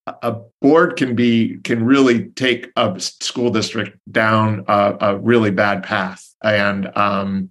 a 0.07 0.37
board 0.61 0.97
can 0.97 1.17
be 1.17 1.59
can 1.65 1.83
really 1.83 2.27
take 2.27 2.71
a 2.77 3.01
school 3.01 3.51
district 3.51 3.99
down 4.13 4.65
a, 4.69 4.97
a 5.01 5.17
really 5.17 5.51
bad 5.51 5.83
path, 5.83 6.29
and 6.43 6.95
um, 6.97 7.51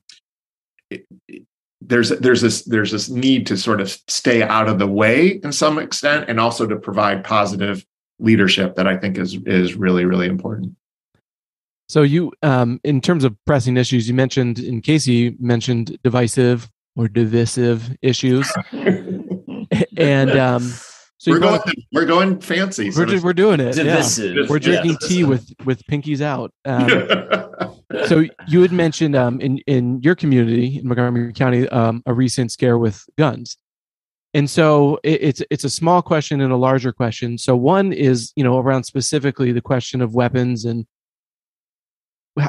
there's 1.88 2.10
there's 2.10 2.42
this 2.42 2.64
there's 2.64 2.92
this 2.92 3.10
need 3.10 3.48
to 3.48 3.58
sort 3.58 3.82
of 3.82 3.90
stay 4.08 4.44
out 4.44 4.70
of 4.70 4.80
the 4.80 4.88
way 4.88 5.40
in 5.44 5.52
some 5.52 5.80
extent 5.80 6.30
and 6.30 6.40
also 6.40 6.66
to 6.66 6.76
provide 6.76 7.24
positive 7.24 7.86
leadership 8.20 8.76
that 8.76 8.88
I 8.88 8.98
think 8.98 9.18
is 9.18 9.38
is 9.46 9.76
really 9.76 10.06
really 10.06 10.28
important. 10.28 10.76
So 11.90 12.02
you 12.04 12.32
um 12.42 12.80
in 12.84 13.02
terms 13.02 13.24
of 13.24 13.36
pressing 13.46 13.78
issues 13.78 14.08
you 14.08 14.14
mentioned 14.14 14.60
in 14.60 14.82
Casey 14.82 15.36
mentioned 15.40 15.98
divisive 16.04 16.70
or 16.96 17.08
divisive 17.08 17.96
issues. 18.02 18.52
and 19.98 20.32
um 20.32 20.74
so 21.24 21.32
we're 21.32 21.40
going, 21.40 21.62
we're 21.94 22.06
going 22.06 22.42
fancy. 22.42 22.90
We're, 22.90 23.08
so 23.08 23.24
we're 23.24 23.32
doing 23.32 23.62
it. 23.62 23.78
Yeah. 23.78 24.46
We're 24.50 24.60
drinking 24.60 24.98
yeah. 25.02 25.08
tea 25.08 25.24
with 25.24 25.54
with 25.64 25.82
pinkies 25.86 26.20
out. 26.20 26.52
Um, 26.66 26.90
so 28.08 28.26
you 28.46 28.62
had 28.62 28.74
mentioned 28.74 29.16
um, 29.16 29.40
in 29.40 29.60
in 29.60 30.02
your 30.02 30.16
community 30.16 30.80
in 30.80 30.86
Montgomery 30.86 31.32
County 31.32 31.70
um, 31.70 32.04
a 32.06 32.14
recent 32.14 32.52
scare 32.52 32.78
with 32.78 33.06
guns, 33.18 33.56
and 34.34 34.50
so 34.50 35.00
it, 35.02 35.24
it's 35.24 35.42
it's 35.50 35.64
a 35.64 35.70
small 35.70 36.02
question 36.02 36.42
and 36.42 36.52
a 36.52 36.58
larger 36.58 36.92
question. 36.92 37.38
So 37.38 37.56
one 37.56 37.94
is 37.94 38.34
you 38.36 38.44
know 38.44 38.58
around 38.58 38.84
specifically 38.84 39.54
the 39.54 39.62
question 39.62 40.02
of 40.02 40.14
weapons 40.14 40.66
and 40.66 40.86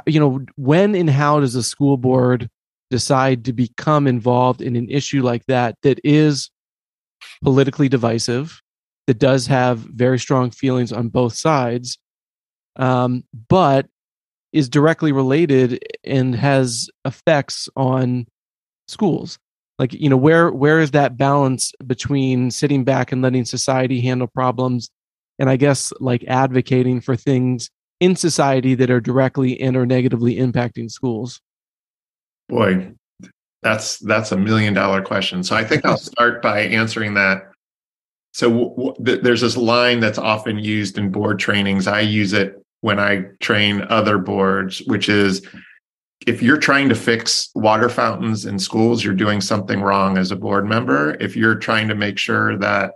you 0.05 0.19
know 0.19 0.45
when 0.57 0.97
and 0.97 1.11
how 1.11 1.39
does 1.39 1.55
a 1.55 1.63
school 1.63 1.97
board 1.97 2.51
decide 2.91 3.45
to 3.45 3.53
become 3.53 4.09
involved 4.09 4.61
in 4.61 4.75
an 4.75 4.91
issue 4.91 5.23
like 5.23 5.47
that 5.47 5.77
that 5.83 6.01
is 6.03 6.51
politically 7.41 7.89
divisive 7.89 8.61
that 9.07 9.19
does 9.19 9.47
have 9.47 9.79
very 9.79 10.19
strong 10.19 10.51
feelings 10.51 10.93
on 10.93 11.09
both 11.09 11.35
sides, 11.35 11.99
um, 12.77 13.25
but 13.49 13.87
is 14.53 14.69
directly 14.69 15.13
related 15.13 15.85
and 16.05 16.35
has 16.35 16.89
effects 17.05 17.69
on 17.77 18.27
schools. 18.89 19.39
Like 19.79 19.93
you 19.93 20.09
know 20.09 20.17
where 20.17 20.51
where 20.51 20.81
is 20.81 20.93
that 20.93 21.17
balance 21.17 21.73
between 21.85 22.51
sitting 22.53 22.85
back 22.85 23.11
and 23.11 23.21
letting 23.23 23.45
society 23.45 24.01
handle 24.01 24.29
problems 24.29 24.89
and 25.41 25.51
i 25.51 25.57
guess 25.57 25.93
like 25.99 26.23
advocating 26.29 27.01
for 27.01 27.17
things 27.17 27.71
in 27.99 28.15
society 28.15 28.77
that 28.77 28.89
are 28.89 29.01
directly 29.01 29.61
and 29.61 29.77
or 29.77 29.85
negatively 29.85 30.37
impacting 30.37 30.89
schools? 30.89 31.41
Boy 32.49 32.93
that's 33.63 33.99
that's 33.99 34.31
a 34.31 34.37
million 34.37 34.75
dollar 34.75 35.03
question. 35.03 35.43
So 35.43 35.57
i 35.57 35.65
think 35.65 35.85
i'll 35.85 35.97
start 36.13 36.41
by 36.41 36.61
answering 36.61 37.15
that 37.15 37.51
so 38.35 38.51
w- 38.51 38.95
w- 38.97 39.23
there's 39.23 39.41
this 39.41 39.57
line 39.57 40.01
that's 40.01 40.19
often 40.19 40.59
used 40.59 40.99
in 40.99 41.11
board 41.11 41.39
trainings 41.39 41.87
i 41.87 42.01
use 42.01 42.33
it 42.33 42.63
when 42.81 42.99
i 42.99 43.23
train 43.41 43.83
other 43.89 44.19
boards 44.19 44.83
which 44.87 45.09
is 45.09 45.41
if 46.27 46.43
you're 46.43 46.59
trying 46.59 46.89
to 46.89 46.95
fix 46.95 47.51
water 47.55 47.89
fountains 47.89 48.47
in 48.47 48.59
schools, 48.59 49.05
you're 49.05 49.15
doing 49.15 49.41
something 49.41 49.81
wrong 49.81 50.17
as 50.17 50.31
a 50.31 50.37
board 50.37 50.67
member. 50.67 51.17
If 51.21 51.37
you're 51.37 51.57
trying 51.57 51.89
to 51.89 51.95
make 51.95 52.19
sure 52.19 52.57
that 52.59 52.93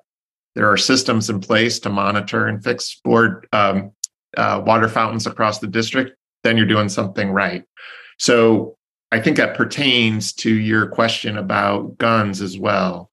there 0.55 0.71
are 0.71 0.77
systems 0.77 1.29
in 1.29 1.41
place 1.41 1.79
to 1.81 1.91
monitor 1.91 2.47
and 2.47 2.63
fix 2.63 3.01
board 3.05 3.47
um, 3.53 3.93
uh, 4.37 4.63
water 4.65 4.89
fountains 4.89 5.27
across 5.27 5.59
the 5.59 5.67
district, 5.67 6.17
then 6.43 6.57
you're 6.57 6.67
doing 6.67 6.89
something 6.89 7.31
right. 7.31 7.65
So 8.19 8.77
I 9.13 9.21
think 9.21 9.37
that 9.37 9.57
pertains 9.57 10.33
to 10.35 10.53
your 10.53 10.87
question 10.87 11.39
about 11.39 11.99
guns 11.99 12.41
as 12.41 12.59
well. 12.59 13.08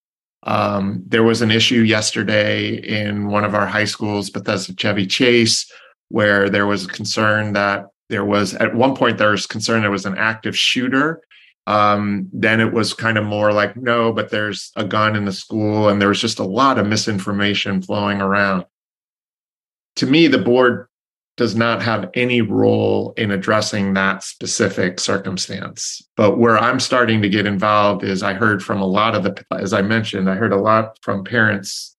Um, 0.46 1.04
there 1.08 1.24
was 1.24 1.42
an 1.42 1.52
issue 1.52 1.82
yesterday 1.82 2.76
in 2.76 3.28
one 3.28 3.44
of 3.44 3.56
our 3.56 3.66
high 3.66 3.86
schools, 3.86 4.30
Bethesda 4.30 4.74
Chevy 4.76 5.08
Chase, 5.08 5.72
where 6.10 6.50
there 6.50 6.68
was 6.68 6.86
a 6.86 6.90
concern 6.90 7.54
that 7.54 7.88
there 8.10 8.26
was 8.26 8.54
at 8.56 8.76
one 8.76 8.96
point 8.96 9.18
there 9.18 9.32
was 9.32 9.48
concern 9.48 9.82
there 9.82 9.92
was 9.92 10.06
an 10.06 10.18
active 10.18 10.58
shooter. 10.58 11.22
Um, 11.68 12.30
then 12.32 12.62
it 12.62 12.72
was 12.72 12.94
kind 12.94 13.18
of 13.18 13.26
more 13.26 13.52
like 13.52 13.76
no 13.76 14.14
but 14.14 14.30
there's 14.30 14.72
a 14.76 14.86
gun 14.86 15.16
in 15.16 15.26
the 15.26 15.34
school 15.34 15.90
and 15.90 16.00
there 16.00 16.10
was 16.10 16.22
just 16.22 16.38
a 16.38 16.44
lot 16.44 16.78
of 16.78 16.86
misinformation 16.86 17.82
flowing 17.82 18.22
around. 18.22 18.66
To 19.96 20.06
me 20.06 20.28
the 20.28 20.38
board 20.38 20.88
does 21.38 21.56
not 21.56 21.82
have 21.82 22.10
any 22.14 22.42
role 22.42 23.14
in 23.18 23.32
addressing 23.32 23.94
that 23.94 24.24
specific 24.24 25.00
circumstance. 25.00 26.02
But 26.16 26.38
where 26.38 26.58
i'm 26.58 26.80
starting 26.80 27.22
to 27.22 27.30
get 27.30 27.46
involved 27.46 28.04
is 28.04 28.24
i 28.24 28.34
heard 28.34 28.64
from 28.64 28.82
a 28.82 28.88
lot 28.88 29.16
of 29.16 29.24
the 29.24 29.46
as 29.52 29.74
i 29.74 29.82
mentioned 29.82 30.30
i 30.30 30.36
heard 30.36 30.54
a 30.54 30.58
lot 30.58 30.98
from 31.02 31.24
parents 31.24 31.96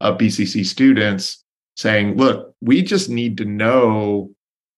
of 0.00 0.18
bcc 0.18 0.66
students 0.66 1.44
saying 1.76 2.16
look 2.16 2.54
we 2.60 2.82
just 2.82 3.08
need 3.08 3.38
to 3.38 3.44
know 3.44 4.30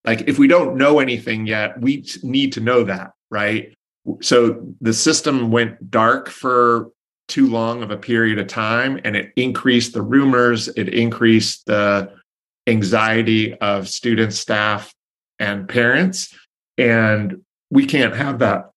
like 0.04 0.22
if 0.28 0.38
we 0.38 0.46
don't 0.46 0.76
know 0.76 0.98
anything 0.98 1.46
yet 1.46 1.80
we 1.80 2.04
need 2.22 2.52
to 2.52 2.60
know 2.60 2.84
that 2.84 3.12
right? 3.34 3.74
So 4.22 4.64
the 4.80 4.92
system 4.92 5.50
went 5.50 5.90
dark 5.90 6.28
for 6.28 6.90
too 7.26 7.48
long 7.48 7.82
of 7.82 7.90
a 7.90 7.96
period 7.96 8.38
of 8.38 8.46
time 8.46 9.00
and 9.02 9.16
it 9.16 9.32
increased 9.36 9.94
the 9.94 10.02
rumors 10.02 10.68
it 10.68 10.90
increased 10.90 11.64
the 11.66 12.12
anxiety 12.66 13.54
of 13.54 13.88
students 13.88 14.38
staff 14.38 14.94
and 15.38 15.68
parents. 15.68 16.34
And 16.78 17.42
we 17.70 17.86
can't 17.86 18.14
have 18.14 18.38
that. 18.40 18.70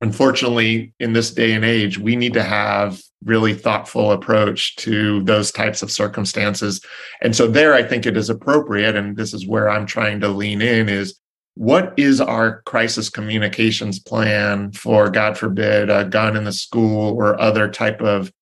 Unfortunately 0.00 0.92
in 0.98 1.12
this 1.12 1.30
day 1.30 1.52
and 1.52 1.64
age 1.64 1.98
we 1.98 2.16
need 2.16 2.32
to 2.32 2.42
have 2.42 3.00
really 3.24 3.54
thoughtful 3.54 4.12
approach 4.12 4.74
to 4.76 5.22
those 5.24 5.52
types 5.52 5.82
of 5.82 5.92
circumstances. 5.92 6.80
And 7.22 7.36
so 7.36 7.46
there 7.46 7.74
i 7.74 7.82
think 7.82 8.06
it 8.06 8.16
is 8.16 8.30
appropriate 8.30 8.96
and 8.96 9.16
this 9.16 9.32
is 9.34 9.46
where 9.46 9.68
i'm 9.68 9.86
trying 9.86 10.20
to 10.20 10.28
lean 10.28 10.62
in 10.62 10.88
is 10.88 11.20
what 11.54 11.92
is 11.96 12.20
our 12.20 12.62
crisis 12.62 13.10
communications 13.10 13.98
plan 13.98 14.72
for 14.72 15.10
god 15.10 15.36
forbid 15.36 15.90
a 15.90 16.04
gun 16.04 16.36
in 16.36 16.44
the 16.44 16.52
school 16.52 17.14
or 17.16 17.38
other 17.40 17.68
type 17.68 18.00
of 18.00 18.32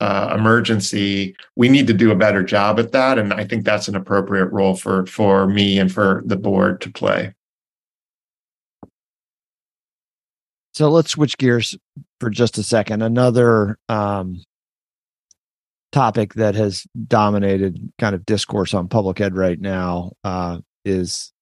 uh, 0.00 0.34
emergency 0.38 1.34
we 1.56 1.68
need 1.68 1.86
to 1.86 1.94
do 1.94 2.10
a 2.10 2.16
better 2.16 2.42
job 2.42 2.78
at 2.78 2.92
that 2.92 3.18
and 3.18 3.32
i 3.32 3.44
think 3.44 3.64
that's 3.64 3.88
an 3.88 3.96
appropriate 3.96 4.46
role 4.46 4.74
for 4.74 5.06
for 5.06 5.46
me 5.46 5.78
and 5.78 5.92
for 5.92 6.22
the 6.26 6.36
board 6.36 6.80
to 6.80 6.90
play 6.90 7.32
So 10.76 10.90
let's 10.90 11.12
switch 11.12 11.38
gears 11.38 11.74
for 12.20 12.28
just 12.28 12.58
a 12.58 12.62
second. 12.62 13.00
Another 13.00 13.78
um, 13.88 14.42
topic 15.90 16.34
that 16.34 16.54
has 16.54 16.86
dominated 17.08 17.90
kind 17.98 18.14
of 18.14 18.26
discourse 18.26 18.74
on 18.74 18.86
public 18.86 19.18
ed 19.18 19.34
right 19.34 19.58
now 19.58 20.12
uh, 20.22 20.58
is 20.84 21.32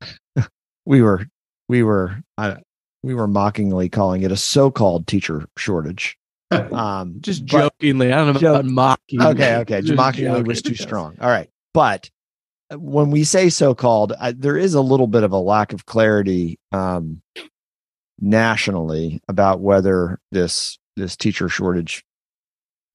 we 0.86 1.02
were 1.02 1.26
we 1.68 1.82
were 1.82 2.22
uh, 2.38 2.54
we 3.02 3.12
were 3.12 3.28
mockingly 3.28 3.90
calling 3.90 4.22
it 4.22 4.32
a 4.32 4.38
so-called 4.38 5.06
teacher 5.06 5.44
shortage. 5.58 6.16
Um, 6.72 7.16
just 7.20 7.44
jokingly, 7.44 8.10
I 8.10 8.16
don't 8.24 8.34
know 8.34 8.40
joke, 8.40 8.60
about 8.60 8.64
mocking. 8.64 9.20
Okay, 9.20 9.56
okay, 9.56 9.82
mockingly 9.82 10.42
was 10.42 10.62
too 10.62 10.74
strong. 10.74 11.14
All 11.20 11.28
right, 11.28 11.50
but 11.74 12.08
uh, 12.72 12.78
when 12.78 13.10
we 13.10 13.24
say 13.24 13.50
so-called, 13.50 14.14
uh, 14.18 14.32
there 14.34 14.56
is 14.56 14.72
a 14.72 14.80
little 14.80 15.08
bit 15.08 15.24
of 15.24 15.32
a 15.32 15.38
lack 15.38 15.74
of 15.74 15.84
clarity 15.84 16.58
um, 16.72 17.20
nationally 18.18 19.20
about 19.28 19.60
whether 19.60 20.20
this 20.32 20.78
this 20.96 21.16
teacher 21.16 21.50
shortage 21.50 22.02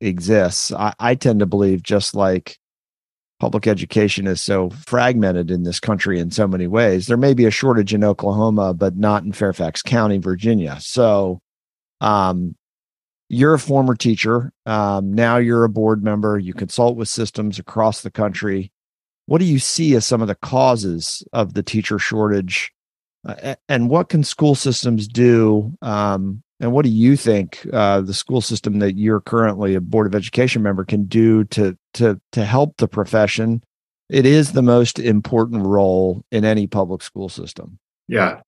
exists. 0.01 0.71
I, 0.71 0.93
I 0.99 1.13
tend 1.13 1.39
to 1.41 1.45
believe 1.45 1.83
just 1.83 2.15
like 2.15 2.57
public 3.43 3.67
education 3.67 4.25
is 4.25 4.39
so 4.39 4.69
fragmented 4.69 5.51
in 5.51 5.63
this 5.63 5.81
country 5.81 6.17
in 6.17 6.31
so 6.31 6.47
many 6.47 6.65
ways, 6.65 7.07
there 7.07 7.17
may 7.17 7.33
be 7.33 7.43
a 7.43 7.51
shortage 7.51 7.93
in 7.93 8.01
Oklahoma, 8.01 8.73
but 8.73 8.95
not 8.95 9.23
in 9.23 9.33
Fairfax 9.33 9.81
County, 9.81 10.17
Virginia. 10.17 10.77
So 10.79 11.41
um, 11.99 12.55
you're 13.29 13.53
a 13.53 13.59
former 13.59 13.95
teacher. 13.95 14.51
Um, 14.65 15.13
now 15.13 15.37
you're 15.37 15.63
a 15.63 15.69
board 15.69 16.03
member. 16.03 16.37
You 16.37 16.53
consult 16.53 16.97
with 16.97 17.07
systems 17.07 17.59
across 17.59 18.01
the 18.01 18.11
country. 18.11 18.71
What 19.25 19.39
do 19.39 19.45
you 19.45 19.59
see 19.59 19.95
as 19.95 20.05
some 20.05 20.21
of 20.21 20.27
the 20.27 20.35
causes 20.35 21.23
of 21.33 21.53
the 21.53 21.63
teacher 21.63 21.97
shortage 21.97 22.73
uh, 23.25 23.55
and 23.69 23.89
what 23.89 24.09
can 24.09 24.23
school 24.23 24.55
systems 24.55 25.07
do? 25.07 25.73
Um, 25.81 26.43
and 26.59 26.71
what 26.71 26.85
do 26.85 26.91
you 26.91 27.17
think 27.17 27.65
uh, 27.73 28.01
the 28.01 28.13
school 28.13 28.41
system 28.41 28.79
that 28.79 28.97
you're 28.97 29.21
currently 29.21 29.75
a 29.75 29.81
board 29.81 30.07
of 30.07 30.15
education 30.15 30.61
member 30.61 30.85
can 30.85 31.05
do 31.05 31.43
to 31.45 31.77
to 31.95 32.19
to 32.31 32.45
help 32.45 32.77
the 32.77 32.87
profession? 32.87 33.63
It 34.09 34.25
is 34.25 34.51
the 34.51 34.61
most 34.61 34.99
important 34.99 35.65
role 35.65 36.23
in 36.31 36.45
any 36.45 36.67
public 36.67 37.01
school 37.01 37.29
system. 37.29 37.79
Yeah, 38.07 38.41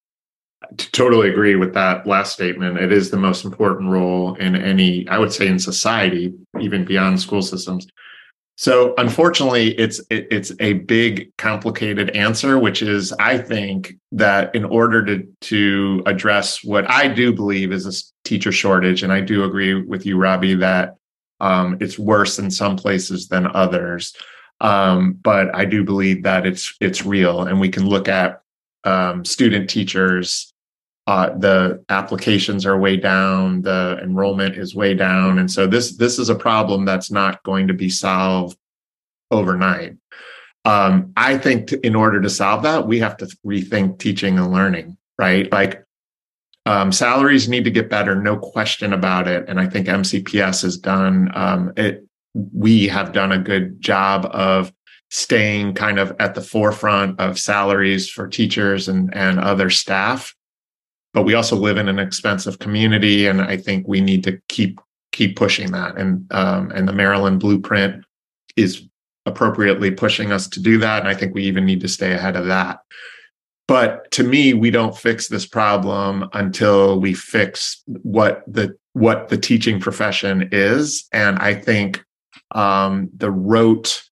totally 0.78 1.30
agree 1.30 1.56
with 1.56 1.74
that 1.74 2.06
last 2.08 2.34
statement. 2.34 2.78
It 2.78 2.92
is 2.92 3.10
the 3.10 3.18
most 3.18 3.46
important 3.46 3.90
role 3.90 4.36
in 4.36 4.56
any, 4.56 5.08
I 5.08 5.18
would 5.18 5.34
say, 5.34 5.48
in 5.48 5.60
society, 5.60 6.34
even 6.60 6.86
beyond 6.86 7.20
school 7.20 7.42
systems. 7.42 7.88
So 8.58 8.94
unfortunately, 8.98 9.78
it's 9.78 10.00
it, 10.10 10.28
it's 10.32 10.54
a 10.60 10.74
big, 10.74 11.36
complicated 11.38 12.12
answer, 12.12 12.58
which 12.58 12.82
is 12.82 13.12
I 13.14 13.38
think 13.38 13.96
that 14.14 14.56
in 14.56 14.64
order 14.64 15.04
to 15.06 15.28
to 15.42 16.04
address 16.06 16.64
what 16.64 16.90
I 16.90 17.10
do 17.10 17.34
believe 17.34 17.74
is 17.74 17.86
a 17.86 18.28
teacher 18.28 18.54
shortage, 18.54 19.04
and 19.04 19.12
I 19.12 19.20
do 19.22 19.44
agree 19.44 19.74
with 19.74 20.06
you, 20.06 20.18
Robbie, 20.18 20.56
that 20.56 20.96
um, 21.42 21.78
it's 21.82 22.00
worse 22.00 22.40
in 22.40 22.50
some 22.50 22.78
places 22.78 23.28
than 23.28 23.48
others. 23.48 24.16
Um, 24.62 25.20
but 25.22 25.54
I 25.54 25.66
do 25.66 25.84
believe 25.84 26.24
that 26.24 26.46
it's 26.46 26.76
it's 26.80 27.06
real, 27.06 27.42
and 27.42 27.60
we 27.60 27.70
can 27.70 27.86
look 27.88 28.08
at 28.08 28.42
um, 28.86 29.26
student 29.26 29.70
teachers 29.70 30.54
uh, 31.08 31.30
the 31.38 31.84
applications 31.90 32.66
are 32.66 32.78
way 32.78 32.98
down, 32.98 33.62
the 33.62 34.00
enrollment 34.02 34.58
is 34.58 34.74
way 34.74 34.94
down, 34.96 35.38
and 35.38 35.52
so 35.52 35.68
this 35.68 35.98
this 35.98 36.18
is 36.18 36.30
a 36.30 36.36
problem 36.36 36.86
that's 36.86 37.12
not 37.12 37.44
going 37.44 37.68
to 37.68 37.74
be 37.74 37.90
solved 37.90 38.58
overnight. 39.30 39.98
Um, 40.66 41.14
I 41.16 41.38
think 41.38 41.72
in 41.72 41.96
order 41.96 42.20
to 42.22 42.30
solve 42.30 42.64
that, 42.64 42.88
we 42.88 43.00
have 43.00 43.18
to 43.18 43.28
rethink 43.46 44.00
teaching 44.00 44.40
and 44.40 44.52
learning, 44.52 44.98
right? 45.20 45.52
Like 45.52 45.86
um, 46.66 46.92
salaries 46.92 47.48
need 47.48 47.66
to 47.66 47.72
get 47.72 47.90
better, 47.90 48.16
no 48.16 48.36
question 48.36 48.92
about 48.92 49.28
it. 49.28 49.46
And 49.48 49.60
I 49.60 49.68
think 49.68 49.88
MCPS 49.88 50.64
has 50.64 50.78
done 50.78 51.32
um, 51.36 51.74
it. 51.78 52.04
We 52.34 52.88
have 52.88 53.14
done 53.14 53.32
a 53.32 53.38
good 53.38 53.80
job 53.80 54.28
of 54.32 54.74
staying 55.12 55.76
kind 55.76 56.00
of 56.00 56.16
at 56.20 56.34
the 56.34 56.42
forefront 56.42 57.20
of 57.20 57.40
salaries 57.40 58.10
for 58.10 58.28
teachers 58.28 58.88
and 58.88 59.16
and 59.16 59.40
other 59.40 59.70
staff 59.70 60.36
but 61.16 61.24
we 61.24 61.34
also 61.34 61.56
live 61.56 61.78
in 61.78 61.88
an 61.88 61.98
expensive 61.98 62.60
community, 62.60 63.26
and 63.26 63.42
I 63.42 63.56
think 63.56 63.88
we 63.88 64.02
need 64.02 64.26
to 64.26 64.38
keep 64.50 64.82
keep 65.14 65.38
pushing 65.38 65.72
that. 65.72 65.98
And 65.98 66.28
um, 66.32 66.72
and 66.72 66.88
the 66.88 66.94
Maryland 66.94 67.40
Blueprint 67.40 68.04
is 68.58 68.84
appropriately 69.26 69.92
pushing 69.92 70.34
us 70.34 70.48
to 70.50 70.60
do 70.60 70.78
that, 70.80 71.00
and 71.00 71.08
I 71.08 71.16
think 71.16 71.34
we 71.34 71.46
even 71.46 71.66
need 71.66 71.80
to 71.82 71.88
stay 71.88 72.12
ahead 72.12 72.36
of 72.36 72.48
that. 72.48 72.80
But 73.66 74.12
to 74.12 74.24
me, 74.24 74.54
we 74.54 74.70
don't 74.70 74.96
fix 74.96 75.30
this 75.30 75.48
problem 75.48 76.30
until 76.34 77.00
we 77.00 77.14
fix 77.14 77.82
what 77.88 78.44
the 78.46 78.78
what 78.92 79.30
the 79.30 79.38
teaching 79.38 79.80
profession 79.80 80.50
is, 80.52 81.08
and 81.14 81.40
I 81.40 81.54
think 81.54 82.04
um, 82.52 83.10
the 83.16 83.32
rote 83.32 84.04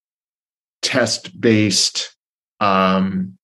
test 0.82 1.40
based 1.42 2.16
um, 2.62 3.38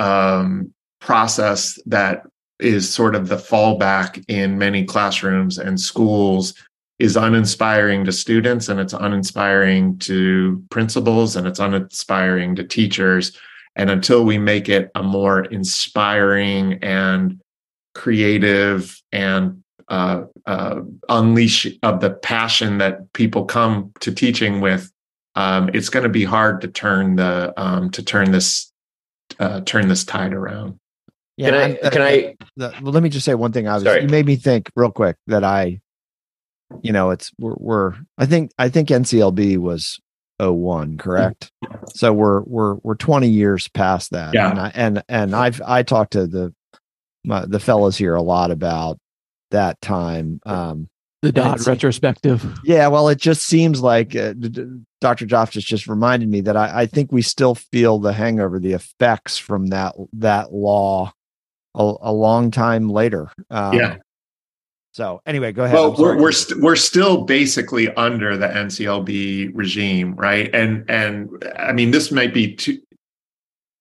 um, 0.00 0.74
process 1.00 1.78
that 1.86 2.24
is 2.60 2.92
sort 2.92 3.14
of 3.14 3.28
the 3.28 3.36
fallback 3.36 4.24
in 4.28 4.58
many 4.58 4.84
classrooms 4.84 5.58
and 5.58 5.78
schools 5.80 6.54
is 6.98 7.16
uninspiring 7.16 8.04
to 8.04 8.12
students 8.12 8.68
and 8.68 8.78
it's 8.78 8.92
uninspiring 8.92 9.98
to 9.98 10.62
principals 10.70 11.34
and 11.34 11.46
it's 11.46 11.58
uninspiring 11.58 12.54
to 12.54 12.62
teachers 12.62 13.36
and 13.76 13.90
until 13.90 14.24
we 14.24 14.38
make 14.38 14.68
it 14.68 14.90
a 14.94 15.02
more 15.02 15.44
inspiring 15.46 16.74
and 16.82 17.40
creative 17.94 19.00
and 19.12 19.62
uh, 19.88 20.24
uh, 20.46 20.80
unleash 21.08 21.66
of 21.82 22.00
the 22.00 22.10
passion 22.10 22.78
that 22.78 23.12
people 23.12 23.44
come 23.44 23.92
to 24.00 24.12
teaching 24.12 24.60
with, 24.60 24.90
um, 25.34 25.68
it's 25.74 25.88
going 25.88 26.04
to 26.04 26.08
be 26.08 26.24
hard 26.24 26.60
to 26.60 26.68
turn 26.68 27.16
the 27.16 27.52
um, 27.56 27.90
to 27.90 28.02
turn 28.02 28.30
this 28.30 28.72
uh, 29.40 29.60
turn 29.62 29.88
this 29.88 30.04
tide 30.04 30.32
around. 30.32 30.78
Yeah, 31.36 31.50
can 31.50 31.78
I? 31.82 31.90
Can 31.90 32.02
I? 32.02 32.34
well, 32.80 32.92
let 32.92 33.02
me 33.02 33.08
just 33.08 33.24
say 33.24 33.34
one 33.34 33.52
thing. 33.52 33.66
I 33.66 33.74
was. 33.74 33.84
You 33.84 34.08
made 34.08 34.26
me 34.26 34.36
think 34.36 34.70
real 34.76 34.90
quick 34.90 35.16
that 35.26 35.42
I, 35.42 35.80
you 36.82 36.92
know, 36.92 37.10
it's 37.10 37.32
we're, 37.38 37.56
we're 37.56 37.94
I 38.18 38.26
think 38.26 38.52
I 38.58 38.68
think 38.68 38.88
NCLB 38.88 39.58
was 39.58 40.00
01 40.40 40.98
correct 40.98 41.52
so 41.94 42.12
we're 42.12 42.42
we're 42.42 42.74
we're 42.82 42.96
20 42.96 43.28
years 43.28 43.68
past 43.68 44.10
that 44.10 44.34
yeah 44.34 44.50
and 44.50 44.58
I, 44.58 44.72
and, 44.74 45.02
and 45.08 45.36
i've 45.36 45.62
i 45.64 45.82
talked 45.84 46.14
to 46.14 46.26
the 46.26 46.52
my, 47.24 47.46
the 47.46 47.60
fellows 47.60 47.96
here 47.96 48.14
a 48.14 48.22
lot 48.22 48.50
about 48.50 48.98
that 49.52 49.80
time 49.80 50.40
um 50.44 50.88
the 51.22 51.30
dot 51.30 51.64
retrospective 51.66 52.44
yeah 52.64 52.88
well 52.88 53.08
it 53.08 53.18
just 53.18 53.44
seems 53.44 53.80
like 53.80 54.16
uh, 54.16 54.34
dr 55.00 55.24
Joftus 55.24 55.64
just 55.64 55.86
reminded 55.86 56.28
me 56.28 56.40
that 56.42 56.56
I, 56.56 56.82
I 56.82 56.86
think 56.86 57.12
we 57.12 57.22
still 57.22 57.54
feel 57.54 57.98
the 57.98 58.12
hangover 58.12 58.58
the 58.58 58.72
effects 58.72 59.38
from 59.38 59.68
that 59.68 59.94
that 60.14 60.52
law 60.52 61.12
a, 61.74 61.94
a 62.02 62.12
long 62.12 62.50
time 62.50 62.88
later 62.88 63.30
um, 63.50 63.74
yeah 63.74 63.96
so 64.94 65.20
anyway, 65.26 65.50
go 65.50 65.64
ahead. 65.64 65.74
Well, 65.74 65.96
we're 65.98 66.16
we're, 66.16 66.26
we 66.26 66.32
st- 66.32 66.60
we're 66.60 66.76
still 66.76 67.24
basically 67.24 67.92
under 67.94 68.36
the 68.36 68.46
NCLB 68.46 69.50
regime, 69.52 70.14
right? 70.14 70.48
And 70.54 70.88
and 70.88 71.28
I 71.56 71.72
mean, 71.72 71.90
this 71.90 72.12
might 72.12 72.32
be 72.32 72.54
too. 72.54 72.80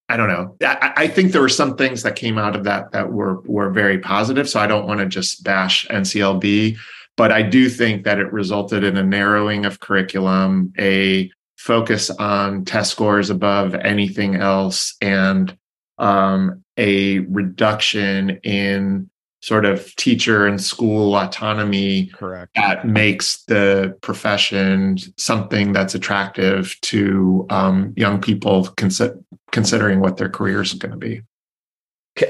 I 0.09 0.17
don't 0.17 0.27
know. 0.27 0.55
I, 0.63 0.93
I 0.97 1.07
think 1.07 1.31
there 1.31 1.41
were 1.41 1.49
some 1.49 1.77
things 1.77 2.01
that 2.01 2.15
came 2.15 2.39
out 2.39 2.55
of 2.55 2.63
that 2.63 2.91
that 2.93 3.13
were 3.13 3.41
were 3.41 3.69
very 3.69 3.99
positive. 3.99 4.49
So 4.49 4.59
I 4.59 4.65
don't 4.65 4.87
want 4.87 5.01
to 5.01 5.05
just 5.05 5.43
bash 5.43 5.87
NCLB, 5.87 6.77
but 7.15 7.31
I 7.31 7.43
do 7.43 7.69
think 7.69 8.05
that 8.05 8.17
it 8.17 8.33
resulted 8.33 8.83
in 8.83 8.97
a 8.97 9.03
narrowing 9.03 9.65
of 9.67 9.81
curriculum, 9.81 10.73
a 10.79 11.29
focus 11.57 12.09
on 12.09 12.65
test 12.65 12.89
scores 12.89 13.29
above 13.29 13.75
anything 13.75 14.33
else, 14.35 14.95
and 14.99 15.55
um, 15.97 16.63
a 16.77 17.19
reduction 17.19 18.31
in 18.43 19.09
sort 19.41 19.65
of 19.65 19.93
teacher 19.97 20.47
and 20.47 20.61
school 20.61 21.15
autonomy 21.15 22.07
correct. 22.07 22.51
that 22.55 22.87
makes 22.87 23.43
the 23.43 23.95
profession 24.01 24.97
something 25.17 25.73
that's 25.73 25.93
attractive 25.93 26.79
to 26.81 27.45
um, 27.49 27.93
young 27.97 28.21
people 28.21 28.63
consi- 28.77 29.21
considering 29.51 29.99
what 29.99 30.15
their 30.15 30.29
careers 30.29 30.73
are 30.73 30.77
going 30.77 30.91
to 30.91 30.97
be 30.97 31.21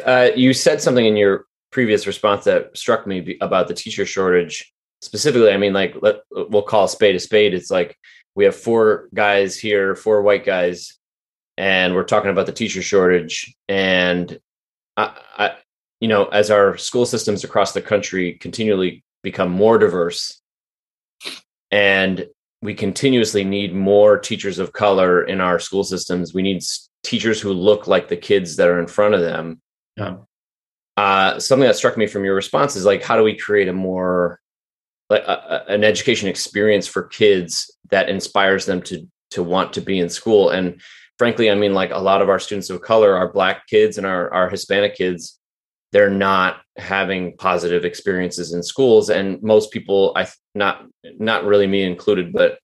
uh, 0.06 0.30
you 0.36 0.54
said 0.54 0.82
something 0.82 1.06
in 1.06 1.16
your 1.16 1.46
previous 1.72 2.08
response 2.08 2.46
that 2.46 2.76
struck 2.78 3.06
me 3.08 3.38
about 3.42 3.68
the 3.68 3.74
teacher 3.74 4.06
shortage. 4.06 4.72
Specifically 5.02 5.52
i 5.52 5.58
mean 5.58 5.74
like 5.74 5.96
let, 6.02 6.22
we'll 6.32 6.62
call 6.62 6.86
a 6.86 6.90
spade 6.90 7.16
a 7.16 7.20
spade. 7.20 7.54
It's 7.54 7.70
like 7.70 7.98
we 8.36 8.46
have 8.46 8.56
four 8.56 9.10
guys 9.14 9.60
here 9.60 9.96
four 9.96 10.22
white 10.22 10.46
guys 10.46 10.98
and 11.58 11.94
we're 11.94 12.04
talking 12.04 12.32
about 12.32 12.46
the 12.46 12.52
teacher 12.52 12.82
shortage 12.82 13.56
and 13.68 14.40
I, 14.98 15.18
I, 15.38 15.56
you 16.00 16.08
know, 16.08 16.26
as 16.26 16.52
our 16.52 16.78
school 16.78 17.06
systems 17.06 17.44
across 17.44 17.74
the 17.74 17.82
country 17.82 18.34
continually 18.34 19.04
become 19.22 19.52
more 19.52 19.78
diverse 19.78 20.42
and 21.72 22.28
we 22.62 22.74
continuously 22.74 23.44
need 23.44 23.74
more 23.74 24.18
teachers 24.18 24.60
of 24.60 24.74
color 24.74 25.24
in 25.24 25.42
our 25.42 25.60
school 25.60 25.84
systems, 25.84 26.34
we 26.34 26.42
need 26.42 26.64
teachers 27.04 27.42
who 27.42 27.52
look 27.52 27.88
like 27.88 28.08
the 28.08 28.16
kids 28.16 28.56
that 28.56 28.70
are 28.70 28.80
in 28.80 28.88
front 28.88 29.14
of 29.14 29.22
them. 29.22 29.62
Yeah. 29.98 30.18
Uh, 30.96 31.40
something 31.40 31.68
that 31.68 31.76
struck 31.76 31.98
me 31.98 32.08
from 32.08 32.24
your 32.24 32.36
response 32.36 32.76
is 32.76 32.86
like, 32.86 33.04
how 33.04 33.18
do 33.18 33.24
we 33.24 33.36
create 33.36 33.68
a 33.68 33.74
more 33.74 34.40
like 35.10 35.24
a, 35.24 35.66
an 35.68 35.84
education 35.84 36.30
experience 36.30 36.88
for 36.88 37.04
kids 37.04 37.76
that 37.90 38.10
inspires 38.10 38.66
them 38.66 38.82
to 38.84 39.08
to 39.32 39.44
want 39.44 39.74
to 39.74 39.82
be 39.82 40.00
in 40.00 40.10
school? 40.10 40.50
And 40.50 40.80
frankly, 41.24 41.50
I 41.50 41.56
mean, 41.56 41.74
like 41.74 41.92
a 41.92 42.00
lot 42.00 42.22
of 42.22 42.28
our 42.28 42.40
students 42.40 42.70
of 42.70 42.82
color, 42.82 43.16
our 43.16 43.32
black 43.32 43.66
kids 43.68 43.98
and 43.98 44.06
our, 44.06 44.34
our 44.34 44.50
Hispanic 44.50 44.96
kids, 44.96 45.40
they're 45.94 46.10
not 46.10 46.62
having 46.76 47.38
positive 47.38 47.86
experiences 47.86 48.54
in 48.54 48.62
schools. 48.62 49.10
And 49.10 49.42
most 49.42 49.72
people 49.72 50.12
i 50.18 50.28
not 50.54 50.86
not 51.18 51.46
really 51.46 51.66
me 51.66 51.84
included 51.84 52.32
but 52.32 52.60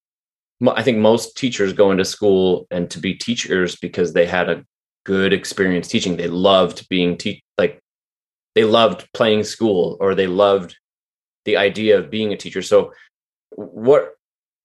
i 0.75 0.83
think 0.83 0.97
most 0.97 1.35
teachers 1.35 1.73
go 1.73 1.89
into 1.89 2.05
school 2.05 2.67
and 2.69 2.91
to 2.91 2.99
be 2.99 3.13
teachers 3.15 3.75
because 3.77 4.13
they 4.13 4.25
had 4.25 4.49
a 4.49 4.63
good 5.09 5.33
experience 5.33 5.87
teaching. 5.87 6.17
They 6.17 6.27
loved 6.27 6.87
being 6.89 7.17
te- 7.17 7.43
like 7.57 7.81
they 8.53 8.63
loved 8.63 9.07
playing 9.13 9.43
school 9.43 9.97
or 9.99 10.13
they 10.13 10.27
loved 10.27 10.77
the 11.45 11.57
idea 11.57 11.97
of 11.97 12.11
being 12.11 12.31
a 12.31 12.37
teacher. 12.37 12.61
So 12.61 12.93
what 13.49 14.13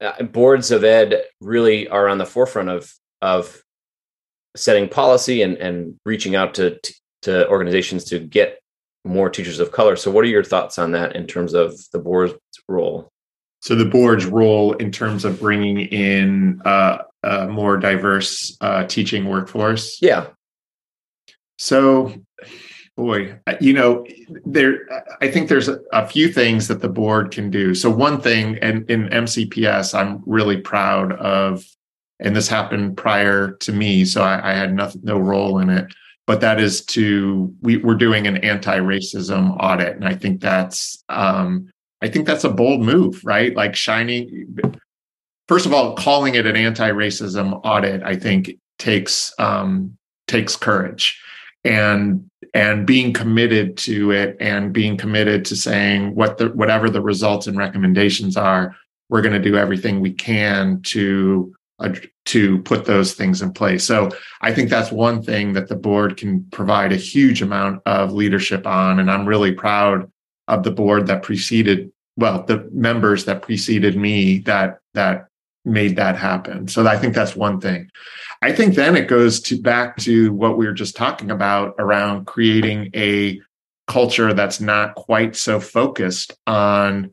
uh, 0.02 0.22
boards 0.24 0.70
of 0.70 0.84
ed 0.84 1.24
really 1.40 1.88
are 1.88 2.08
on 2.08 2.18
the 2.18 2.26
forefront 2.26 2.68
of 2.68 2.92
of 3.22 3.63
setting 4.56 4.88
policy 4.88 5.42
and 5.42 5.56
and 5.58 5.96
reaching 6.04 6.34
out 6.34 6.54
to 6.54 6.78
to 7.22 7.48
organizations 7.48 8.04
to 8.04 8.18
get 8.18 8.58
more 9.04 9.28
teachers 9.28 9.60
of 9.60 9.72
color. 9.72 9.96
So, 9.96 10.10
what 10.10 10.24
are 10.24 10.28
your 10.28 10.44
thoughts 10.44 10.78
on 10.78 10.92
that 10.92 11.14
in 11.14 11.26
terms 11.26 11.54
of 11.54 11.78
the 11.92 11.98
board's 11.98 12.34
role? 12.68 13.08
So, 13.60 13.74
the 13.74 13.84
board's 13.84 14.26
role 14.26 14.72
in 14.74 14.90
terms 14.90 15.24
of 15.24 15.40
bringing 15.40 15.80
in 15.80 16.62
uh, 16.64 16.98
a 17.22 17.48
more 17.48 17.76
diverse 17.76 18.56
uh, 18.60 18.84
teaching 18.84 19.26
workforce. 19.26 20.00
Yeah. 20.00 20.28
So, 21.58 22.14
boy, 22.96 23.38
you 23.60 23.72
know, 23.72 24.06
there. 24.44 24.80
I 25.20 25.30
think 25.30 25.48
there's 25.48 25.68
a, 25.68 25.80
a 25.92 26.06
few 26.06 26.32
things 26.32 26.68
that 26.68 26.80
the 26.80 26.88
board 26.88 27.30
can 27.30 27.50
do. 27.50 27.74
So, 27.74 27.90
one 27.90 28.20
thing, 28.20 28.58
and 28.60 28.88
in 28.90 29.08
MCPS, 29.08 29.98
I'm 29.98 30.22
really 30.26 30.60
proud 30.60 31.12
of, 31.12 31.64
and 32.24 32.34
this 32.34 32.48
happened 32.48 32.96
prior 32.96 33.52
to 33.52 33.72
me, 33.72 34.04
so 34.04 34.22
I, 34.22 34.50
I 34.50 34.54
had 34.54 34.74
nothing, 34.74 35.02
no 35.04 35.18
role 35.18 35.58
in 35.58 35.68
it. 35.70 35.94
But 36.26 36.40
that 36.40 36.58
is 36.58 36.84
to 36.86 37.54
we, 37.60 37.76
we're 37.76 37.96
doing 37.96 38.26
an 38.26 38.38
anti-racism 38.38 39.56
audit 39.60 39.94
and 39.96 40.08
i 40.08 40.14
think 40.14 40.40
that's 40.40 41.04
um, 41.10 41.70
i 42.00 42.08
think 42.08 42.26
that's 42.26 42.44
a 42.44 42.50
bold 42.50 42.80
move 42.80 43.20
right? 43.24 43.54
Like 43.54 43.76
shining 43.76 44.56
first 45.48 45.66
of 45.66 45.74
all 45.74 45.94
calling 45.96 46.34
it 46.34 46.46
an 46.46 46.56
anti-racism 46.56 47.60
audit 47.62 48.02
i 48.02 48.16
think 48.16 48.56
takes 48.78 49.32
um, 49.38 49.96
takes 50.26 50.56
courage. 50.56 51.20
And 51.66 52.28
and 52.52 52.86
being 52.86 53.14
committed 53.14 53.78
to 53.78 54.10
it 54.10 54.36
and 54.38 54.72
being 54.72 54.98
committed 54.98 55.46
to 55.46 55.56
saying 55.56 56.14
what 56.14 56.36
the 56.36 56.48
whatever 56.50 56.90
the 56.90 57.00
results 57.00 57.46
and 57.46 57.56
recommendations 57.56 58.36
are 58.36 58.76
we're 59.08 59.22
going 59.22 59.32
to 59.32 59.50
do 59.50 59.56
everything 59.56 60.00
we 60.00 60.12
can 60.12 60.80
to 60.82 61.54
Uh, 61.80 61.92
to 62.24 62.62
put 62.62 62.84
those 62.84 63.14
things 63.14 63.42
in 63.42 63.52
place. 63.52 63.84
So 63.84 64.08
I 64.40 64.54
think 64.54 64.70
that's 64.70 64.92
one 64.92 65.20
thing 65.22 65.54
that 65.54 65.66
the 65.66 65.74
board 65.74 66.16
can 66.16 66.44
provide 66.52 66.92
a 66.92 66.96
huge 66.96 67.42
amount 67.42 67.82
of 67.84 68.12
leadership 68.12 68.64
on. 68.64 69.00
And 69.00 69.10
I'm 69.10 69.26
really 69.26 69.50
proud 69.50 70.08
of 70.46 70.62
the 70.62 70.70
board 70.70 71.08
that 71.08 71.24
preceded, 71.24 71.90
well, 72.16 72.44
the 72.44 72.70
members 72.72 73.24
that 73.24 73.42
preceded 73.42 73.96
me 73.96 74.38
that 74.46 74.78
that 74.94 75.26
made 75.64 75.96
that 75.96 76.16
happen. 76.16 76.68
So 76.68 76.86
I 76.86 76.96
think 76.96 77.12
that's 77.12 77.34
one 77.34 77.60
thing. 77.60 77.90
I 78.40 78.52
think 78.52 78.76
then 78.76 78.94
it 78.94 79.08
goes 79.08 79.40
to 79.40 79.60
back 79.60 79.96
to 79.98 80.32
what 80.32 80.56
we 80.56 80.66
were 80.66 80.72
just 80.72 80.94
talking 80.94 81.32
about 81.32 81.74
around 81.80 82.26
creating 82.26 82.90
a 82.94 83.40
culture 83.88 84.32
that's 84.32 84.60
not 84.60 84.94
quite 84.94 85.34
so 85.34 85.58
focused 85.58 86.36
on 86.46 87.12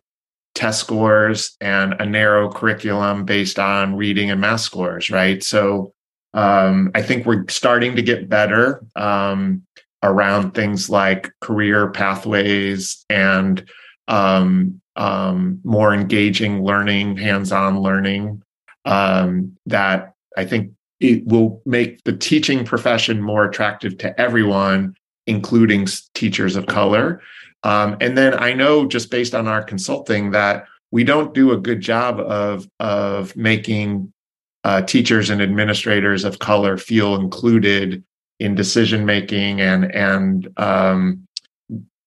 test 0.53 0.79
scores 0.79 1.55
and 1.61 1.93
a 1.99 2.05
narrow 2.05 2.51
curriculum 2.51 3.25
based 3.25 3.59
on 3.59 3.95
reading 3.95 4.31
and 4.31 4.41
math 4.41 4.61
scores, 4.61 5.09
right? 5.09 5.43
So 5.43 5.93
um, 6.33 6.91
I 6.95 7.01
think 7.01 7.25
we're 7.25 7.45
starting 7.47 7.95
to 7.95 8.01
get 8.01 8.29
better 8.29 8.83
um, 8.95 9.63
around 10.03 10.51
things 10.51 10.89
like 10.89 11.31
career 11.41 11.91
pathways 11.91 13.05
and 13.09 13.67
um, 14.07 14.81
um 14.97 15.61
more 15.63 15.93
engaging 15.93 16.63
learning, 16.63 17.15
hands 17.15 17.53
on 17.53 17.79
learning 17.79 18.41
um, 18.85 19.57
that 19.65 20.13
I 20.37 20.45
think 20.45 20.73
it 20.99 21.25
will 21.25 21.61
make 21.65 22.03
the 22.03 22.15
teaching 22.15 22.63
profession 22.65 23.21
more 23.21 23.45
attractive 23.45 23.97
to 23.99 24.19
everyone, 24.19 24.95
including 25.27 25.87
teachers 26.13 26.55
of 26.55 26.67
color. 26.67 27.21
Um, 27.63 27.97
and 28.01 28.17
then 28.17 28.33
I 28.33 28.53
know 28.53 28.87
just 28.87 29.11
based 29.11 29.35
on 29.35 29.47
our 29.47 29.63
consulting 29.63 30.31
that 30.31 30.65
we 30.91 31.03
don't 31.03 31.33
do 31.33 31.51
a 31.51 31.57
good 31.57 31.81
job 31.81 32.19
of 32.19 32.67
of 32.79 33.35
making 33.35 34.11
uh, 34.63 34.81
teachers 34.81 35.29
and 35.29 35.41
administrators 35.41 36.23
of 36.23 36.39
color 36.39 36.77
feel 36.77 37.15
included 37.15 38.03
in 38.39 38.55
decision 38.55 39.05
making 39.05 39.61
and 39.61 39.93
and 39.93 40.49
um, 40.57 41.27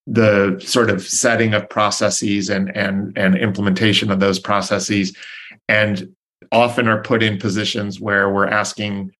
the 0.07 0.59
sort 0.63 0.89
of 0.89 1.01
setting 1.01 1.53
of 1.53 1.69
processes 1.69 2.49
and 2.49 2.75
and 2.75 3.17
and 3.17 3.37
implementation 3.37 4.11
of 4.11 4.19
those 4.19 4.39
processes. 4.39 5.15
And 5.67 6.13
often 6.51 6.87
are 6.87 7.01
put 7.01 7.23
in 7.23 7.39
positions 7.39 7.99
where 7.99 8.29
we're 8.29 8.47
asking 8.47 9.11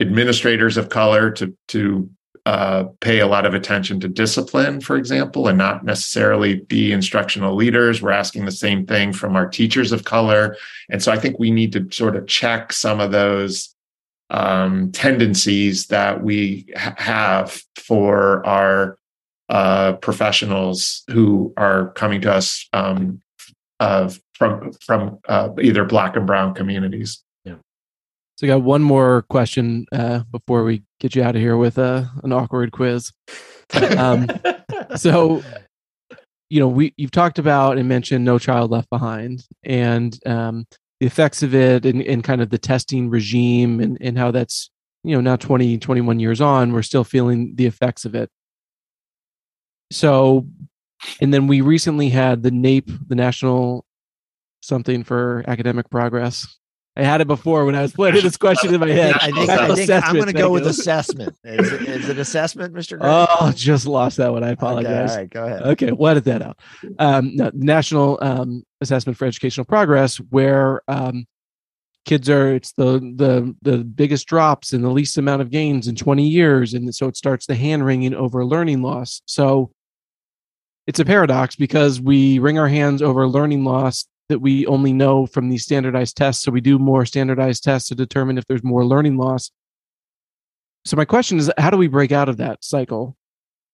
administrators 0.00 0.76
of 0.76 0.88
color 0.88 1.30
to 1.30 1.56
to 1.68 2.08
uh, 2.44 2.84
pay 3.00 3.20
a 3.20 3.26
lot 3.26 3.46
of 3.46 3.54
attention 3.54 4.00
to 4.00 4.08
discipline, 4.08 4.80
for 4.80 4.96
example, 4.96 5.46
and 5.46 5.56
not 5.56 5.84
necessarily 5.84 6.56
be 6.56 6.90
instructional 6.90 7.54
leaders. 7.54 8.02
We're 8.02 8.10
asking 8.10 8.46
the 8.46 8.52
same 8.52 8.84
thing 8.84 9.12
from 9.12 9.36
our 9.36 9.46
teachers 9.46 9.92
of 9.92 10.04
color, 10.04 10.56
and 10.90 11.02
so 11.02 11.12
I 11.12 11.18
think 11.18 11.38
we 11.38 11.50
need 11.50 11.72
to 11.72 11.88
sort 11.90 12.16
of 12.16 12.26
check 12.26 12.72
some 12.72 13.00
of 13.00 13.12
those 13.12 13.74
um, 14.30 14.90
tendencies 14.92 15.86
that 15.88 16.22
we 16.22 16.66
ha- 16.76 16.94
have 16.96 17.62
for 17.76 18.44
our 18.46 18.98
uh, 19.48 19.92
professionals 19.94 21.04
who 21.10 21.52
are 21.56 21.90
coming 21.92 22.20
to 22.22 22.32
us 22.32 22.68
um, 22.72 23.20
uh, 23.78 24.10
from 24.34 24.72
from 24.72 25.18
uh, 25.28 25.50
either 25.60 25.84
Black 25.84 26.16
and 26.16 26.26
Brown 26.26 26.54
communities. 26.54 27.22
So, 28.42 28.48
I 28.48 28.48
got 28.48 28.62
one 28.62 28.82
more 28.82 29.22
question 29.30 29.86
uh, 29.92 30.24
before 30.32 30.64
we 30.64 30.82
get 30.98 31.14
you 31.14 31.22
out 31.22 31.36
of 31.36 31.40
here 31.40 31.56
with 31.56 31.78
uh, 31.78 32.06
an 32.24 32.32
awkward 32.32 32.72
quiz. 32.72 33.12
Um, 33.96 34.26
so, 34.96 35.44
you 36.50 36.58
know, 36.58 36.66
we 36.66 36.92
you've 36.96 37.12
talked 37.12 37.38
about 37.38 37.78
and 37.78 37.88
mentioned 37.88 38.24
No 38.24 38.40
Child 38.40 38.72
Left 38.72 38.90
Behind 38.90 39.46
and 39.62 40.18
um, 40.26 40.66
the 40.98 41.06
effects 41.06 41.44
of 41.44 41.54
it 41.54 41.86
and, 41.86 42.02
and 42.02 42.24
kind 42.24 42.42
of 42.42 42.50
the 42.50 42.58
testing 42.58 43.10
regime 43.10 43.78
and, 43.78 43.96
and 44.00 44.18
how 44.18 44.32
that's, 44.32 44.70
you 45.04 45.14
know, 45.14 45.20
now 45.20 45.36
20, 45.36 45.78
21 45.78 46.18
years 46.18 46.40
on, 46.40 46.72
we're 46.72 46.82
still 46.82 47.04
feeling 47.04 47.54
the 47.54 47.66
effects 47.66 48.04
of 48.04 48.16
it. 48.16 48.28
So, 49.92 50.48
and 51.20 51.32
then 51.32 51.46
we 51.46 51.60
recently 51.60 52.08
had 52.08 52.42
the 52.42 52.50
NAEP, 52.50 53.06
the 53.06 53.14
National 53.14 53.86
Something 54.62 55.04
for 55.04 55.44
Academic 55.46 55.88
Progress. 55.90 56.58
I 56.94 57.04
had 57.04 57.22
it 57.22 57.26
before 57.26 57.64
when 57.64 57.74
I 57.74 57.82
was 57.82 57.92
playing 57.92 58.16
this 58.16 58.36
question 58.36 58.74
in 58.74 58.80
my 58.80 58.90
head. 58.90 59.14
I 59.14 59.30
think, 59.30 59.48
I 59.48 59.74
think 59.74 59.90
I'm 59.90 60.14
going 60.14 60.26
to 60.26 60.32
go 60.34 60.50
with 60.50 60.66
assessment. 60.66 61.34
Is 61.42 61.72
it, 61.72 61.82
is 61.82 62.08
it 62.10 62.18
assessment, 62.18 62.74
Mr. 62.74 62.98
Gray? 62.98 63.08
Oh, 63.10 63.50
just 63.54 63.86
lost 63.86 64.18
that 64.18 64.30
one. 64.30 64.44
I 64.44 64.50
apologize. 64.50 65.10
Okay, 65.10 65.12
all 65.12 65.16
right, 65.16 65.30
go 65.30 65.46
ahead. 65.46 65.62
Okay, 65.62 65.92
we'll 65.92 66.10
edit 66.10 66.24
that 66.24 66.42
out. 66.42 66.60
Um, 66.98 67.34
no, 67.34 67.50
National 67.54 68.18
um, 68.20 68.64
Assessment 68.82 69.16
for 69.16 69.24
Educational 69.24 69.64
Progress, 69.64 70.18
where 70.18 70.82
um, 70.86 71.26
kids 72.04 72.28
are, 72.28 72.54
it's 72.54 72.72
the 72.72 72.98
the 73.16 73.54
the 73.62 73.78
biggest 73.78 74.26
drops 74.26 74.74
and 74.74 74.84
the 74.84 74.90
least 74.90 75.16
amount 75.16 75.40
of 75.40 75.50
gains 75.50 75.88
in 75.88 75.96
20 75.96 76.28
years, 76.28 76.74
and 76.74 76.94
so 76.94 77.08
it 77.08 77.16
starts 77.16 77.46
the 77.46 77.54
hand 77.54 77.86
wringing 77.86 78.14
over 78.14 78.44
learning 78.44 78.82
loss. 78.82 79.22
So 79.24 79.70
it's 80.86 81.00
a 81.00 81.06
paradox 81.06 81.56
because 81.56 82.02
we 82.02 82.38
wring 82.38 82.58
our 82.58 82.68
hands 82.68 83.00
over 83.00 83.26
learning 83.26 83.64
loss 83.64 84.06
that 84.32 84.40
we 84.40 84.66
only 84.66 84.92
know 84.92 85.26
from 85.26 85.48
these 85.48 85.62
standardized 85.62 86.16
tests. 86.16 86.42
So 86.42 86.50
we 86.50 86.60
do 86.60 86.78
more 86.78 87.04
standardized 87.04 87.62
tests 87.62 87.88
to 87.90 87.94
determine 87.94 88.38
if 88.38 88.46
there's 88.46 88.64
more 88.64 88.84
learning 88.84 89.18
loss. 89.18 89.50
So 90.84 90.96
my 90.96 91.04
question 91.04 91.38
is, 91.38 91.50
how 91.58 91.70
do 91.70 91.76
we 91.76 91.86
break 91.86 92.10
out 92.10 92.28
of 92.28 92.38
that 92.38 92.64
cycle? 92.64 93.16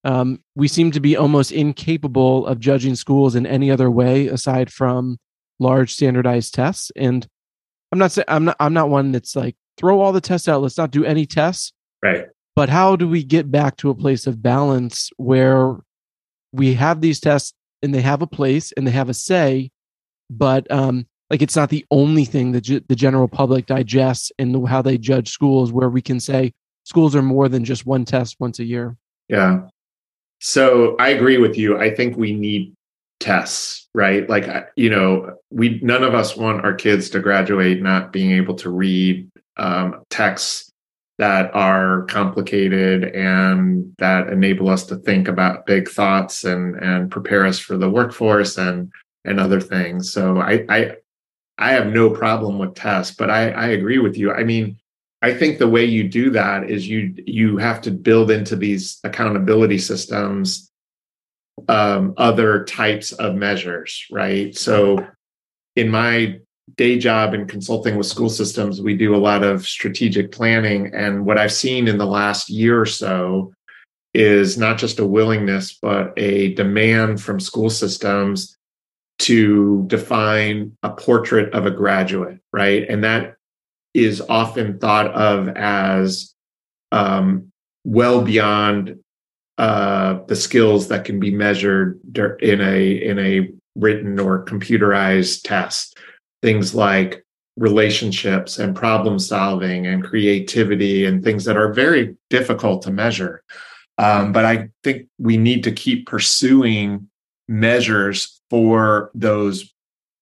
Um, 0.03 0.41
we 0.55 0.67
seem 0.67 0.91
to 0.91 0.99
be 0.99 1.17
almost 1.17 1.51
incapable 1.51 2.45
of 2.45 2.59
judging 2.59 2.95
schools 2.95 3.35
in 3.35 3.45
any 3.45 3.71
other 3.71 3.89
way 3.89 4.27
aside 4.27 4.71
from 4.71 5.17
large 5.59 5.93
standardized 5.93 6.53
tests. 6.53 6.91
And 6.95 7.25
I'm 7.91 7.99
not 7.99 8.11
saying 8.11 8.25
I'm 8.27 8.45
not 8.45 8.55
I'm 8.59 8.73
not 8.73 8.89
one 8.89 9.11
that's 9.11 9.35
like 9.35 9.55
throw 9.77 9.99
all 9.99 10.11
the 10.11 10.21
tests 10.21 10.47
out. 10.47 10.61
Let's 10.61 10.77
not 10.77 10.91
do 10.91 11.03
any 11.03 11.25
tests. 11.25 11.73
Right. 12.03 12.25
But 12.55 12.69
how 12.69 12.95
do 12.95 13.07
we 13.07 13.23
get 13.23 13.49
back 13.49 13.77
to 13.77 13.89
a 13.89 13.95
place 13.95 14.27
of 14.27 14.41
balance 14.41 15.09
where 15.17 15.77
we 16.51 16.73
have 16.75 17.01
these 17.01 17.19
tests 17.19 17.53
and 17.81 17.93
they 17.93 18.01
have 18.01 18.21
a 18.21 18.27
place 18.27 18.71
and 18.73 18.85
they 18.85 18.91
have 18.91 19.09
a 19.09 19.13
say, 19.13 19.71
but 20.29 20.69
um, 20.71 21.05
like 21.29 21.41
it's 21.41 21.55
not 21.55 21.69
the 21.69 21.85
only 21.91 22.25
thing 22.25 22.51
that 22.53 22.65
the 22.65 22.95
general 22.95 23.27
public 23.27 23.65
digests 23.65 24.31
in 24.37 24.65
how 24.65 24.81
they 24.81 24.97
judge 24.97 25.29
schools 25.29 25.71
where 25.71 25.89
we 25.89 26.01
can 26.01 26.19
say 26.19 26.53
schools 26.83 27.15
are 27.15 27.21
more 27.21 27.49
than 27.49 27.63
just 27.63 27.85
one 27.85 28.05
test 28.05 28.37
once 28.39 28.59
a 28.59 28.65
year. 28.65 28.97
Yeah. 29.27 29.61
So 30.41 30.95
i 30.97 31.09
agree 31.09 31.37
with 31.37 31.57
you. 31.57 31.77
I 31.77 31.93
think 31.93 32.17
we 32.17 32.33
need 32.33 32.73
tests 33.19 33.79
right? 33.93 34.29
Like 34.29 34.47
you 34.75 34.89
know 34.89 35.35
we 35.49 35.79
none 35.81 36.03
of 36.03 36.15
us 36.15 36.35
want 36.35 36.63
our 36.63 36.73
kids 36.73 37.09
to 37.11 37.19
graduate 37.19 37.81
not 37.81 38.11
being 38.11 38.31
able 38.31 38.55
to 38.55 38.69
read 38.69 39.29
um, 39.57 40.03
texts 40.09 40.71
that 41.17 41.53
are 41.53 42.03
complicated 42.03 43.03
and 43.13 43.93
that 43.97 44.29
enable 44.29 44.69
us 44.69 44.85
to 44.85 44.95
think 44.95 45.27
about 45.27 45.65
big 45.65 45.89
thoughts 45.89 46.43
and 46.43 46.75
and 46.75 47.11
prepare 47.11 47.45
us 47.45 47.59
for 47.59 47.77
the 47.77 47.89
workforce 47.89 48.57
and 48.57 48.91
and 49.29 49.39
other 49.39 49.61
things. 49.61 50.11
So 50.11 50.39
I 50.39 50.65
I 50.67 50.91
I 51.57 51.71
have 51.71 51.87
no 51.87 52.09
problem 52.09 52.57
with 52.57 52.75
tests, 52.75 53.15
but 53.15 53.29
I, 53.29 53.49
I 53.51 53.67
agree 53.67 53.99
with 53.99 54.17
you. 54.17 54.31
I 54.31 54.43
mean, 54.43 54.77
I 55.21 55.33
think 55.33 55.59
the 55.59 55.67
way 55.67 55.85
you 55.85 56.07
do 56.07 56.31
that 56.31 56.69
is 56.69 56.87
you 56.87 57.13
you 57.25 57.57
have 57.57 57.81
to 57.81 57.91
build 57.91 58.31
into 58.31 58.55
these 58.55 58.99
accountability 59.03 59.77
systems 59.77 60.71
um, 61.67 62.13
other 62.17 62.63
types 62.63 63.11
of 63.11 63.35
measures, 63.35 64.05
right? 64.11 64.55
So 64.57 65.05
in 65.75 65.89
my 65.89 66.39
day 66.75 66.97
job 66.97 67.33
in 67.33 67.47
consulting 67.47 67.97
with 67.97 68.07
school 68.07 68.29
systems, 68.29 68.81
we 68.81 68.95
do 68.95 69.13
a 69.13 69.17
lot 69.17 69.43
of 69.43 69.67
strategic 69.67 70.31
planning. 70.31 70.93
And 70.93 71.25
what 71.25 71.37
I've 71.37 71.51
seen 71.51 71.89
in 71.89 71.97
the 71.97 72.05
last 72.05 72.49
year 72.49 72.79
or 72.79 72.85
so 72.85 73.51
is 74.13 74.57
not 74.57 74.77
just 74.77 74.99
a 74.99 75.05
willingness, 75.05 75.77
but 75.81 76.13
a 76.15 76.53
demand 76.53 77.21
from 77.21 77.39
school 77.39 77.69
systems 77.69 78.57
to 79.19 79.83
define 79.87 80.77
a 80.81 80.89
portrait 80.89 81.53
of 81.53 81.65
a 81.65 81.71
graduate, 81.71 82.39
right? 82.51 82.85
And 82.89 83.03
that 83.03 83.35
is 83.93 84.21
often 84.21 84.79
thought 84.79 85.07
of 85.13 85.49
as 85.49 86.33
um, 86.91 87.51
well 87.83 88.21
beyond 88.21 88.99
uh, 89.57 90.19
the 90.27 90.35
skills 90.35 90.87
that 90.87 91.03
can 91.03 91.19
be 91.19 91.31
measured 91.31 91.99
in 92.41 92.61
a 92.61 92.91
in 92.91 93.19
a 93.19 93.51
written 93.75 94.19
or 94.19 94.45
computerized 94.45 95.43
test. 95.43 95.97
Things 96.41 96.73
like 96.73 97.25
relationships 97.57 98.57
and 98.57 98.73
problem 98.73 99.19
solving 99.19 99.85
and 99.85 100.03
creativity 100.03 101.05
and 101.05 101.21
things 101.21 101.43
that 101.43 101.57
are 101.57 101.73
very 101.73 102.15
difficult 102.29 102.83
to 102.83 102.91
measure. 102.91 103.43
Um, 103.97 104.31
but 104.31 104.45
I 104.45 104.69
think 104.81 105.07
we 105.17 105.35
need 105.35 105.65
to 105.65 105.73
keep 105.73 106.07
pursuing 106.07 107.09
measures 107.49 108.41
for 108.51 109.09
those 109.15 109.73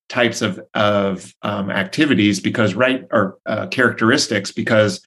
types 0.08 0.42
of 0.42 0.62
of 0.74 1.34
um, 1.42 1.70
activities 1.70 2.40
because 2.40 2.74
right 2.74 3.06
or 3.12 3.38
uh, 3.46 3.68
characteristics 3.68 4.52
because 4.52 5.06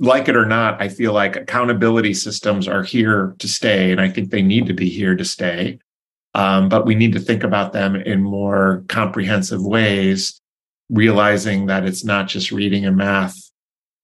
like 0.00 0.28
it 0.28 0.34
or 0.34 0.44
not 0.44 0.82
i 0.82 0.88
feel 0.88 1.12
like 1.12 1.36
accountability 1.36 2.12
systems 2.12 2.66
are 2.66 2.82
here 2.82 3.36
to 3.38 3.46
stay 3.46 3.92
and 3.92 4.00
i 4.00 4.10
think 4.10 4.30
they 4.30 4.42
need 4.42 4.66
to 4.66 4.74
be 4.74 4.88
here 4.88 5.14
to 5.14 5.24
stay. 5.24 5.78
Um, 6.36 6.68
but 6.68 6.84
we 6.84 6.96
need 6.96 7.12
to 7.12 7.20
think 7.20 7.44
about 7.44 7.72
them 7.72 7.94
in 7.94 8.20
more 8.20 8.84
comprehensive 8.88 9.64
ways 9.64 10.40
realizing 10.90 11.66
that 11.66 11.84
it's 11.84 12.04
not 12.04 12.26
just 12.26 12.50
reading 12.50 12.84
and 12.84 12.96
math 12.96 13.36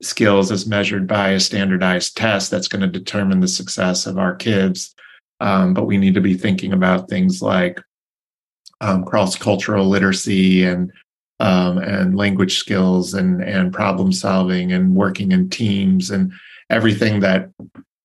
skills 0.00 0.52
as 0.52 0.64
measured 0.64 1.08
by 1.08 1.30
a 1.30 1.40
standardized 1.40 2.16
test 2.16 2.52
that's 2.52 2.68
going 2.68 2.82
to 2.82 2.86
determine 2.86 3.40
the 3.40 3.48
success 3.48 4.06
of 4.06 4.16
our 4.16 4.36
kids 4.36 4.94
um, 5.40 5.74
but 5.74 5.86
we 5.86 5.98
need 5.98 6.14
to 6.14 6.20
be 6.20 6.34
thinking 6.34 6.72
about 6.72 7.08
things 7.08 7.42
like 7.42 7.80
um, 8.80 9.04
cross 9.04 9.36
cultural 9.36 9.86
literacy 9.86 10.64
and 10.64 10.92
um, 11.40 11.78
and 11.78 12.16
language 12.16 12.58
skills 12.58 13.14
and 13.14 13.42
and 13.42 13.72
problem 13.72 14.12
solving 14.12 14.72
and 14.72 14.94
working 14.94 15.32
in 15.32 15.48
teams 15.48 16.10
and 16.10 16.32
everything 16.68 17.20
that 17.20 17.50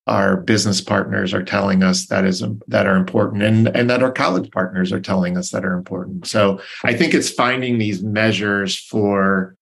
our 0.07 0.37
business 0.37 0.81
partners 0.81 1.33
are 1.33 1.43
telling 1.43 1.81
us 1.81 2.05
that 2.07 2.25
is 2.25 2.43
that 2.67 2.85
are 2.85 2.95
important 2.95 3.41
and 3.43 3.67
and 3.75 3.89
that 3.89 4.03
our 4.03 4.11
college 4.11 4.49
partners 4.51 4.91
are 4.91 5.01
telling 5.01 5.37
us 5.37 5.49
that 5.51 5.65
are 5.65 5.73
important. 5.73 6.27
So 6.27 6.61
i 6.83 6.93
think 6.93 7.13
it's 7.13 7.29
finding 7.29 7.77
these 7.77 8.03
measures 8.03 8.77
for 8.77 9.54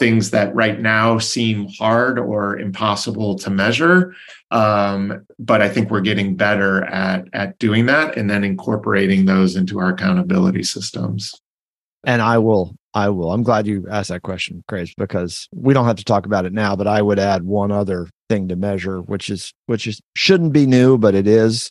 things 0.00 0.30
that 0.30 0.52
right 0.54 0.80
now 0.80 1.18
seem 1.18 1.68
hard 1.78 2.18
or 2.18 2.58
impossible 2.58 3.36
to 3.36 3.50
measure. 3.50 4.14
Um, 4.50 5.24
but 5.38 5.62
I 5.62 5.68
think 5.68 5.90
we're 5.90 6.00
getting 6.00 6.34
better 6.34 6.82
at 6.84 7.28
at 7.32 7.58
doing 7.60 7.86
that 7.86 8.16
and 8.16 8.28
then 8.28 8.42
incorporating 8.42 9.26
those 9.26 9.54
into 9.54 9.78
our 9.78 9.90
accountability 9.90 10.64
systems. 10.64 11.32
And 12.04 12.22
I 12.22 12.38
will, 12.38 12.74
I 12.94 13.10
will. 13.10 13.30
I'm 13.30 13.42
glad 13.42 13.66
you 13.66 13.86
asked 13.90 14.08
that 14.08 14.22
question, 14.22 14.64
Chris, 14.66 14.92
because 14.94 15.48
we 15.54 15.74
don't 15.74 15.84
have 15.84 15.96
to 15.96 16.04
talk 16.04 16.26
about 16.26 16.46
it 16.46 16.52
now. 16.52 16.74
But 16.74 16.88
I 16.88 17.02
would 17.02 17.18
add 17.18 17.44
one 17.44 17.70
other 17.70 18.08
thing 18.28 18.48
to 18.48 18.56
measure, 18.56 19.00
which 19.02 19.30
is 19.30 19.52
which 19.66 19.86
is 19.86 20.00
shouldn't 20.16 20.52
be 20.52 20.66
new, 20.66 20.98
but 20.98 21.14
it 21.14 21.28
is, 21.28 21.70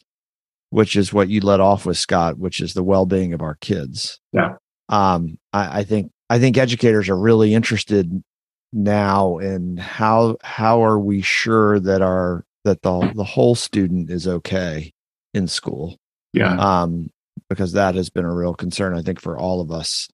which 0.69 0.95
is 0.95 1.11
what 1.11 1.29
you 1.29 1.41
let 1.41 1.59
off 1.59 1.85
with 1.85 1.97
Scott, 1.97 2.37
which 2.37 2.61
is 2.61 2.75
the 2.75 2.83
well 2.83 3.05
being 3.05 3.33
of 3.33 3.41
our 3.41 3.55
kids. 3.55 4.21
Yeah. 4.31 4.55
Um, 4.87 5.37
I, 5.51 5.79
I 5.79 5.83
think 5.83 6.11
I 6.29 6.39
think 6.39 6.57
educators 6.57 7.09
are 7.09 7.17
really 7.17 7.53
interested 7.53 8.23
now 8.71 9.37
in 9.39 9.77
how 9.77 10.37
how 10.43 10.83
are 10.83 10.99
we 10.99 11.21
sure 11.21 11.79
that 11.79 12.01
our 12.01 12.45
that 12.65 12.81
the 12.83 13.11
the 13.15 13.23
whole 13.23 13.55
student 13.55 14.11
is 14.11 14.27
okay 14.27 14.91
in 15.33 15.47
school 15.47 15.97
Yeah. 16.33 16.55
um 16.83 17.09
because 17.49 17.71
that 17.73 17.95
has 17.95 18.11
been 18.11 18.25
a 18.25 18.33
real 18.33 18.53
concern 18.53 18.95
i 18.95 19.01
think 19.01 19.19
for 19.19 19.39
all 19.39 19.59
of 19.59 19.71
us 19.71 20.07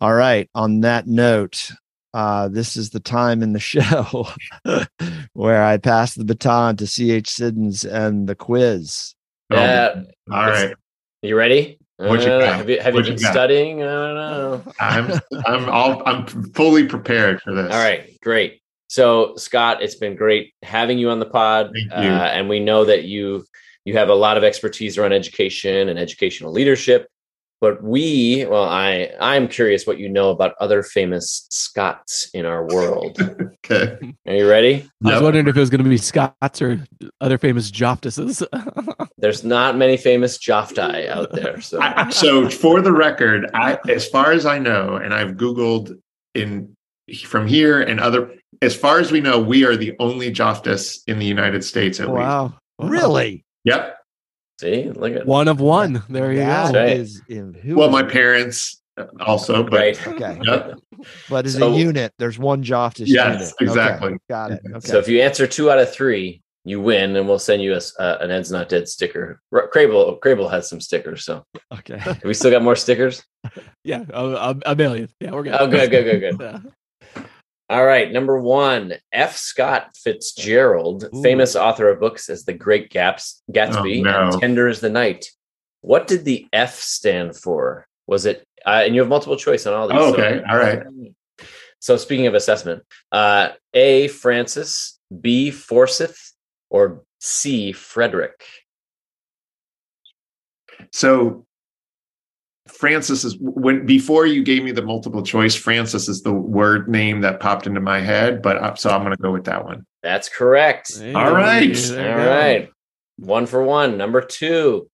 all 0.00 0.14
right 0.14 0.48
on 0.54 0.82
that 0.82 1.08
note 1.08 1.72
uh 2.12 2.46
this 2.46 2.76
is 2.76 2.90
the 2.90 3.00
time 3.00 3.42
in 3.42 3.52
the 3.54 3.58
show 3.74 4.28
where 5.32 5.64
i 5.64 5.76
pass 5.76 6.14
the 6.14 6.24
baton 6.24 6.76
to 6.76 6.86
ch 6.86 7.28
siddons 7.28 7.84
and 7.84 8.28
the 8.28 8.36
quiz 8.36 9.16
Yeah. 9.50 10.02
all 10.30 10.46
right. 10.46 10.74
You 11.22 11.34
ready? 11.36 11.78
What 11.96 12.22
you 12.22 12.26
Uh, 12.30 12.40
got? 12.40 12.56
have 12.56 12.68
you, 12.70 12.80
have 12.80 12.94
you 12.94 13.00
What 13.00 13.06
you 13.06 13.14
been 13.14 13.22
got? 13.22 13.32
studying? 13.32 13.82
I 13.82 13.86
don't 13.86 14.14
know. 14.14 14.62
I'm 14.80 15.20
I'm 15.46 15.68
all 15.68 16.02
I'm 16.06 16.26
fully 16.52 16.86
prepared 16.86 17.40
for 17.42 17.54
this. 17.54 17.72
All 17.72 17.78
right, 17.82 18.18
great. 18.22 18.60
So, 18.88 19.34
Scott, 19.36 19.82
it's 19.82 19.94
been 19.94 20.14
great 20.16 20.54
having 20.62 20.98
you 20.98 21.10
on 21.10 21.18
the 21.18 21.26
pod, 21.26 21.70
Thank 21.72 21.92
uh, 21.92 21.94
and 21.94 22.48
we 22.48 22.60
know 22.60 22.84
that 22.84 23.04
you 23.04 23.44
you 23.84 23.96
have 23.96 24.08
a 24.08 24.14
lot 24.14 24.36
of 24.36 24.44
expertise 24.44 24.98
around 24.98 25.12
education 25.12 25.88
and 25.88 25.98
educational 25.98 26.52
leadership. 26.52 27.08
But 27.64 27.82
we, 27.82 28.44
well, 28.44 28.64
I 28.64 29.08
I'm 29.20 29.48
curious 29.48 29.86
what 29.86 29.98
you 29.98 30.10
know 30.10 30.28
about 30.28 30.54
other 30.60 30.82
famous 30.82 31.46
Scots 31.50 32.28
in 32.34 32.44
our 32.44 32.66
world. 32.66 33.18
Okay. 33.64 33.96
Are 34.28 34.34
you 34.34 34.46
ready? 34.46 34.86
I 35.06 35.14
was 35.14 35.22
wondering 35.22 35.48
if 35.48 35.56
it 35.56 35.60
was 35.60 35.70
going 35.70 35.82
to 35.82 35.88
be 35.88 35.96
Scots 35.96 36.60
or 36.60 36.84
other 37.22 37.38
famous 37.38 37.70
Joftuses. 37.70 38.46
There's 39.16 39.42
not 39.42 39.78
many 39.78 39.96
famous 39.96 40.36
Joftai 40.36 41.08
out 41.08 41.32
there, 41.32 41.62
so 41.62 41.80
I- 41.80 42.10
so 42.10 42.50
for 42.50 42.82
the 42.82 42.92
record, 42.92 43.50
I, 43.54 43.78
as 43.88 44.06
far 44.06 44.32
as 44.32 44.44
I 44.44 44.58
know, 44.58 44.96
and 44.96 45.14
I've 45.14 45.36
Googled 45.36 45.98
in 46.34 46.76
from 47.24 47.46
here 47.46 47.80
and 47.80 47.98
other, 48.00 48.34
as 48.60 48.76
far 48.76 49.00
as 49.00 49.10
we 49.10 49.22
know, 49.22 49.40
we 49.40 49.64
are 49.64 49.76
the 49.76 49.94
only 49.98 50.30
Joftus 50.30 51.02
in 51.06 51.18
the 51.18 51.26
United 51.26 51.64
States 51.64 51.98
at 52.00 52.08
least. 52.08 52.18
wow. 52.18 52.52
really 52.78 53.46
Yep. 53.64 53.96
See, 54.60 54.90
look 54.90 55.12
at 55.14 55.26
One 55.26 55.48
of 55.48 55.60
one. 55.60 56.02
There 56.08 56.32
you 56.32 56.38
That 56.40 56.72
go. 56.72 56.78
right. 56.80 56.96
is 56.98 57.20
in 57.28 57.54
who 57.54 57.76
Well, 57.76 57.88
is 57.88 57.92
my 57.92 58.00
it? 58.06 58.10
parents 58.12 58.80
also, 59.20 59.62
but 59.64 59.72
right. 59.72 60.06
okay 60.08 60.38
Yep. 60.42 60.78
but 61.28 61.46
as 61.46 61.54
So- 61.58 61.72
a 61.72 61.76
unit 61.76 62.12
there's 62.18 62.38
one 62.38 62.62
joftus 62.62 63.08
Yes, 63.08 63.32
unit 63.32 63.52
Okay, 63.54 63.64
exactly. 63.64 64.16
got 64.30 64.52
it 64.52 64.60
okay 64.74 64.86
So 64.88 64.98
if 64.98 65.08
you 65.08 65.20
answer 65.20 65.46
two 65.46 65.70
out 65.70 65.78
of 65.78 65.92
three, 65.92 66.42
you 66.66 66.80
win, 66.80 67.14
and 67.16 67.28
we'll 67.28 67.38
send 67.38 67.60
you 67.62 67.74
a, 67.74 67.76
s- 67.76 67.92
uh, 67.98 68.16
an 68.22 68.30
Ed's 68.30 68.50
Not 68.50 68.70
Dead 68.70 68.88
sticker. 68.88 69.38
R- 69.52 69.68
Crable, 69.70 70.18
Crable 70.20 70.50
has 70.50 70.66
some 70.68 70.80
stickers, 70.80 71.24
so 71.24 71.44
okay 71.72 71.98
have 71.98 72.22
we 72.24 72.32
still 72.34 72.50
got 72.50 72.62
more 72.62 72.76
stickers? 72.76 73.22
Yeah, 73.84 74.04
a, 74.14 74.24
a, 74.24 74.56
a 74.66 74.74
million. 74.76 75.10
Yeah, 75.20 75.32
we're 75.32 75.42
good. 75.42 75.56
Oh, 75.60 75.66
good, 75.66 75.90
good, 75.90 76.20
good, 76.20 76.38
good. 76.38 76.72
All 77.70 77.84
right, 77.84 78.12
number 78.12 78.38
one, 78.38 78.94
F. 79.10 79.36
Scott 79.36 79.90
Fitzgerald, 79.96 81.04
Ooh. 81.14 81.22
famous 81.22 81.56
author 81.56 81.88
of 81.88 81.98
books 81.98 82.28
as 82.28 82.44
The 82.44 82.52
Great 82.52 82.90
Gaps, 82.90 83.42
Gatsby 83.50 84.00
Oh, 84.00 84.02
no. 84.02 84.20
and 84.32 84.40
Tender 84.40 84.68
as 84.68 84.80
the 84.80 84.90
Night. 84.90 85.26
What 85.80 86.06
did 86.06 86.24
the 86.24 86.46
F 86.52 86.74
stand 86.74 87.36
for? 87.36 87.86
Was 88.06 88.26
it? 88.26 88.46
Uh, 88.66 88.82
and 88.84 88.94
you 88.94 89.00
have 89.00 89.08
multiple 89.08 89.36
choice 89.36 89.66
on 89.66 89.72
all 89.74 89.88
these. 89.88 89.98
Oh, 89.98 90.14
so- 90.14 90.22
okay. 90.22 90.42
All 90.48 90.56
right. 90.58 90.82
So 91.80 91.96
speaking 91.98 92.26
of 92.26 92.34
assessment, 92.34 92.82
uh, 93.12 93.50
A. 93.74 94.08
Francis, 94.08 94.98
B. 95.20 95.50
Forsyth, 95.50 96.32
or 96.70 97.02
C. 97.20 97.72
Frederick. 97.72 98.42
So 100.92 101.46
Francis 102.78 103.24
is 103.24 103.36
when 103.40 103.86
before 103.86 104.26
you 104.26 104.42
gave 104.42 104.64
me 104.64 104.72
the 104.72 104.82
multiple 104.82 105.22
choice, 105.22 105.54
Francis 105.54 106.08
is 106.08 106.22
the 106.22 106.32
word 106.32 106.88
name 106.88 107.20
that 107.22 107.40
popped 107.40 107.66
into 107.66 107.80
my 107.80 108.00
head, 108.00 108.42
but 108.42 108.56
uh, 108.58 108.74
so 108.74 108.90
I'm 108.90 109.02
going 109.02 109.16
to 109.16 109.22
go 109.22 109.32
with 109.32 109.44
that 109.44 109.64
one. 109.64 109.86
That's 110.02 110.28
correct. 110.28 110.98
Hey, 110.98 111.14
All 111.14 111.32
right. 111.32 111.72
there 111.74 112.14
All 112.14 112.18
you 112.18 112.24
go. 112.24 112.30
right. 112.30 112.70
One 113.16 113.46
for 113.46 113.62
one. 113.62 113.96
Number 113.96 114.20
two, 114.20 114.88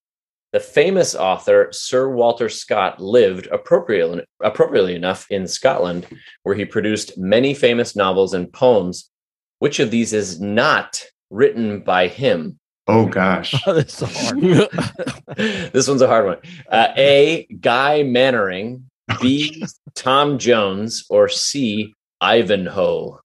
the 0.52 0.60
famous 0.60 1.14
author 1.14 1.68
Sir 1.72 2.08
Walter 2.10 2.48
Scott 2.48 3.00
lived 3.00 3.46
appropriately, 3.48 4.24
appropriately 4.42 4.94
enough 4.94 5.26
in 5.30 5.48
Scotland, 5.48 6.06
where 6.42 6.54
he 6.54 6.64
produced 6.64 7.16
many 7.18 7.54
famous 7.54 7.96
novels 7.96 8.34
and 8.34 8.52
poems. 8.52 9.10
Which 9.58 9.80
of 9.80 9.90
these 9.90 10.12
is 10.12 10.40
not 10.40 11.02
written 11.30 11.80
by 11.80 12.08
him? 12.08 12.59
Oh 12.92 13.06
gosh. 13.06 13.54
this 13.66 14.02
is 14.02 14.30
hard 14.30 14.40
this 15.72 15.86
one's 15.88 16.02
a 16.02 16.06
hard 16.08 16.26
one. 16.26 16.38
Uh, 16.68 16.88
a. 16.96 17.46
Guy 17.60 18.02
Mannering. 18.02 18.84
B. 19.20 19.64
Tom 19.94 20.38
Jones. 20.38 21.04
Or 21.08 21.28
C. 21.28 21.94
Ivanhoe. 22.20 23.18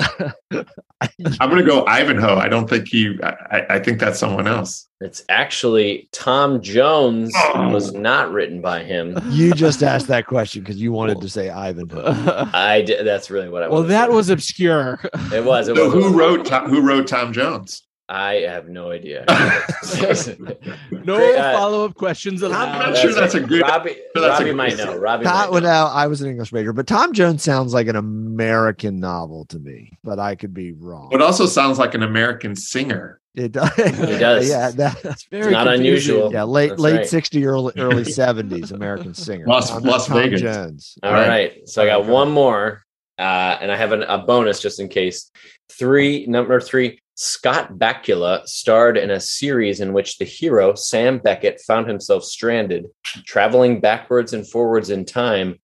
I'm 0.00 1.48
going 1.50 1.56
to 1.58 1.62
go 1.64 1.84
Ivanhoe. 1.86 2.36
I 2.36 2.48
don't 2.48 2.68
think 2.68 2.88
he. 2.88 3.18
I, 3.22 3.66
I 3.70 3.78
think 3.78 4.00
that's 4.00 4.18
someone 4.18 4.46
else. 4.46 4.86
It's 5.00 5.22
actually 5.28 6.08
Tom 6.12 6.60
Jones 6.60 7.32
Oh. 7.54 7.68
was 7.70 7.92
not 7.92 8.30
written 8.32 8.60
by 8.60 8.82
him. 8.82 9.18
you 9.28 9.52
just 9.54 9.82
asked 9.82 10.08
that 10.08 10.26
question 10.26 10.62
because 10.62 10.76
you 10.80 10.92
wanted 10.92 11.20
to 11.22 11.28
say 11.28 11.48
ivanhoe 11.48 12.48
I 12.52 12.82
did. 12.82 13.06
That's 13.06 13.30
really 13.30 13.48
what 13.48 13.62
I. 13.62 13.68
well, 13.68 13.76
wanted 13.76 13.88
to 13.88 13.92
that 13.94 14.08
say. 14.10 14.14
was 14.14 14.28
obscure. 14.30 15.00
It 15.32 15.44
was. 15.44 15.68
It 15.68 15.76
So 15.76 15.84
was. 15.86 15.94
who 15.94 16.18
wrote 16.18 16.44
Tom, 16.46 16.68
who 16.68 16.80
wrote 16.82 17.06
Tom 17.06 17.32
Jones? 17.32 17.82
I 18.12 18.40
have 18.40 18.68
no 18.68 18.90
idea. 18.90 19.24
no 20.90 21.14
uh, 21.36 21.52
follow 21.56 21.84
up 21.84 21.94
questions 21.94 22.42
allowed. 22.42 22.68
I'm 22.68 22.90
not 22.90 22.98
sure 22.98 23.12
that's 23.14 23.34
a 23.34 23.40
good- 23.40 23.62
Robbie. 23.62 23.90
sure 23.94 24.22
that's 24.22 24.26
a 24.26 24.28
Robbie 24.30 24.44
good- 24.46 24.56
might 24.56 24.76
know. 24.76 24.96
Robbie 24.96 25.24
might 25.24 25.30
Tom, 25.30 25.46
know. 25.46 25.52
well, 25.52 25.62
now 25.62 25.86
I 25.86 26.06
was 26.06 26.20
an 26.20 26.28
English 26.30 26.52
major, 26.52 26.72
but 26.72 26.86
Tom 26.86 27.12
Jones 27.12 27.42
sounds 27.42 27.72
like 27.72 27.86
an 27.86 27.96
American 27.96 28.98
novel 29.00 29.44
to 29.46 29.58
me, 29.58 29.96
but 30.02 30.18
I 30.18 30.34
could 30.34 30.52
be 30.52 30.72
wrong. 30.72 31.10
It 31.12 31.22
also 31.22 31.46
sounds 31.46 31.78
like 31.78 31.94
an 31.94 32.02
American 32.02 32.56
singer. 32.56 33.20
It 33.36 33.52
does. 33.52 33.70
It 33.78 34.18
does. 34.18 34.48
yeah, 34.48 34.70
that, 34.72 35.00
that's 35.02 35.24
Very 35.30 35.52
not 35.52 35.66
confusing. 35.68 36.16
unusual. 36.16 36.32
yeah. 36.32 36.42
Late 36.42 36.70
That's 36.70 36.80
late 36.80 36.96
right. 36.96 37.06
sixty, 37.06 37.46
early 37.46 37.72
early 37.78 38.02
seventies 38.04 38.72
American 38.72 39.14
singer. 39.14 39.46
Las- 39.46 39.70
Tom- 39.70 39.84
Las 39.84 40.06
Tom 40.08 40.16
Vegas. 40.16 40.40
Jones. 40.40 40.98
All 41.04 41.12
right. 41.12 41.28
Right. 41.28 41.68
So 41.68 41.82
I 41.82 41.86
got 41.86 42.06
one 42.06 42.32
more, 42.32 42.82
uh, 43.20 43.22
and 43.60 43.70
I 43.70 43.76
have 43.76 43.92
an, 43.92 44.02
a 44.02 44.18
bonus 44.18 44.60
just 44.60 44.80
in 44.80 44.88
case. 44.88 45.30
Three, 45.70 46.26
number 46.26 46.60
three, 46.60 46.98
Scott 47.14 47.74
Bakula 47.78 48.46
starred 48.46 48.96
in 48.96 49.10
a 49.10 49.20
series 49.20 49.80
in 49.80 49.92
which 49.92 50.18
the 50.18 50.24
hero, 50.24 50.74
Sam 50.74 51.18
Beckett, 51.18 51.60
found 51.60 51.86
himself 51.88 52.24
stranded, 52.24 52.86
traveling 53.26 53.80
backwards 53.80 54.32
and 54.32 54.46
forwards 54.48 54.88
in 54.90 55.04
time. 55.04 55.58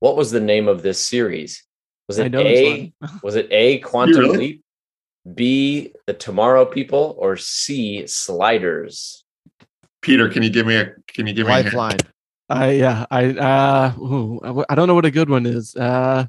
What 0.00 0.16
was 0.16 0.30
the 0.30 0.40
name 0.40 0.68
of 0.68 0.82
this 0.82 1.04
series? 1.04 1.64
Was 2.08 2.18
it 2.18 2.34
A? 2.34 2.92
Was 3.22 3.36
it 3.36 3.48
A, 3.50 3.78
Quantum 3.80 4.20
really? 4.20 4.38
Leap, 4.38 4.64
B, 5.34 5.92
The 6.06 6.14
Tomorrow 6.14 6.64
People, 6.64 7.14
or 7.18 7.36
C, 7.36 8.06
Sliders? 8.06 9.24
Peter, 10.00 10.28
can 10.28 10.42
you 10.42 10.48
give 10.50 10.66
me 10.66 10.76
a 10.76 10.92
can 11.08 11.26
you 11.26 11.34
give 11.34 11.46
me 11.46 11.52
a 11.52 11.56
hint? 11.56 11.66
Lifeline. 11.74 11.98
I 12.48 12.70
yeah 12.70 13.04
I 13.10 13.26
uh 13.30 13.92
ooh, 13.98 14.40
I- 14.42 14.64
I 14.72 14.74
don't 14.74 14.86
know 14.88 14.94
what 14.94 15.04
a 15.04 15.10
good 15.10 15.28
one 15.28 15.44
is. 15.44 15.74
Uh, 15.76 16.26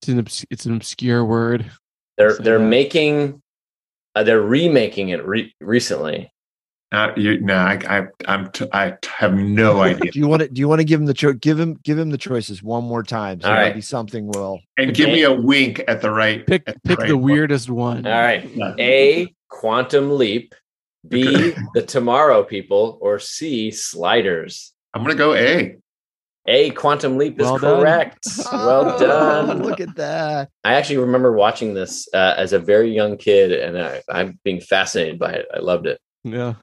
it's 0.00 0.08
an 0.08 0.18
obs- 0.18 0.46
it's 0.50 0.66
an 0.66 0.74
obscure 0.74 1.24
word. 1.24 1.70
They're 2.18 2.36
Say 2.36 2.42
they're 2.42 2.58
that. 2.58 2.64
making, 2.64 3.41
uh, 4.14 4.22
they're 4.22 4.40
remaking 4.42 5.10
it 5.10 5.24
re- 5.26 5.54
recently. 5.60 6.32
Uh, 6.92 7.10
you, 7.16 7.40
no, 7.40 7.56
I, 7.56 7.78
I, 7.88 8.06
I'm, 8.26 8.50
t- 8.50 8.68
I 8.72 8.94
have 9.06 9.32
no 9.34 9.80
idea. 9.82 10.12
Do 10.12 10.18
you 10.18 10.28
want 10.28 10.42
to? 10.42 10.48
Do 10.48 10.60
you 10.60 10.68
want 10.68 10.80
to 10.80 10.84
give 10.84 11.00
him 11.00 11.06
the 11.06 11.14
cho- 11.14 11.32
give 11.32 11.58
him 11.58 11.78
give 11.82 11.98
him 11.98 12.10
the 12.10 12.18
choices 12.18 12.62
one 12.62 12.84
more 12.84 13.02
time? 13.02 13.40
So 13.40 13.48
All 13.48 13.54
right. 13.54 13.68
maybe 13.68 13.80
something 13.80 14.26
will. 14.28 14.60
And 14.76 14.94
give 14.94 15.08
me 15.08 15.22
a 15.22 15.32
wink 15.32 15.82
at 15.88 16.02
the 16.02 16.10
right. 16.10 16.46
Pick 16.46 16.66
the 16.66 16.74
pick 16.84 16.98
right 16.98 17.08
the 17.08 17.16
weirdest 17.16 17.70
one. 17.70 18.06
All 18.06 18.12
right. 18.12 18.46
A, 18.78 19.34
Quantum 19.48 20.18
Leap, 20.18 20.54
B, 21.08 21.54
The 21.72 21.82
Tomorrow 21.82 22.44
People, 22.44 22.98
or 23.00 23.18
C, 23.18 23.70
Sliders. 23.70 24.72
I'm 24.92 25.02
gonna 25.02 25.14
go 25.14 25.32
A. 25.34 25.76
A, 26.46 26.70
Quantum 26.70 27.18
Leap 27.18 27.38
is 27.40 27.44
Well 27.44 27.58
done. 27.58 27.80
correct. 27.80 28.26
Well 28.52 28.94
Oh, 28.94 28.98
done. 28.98 29.62
Look 29.62 29.80
at 29.80 29.94
that. 29.96 30.48
I 30.64 30.74
actually 30.74 30.96
remember 30.98 31.32
watching 31.32 31.72
this 31.74 32.08
uh, 32.12 32.34
as 32.36 32.52
a 32.52 32.58
very 32.58 32.92
young 32.92 33.16
kid, 33.16 33.52
and 33.52 33.78
I, 33.78 34.02
I'm 34.08 34.38
being 34.44 34.60
fascinated 34.60 35.18
by 35.20 35.32
it. 35.32 35.46
I 35.54 35.60
loved 35.60 35.86
it. 35.86 36.00
Yeah. 36.24 36.54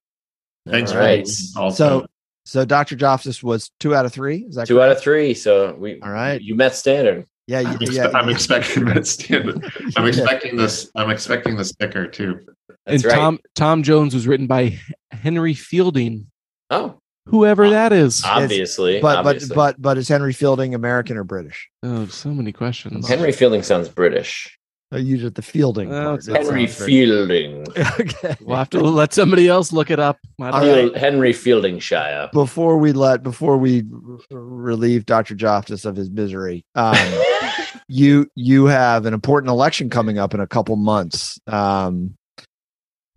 Thanks 0.67 0.91
All 0.91 0.97
for 0.97 1.03
right. 1.03 1.25
the 1.25 1.53
also. 1.59 2.01
So 2.01 2.05
so 2.45 2.65
Dr. 2.65 2.95
Joftus 2.97 3.41
was 3.43 3.71
two 3.79 3.95
out 3.95 4.05
of 4.05 4.11
three. 4.13 4.45
Is 4.49 4.55
that 4.55 4.67
Two 4.67 4.81
out 4.81 4.91
of 4.91 4.99
three. 4.99 5.33
So 5.33 5.73
we, 5.75 6.01
All 6.01 6.09
right. 6.11 6.41
you 6.41 6.55
met 6.55 6.75
standard. 6.75 7.25
Yeah, 7.47 7.59
I'm, 7.59 7.77
expe- 7.79 7.93
yeah. 7.95 8.09
I'm 8.17 8.27
expecting 8.29 8.85
that 8.85 9.07
standard. 9.07 9.63
I'm 9.95 10.03
Yeah. 10.03 10.09
expecting 10.09 10.55
this. 10.57 10.91
I'm 10.95 11.09
expecting 11.09 11.55
the 11.55 11.63
sticker 11.65 12.07
too. 12.07 12.39
That's 12.85 13.03
and 13.03 13.05
right. 13.05 13.15
Tom 13.15 13.39
Tom 13.55 13.83
Jones 13.83 14.13
was 14.13 14.27
written 14.27 14.45
by 14.47 14.77
Henry 15.11 15.53
Fielding, 15.53 16.27
oh, 16.69 16.99
whoever 17.29 17.69
that 17.69 17.93
is. 17.93 18.23
obviously. 18.25 18.99
But 19.01 19.17
obviously. 19.19 19.55
but 19.55 19.75
but 19.75 19.81
but 19.81 19.97
is 19.97 20.07
Henry 20.07 20.33
Fielding 20.33 20.73
American 20.75 21.17
or 21.17 21.23
British? 21.23 21.69
Oh, 21.83 22.05
so 22.07 22.29
many 22.29 22.51
questions. 22.51 23.07
Henry 23.07 23.31
Fielding 23.31 23.63
sounds 23.63 23.89
British. 23.89 24.55
Uh, 24.91 24.97
You 24.97 25.17
did 25.17 25.35
the 25.35 25.43
Fielding. 25.43 25.89
Part. 25.89 26.17
it's 26.17 26.27
Henry 26.27 26.65
Fielding. 26.65 27.63
okay. 27.99 28.35
We'll 28.41 28.57
have 28.57 28.71
to 28.71 28.79
let 28.79 29.13
somebody 29.13 29.47
else 29.47 29.71
look 29.71 29.91
it 29.91 29.99
up. 29.99 30.17
I 30.41 30.45
don't 30.49 30.53
All 30.53 30.61
know. 30.65 30.83
right. 30.89 30.97
Henry 30.97 31.31
Fielding 31.31 31.77
Shire. 31.77 32.27
Before 32.33 32.77
we 32.79 32.91
let 32.91 33.21
before 33.21 33.57
we 33.57 33.83
relieve 34.31 35.05
Dr. 35.05 35.35
Joftus 35.35 35.85
of 35.85 35.95
his 35.95 36.09
misery, 36.09 36.65
um, 36.73 36.95
you 37.87 38.27
you 38.35 38.65
have 38.65 39.05
an 39.05 39.13
important 39.13 39.51
election 39.51 39.89
coming 39.91 40.17
up 40.17 40.33
in 40.33 40.39
a 40.39 40.47
couple 40.47 40.75
months. 40.75 41.39
Um, 41.45 42.15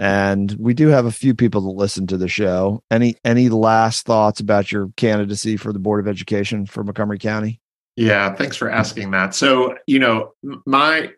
and 0.03 0.57
we 0.59 0.75
do 0.75 0.89
have 0.89 1.07
a 1.07 1.13
few 1.13 1.33
people 1.33 1.61
that 1.61 1.81
listen 1.81 2.09
to 2.09 2.17
the 2.17 2.27
show. 2.27 2.83
Any 2.91 3.15
any 3.25 3.49
last 3.49 4.05
thoughts 4.05 4.41
about 4.41 4.73
your 4.73 4.89
candidacy 4.97 5.57
for 5.57 5.73
the 5.73 5.79
Board 5.79 6.01
of 6.01 6.09
Education 6.09 6.67
for 6.67 6.83
Montgomery 6.83 7.21
County? 7.21 7.61
Yeah, 7.95 8.35
thanks 8.35 8.57
for 8.57 8.69
asking 8.69 9.13
that. 9.13 9.33
So, 9.33 9.77
you 9.87 10.01
know, 10.01 10.33
my 10.67 11.13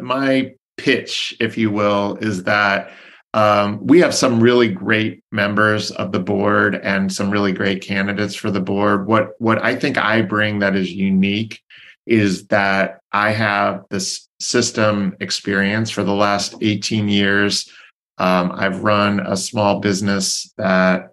my 0.00 0.54
pitch, 0.78 1.36
if 1.38 1.58
you 1.58 1.70
will, 1.70 2.16
is 2.22 2.44
that 2.44 2.92
um, 3.34 3.86
we 3.86 4.00
have 4.00 4.14
some 4.14 4.40
really 4.40 4.70
great 4.70 5.22
members 5.30 5.90
of 5.90 6.12
the 6.12 6.20
board 6.20 6.76
and 6.76 7.12
some 7.12 7.28
really 7.28 7.52
great 7.52 7.82
candidates 7.82 8.34
for 8.34 8.50
the 8.50 8.62
board. 8.62 9.06
What 9.06 9.32
what 9.38 9.62
I 9.62 9.76
think 9.76 9.98
I 9.98 10.22
bring 10.22 10.60
that 10.60 10.76
is 10.76 10.90
unique 10.90 11.60
is 12.06 12.46
that 12.48 13.00
I 13.12 13.32
have 13.32 13.84
this 13.90 14.28
system 14.40 15.16
experience 15.20 15.90
for 15.90 16.04
the 16.04 16.14
last 16.14 16.54
18 16.60 17.08
years. 17.08 17.70
Um, 18.18 18.52
I've 18.54 18.82
run 18.82 19.20
a 19.20 19.36
small 19.36 19.80
business 19.80 20.52
that 20.56 21.10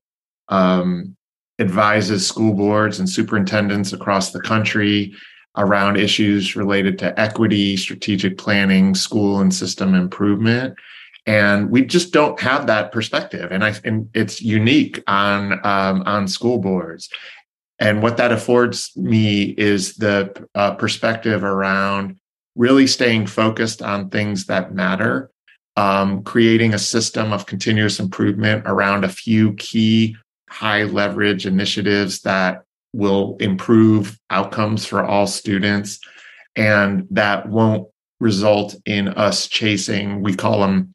um, 0.49 1.15
advises 1.59 2.27
school 2.27 2.53
boards 2.53 2.99
and 2.99 3.09
superintendents 3.09 3.93
across 3.93 4.31
the 4.31 4.41
country 4.41 5.13
around 5.57 5.97
issues 5.97 6.55
related 6.55 6.97
to 6.99 7.19
equity, 7.19 7.77
strategic 7.77 8.37
planning, 8.37 8.95
school 8.95 9.39
and 9.39 9.53
system 9.53 9.93
improvement. 9.93 10.75
And 11.25 11.69
we 11.69 11.85
just 11.85 12.11
don't 12.11 12.39
have 12.41 12.67
that 12.67 12.91
perspective, 12.91 13.49
and 13.49 13.63
I 13.63 13.75
and 13.85 14.09
it's 14.13 14.41
unique 14.41 15.01
on 15.07 15.53
um, 15.65 16.03
on 16.05 16.27
school 16.27 16.57
boards. 16.57 17.09
And 17.83 18.01
what 18.01 18.15
that 18.15 18.31
affords 18.31 18.95
me 18.95 19.43
is 19.57 19.95
the 19.95 20.47
uh, 20.55 20.75
perspective 20.75 21.43
around 21.43 22.15
really 22.55 22.87
staying 22.87 23.27
focused 23.27 23.81
on 23.81 24.09
things 24.09 24.45
that 24.45 24.73
matter, 24.73 25.29
um, 25.75 26.23
creating 26.23 26.73
a 26.73 26.79
system 26.79 27.33
of 27.33 27.45
continuous 27.45 27.99
improvement 27.99 28.63
around 28.67 29.03
a 29.03 29.09
few 29.09 29.53
key 29.55 30.15
high 30.49 30.83
leverage 30.83 31.45
initiatives 31.45 32.21
that 32.21 32.63
will 32.93 33.35
improve 33.41 34.17
outcomes 34.29 34.85
for 34.85 35.03
all 35.03 35.27
students 35.27 35.99
and 36.55 37.05
that 37.11 37.49
won't 37.49 37.89
result 38.21 38.75
in 38.85 39.09
us 39.09 39.47
chasing 39.47 40.21
we 40.21 40.33
call 40.33 40.61
them 40.61 40.93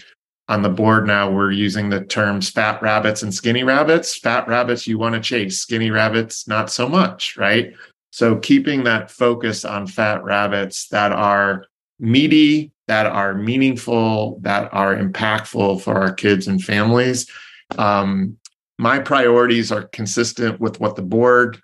on 0.49 0.63
the 0.63 0.69
board 0.69 1.07
now 1.07 1.31
we're 1.31 1.51
using 1.51 1.89
the 1.89 2.05
terms 2.05 2.49
fat 2.49 2.81
rabbits 2.83 3.23
and 3.23 3.35
skinny 3.35 3.63
rabbits 3.63 4.19
fat 4.19 4.47
rabbits 4.49 4.87
you 4.87 4.99
want 4.99 5.15
to 5.15 5.21
chase 5.21 5.61
skinny 5.61 5.91
rabbits 5.91 6.49
not 6.49 6.71
so 6.71 6.89
much 6.89 7.37
right 7.37 7.73
so 8.11 8.37
keeping 8.37 8.85
that 8.85 9.11
focus 9.11 9.65
on 9.65 9.87
fat 9.87 10.23
rabbits 10.25 10.89
that 10.89 11.13
are 11.13 11.67
meaty 11.99 12.73
that 12.87 13.07
are 13.07 13.35
meaningful 13.35 14.39
that 14.41 14.73
are 14.73 14.97
impactful 14.97 15.81
for 15.81 15.95
our 15.95 16.13
kids 16.13 16.47
and 16.49 16.63
families 16.63 17.27
um, 17.77 18.39
my 18.79 18.99
priorities 19.01 19.73
are 19.73 19.83
consistent 19.89 20.61
with 20.61 20.81
what 20.81 20.97
the 20.97 21.03
board 21.03 21.61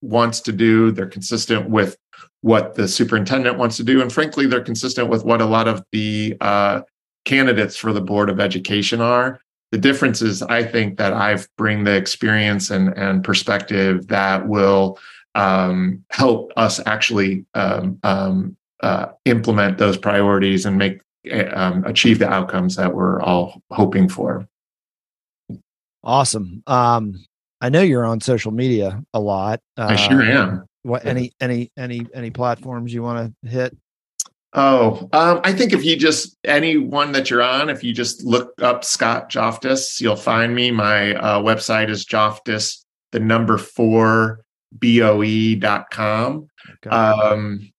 wants 0.00 0.40
to 0.40 0.52
do. 0.52 0.92
They're 0.92 1.06
consistent 1.06 1.68
with 1.68 1.96
what 2.42 2.74
the 2.74 2.88
superintendent 2.88 3.58
wants 3.58 3.76
to 3.78 3.84
do. 3.84 4.00
And 4.00 4.12
frankly, 4.12 4.46
they're 4.46 4.62
consistent 4.62 5.08
with 5.08 5.24
what 5.24 5.42
a 5.42 5.46
lot 5.46 5.68
of 5.68 5.82
the 5.92 6.36
uh, 6.40 6.82
candidates 7.24 7.76
for 7.76 7.92
the 7.92 8.00
Board 8.00 8.30
of 8.30 8.40
Education 8.40 9.00
are. 9.00 9.40
The 9.72 9.78
difference 9.78 10.20
is, 10.20 10.42
I 10.42 10.64
think, 10.64 10.98
that 10.98 11.12
I 11.12 11.38
bring 11.56 11.84
the 11.84 11.94
experience 11.94 12.70
and, 12.70 12.96
and 12.96 13.22
perspective 13.22 14.08
that 14.08 14.48
will 14.48 14.98
um, 15.34 16.04
help 16.10 16.52
us 16.56 16.80
actually 16.86 17.44
um, 17.54 17.98
um, 18.02 18.56
uh, 18.82 19.06
implement 19.26 19.78
those 19.78 19.96
priorities 19.96 20.66
and 20.66 20.76
make 20.76 21.00
um, 21.52 21.84
achieve 21.84 22.18
the 22.18 22.28
outcomes 22.28 22.76
that 22.76 22.94
we're 22.94 23.20
all 23.20 23.62
hoping 23.70 24.08
for. 24.08 24.48
Awesome. 26.02 26.62
Um, 26.66 27.24
I 27.60 27.68
know 27.68 27.82
you're 27.82 28.06
on 28.06 28.20
social 28.20 28.52
media 28.52 29.02
a 29.12 29.20
lot. 29.20 29.60
Uh, 29.76 29.88
I 29.90 29.96
sure 29.96 30.22
am. 30.22 30.64
What 30.82 31.04
any 31.04 31.32
any 31.40 31.70
any 31.76 32.06
any 32.14 32.30
platforms 32.30 32.92
you 32.92 33.02
want 33.02 33.34
to 33.42 33.48
hit? 33.48 33.76
Oh, 34.52 35.08
um, 35.12 35.40
I 35.44 35.52
think 35.52 35.72
if 35.72 35.84
you 35.84 35.96
just 35.96 36.36
any 36.44 36.76
one 36.76 37.12
that 37.12 37.30
you're 37.30 37.42
on, 37.42 37.70
if 37.70 37.84
you 37.84 37.94
just 37.94 38.24
look 38.24 38.52
up 38.60 38.84
Scott 38.84 39.30
Joftus, 39.30 40.00
you'll 40.00 40.16
find 40.16 40.54
me. 40.54 40.72
My 40.72 41.14
uh, 41.14 41.40
website 41.40 41.88
is 41.88 42.04
Joftus, 42.04 42.84
the 43.12 43.20
number 43.20 43.58
four 43.58 44.44
boe.com. 44.72 46.48
Okay. 46.72 46.90
Um, 46.90 47.72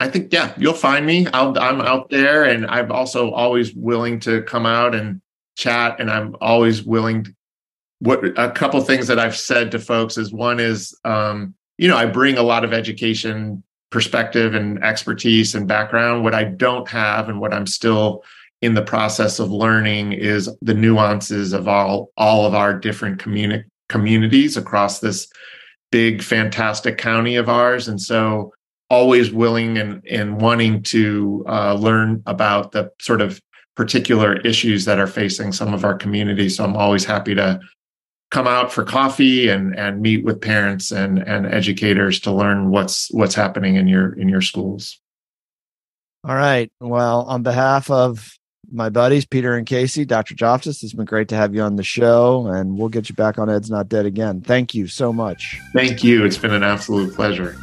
I 0.00 0.08
think 0.08 0.32
yeah, 0.32 0.52
you'll 0.56 0.74
find 0.74 1.06
me. 1.06 1.28
i 1.28 1.40
I'm 1.40 1.80
out 1.80 2.10
there, 2.10 2.44
and 2.44 2.66
I'm 2.66 2.90
also 2.90 3.30
always 3.30 3.72
willing 3.74 4.18
to 4.20 4.42
come 4.42 4.66
out 4.66 4.94
and 4.94 5.22
chat, 5.56 6.00
and 6.00 6.10
I'm 6.10 6.34
always 6.40 6.82
willing 6.82 7.24
to 7.24 7.34
what 8.00 8.38
a 8.38 8.50
couple 8.50 8.80
things 8.80 9.06
that 9.06 9.20
I've 9.20 9.36
said 9.36 9.70
to 9.70 9.78
folks 9.78 10.18
is 10.18 10.32
one 10.32 10.58
is 10.58 10.98
um, 11.04 11.54
you 11.78 11.86
know 11.86 11.96
I 11.96 12.06
bring 12.06 12.38
a 12.38 12.42
lot 12.42 12.64
of 12.64 12.72
education 12.72 13.62
perspective 13.94 14.56
and 14.56 14.82
expertise 14.82 15.54
and 15.54 15.68
background. 15.68 16.24
What 16.24 16.34
I 16.34 16.42
don't 16.42 16.88
have 16.88 17.28
and 17.28 17.38
what 17.38 17.54
I'm 17.54 17.64
still 17.64 18.24
in 18.60 18.74
the 18.74 18.82
process 18.82 19.38
of 19.38 19.52
learning 19.52 20.14
is 20.14 20.50
the 20.60 20.74
nuances 20.74 21.52
of 21.52 21.68
all 21.68 22.10
all 22.16 22.44
of 22.44 22.56
our 22.56 22.76
different 22.76 23.20
communi- 23.20 23.62
communities 23.88 24.56
across 24.56 24.98
this 24.98 25.28
big 25.92 26.24
fantastic 26.24 26.98
county 26.98 27.36
of 27.36 27.48
ours 27.48 27.86
and 27.86 28.00
so 28.00 28.52
always 28.90 29.30
willing 29.30 29.78
and, 29.78 30.02
and 30.10 30.40
wanting 30.40 30.82
to 30.82 31.44
uh, 31.48 31.74
learn 31.74 32.20
about 32.26 32.72
the 32.72 32.90
sort 33.00 33.20
of 33.20 33.40
particular 33.76 34.40
issues 34.40 34.84
that 34.86 34.98
are 34.98 35.06
facing 35.06 35.52
some 35.52 35.72
of 35.72 35.84
our 35.84 35.96
communities 35.96 36.56
so 36.56 36.64
i'm 36.64 36.76
always 36.76 37.04
happy 37.04 37.34
to 37.34 37.60
come 38.34 38.48
out 38.48 38.72
for 38.72 38.82
coffee 38.82 39.48
and 39.48 39.78
and 39.78 40.02
meet 40.02 40.24
with 40.24 40.40
parents 40.40 40.90
and 40.90 41.20
and 41.20 41.46
educators 41.46 42.18
to 42.18 42.32
learn 42.32 42.68
what's 42.70 43.08
what's 43.12 43.36
happening 43.36 43.76
in 43.76 43.86
your 43.86 44.12
in 44.18 44.28
your 44.28 44.40
schools. 44.40 45.00
All 46.24 46.34
right. 46.34 46.70
Well 46.80 47.22
on 47.22 47.44
behalf 47.44 47.90
of 47.90 48.36
my 48.72 48.88
buddies 48.88 49.26
peter 49.26 49.54
and 49.58 49.66
casey 49.66 50.06
dr 50.06 50.34
joftus 50.34 50.82
it's 50.82 50.94
been 50.94 51.04
great 51.04 51.28
to 51.28 51.36
have 51.36 51.54
you 51.54 51.60
on 51.60 51.76
the 51.76 51.82
show 51.82 52.46
and 52.46 52.78
we'll 52.78 52.88
get 52.88 53.10
you 53.10 53.14
back 53.14 53.38
on 53.38 53.50
ed's 53.50 53.70
not 53.70 53.90
dead 53.90 54.06
again. 54.06 54.40
Thank 54.40 54.74
you 54.74 54.86
so 54.88 55.12
much. 55.12 55.60
Thank 55.74 56.02
you. 56.02 56.24
It's 56.24 56.38
been 56.38 56.54
an 56.54 56.62
absolute 56.64 57.14
pleasure 57.14 57.56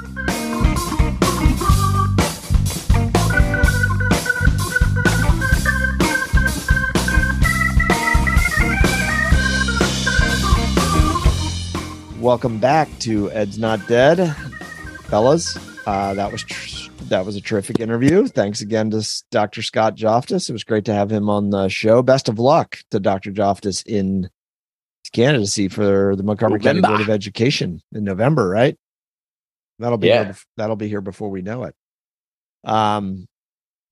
welcome 12.21 12.59
back 12.59 12.87
to 12.99 13.31
Ed's 13.31 13.57
Not 13.57 13.85
Dead, 13.87 14.35
fellas. 15.05 15.57
Uh, 15.87 16.13
that 16.13 16.31
was 16.31 16.43
tr- 16.43 16.91
that 17.05 17.25
was 17.25 17.35
a 17.35 17.41
terrific 17.41 17.79
interview. 17.79 18.27
Thanks 18.27 18.61
again 18.61 18.91
to 18.91 19.23
Dr. 19.31 19.63
Scott 19.63 19.95
Joftus. 19.95 20.47
It 20.47 20.53
was 20.53 20.63
great 20.63 20.85
to 20.85 20.93
have 20.93 21.11
him 21.11 21.29
on 21.29 21.49
the 21.49 21.67
show. 21.67 22.03
Best 22.03 22.29
of 22.29 22.37
luck 22.37 22.77
to 22.91 22.99
Dr. 22.99 23.31
Joftus 23.31 23.81
in 23.81 24.29
his 25.03 25.09
candidacy 25.11 25.67
for 25.67 26.15
the 26.15 26.21
Montgomery 26.21 26.59
November. 26.59 26.81
County 26.81 26.93
Board 26.93 27.01
of 27.01 27.09
Education 27.09 27.81
in 27.91 28.03
November, 28.03 28.47
right? 28.47 28.77
That'll 29.79 29.97
be 29.97 30.09
yeah. 30.09 30.25
here, 30.25 30.35
that'll 30.57 30.75
be 30.75 30.87
here 30.87 31.01
before 31.01 31.29
we 31.29 31.41
know 31.41 31.63
it. 31.63 31.75
Um, 32.63 33.27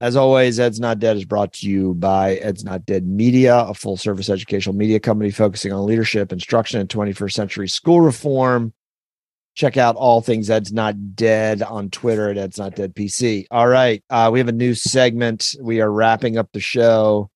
as 0.02 0.16
always, 0.16 0.60
Ed's 0.60 0.80
Not 0.80 1.00
Dead 1.00 1.18
is 1.18 1.26
brought 1.26 1.54
to 1.54 1.70
you 1.70 1.94
by 1.94 2.36
Ed's 2.36 2.64
Not 2.64 2.86
Dead 2.86 3.06
Media, 3.06 3.58
a 3.58 3.74
full 3.74 3.98
service 3.98 4.30
educational 4.30 4.76
media 4.76 5.00
company 5.00 5.30
focusing 5.30 5.74
on 5.74 5.86
leadership, 5.86 6.32
instruction, 6.32 6.80
and 6.80 6.90
21st 6.90 7.34
century 7.34 7.68
school 7.68 8.00
reform. 8.00 8.74
Check 9.56 9.76
out 9.76 9.98
all 9.98 10.22
things 10.22 10.50
Ed's 10.50 10.72
Not 10.72 11.16
Dead 11.16 11.62
on 11.62 11.90
Twitter 11.90 12.30
at 12.30 12.38
Ed's 12.38 12.58
Not 12.58 12.76
Dead 12.76 12.96
PC. 12.96 13.48
All 13.52 13.68
right. 13.68 14.02
Uh, 14.10 14.30
we 14.32 14.40
have 14.40 14.48
a 14.48 14.54
new 14.54 14.74
segment. 14.74 15.54
We 15.60 15.82
are 15.82 15.92
wrapping 15.92 16.38
up 16.38 16.50
the 16.54 16.62
show. 16.62 17.29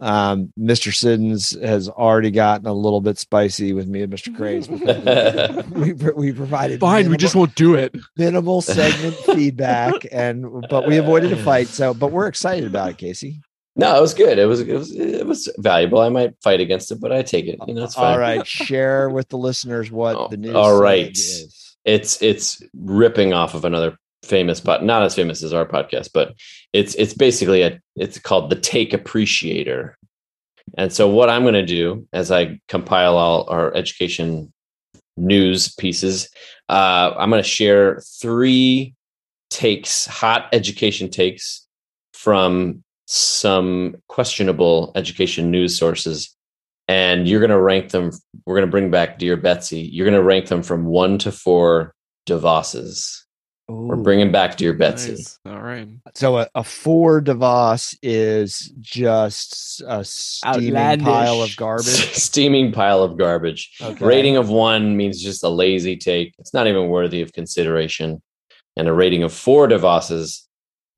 Um, 0.00 0.52
Mr. 0.58 0.94
Siddons 0.94 1.50
has 1.62 1.88
already 1.88 2.30
gotten 2.30 2.66
a 2.66 2.72
little 2.72 3.00
bit 3.00 3.18
spicy 3.18 3.72
with 3.72 3.86
me 3.86 4.02
and 4.02 4.12
Mr. 4.12 4.34
Craze. 4.34 4.68
we, 5.70 5.92
we, 5.92 6.12
we 6.12 6.32
provided 6.32 6.80
fine. 6.80 7.00
Minimal, 7.00 7.10
we 7.10 7.16
just 7.18 7.34
won't 7.34 7.54
do 7.54 7.74
it. 7.74 7.94
Minimal 8.16 8.62
segment 8.62 9.14
feedback, 9.26 9.92
and 10.10 10.46
but 10.70 10.86
we 10.86 10.96
avoided 10.96 11.32
a 11.32 11.36
fight. 11.36 11.68
So, 11.68 11.92
but 11.92 12.12
we're 12.12 12.28
excited 12.28 12.64
about 12.64 12.90
it, 12.90 12.98
Casey. 12.98 13.40
No, 13.76 13.96
it 13.96 14.00
was 14.00 14.14
good. 14.14 14.38
It 14.38 14.46
was 14.46 14.60
it 14.60 14.74
was 14.74 14.94
it 14.94 15.26
was 15.26 15.52
valuable. 15.58 16.00
I 16.00 16.08
might 16.08 16.34
fight 16.42 16.60
against 16.60 16.90
it, 16.90 17.00
but 17.00 17.12
I 17.12 17.22
take 17.22 17.46
it. 17.46 17.58
You 17.66 17.74
know, 17.74 17.84
it's 17.84 17.94
fine. 17.94 18.12
All 18.14 18.18
right, 18.18 18.46
share 18.46 19.10
with 19.10 19.28
the 19.28 19.38
listeners 19.38 19.90
what 19.90 20.16
oh, 20.16 20.28
the 20.28 20.38
news. 20.38 20.54
All 20.54 20.80
right, 20.80 21.10
is. 21.10 21.76
it's 21.84 22.20
it's 22.22 22.62
ripping 22.74 23.32
off 23.32 23.54
of 23.54 23.64
another 23.64 23.96
famous 24.22 24.60
but 24.60 24.84
not 24.84 25.02
as 25.02 25.14
famous 25.14 25.42
as 25.42 25.52
our 25.52 25.66
podcast 25.66 26.10
but 26.12 26.34
it's 26.72 26.94
it's 26.94 27.14
basically 27.14 27.62
a 27.62 27.80
it's 27.96 28.18
called 28.18 28.50
the 28.50 28.56
take 28.56 28.92
appreciator 28.92 29.96
and 30.76 30.92
so 30.92 31.08
what 31.08 31.28
i'm 31.28 31.42
going 31.42 31.54
to 31.54 31.66
do 31.66 32.06
as 32.12 32.30
i 32.30 32.58
compile 32.68 33.16
all 33.16 33.48
our 33.48 33.74
education 33.74 34.52
news 35.16 35.74
pieces 35.74 36.28
uh, 36.68 37.12
i'm 37.18 37.30
going 37.30 37.42
to 37.42 37.48
share 37.48 38.00
three 38.20 38.94
takes, 39.50 40.06
hot 40.06 40.48
education 40.52 41.10
takes 41.10 41.66
from 42.14 42.82
some 43.06 43.96
questionable 44.08 44.92
education 44.94 45.50
news 45.50 45.76
sources. 45.78 46.34
And 46.88 47.28
you're 47.28 47.40
going 47.40 47.50
to 47.50 47.60
rank 47.60 47.90
them. 47.90 48.10
We're 48.46 48.56
going 48.56 48.66
to 48.66 48.70
bring 48.70 48.90
back 48.90 49.18
Dear 49.18 49.36
Betsy. 49.36 49.80
You're 49.80 50.06
going 50.06 50.18
to 50.18 50.22
rank 50.22 50.46
them 50.46 50.62
from 50.62 50.86
one 50.86 51.18
to 51.18 51.30
four 51.30 51.94
DeVosses. 53.70 53.86
We're 53.86 53.98
Ooh. 53.98 54.02
bringing 54.02 54.32
back 54.32 54.56
Dear 54.56 54.72
Betsy. 54.72 55.12
Nice. 55.12 55.38
All 55.46 55.60
right. 55.60 55.88
So 56.14 56.38
a, 56.38 56.48
a 56.54 56.64
four 56.64 57.20
DeVos 57.20 57.96
is 58.02 58.72
just 58.80 59.82
a 59.86 60.04
steaming 60.04 60.76
Outlandish. 60.76 61.04
pile 61.06 61.42
of 61.42 61.56
garbage. 61.56 62.12
Steaming 62.14 62.72
pile 62.72 63.02
of 63.02 63.16
garbage. 63.16 63.76
Okay. 63.80 64.04
Rating 64.04 64.36
of 64.36 64.48
one 64.48 64.96
means 64.96 65.22
just 65.22 65.44
a 65.44 65.48
lazy 65.48 65.96
take. 65.96 66.34
It's 66.38 66.54
not 66.54 66.66
even 66.66 66.88
worthy 66.88 67.22
of 67.22 67.32
consideration. 67.32 68.22
And 68.76 68.88
a 68.88 68.92
rating 68.92 69.22
of 69.22 69.32
four 69.32 69.68
DeVosses 69.68 70.42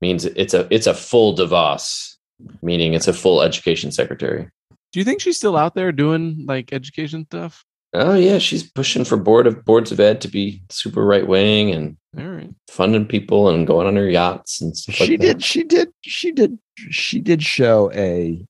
means 0.01 0.25
it's 0.25 0.53
a 0.53 0.67
it's 0.69 0.87
a 0.87 0.93
full 0.93 1.35
DeVos, 1.35 2.15
meaning 2.61 2.93
it's 2.93 3.07
a 3.07 3.13
full 3.13 3.41
education 3.41 3.91
secretary. 3.91 4.49
Do 4.91 4.99
you 4.99 5.03
think 5.03 5.21
she's 5.21 5.37
still 5.37 5.57
out 5.57 5.73
there 5.73 5.91
doing 5.91 6.45
like 6.47 6.71
education 6.71 7.25
stuff? 7.25 7.65
Oh 7.93 8.15
yeah, 8.15 8.37
she's 8.37 8.63
pushing 8.63 9.05
for 9.05 9.17
board 9.17 9.47
of 9.47 9.65
boards 9.65 9.91
of 9.91 9.99
ed 9.99 10.21
to 10.21 10.27
be 10.27 10.61
super 10.69 11.05
right 11.05 11.27
wing 11.27 11.71
and 11.71 11.97
All 12.17 12.25
right. 12.27 12.53
funding 12.69 13.05
people 13.05 13.49
and 13.49 13.65
going 13.65 13.87
on 13.87 13.95
her 13.95 14.07
yachts 14.09 14.61
and 14.61 14.75
stuff 14.77 14.99
like 14.99 15.07
she 15.07 15.17
that. 15.17 15.23
did 15.23 15.43
she 15.43 15.63
did 15.63 15.89
she 16.03 16.31
did 16.31 16.59
she 16.89 17.19
did 17.19 17.41
show 17.43 17.91
a 17.93 18.45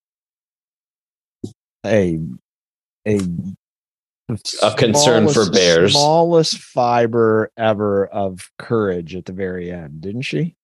a 1.86 2.20
a 3.08 3.20
A 4.62 4.74
concern 4.76 5.28
for 5.28 5.34
smallest- 5.34 5.54
bears. 5.54 5.92
smallest 5.94 6.58
fiber 6.58 7.52
ever 7.58 8.06
of 8.08 8.50
courage 8.58 9.16
at 9.16 9.26
the 9.26 9.34
very 9.34 9.72
end 9.72 10.02
didn't 10.02 10.22
she 10.24 10.56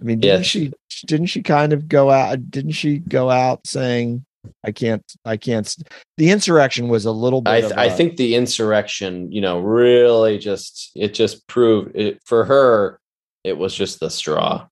i 0.00 0.04
mean 0.04 0.20
didn't 0.20 0.38
Yes. 0.40 0.46
she 0.46 0.72
didn't 1.06 1.26
she 1.26 1.42
kind 1.42 1.72
of 1.72 1.88
go 1.88 2.10
out 2.10 2.50
didn't 2.50 2.72
she 2.72 2.98
go 2.98 3.28
out 3.30 3.66
saying 3.66 4.24
i 4.64 4.72
can't 4.72 5.02
i 5.24 5.36
can't 5.36 5.76
the 6.16 6.30
insurrection 6.30 6.88
was 6.88 7.04
a 7.04 7.12
little 7.12 7.40
bit 7.42 7.50
I, 7.50 7.56
of 7.56 7.62
th- 7.68 7.78
I 7.78 7.84
a- 7.86 7.90
think 7.96 8.16
the 8.16 8.34
insurrection, 8.34 9.30
you 9.30 9.40
know, 9.40 9.60
really 9.60 10.38
just 10.38 10.90
it 10.94 11.14
just 11.14 11.46
proved 11.46 11.94
it 11.96 12.20
for 12.24 12.44
her. 12.44 12.98
It 13.44 13.56
was 13.56 13.74
just 13.74 14.00
the 14.00 14.10
straw, 14.10 14.66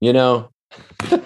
you 0.00 0.12
know. 0.12 0.50
oh, 1.10 1.20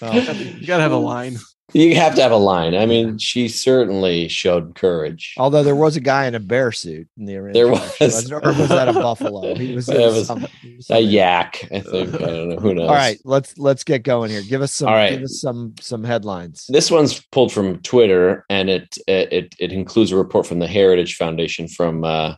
You 0.02 0.66
gotta 0.66 0.82
have 0.82 0.92
a 0.92 0.96
line. 0.96 1.38
You 1.76 1.94
have 1.96 2.14
to 2.14 2.22
have 2.22 2.32
a 2.32 2.36
line. 2.36 2.74
I 2.74 2.86
mean, 2.86 3.18
she 3.18 3.48
certainly 3.48 4.28
showed 4.28 4.74
courage. 4.74 5.34
although 5.36 5.62
there 5.62 5.76
was 5.76 5.94
a 5.96 6.00
guy 6.00 6.26
in 6.26 6.34
a 6.34 6.40
bear 6.40 6.72
suit 6.72 7.06
in 7.18 7.26
the 7.26 7.34
There 7.52 7.68
was. 7.68 8.30
or 8.32 8.40
was 8.40 8.68
that 8.70 8.88
a 8.88 8.92
buffalo 8.94 9.54
he 9.54 9.74
was, 9.74 9.88
was 9.88 10.26
some- 10.26 10.46
A 10.90 11.00
yak, 11.00 11.68
I 11.70 11.80
think. 11.80 12.14
I 12.14 12.18
don't 12.18 12.48
know. 12.48 12.56
Who 12.56 12.74
knows? 12.74 12.88
All 12.88 12.94
right, 12.94 13.18
let's 13.24 13.58
let's 13.58 13.84
get 13.84 14.02
going 14.04 14.30
here. 14.30 14.42
Give 14.42 14.62
us 14.62 14.72
some 14.72 14.88
All 14.88 14.94
right. 14.94 15.10
give 15.10 15.22
us 15.24 15.40
some 15.40 15.74
some 15.80 16.02
headlines. 16.02 16.64
This 16.68 16.90
one's 16.90 17.20
pulled 17.32 17.52
from 17.52 17.80
Twitter, 17.82 18.44
and 18.48 18.70
it 18.70 18.96
it 19.06 19.54
it 19.58 19.72
includes 19.72 20.12
a 20.12 20.16
report 20.16 20.46
from 20.46 20.60
the 20.60 20.66
Heritage 20.68 21.16
Foundation 21.16 21.68
from 21.68 22.04
uh, 22.04 22.34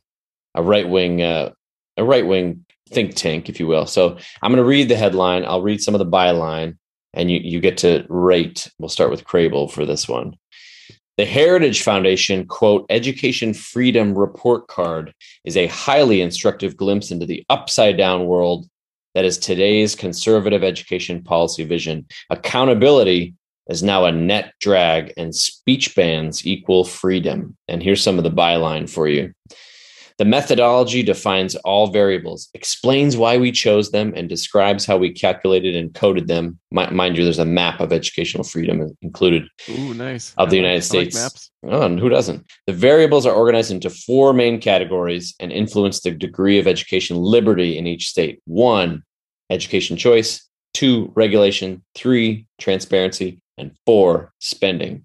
a 0.54 0.62
right 0.62 0.88
wing 0.88 1.22
uh, 1.22 1.50
a 1.96 2.04
right 2.04 2.26
wing 2.26 2.64
think 2.90 3.14
tank, 3.14 3.48
if 3.48 3.60
you 3.60 3.66
will. 3.66 3.86
So 3.86 4.16
I'm 4.42 4.50
going 4.50 4.56
to 4.62 4.68
read 4.68 4.88
the 4.88 4.96
headline. 4.96 5.44
I'll 5.44 5.62
read 5.62 5.80
some 5.82 5.94
of 5.94 5.98
the 5.98 6.06
byline, 6.06 6.78
and 7.14 7.30
you 7.30 7.38
you 7.38 7.60
get 7.60 7.78
to 7.78 8.04
rate. 8.08 8.70
We'll 8.78 8.88
start 8.88 9.10
with 9.10 9.24
Crable 9.24 9.70
for 9.70 9.84
this 9.86 10.08
one. 10.08 10.36
The 11.16 11.24
Heritage 11.24 11.82
Foundation, 11.82 12.46
quote, 12.46 12.86
Education 12.90 13.52
Freedom 13.52 14.16
Report 14.16 14.68
Card 14.68 15.12
is 15.44 15.56
a 15.56 15.66
highly 15.66 16.20
instructive 16.20 16.76
glimpse 16.76 17.10
into 17.10 17.26
the 17.26 17.44
upside 17.50 17.96
down 17.96 18.26
world 18.26 18.68
that 19.16 19.24
is 19.24 19.36
today's 19.36 19.96
conservative 19.96 20.62
education 20.62 21.22
policy 21.24 21.64
vision. 21.64 22.06
Accountability 22.30 23.34
is 23.68 23.82
now 23.82 24.04
a 24.04 24.12
net 24.12 24.54
drag, 24.60 25.12
and 25.16 25.34
speech 25.34 25.94
bans 25.94 26.46
equal 26.46 26.84
freedom. 26.84 27.56
And 27.66 27.82
here's 27.82 28.02
some 28.02 28.18
of 28.18 28.24
the 28.24 28.30
byline 28.30 28.88
for 28.88 29.08
you. 29.08 29.32
The 30.18 30.24
methodology 30.24 31.04
defines 31.04 31.54
all 31.56 31.92
variables, 31.92 32.48
explains 32.52 33.16
why 33.16 33.36
we 33.38 33.52
chose 33.52 33.92
them, 33.92 34.12
and 34.16 34.28
describes 34.28 34.84
how 34.84 34.96
we 34.98 35.12
calculated 35.12 35.76
and 35.76 35.94
coded 35.94 36.26
them. 36.26 36.58
Mi- 36.72 36.90
Mind 36.90 37.16
you, 37.16 37.22
there's 37.22 37.38
a 37.38 37.44
map 37.44 37.78
of 37.80 37.92
educational 37.92 38.42
freedom 38.42 38.96
included 39.00 39.44
Ooh, 39.70 39.94
nice. 39.94 40.34
Of 40.36 40.50
the 40.50 40.56
I 40.58 40.62
like- 40.62 40.64
United 40.64 40.74
like 40.74 40.82
States. 40.82 41.14
maps. 41.14 41.50
Oh, 41.68 41.82
and 41.82 42.00
who 42.00 42.08
doesn't? 42.08 42.44
The 42.66 42.72
variables 42.72 43.26
are 43.26 43.34
organized 43.34 43.70
into 43.70 43.90
four 43.90 44.32
main 44.32 44.60
categories 44.60 45.34
and 45.38 45.52
influence 45.52 46.00
the 46.00 46.10
degree 46.10 46.58
of 46.58 46.66
education 46.66 47.16
liberty 47.16 47.78
in 47.78 47.86
each 47.86 48.08
state. 48.08 48.40
One, 48.44 49.04
education 49.50 49.96
choice. 49.96 50.44
Two, 50.74 51.12
regulation. 51.14 51.84
Three, 51.94 52.46
transparency. 52.58 53.40
And 53.56 53.72
four, 53.86 54.32
spending. 54.40 55.04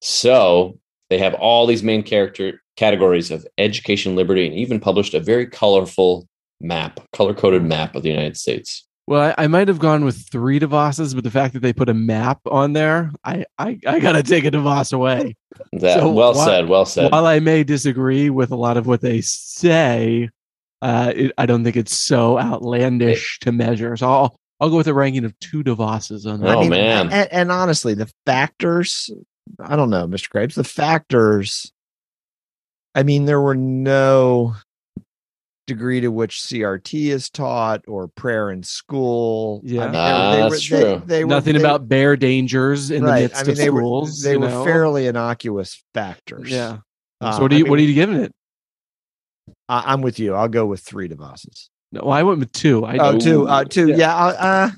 So 0.00 0.78
they 1.10 1.18
have 1.18 1.34
all 1.34 1.66
these 1.66 1.82
main 1.82 2.02
character 2.02 2.60
categories 2.76 3.30
of 3.30 3.46
education 3.58 4.16
liberty 4.16 4.46
and 4.46 4.54
even 4.54 4.80
published 4.80 5.14
a 5.14 5.20
very 5.20 5.46
colorful 5.46 6.26
map, 6.60 7.00
color 7.12 7.34
coded 7.34 7.62
map 7.62 7.94
of 7.94 8.02
the 8.02 8.08
United 8.10 8.36
States. 8.36 8.86
Well, 9.06 9.34
I, 9.38 9.44
I 9.44 9.46
might 9.48 9.68
have 9.68 9.78
gone 9.78 10.04
with 10.06 10.28
three 10.30 10.58
DeVosses, 10.58 11.14
but 11.14 11.24
the 11.24 11.30
fact 11.30 11.52
that 11.52 11.60
they 11.60 11.74
put 11.74 11.90
a 11.90 11.94
map 11.94 12.40
on 12.46 12.72
there, 12.72 13.10
I 13.22 13.44
I, 13.58 13.78
I 13.86 14.00
gotta 14.00 14.22
take 14.22 14.44
a 14.44 14.50
DeVos 14.50 14.92
away. 14.92 15.36
That 15.72 16.00
So 16.00 16.10
well 16.10 16.34
why- 16.34 16.44
said, 16.46 16.68
well 16.68 16.84
said. 16.86 17.12
While 17.12 17.26
I 17.26 17.38
may 17.38 17.62
disagree 17.64 18.28
with 18.30 18.50
a 18.50 18.56
lot 18.56 18.76
of 18.76 18.86
what 18.88 19.02
they 19.02 19.20
say, 19.20 20.30
uh, 20.82 21.12
it, 21.14 21.32
I 21.38 21.46
don't 21.46 21.62
think 21.62 21.76
it's 21.76 21.96
so 21.96 22.38
outlandish 22.40 23.38
to 23.40 23.52
measure. 23.52 23.96
So 23.96 24.08
I'll 24.08 24.36
I'll 24.58 24.70
go 24.70 24.76
with 24.78 24.88
a 24.88 24.94
ranking 24.94 25.24
of 25.24 25.38
two 25.38 25.62
DeVosses 25.62 26.26
on 26.30 26.40
that. 26.40 26.56
Oh, 26.56 26.64
man. 26.68 27.10
And, 27.12 27.30
and 27.32 27.52
honestly, 27.52 27.94
the 27.94 28.10
factors, 28.24 29.10
I 29.60 29.76
don't 29.76 29.90
know, 29.90 30.06
Mr. 30.08 30.28
Crapes, 30.30 30.54
the 30.54 30.64
factors, 30.64 31.72
I 32.94 33.02
mean, 33.02 33.24
there 33.24 33.40
were 33.40 33.54
no 33.56 34.54
degree 35.66 36.00
to 36.02 36.08
which 36.08 36.40
CRT 36.42 37.06
is 37.10 37.30
taught 37.30 37.82
or 37.88 38.06
prayer 38.08 38.50
in 38.50 38.62
school. 38.62 39.62
I 39.64 39.66
Yeah. 39.68 39.82
mean, 39.84 39.92
they- 39.92 39.98
Ah, 39.98 40.32
they 40.32 40.40
that's 40.42 40.68
they- 40.68 40.82
true. 40.94 41.02
they 41.06 41.24
were- 41.24 41.30
Nothing 41.30 41.54
they- 41.54 41.60
about 41.60 41.88
bear 41.88 42.16
dangers 42.16 42.90
in 42.90 43.02
right. 43.02 43.14
the 43.16 43.22
midst 43.22 43.36
I 43.36 43.42
mean, 43.44 43.50
of 43.52 43.56
they 43.56 43.66
schools. 43.66 44.22
were, 44.24 44.28
they 44.30 44.36
were 44.36 44.48
know? 44.48 44.64
fairly 44.64 45.06
innocuous 45.06 45.82
factors. 45.94 46.50
Yeah. 46.50 46.78
Uh, 47.20 47.32
so 47.32 47.42
what 47.42 47.50
do 47.50 47.56
you 47.56 47.66
I 47.66 47.70
what 47.70 47.78
are 47.78 47.82
you 47.82 47.94
giving 47.94 48.16
it? 48.16 48.32
I, 49.68 49.92
I'm 49.92 50.02
with 50.02 50.18
you. 50.18 50.34
I'll 50.34 50.48
go 50.48 50.66
with 50.66 50.80
three 50.80 51.08
DeVosses. 51.08 51.70
No, 51.92 52.02
well, 52.04 52.12
I 52.12 52.22
went 52.22 52.40
with 52.40 52.52
two. 52.52 52.84
I 52.84 52.96
Oh, 52.98 53.18
two, 53.18 53.48
uh, 53.48 53.62
Ooh. 53.62 53.64
two. 53.64 53.88
Yeah. 53.88 53.96
Yeah. 53.96 54.14
I'll, 54.16 54.36
uh, 54.66 54.70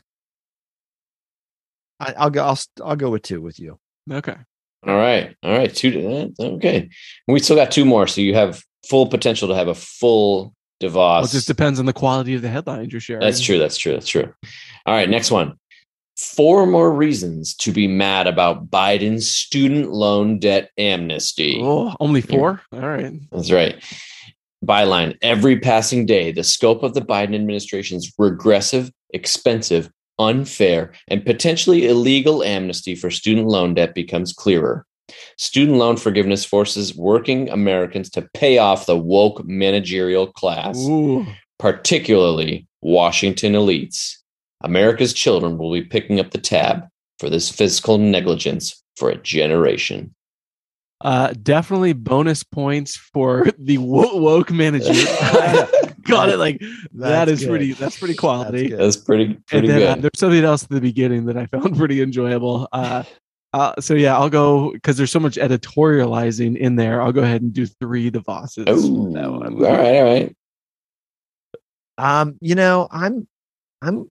I, 1.99 2.15
I'll 2.19 2.31
go. 2.31 2.45
I'll, 2.45 2.59
I'll 2.85 2.97
go 2.97 3.11
with 3.11 3.23
two 3.23 3.41
with 3.41 3.59
you. 3.59 3.79
okay. 4.11 4.37
All 4.87 4.97
right. 4.97 5.35
All 5.43 5.57
right. 5.57 5.75
Two. 5.75 6.33
uh, 6.39 6.43
Okay. 6.43 6.89
We 7.29 7.41
still 7.41 7.57
got 7.57 7.71
two 7.71 7.85
more. 7.85 8.07
So 8.07 8.21
you 8.21 8.35
have 8.35 8.63
full 8.89 9.07
potential 9.07 9.49
to 9.49 9.55
have 9.55 9.69
a 9.69 9.75
full 9.75 10.55
DeVos. 10.83 10.95
Well, 10.95 11.25
it 11.25 11.31
just 11.31 11.49
depends 11.49 11.81
on 11.81 11.87
the 11.87 11.93
quality 11.93 12.35
of 12.35 12.43
the 12.43 12.49
headlines 12.49 12.93
you're 12.93 13.01
sharing. 13.01 13.21
That's 13.23 13.41
true. 13.41 13.59
That's 13.59 13.77
true. 13.77 13.93
That's 13.93 14.09
true. 14.09 14.33
All 14.87 14.95
right. 14.95 15.09
Next 15.09 15.31
one. 15.31 15.55
Four 16.17 16.67
more 16.67 16.91
reasons 16.95 17.55
to 17.57 17.73
be 17.73 17.87
mad 17.87 18.27
about 18.27 18.71
Biden's 18.71 19.29
student 19.31 19.91
loan 19.91 20.39
debt 20.39 20.71
amnesty. 20.79 21.61
Oh, 21.63 21.95
only 22.01 22.23
four. 22.23 22.63
All 22.73 22.81
right. 22.81 23.13
That's 23.33 23.51
right. 23.53 23.83
Byline 24.65 25.19
Every 25.21 25.59
passing 25.61 26.07
day, 26.07 26.33
the 26.33 26.43
scope 26.43 26.83
of 26.83 26.95
the 26.95 27.03
Biden 27.03 27.35
administration's 27.35 28.11
regressive, 28.19 28.91
expensive, 29.11 29.91
unfair, 30.19 30.93
and 31.09 31.25
potentially 31.25 31.87
illegal 31.87 32.43
amnesty 32.43 32.95
for 32.95 33.11
student 33.11 33.47
loan 33.47 33.75
debt 33.75 33.95
becomes 33.95 34.33
clearer. 34.33 34.87
Student 35.37 35.79
loan 35.79 35.97
forgiveness 35.97 36.45
forces 36.45 36.97
working 36.97 37.49
Americans 37.51 38.11
to 38.11 38.29
pay 38.35 38.59
off 38.59 38.87
the 38.87 38.97
woke 38.97 39.45
managerial 39.45 40.27
class, 40.27 40.79
Ooh. 40.79 41.27
particularly 41.59 42.67
Washington 42.81 43.53
elites. 43.53 44.17
America's 44.63 45.13
children 45.13 45.59
will 45.59 45.73
be 45.73 45.83
picking 45.83 46.19
up 46.19 46.31
the 46.31 46.39
tab 46.39 46.85
for 47.19 47.31
this 47.31 47.51
fiscal 47.51 47.99
negligence 47.99 48.83
for 48.97 49.11
a 49.11 49.17
generation. 49.17 50.15
Uh, 51.03 51.35
definitely 51.43 51.93
bonus 51.93 52.43
points 52.43 52.97
for 52.97 53.47
the 53.59 53.79
woke 53.79 54.51
manager. 54.51 54.93
Got 56.07 56.29
it. 56.31 56.39
Like 56.39 56.61
That's 56.93 57.41
good. 57.41 57.49
pretty. 57.49 57.73
That's 57.73 57.99
pretty 57.99 58.15
quality. 58.15 58.69
good. 58.69 58.79
That's 58.79 58.97
pretty 58.97 59.35
pretty 59.47 59.69
and 59.69 59.77
then, 59.83 59.89
uh, 59.89 59.95
good. 59.95 60.03
there's 60.03 60.19
something 60.19 60.45
else 60.45 60.63
at 60.65 60.71
the 60.71 60.81
beginning 60.81 61.27
that 61.27 61.37
I 61.37 61.47
found 61.47 61.77
pretty 61.79 62.03
enjoyable. 62.03 62.69
Uh, 62.73 63.03
uh, 63.53 63.73
so 63.81 63.95
yeah, 63.95 64.17
I'll 64.17 64.29
go 64.29 64.73
because 64.73 64.97
there's 64.97 65.11
so 65.11 65.21
much 65.21 65.37
editorializing 65.37 66.57
in 66.57 66.77
there. 66.77 67.01
I'll 67.01 67.13
go 67.13 67.23
ahead 67.23 67.43
and 67.43 67.53
do 67.53 67.67
three 67.67 68.11
DeVosses. 68.11 68.65
Oh, 68.67 69.13
that 69.13 69.31
one. 69.31 69.55
all 69.65 69.73
right, 69.73 69.97
all 69.97 70.05
right. 70.05 70.37
Um, 71.99 72.37
you 72.41 72.55
know, 72.55 72.89
I'm, 72.91 73.27
I'm, 73.81 74.09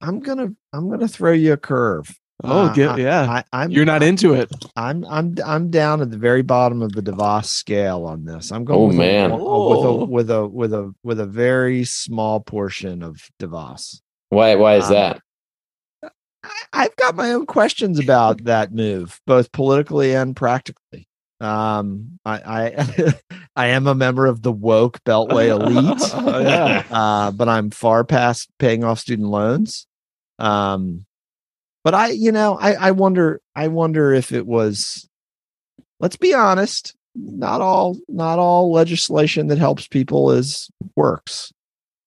I'm 0.00 0.18
gonna, 0.18 0.48
I'm 0.72 0.90
gonna 0.90 1.06
throw 1.06 1.32
you 1.32 1.52
a 1.52 1.56
curve. 1.56 2.12
Oh, 2.44 2.66
Uh, 2.66 2.72
get, 2.72 2.88
I- 2.90 2.96
yeah. 2.98 3.22
I, 3.30 3.44
I'm 3.52 3.70
You're 3.72 3.84
not 3.84 4.02
into 4.02 4.32
it. 4.34 4.48
I'm 4.76 5.04
I'm 5.06 5.34
I'm 5.44 5.70
down 5.70 6.00
at 6.02 6.10
the 6.12 6.16
very 6.18 6.42
bottom 6.42 6.82
of 6.82 6.92
the 6.92 7.02
DeVos 7.02 7.46
scale 7.46 8.04
on 8.04 8.24
this. 8.24 8.52
I'm 8.52 8.64
going 8.64 8.78
Oh, 8.80 8.86
with 8.86 8.94
a- 8.96 8.98
man. 8.98 9.30
with 9.32 9.40
Oh. 9.42 10.00
a 10.00 10.04
with 10.04 10.30
a 10.30 10.46
with 10.46 10.72
a 10.72 10.94
with 11.02 11.20
a 11.20 11.26
very 11.26 11.84
small 11.84 12.38
portion 12.40 13.02
of 13.02 13.20
DeVos. 13.40 14.00
Why? 14.28 14.54
Why 14.54 14.76
is 14.76 14.84
Um, 14.86 14.92
that? 14.92 15.20
I, 16.44 16.50
I've 16.72 16.96
got 16.96 17.16
my 17.16 17.32
own 17.32 17.46
questions 17.46 17.98
about 17.98 18.44
that 18.44 18.72
move, 18.72 19.20
both 19.26 19.50
politically 19.50 20.14
and 20.14 20.36
practically. 20.36 21.08
Um, 21.40 22.18
I 22.24 22.36
I, 22.76 23.14
I 23.56 23.66
am 23.68 23.86
a 23.88 23.94
member 23.96 24.26
of 24.26 24.42
the 24.42 24.52
woke 24.52 25.02
Beltway 25.04 25.48
elite, 25.48 26.12
yeah. 26.46 26.84
uh, 26.90 27.30
but 27.32 27.48
I'm 27.48 27.70
far 27.70 28.04
past 28.04 28.48
paying 28.60 28.84
off 28.84 29.00
student 29.00 29.28
loans. 29.28 29.86
Um, 30.38 31.04
but 31.84 31.94
I, 31.94 32.08
you 32.08 32.32
know, 32.32 32.56
I 32.58 32.74
I 32.74 32.90
wonder 32.90 33.40
I 33.54 33.68
wonder 33.68 34.12
if 34.12 34.32
it 34.32 34.46
was. 34.46 35.08
Let's 36.00 36.16
be 36.16 36.34
honest. 36.34 36.94
Not 37.14 37.60
all 37.60 37.96
not 38.06 38.38
all 38.38 38.70
legislation 38.70 39.48
that 39.48 39.58
helps 39.58 39.88
people 39.88 40.30
is 40.30 40.70
works, 40.94 41.52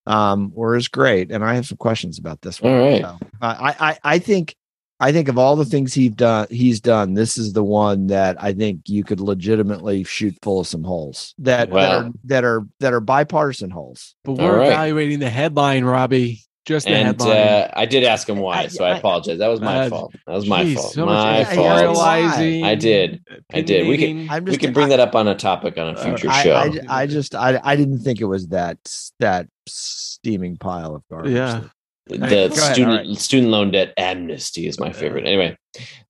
um, 0.06 0.54
or 0.56 0.78
is 0.78 0.88
great. 0.88 1.32
And 1.32 1.44
I 1.44 1.56
have 1.56 1.66
some 1.66 1.78
questions 1.78 2.18
about 2.18 2.42
this 2.42 2.62
one. 2.62 2.72
All 2.72 2.80
right. 2.80 3.02
So, 3.02 3.18
I, 3.42 3.76
I 3.80 3.98
I 4.04 4.20
think 4.20 4.56
I 5.02 5.12
think 5.12 5.28
of 5.28 5.38
all 5.38 5.56
the 5.56 5.66
things 5.66 5.94
he's 5.94 6.12
done 6.12 6.48
he's 6.50 6.80
done, 6.80 7.16
this 7.16 7.38
is 7.38 7.54
the 7.54 7.64
one 7.64 8.08
that 8.08 8.42
I 8.42 8.54
think 8.54 8.88
you 8.88 9.04
could 9.04 9.20
legitimately 9.20 10.04
shoot 10.04 10.38
full 10.44 10.60
of 10.62 10.68
some 10.68 10.84
holes 10.84 11.34
that 11.40 11.72
that, 11.72 11.92
are, 11.92 12.12
that 12.26 12.44
are 12.44 12.66
that 12.80 12.94
are 12.94 13.02
bipartisan 13.02 13.72
holes. 13.72 14.16
But 14.24 14.34
we're 14.34 14.60
right. 14.60 14.68
evaluating 14.68 15.20
the 15.20 15.30
headline, 15.30 15.84
Robbie. 15.84 16.44
Just 16.72 16.86
the 16.88 16.94
And 16.94 17.08
headline. 17.08 17.38
uh, 17.38 17.72
I 17.74 17.86
did 17.86 18.04
ask 18.04 18.28
him 18.28 18.38
why, 18.40 18.68
so 18.68 18.84
I 18.84 18.92
I- 18.94 18.98
apologize. 18.98 19.38
That 19.40 19.48
was 19.50 19.62
my 19.62 19.82
Uh, 19.82 19.90
fault. 19.90 20.14
That 20.26 20.34
was 20.36 20.48
my 20.48 20.64
Jeez, 20.64 20.76
fault. 20.76 20.94
so 20.94 21.06
my 21.06 21.44
fault. 21.44 21.58
editorializing, 21.68 22.64
I 22.64 22.76
did. 22.76 23.22
I 23.54 23.62
did. 23.62 23.88
We 23.88 23.98
could- 23.98 24.08
opinionating. 24.10 24.28
I'm 24.30 24.46
We 24.46 24.58
can 24.58 24.74
bring 24.74 24.90
that 24.90 25.00
up 25.00 25.14
on 25.16 25.28
a 25.28 25.36
topic 25.36 25.78
on 25.78 25.90
a 25.90 26.00
Uh, 26.00 26.04
future 26.06 26.30
I, 26.30 26.44
show. 26.44 26.54
I, 26.56 27.02
I 27.02 27.06
just 27.08 27.36
I 27.36 27.60
I 27.64 27.76
didn't 27.76 28.00
think 28.00 28.22
it 28.22 28.26
was 28.26 28.48
that 28.48 28.78
that 29.20 29.48
steaming 29.68 30.58
pile 30.58 30.96
of 30.96 31.04
garbage. 31.10 31.34
Yeah. 31.34 31.62
the 32.08 32.18
Go 32.18 32.26
ahead, 32.26 32.54
student 32.54 33.08
all 33.08 33.16
student 33.16 33.52
loan 33.52 33.72
debt 33.72 33.94
amnesty 33.98 34.68
is 34.68 34.80
my 34.80 34.92
favorite. 34.92 35.26
Anyway, 35.26 35.56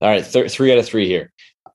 all 0.01 0.09
right, 0.09 0.23
th- 0.23 0.51
three 0.51 0.71
out 0.71 0.77
of 0.79 0.85
three 0.85 1.05
here. 1.07 1.31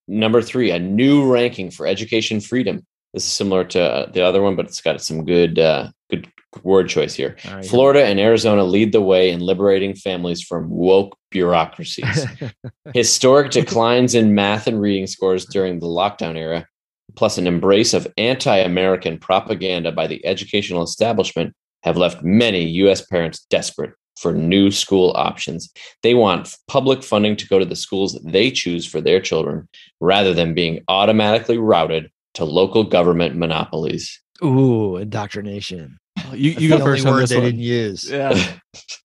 Number 0.08 0.40
three, 0.42 0.70
a 0.70 0.78
new 0.78 1.30
ranking 1.30 1.70
for 1.70 1.86
education 1.86 2.40
freedom. 2.40 2.84
This 3.14 3.24
is 3.24 3.32
similar 3.32 3.64
to 3.64 3.80
uh, 3.80 4.10
the 4.10 4.22
other 4.22 4.42
one, 4.42 4.56
but 4.56 4.66
it's 4.66 4.80
got 4.80 5.00
some 5.00 5.24
good 5.24 5.58
uh, 5.58 5.90
good 6.10 6.26
word 6.64 6.88
choice 6.88 7.14
here. 7.14 7.36
Right. 7.50 7.64
Florida 7.64 8.04
and 8.04 8.18
Arizona 8.18 8.64
lead 8.64 8.92
the 8.92 9.00
way 9.00 9.30
in 9.30 9.40
liberating 9.40 9.94
families 9.94 10.42
from 10.42 10.68
woke 10.70 11.16
bureaucracies. 11.30 12.26
Historic 12.94 13.50
declines 13.50 14.14
in 14.14 14.34
math 14.34 14.66
and 14.66 14.80
reading 14.80 15.06
scores 15.06 15.44
during 15.46 15.78
the 15.78 15.86
lockdown 15.86 16.36
era, 16.36 16.66
plus 17.14 17.38
an 17.38 17.46
embrace 17.46 17.94
of 17.94 18.06
anti 18.16 18.56
American 18.56 19.18
propaganda 19.18 19.92
by 19.92 20.06
the 20.06 20.24
educational 20.24 20.82
establishment, 20.82 21.54
have 21.82 21.96
left 21.96 22.22
many 22.22 22.64
U.S. 22.64 23.04
parents 23.04 23.46
desperate 23.50 23.92
for 24.18 24.32
new 24.32 24.70
school 24.70 25.12
options. 25.14 25.70
They 26.02 26.14
want 26.14 26.56
public 26.68 27.02
funding 27.02 27.36
to 27.36 27.46
go 27.46 27.58
to 27.58 27.64
the 27.64 27.76
schools 27.76 28.18
they 28.24 28.50
choose 28.50 28.86
for 28.86 29.00
their 29.00 29.20
children 29.20 29.68
rather 30.00 30.32
than 30.32 30.54
being 30.54 30.82
automatically 30.88 31.58
routed 31.58 32.10
to 32.34 32.44
local 32.44 32.84
government 32.84 33.36
monopolies. 33.36 34.20
Ooh, 34.42 34.96
indoctrination. 34.96 35.98
you 36.34 36.52
That's 36.52 36.62
you 36.62 36.68
go 36.68 36.76
the 36.78 36.82
only 36.84 36.96
first 36.96 37.06
on 37.06 37.12
word 37.14 37.22
this 37.22 37.30
they 37.30 37.36
one. 37.36 37.44
didn't 37.46 37.60
use. 37.60 38.10
Yeah. 38.10 38.52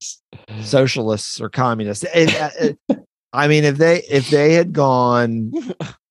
Socialists 0.63 1.39
or 1.41 1.49
communists. 1.49 2.03
And, 2.03 2.29
uh, 2.35 2.49
uh, 2.89 2.95
I 3.33 3.47
mean, 3.47 3.63
if 3.63 3.77
they 3.77 4.01
if 4.09 4.29
they 4.29 4.53
had 4.53 4.73
gone 4.73 5.53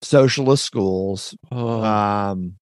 socialist 0.03 0.65
schools, 0.65 1.37
Oh, 1.53 1.83
um, 1.83 2.55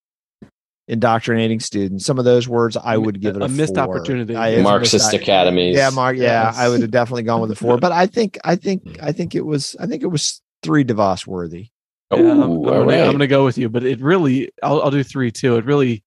indoctrinating 0.89 1.61
students, 1.61 2.05
some 2.05 2.19
of 2.19 2.25
those 2.25 2.49
words 2.49 2.77
I 2.77 2.97
would 2.97 3.21
give 3.21 3.37
it 3.37 3.43
a, 3.43 3.45
A 3.45 3.49
missed 3.49 3.75
four. 3.77 3.85
opportunity. 3.85 4.35
I- 4.35 4.61
Marxist 4.63 5.13
missed- 5.13 5.23
academies. 5.23 5.77
Yeah, 5.77 5.91
Mark. 5.91 6.17
Yeah, 6.17 6.47
Yes. 6.47 6.59
I 6.59 6.69
would 6.69 6.81
have 6.81 6.91
definitely 6.91 7.23
gone 7.25 7.41
with 7.41 7.53
a 7.53 7.55
four. 7.57 7.79
But 7.79 7.93
I 7.93 8.07
think 8.07 8.39
I 8.45 8.57
think 8.57 8.99
I 9.03 9.13
think 9.13 9.35
it 9.37 9.45
was 9.47 9.77
I 9.79 9.87
think 9.87 10.03
it 10.03 10.09
was 10.09 10.41
three 10.65 10.85
DeVos 10.85 11.27
worthy. 11.27 11.69
yeah, 12.13 12.19
I'm, 12.19 12.27
I'm 12.43 12.63
gonna, 12.63 12.79
all 12.79 12.85
right. 12.85 13.01
I'm 13.03 13.13
gonna 13.13 13.27
go 13.29 13.45
with 13.45 13.59
you, 13.59 13.69
but 13.69 13.85
it 13.85 14.01
really, 14.01 14.51
I'll, 14.63 14.83
I'll 14.83 14.91
do 14.91 15.05
three 15.05 15.31
too. 15.31 15.57
It 15.57 15.65
really 15.67 16.03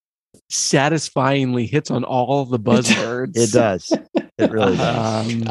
satisfyingly 0.52 1.66
hits 1.68 1.92
on 1.92 2.04
all 2.04 2.46
the 2.46 2.60
buzzwords. 2.70 3.32
It 3.38 3.52
does. 3.52 3.92
It 4.38 4.52
really 4.52 4.78
does. 4.78 5.32
Um, 5.32 5.44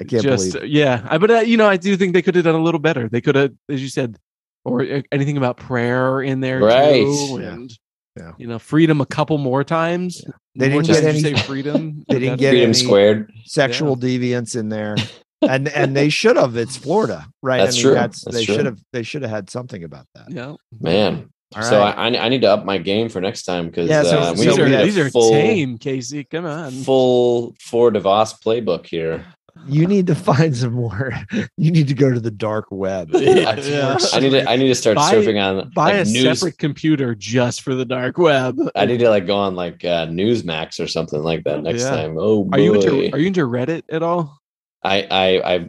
I 0.00 0.04
can't 0.04 0.22
just 0.22 0.52
believe. 0.52 0.64
It. 0.64 0.70
yeah, 0.70 1.06
I, 1.08 1.18
but 1.18 1.30
uh, 1.30 1.34
you 1.40 1.56
know, 1.56 1.68
I 1.68 1.76
do 1.76 1.96
think 1.96 2.14
they 2.14 2.22
could 2.22 2.34
have 2.34 2.44
done 2.44 2.54
a 2.56 2.62
little 2.62 2.80
better. 2.80 3.08
They 3.08 3.20
could 3.20 3.34
have, 3.36 3.52
as 3.68 3.80
you 3.82 3.88
said, 3.88 4.18
or 4.64 4.82
uh, 4.82 5.02
anything 5.12 5.36
about 5.36 5.56
prayer 5.56 6.20
in 6.22 6.40
there, 6.40 6.60
Right. 6.60 7.02
Too, 7.04 7.38
Yeah. 7.40 7.52
and 7.52 7.78
Yeah. 8.16 8.32
you 8.38 8.46
know, 8.46 8.58
freedom 8.58 9.00
a 9.00 9.06
couple 9.06 9.38
more 9.38 9.62
times. 9.64 10.22
They 10.56 10.68
didn't 10.68 10.86
get 10.86 11.04
any- 11.04 11.20
say 11.20 11.34
freedom. 11.36 12.04
they 12.08 12.18
didn't 12.18 12.38
get 12.38 12.50
Freedom 12.50 12.70
any- 12.70 12.74
squared. 12.74 13.32
Sexual 13.44 13.96
deviance 13.96 14.56
in 14.58 14.68
there, 14.68 14.96
and 15.42 15.68
and 15.68 15.94
they 15.96 16.08
should 16.08 16.36
have. 16.36 16.56
It's 16.56 16.76
Florida, 16.76 17.26
right? 17.42 17.58
That's 17.58 17.76
I 17.76 17.78
mean, 17.78 17.82
true. 17.84 17.94
That's, 17.94 18.24
That's 18.24 18.36
they 18.36 18.44
should 18.44 18.66
have. 18.66 18.78
They 18.92 19.02
should 19.04 19.22
have 19.22 19.30
had 19.30 19.50
something 19.50 19.84
about 19.84 20.06
that. 20.14 20.30
Yeah, 20.30 20.54
Man. 20.80 21.28
All 21.56 21.62
So 21.62 21.78
right. 21.78 21.96
I, 21.96 22.16
I 22.26 22.28
need 22.28 22.40
to 22.42 22.48
up 22.50 22.64
my 22.64 22.78
game 22.78 23.08
for 23.08 23.20
next 23.20 23.44
time 23.44 23.66
because 23.66 23.88
Yeah, 23.88 24.02
so- 24.02 24.18
uh, 24.18 24.32
we 24.32 24.46
these 24.46 24.56
so 24.56 24.62
are 24.62 24.68
need 24.68 24.74
a 24.74 24.84
these 24.84 24.98
are 24.98 25.10
full, 25.10 25.30
tame, 25.30 25.78
Casey. 25.78 26.24
Come 26.24 26.46
on. 26.46 26.70
full 26.72 27.54
for 27.60 27.90
DeVos 27.90 28.40
playbook 28.42 28.86
here. 28.86 29.24
you 29.68 29.86
need 29.86 30.06
to 30.08 30.14
find 30.16 30.56
some 30.56 30.72
more. 30.72 31.12
You 31.56 31.70
need 31.70 31.86
to 31.88 31.94
go 31.94 32.12
to 32.12 32.18
the 32.20 32.30
dark 32.32 32.66
web. 32.70 33.10
Yeah. 33.14 33.96
I 34.12 34.18
need 34.20 34.30
to 34.30 34.50
I 34.50 34.56
need 34.56 34.68
to 34.68 34.74
start 34.74 34.96
Buy- 34.96 35.14
surfing 35.14 35.40
on 35.42 35.70
Buy 35.70 35.92
like 35.98 36.06
a 36.06 36.10
news. 36.10 36.38
separate 36.40 36.58
computer 36.58 37.14
just 37.14 37.62
for 37.62 37.74
the 37.74 37.84
dark 37.84 38.18
web. 38.18 38.58
I 38.74 38.84
need 38.86 38.98
to 38.98 39.08
like 39.08 39.26
go 39.26 39.36
on 39.36 39.54
like 39.54 39.84
uh, 39.84 40.06
Newsmax 40.06 40.80
or 40.80 40.88
something 40.88 41.22
like 41.22 41.44
that 41.44 41.62
next 41.62 41.82
Yeah. 41.82 41.90
time. 41.90 42.16
Oh 42.18 42.44
boy. 42.44 42.56
Are 42.56 42.60
you 42.60 42.74
into 42.74 43.12
Are 43.14 43.18
you 43.18 43.28
into 43.28 43.42
Reddit 43.46 43.82
at 43.88 44.02
all? 44.02 44.40
I 44.82 45.06
I 45.10 45.54
I 45.54 45.68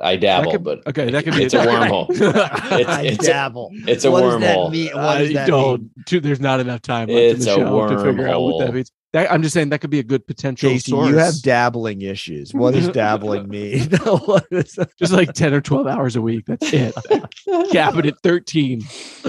I 0.00 0.16
dabble, 0.16 0.52
could- 0.52 0.64
but 0.64 0.86
okay, 0.86 1.10
that 1.10 1.24
could 1.24 1.34
be 1.34 1.44
it's 1.44 1.54
a 1.54 1.58
wormhole. 1.58 2.08
It's- 2.14 2.86
I 2.88 3.02
it's 3.02 3.24
a- 3.24 3.26
dabble. 3.26 3.70
it's 3.72 4.04
a 4.04 4.10
What 4.10 4.20
does 4.22 4.40
that 4.40 4.56
wormhole. 4.56 4.70
mean? 4.70 4.86
What 4.94 4.98
I 5.04 5.18
does 5.18 5.32
that 5.32 5.46
don't. 5.48 5.80
mean? 5.80 5.90
Dude, 6.06 6.22
there's 6.22 6.40
not 6.40 6.60
enough 6.60 6.80
time 6.82 7.08
left 7.08 7.18
It's 7.20 7.46
in 7.46 7.52
a 7.52 7.54
the 7.56 7.60
show 7.68 7.88
to 7.88 8.02
figure 8.04 8.28
out 8.28 8.40
what 8.40 8.58
that 8.60 8.70
wormhole. 8.70 8.74
means. 8.74 8.92
That, 9.14 9.30
I'm 9.32 9.42
just 9.42 9.54
saying 9.54 9.68
that 9.70 9.80
could 9.80 9.90
be 9.90 10.00
a 10.00 10.04
good 10.04 10.26
potential 10.26 10.70
Casey, 10.70 10.90
source. 10.90 11.08
you 11.08 11.16
have 11.18 11.40
dabbling 11.42 12.02
issues. 12.02 12.52
What 12.52 12.74
does 12.74 12.88
dabbling 13.02 13.48
mean? 13.48 13.88
Just 14.50 15.12
like 15.12 15.32
10 15.34 15.54
or 15.54 15.60
12 15.60 15.86
hours 15.86 16.16
a 16.16 16.20
week. 16.22 16.46
That's 16.46 16.66
it. 16.72 16.94
Cap 17.70 17.94
it 17.96 18.06
at 18.06 18.18
13. 18.24 18.82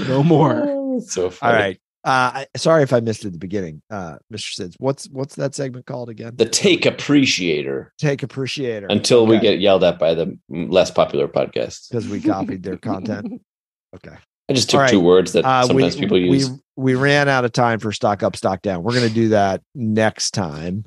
No 0.07 0.23
more. 0.23 0.63
Oh, 0.65 0.97
it's 0.97 1.13
so 1.13 1.25
All 1.25 1.29
funny. 1.29 1.53
right. 1.57 1.79
Uh, 2.05 2.45
sorry 2.55 2.83
if 2.83 2.93
I 2.93 2.99
missed 2.99 3.23
it 3.23 3.27
at 3.27 3.33
the 3.33 3.39
beginning, 3.39 3.81
uh, 3.89 4.17
Mr. 4.31 4.53
Sids. 4.59 4.75
What's 4.77 5.09
what's 5.09 5.35
that 5.35 5.55
segment 5.55 5.87
called 5.87 6.07
again? 6.09 6.35
The 6.35 6.45
take 6.47 6.85
appreciator 6.85 7.91
Take 7.97 8.21
appreciator 8.23 8.85
until 8.89 9.25
we 9.25 9.39
get 9.39 9.59
yelled 9.59 9.83
at 9.83 9.97
by 9.97 10.13
the 10.13 10.37
less 10.49 10.91
popular 10.91 11.27
podcasts. 11.27 11.89
because 11.89 12.07
we 12.07 12.21
copied 12.21 12.63
their 12.63 12.77
content. 12.77 13.41
Okay. 13.95 14.15
I 14.49 14.53
just 14.53 14.69
took 14.69 14.77
All 14.79 14.81
right. 14.81 14.89
two 14.91 14.99
words 14.99 15.31
that 15.33 15.45
Uh, 15.45 15.61
we, 15.63 15.67
sometimes 15.83 15.95
people 15.95 16.17
use. 16.19 16.49
we 16.51 16.57
we 16.75 16.95
ran 16.95 17.29
out 17.29 17.45
of 17.45 17.53
time 17.53 17.79
for 17.79 17.93
stock 17.93 18.23
up, 18.23 18.35
stock 18.35 18.61
down. 18.61 18.83
We're 18.83 18.91
going 18.93 19.07
to 19.07 19.13
do 19.13 19.29
that 19.29 19.61
next 19.73 20.31
time. 20.31 20.83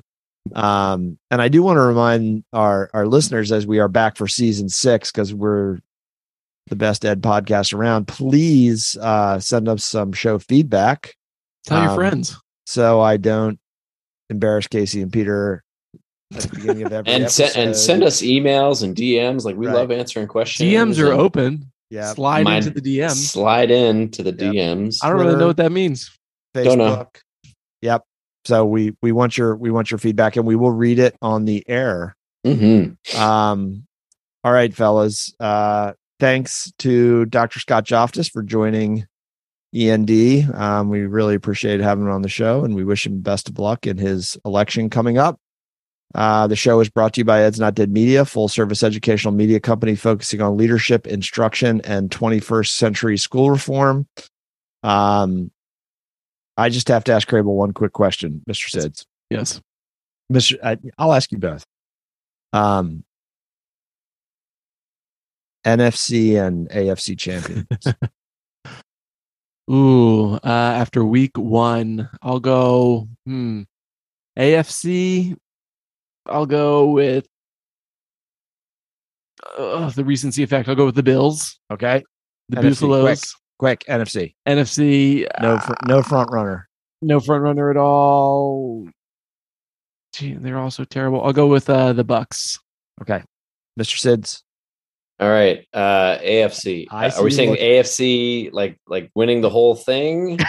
Um, 0.53 1.17
and 1.31 1.41
I 1.41 1.47
do 1.47 1.63
want 1.63 1.77
to 1.77 1.81
remind 1.81 2.43
our 2.53 2.89
our 2.93 3.07
listeners 3.07 3.51
as 3.51 3.65
we 3.65 3.79
are 3.79 3.87
back 3.87 4.15
for 4.15 4.27
season 4.27 4.69
six 4.69 5.11
because 5.11 5.33
we're 5.33 5.79
the 6.69 6.75
best 6.75 7.03
ed 7.05 7.21
podcast 7.21 7.73
around. 7.73 8.07
Please 8.07 8.95
uh, 9.01 9.39
send 9.39 9.67
us 9.67 9.83
some 9.85 10.11
show 10.13 10.39
feedback 10.39 11.15
Tell 11.65 11.81
your 11.81 11.89
Um, 11.91 11.95
friends. 11.95 12.37
so 12.65 13.01
I 13.01 13.17
don't 13.17 13.59
embarrass 14.29 14.67
Casey 14.67 15.01
and 15.01 15.11
Peter 15.11 15.63
at 16.33 16.41
the 16.43 16.47
beginning 16.55 16.85
of 16.85 16.93
every 16.93 17.11
and 17.11 17.23
episode. 17.23 17.49
send 17.49 17.67
and 17.67 17.75
send 17.77 18.03
us 18.03 18.21
emails 18.21 18.83
and 18.83 18.95
DMs. 18.95 19.43
Like 19.43 19.55
we 19.57 19.67
Right. 19.67 19.75
love 19.75 19.91
answering 19.91 20.27
questions. 20.27 20.69
DMs 20.69 20.99
are 21.03 21.11
and 21.11 21.19
open. 21.19 21.71
yeah, 21.89 22.13
Slide 22.13 22.43
Mine- 22.43 22.57
into 22.67 22.69
the 22.69 22.81
DM. 22.99 23.11
Slide 23.11 23.71
in 23.71 24.09
to 24.11 24.23
the 24.23 24.31
Yep. 24.31 24.39
DMs. 24.53 24.97
I 25.03 25.09
don't 25.09 25.19
really 25.19 25.35
know 25.35 25.47
what 25.47 25.57
that 25.57 25.71
means. 25.71 26.09
Don't 26.53 26.77
know. 26.77 26.95
Facebook. 26.95 27.17
Yep. 27.81 28.03
So 28.45 28.65
we 28.65 28.95
we 29.01 29.11
want 29.11 29.37
your 29.37 29.55
we 29.55 29.69
want 29.69 29.91
your 29.91 29.97
feedback 29.97 30.35
and 30.37 30.45
we 30.47 30.55
will 30.55 30.71
read 30.71 30.97
it 30.99 31.15
on 31.21 31.45
the 31.45 31.63
air. 31.67 32.15
hmm 32.45 32.91
Um, 33.17 33.83
all 34.43 34.53
right, 34.53 34.73
fellas. 34.73 35.33
Uh, 35.39 35.91
thanks 36.19 36.71
to 36.79 37.25
Dr. 37.25 37.59
Scott 37.59 37.85
Joftus 37.85 38.29
for 38.29 38.43
joining 38.43 39.05
END. 39.73 40.53
Um, 40.53 40.89
we 40.89 41.01
really 41.01 41.35
appreciate 41.35 41.79
having 41.79 42.05
him 42.05 42.11
on 42.11 42.21
the 42.21 42.29
show, 42.29 42.63
and 42.63 42.75
we 42.75 42.83
wish 42.83 43.05
him 43.05 43.21
best 43.21 43.49
of 43.49 43.59
luck 43.59 43.87
in 43.87 43.97
his 43.97 44.37
election 44.45 44.89
coming 44.89 45.17
up. 45.17 45.39
Uh, 46.15 46.47
the 46.47 46.55
show 46.55 46.79
is 46.79 46.89
brought 46.89 47.13
to 47.13 47.21
you 47.21 47.25
by 47.25 47.43
Ed's 47.43 47.59
Not 47.59 47.75
Dead 47.75 47.91
Media, 47.91 48.25
full 48.25 48.47
service 48.47 48.81
educational 48.81 49.33
media 49.33 49.59
company 49.59 49.95
focusing 49.95 50.41
on 50.41 50.57
leadership, 50.57 51.05
instruction, 51.05 51.81
and 51.81 52.09
21st 52.09 52.69
century 52.69 53.17
school 53.17 53.51
reform. 53.51 54.07
Um, 54.81 55.51
I 56.57 56.69
just 56.69 56.87
have 56.87 57.03
to 57.05 57.13
ask 57.13 57.27
Crable 57.27 57.55
one 57.55 57.73
quick 57.73 57.93
question, 57.93 58.41
Mr. 58.49 58.75
Sids. 58.75 59.05
Yes. 59.29 59.61
Mr. 60.33 60.57
I, 60.63 60.77
I'll 60.97 61.13
ask 61.13 61.31
you 61.31 61.37
both. 61.37 61.63
Um, 62.53 63.03
NFC 65.65 66.41
and 66.41 66.69
AFC 66.69 67.17
champions. 67.17 67.65
Ooh, 69.71 70.33
uh, 70.35 70.39
after 70.43 71.03
week 71.05 71.37
one, 71.37 72.09
I'll 72.21 72.39
go. 72.39 73.07
Hmm, 73.25 73.63
AFC. 74.37 75.35
I'll 76.25 76.45
go 76.47 76.89
with 76.89 77.25
uh, 79.57 79.89
the 79.91 80.03
recency 80.03 80.43
effect. 80.43 80.67
I'll 80.69 80.75
go 80.75 80.85
with 80.85 80.95
the 80.95 81.03
Bills, 81.03 81.59
Okay. 81.71 82.03
the 82.49 82.57
NFC, 82.57 82.81
Buffaloes. 82.81 83.35
Quick, 83.57 83.83
quick, 83.87 83.99
NFC. 83.99 84.35
NFC. 84.47 85.27
No, 85.41 85.55
uh, 85.55 85.73
no 85.87 86.01
front 86.03 86.29
runner. 86.31 86.67
no 87.01 87.19
front 87.19 87.43
runner 87.43 87.69
at 87.69 87.77
all. 87.77 88.87
Gee, 90.13 90.33
they're 90.33 90.57
all 90.57 90.71
so 90.71 90.83
terrible. 90.83 91.23
I'll 91.23 91.33
go 91.33 91.47
with 91.47 91.69
uh, 91.69 91.93
the 91.93 92.03
Bucks. 92.03 92.57
Okay. 93.01 93.23
Mr. 93.79 93.97
Sids. 94.17 94.41
All 95.19 95.29
right, 95.29 95.67
uh, 95.73 96.17
AFC. 96.19 96.87
Uh, 96.89 97.11
Are 97.17 97.23
we 97.23 97.31
saying 97.31 97.49
what- 97.49 97.59
AFC 97.59 98.51
like 98.53 98.79
like 98.87 99.11
winning 99.15 99.41
the 99.41 99.49
whole 99.49 99.75
thing, 99.75 100.39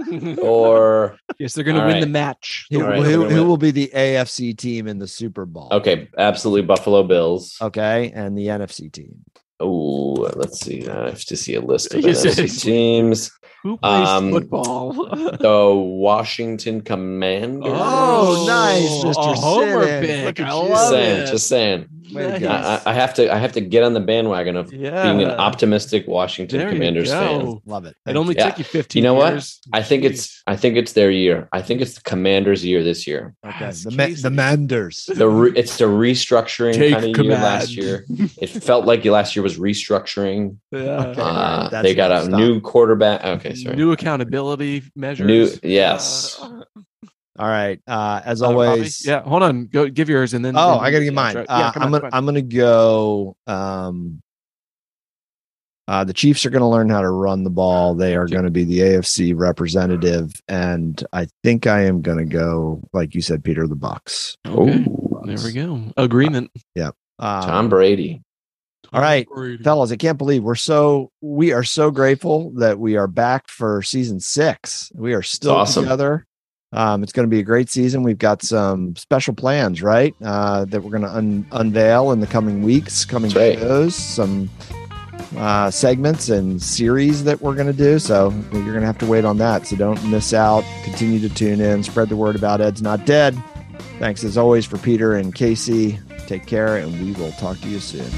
or 0.40 1.16
yes, 1.38 1.54
they're 1.54 1.64
going 1.64 1.76
to 1.76 1.84
win 1.84 1.94
right. 1.94 2.00
the 2.00 2.06
match. 2.06 2.66
Who, 2.70 2.82
All 2.82 2.88
right, 2.90 3.02
who- 3.02 3.24
who 3.28 3.44
will 3.44 3.56
be 3.56 3.70
the 3.72 3.90
AFC 3.94 4.56
team 4.56 4.86
in 4.86 4.98
the 4.98 5.08
Super 5.08 5.46
Bowl? 5.46 5.68
okay, 5.72 6.08
absolutely 6.16 6.62
Buffalo 6.62 7.02
Bills. 7.02 7.56
Okay. 7.60 8.12
And 8.14 8.36
the 8.38 8.46
NFC 8.46 8.90
team. 8.92 9.24
Oh, 9.58 10.30
let's 10.36 10.60
see. 10.60 10.88
I 10.88 11.06
have 11.10 11.24
to 11.24 11.36
see 11.36 11.54
a 11.54 11.60
list 11.60 11.92
of 11.92 12.00
You 12.04 12.08
NFC 12.10 12.62
teams. 12.62 13.30
Who 13.62 13.76
plays 13.76 14.08
Um, 14.08 14.30
football? 14.30 14.94
The 15.38 15.74
Washington 15.74 16.80
Commanders. 16.80 17.72
Oh, 17.74 18.44
nice, 18.46 19.02
a 19.02 19.06
Mr. 19.20 19.34
homer 19.34 19.84
Siddon. 19.84 20.06
pick. 20.06 20.24
Look 20.24 20.40
at 20.40 20.50
I 20.50 20.54
you. 20.62 20.68
Just 20.68 20.72
love 20.72 20.90
saying. 20.90 21.20
it. 21.22 21.26
Just 21.30 21.46
saying. 21.48 21.86
Way 22.12 22.22
to 22.22 22.38
Nice. 22.40 22.42
I, 22.86 22.90
I- 22.90 22.90
I 22.90 22.94
have 22.94 23.14
to. 23.14 23.32
I 23.32 23.38
have 23.38 23.52
to 23.52 23.60
get 23.60 23.82
on 23.82 23.94
the 23.94 24.00
bandwagon 24.00 24.56
of 24.56 24.72
yeah. 24.72 25.02
being 25.04 25.22
an 25.22 25.30
optimistic 25.30 26.06
Washington 26.08 26.58
There 26.58 26.68
you 26.68 26.74
Commanders 26.74 27.10
fan. 27.10 27.60
Love 27.66 27.84
it. 27.84 27.96
It 28.06 28.16
only 28.16 28.34
you. 28.34 28.40
Yeah. 28.40 28.48
took 28.50 28.58
you 28.58 28.64
15 28.64 29.00
You 29.02 29.08
know 29.08 29.14
what? 29.14 29.32
years. 29.34 29.60
I 29.72 29.82
think 29.82 30.04
it's. 30.04 30.42
I 30.46 30.56
think 30.56 30.76
it's 30.76 30.92
their 30.92 31.10
year. 31.10 31.48
I 31.52 31.62
think 31.62 31.80
it's 31.80 31.94
the 31.94 32.02
Commanders' 32.02 32.64
year 32.64 32.82
this 32.82 33.06
year. 33.06 33.34
okay. 33.46 33.70
The, 33.70 33.90
ma- 33.96 34.16
the 34.20 34.30
Manders. 34.30 35.04
The 35.06 35.28
re- 35.28 35.52
it's 35.54 35.78
the 35.78 35.84
restructuring 35.84 36.74
Take 36.74 36.94
kind 36.94 37.04
of 37.16 37.24
year 37.24 37.34
last 37.34 37.76
year. 37.76 38.04
It 38.40 38.48
felt 38.48 38.86
like 38.86 39.04
last 39.04 39.36
year 39.36 39.42
was 39.42 39.58
restructuring. 39.58 40.56
Yeah. 40.72 40.78
Okay. 41.08 41.20
Uh, 41.20 41.68
that's 41.68 41.82
they 41.82 41.94
got 41.94 42.10
a 42.12 42.24
Stop. 42.24 42.38
new 42.38 42.60
quarterback. 42.60 43.24
Okay, 43.24 43.54
sorry. 43.54 43.76
New 43.76 43.92
accountability 43.92 44.82
measures. 44.96 45.26
New- 45.26 45.68
yes. 45.68 46.38
Uh, 46.40 46.62
All 47.40 47.48
right. 47.48 47.80
Uh, 47.86 48.20
as 48.24 48.42
uh, 48.42 48.46
Robbie? 48.46 48.68
always. 48.68 49.06
Yeah. 49.06 49.22
Hold 49.22 49.42
on. 49.42 49.66
Go 49.66 49.88
give 49.88 50.08
yours 50.08 50.34
and 50.34 50.44
then. 50.44 50.54
Oh, 50.56 50.72
then 50.74 50.80
I 50.84 50.90
gotta 50.90 51.04
get 51.04 51.14
mine. 51.14 51.32
try- 51.32 51.44
Uh, 51.44 51.58
yeah, 51.58 51.72
come 51.72 51.82
I'm 51.82 51.86
on, 51.94 52.00
gonna 52.00 52.10
come. 52.10 52.18
I'm 52.18 52.24
gonna 52.26 52.42
go. 52.42 53.36
Um, 53.46 54.20
uh, 55.88 56.04
the 56.04 56.12
Chiefs 56.12 56.46
are 56.46 56.50
going 56.50 56.60
to 56.60 56.68
learn 56.68 56.88
how 56.88 57.00
to 57.00 57.10
run 57.10 57.42
the 57.42 57.50
ball. 57.50 57.96
They 57.96 58.14
are 58.14 58.28
going 58.28 58.44
to 58.44 58.50
be 58.50 58.62
the 58.62 58.78
AFC 58.78 59.34
representative, 59.36 60.40
and 60.46 61.02
I 61.12 61.26
think 61.42 61.66
I 61.66 61.80
am 61.86 62.00
going 62.00 62.18
to 62.18 62.24
go, 62.24 62.80
like 62.92 63.12
you 63.12 63.20
said, 63.20 63.42
Peter, 63.42 63.66
the 63.66 63.74
Bucks. 63.74 64.36
Okay. 64.46 64.84
Ooh, 64.84 65.20
There 65.24 65.36
we 65.42 65.50
go. 65.52 65.82
Agreement. 65.96 66.52
Um, 66.78 66.92
Tom 67.18 67.68
Brady. 67.68 68.22
All 68.92 69.00
right, 69.00 69.26
fellas, 69.64 69.90
I 69.90 69.96
can't 69.96 70.16
believe 70.16 70.42
we're 70.44 70.54
so 70.54 71.10
we 71.20 71.52
are 71.52 71.62
so 71.64 71.90
grateful 71.90 72.50
that 72.56 72.78
we 72.78 72.96
are 72.96 73.06
back 73.08 73.48
for 73.48 73.82
season 73.82 74.20
six. 74.20 74.90
We 74.94 75.12
are 75.12 75.22
still 75.22 75.52
awesome. 75.56 75.84
together. 75.84 76.24
Um, 76.72 77.02
it's 77.02 77.12
going 77.12 77.26
to 77.26 77.30
be 77.30 77.40
a 77.40 77.44
great 77.44 77.68
season. 77.68 78.02
We've 78.02 78.18
got 78.18 78.42
some 78.42 78.94
special 78.94 79.34
plans, 79.34 79.82
right? 79.82 80.14
Uh, 80.22 80.64
that 80.66 80.82
we're 80.82 80.90
going 80.90 81.02
to 81.02 81.14
un- 81.14 81.46
unveil 81.52 82.12
in 82.12 82.20
the 82.20 82.26
coming 82.26 82.62
weeks, 82.62 83.04
coming 83.04 83.30
right. 83.32 83.58
shows, 83.58 83.94
some 83.94 84.48
uh, 85.36 85.70
segments 85.70 86.28
and 86.28 86.62
series 86.62 87.24
that 87.24 87.40
we're 87.40 87.54
going 87.54 87.66
to 87.66 87.72
do. 87.72 87.98
So 87.98 88.30
you're 88.52 88.62
going 88.62 88.80
to 88.80 88.86
have 88.86 88.98
to 88.98 89.06
wait 89.06 89.24
on 89.24 89.38
that. 89.38 89.66
So 89.66 89.76
don't 89.76 90.02
miss 90.10 90.32
out. 90.32 90.64
Continue 90.84 91.18
to 91.20 91.34
tune 91.34 91.60
in. 91.60 91.82
Spread 91.82 92.08
the 92.08 92.16
word 92.16 92.36
about 92.36 92.60
Ed's 92.60 92.82
Not 92.82 93.04
Dead. 93.04 93.36
Thanks 93.98 94.22
as 94.22 94.38
always 94.38 94.64
for 94.64 94.78
Peter 94.78 95.14
and 95.14 95.34
Casey. 95.34 95.98
Take 96.26 96.46
care, 96.46 96.76
and 96.76 96.92
we 97.04 97.12
will 97.20 97.32
talk 97.32 97.58
to 97.60 97.68
you 97.68 97.80
soon. 97.80 98.08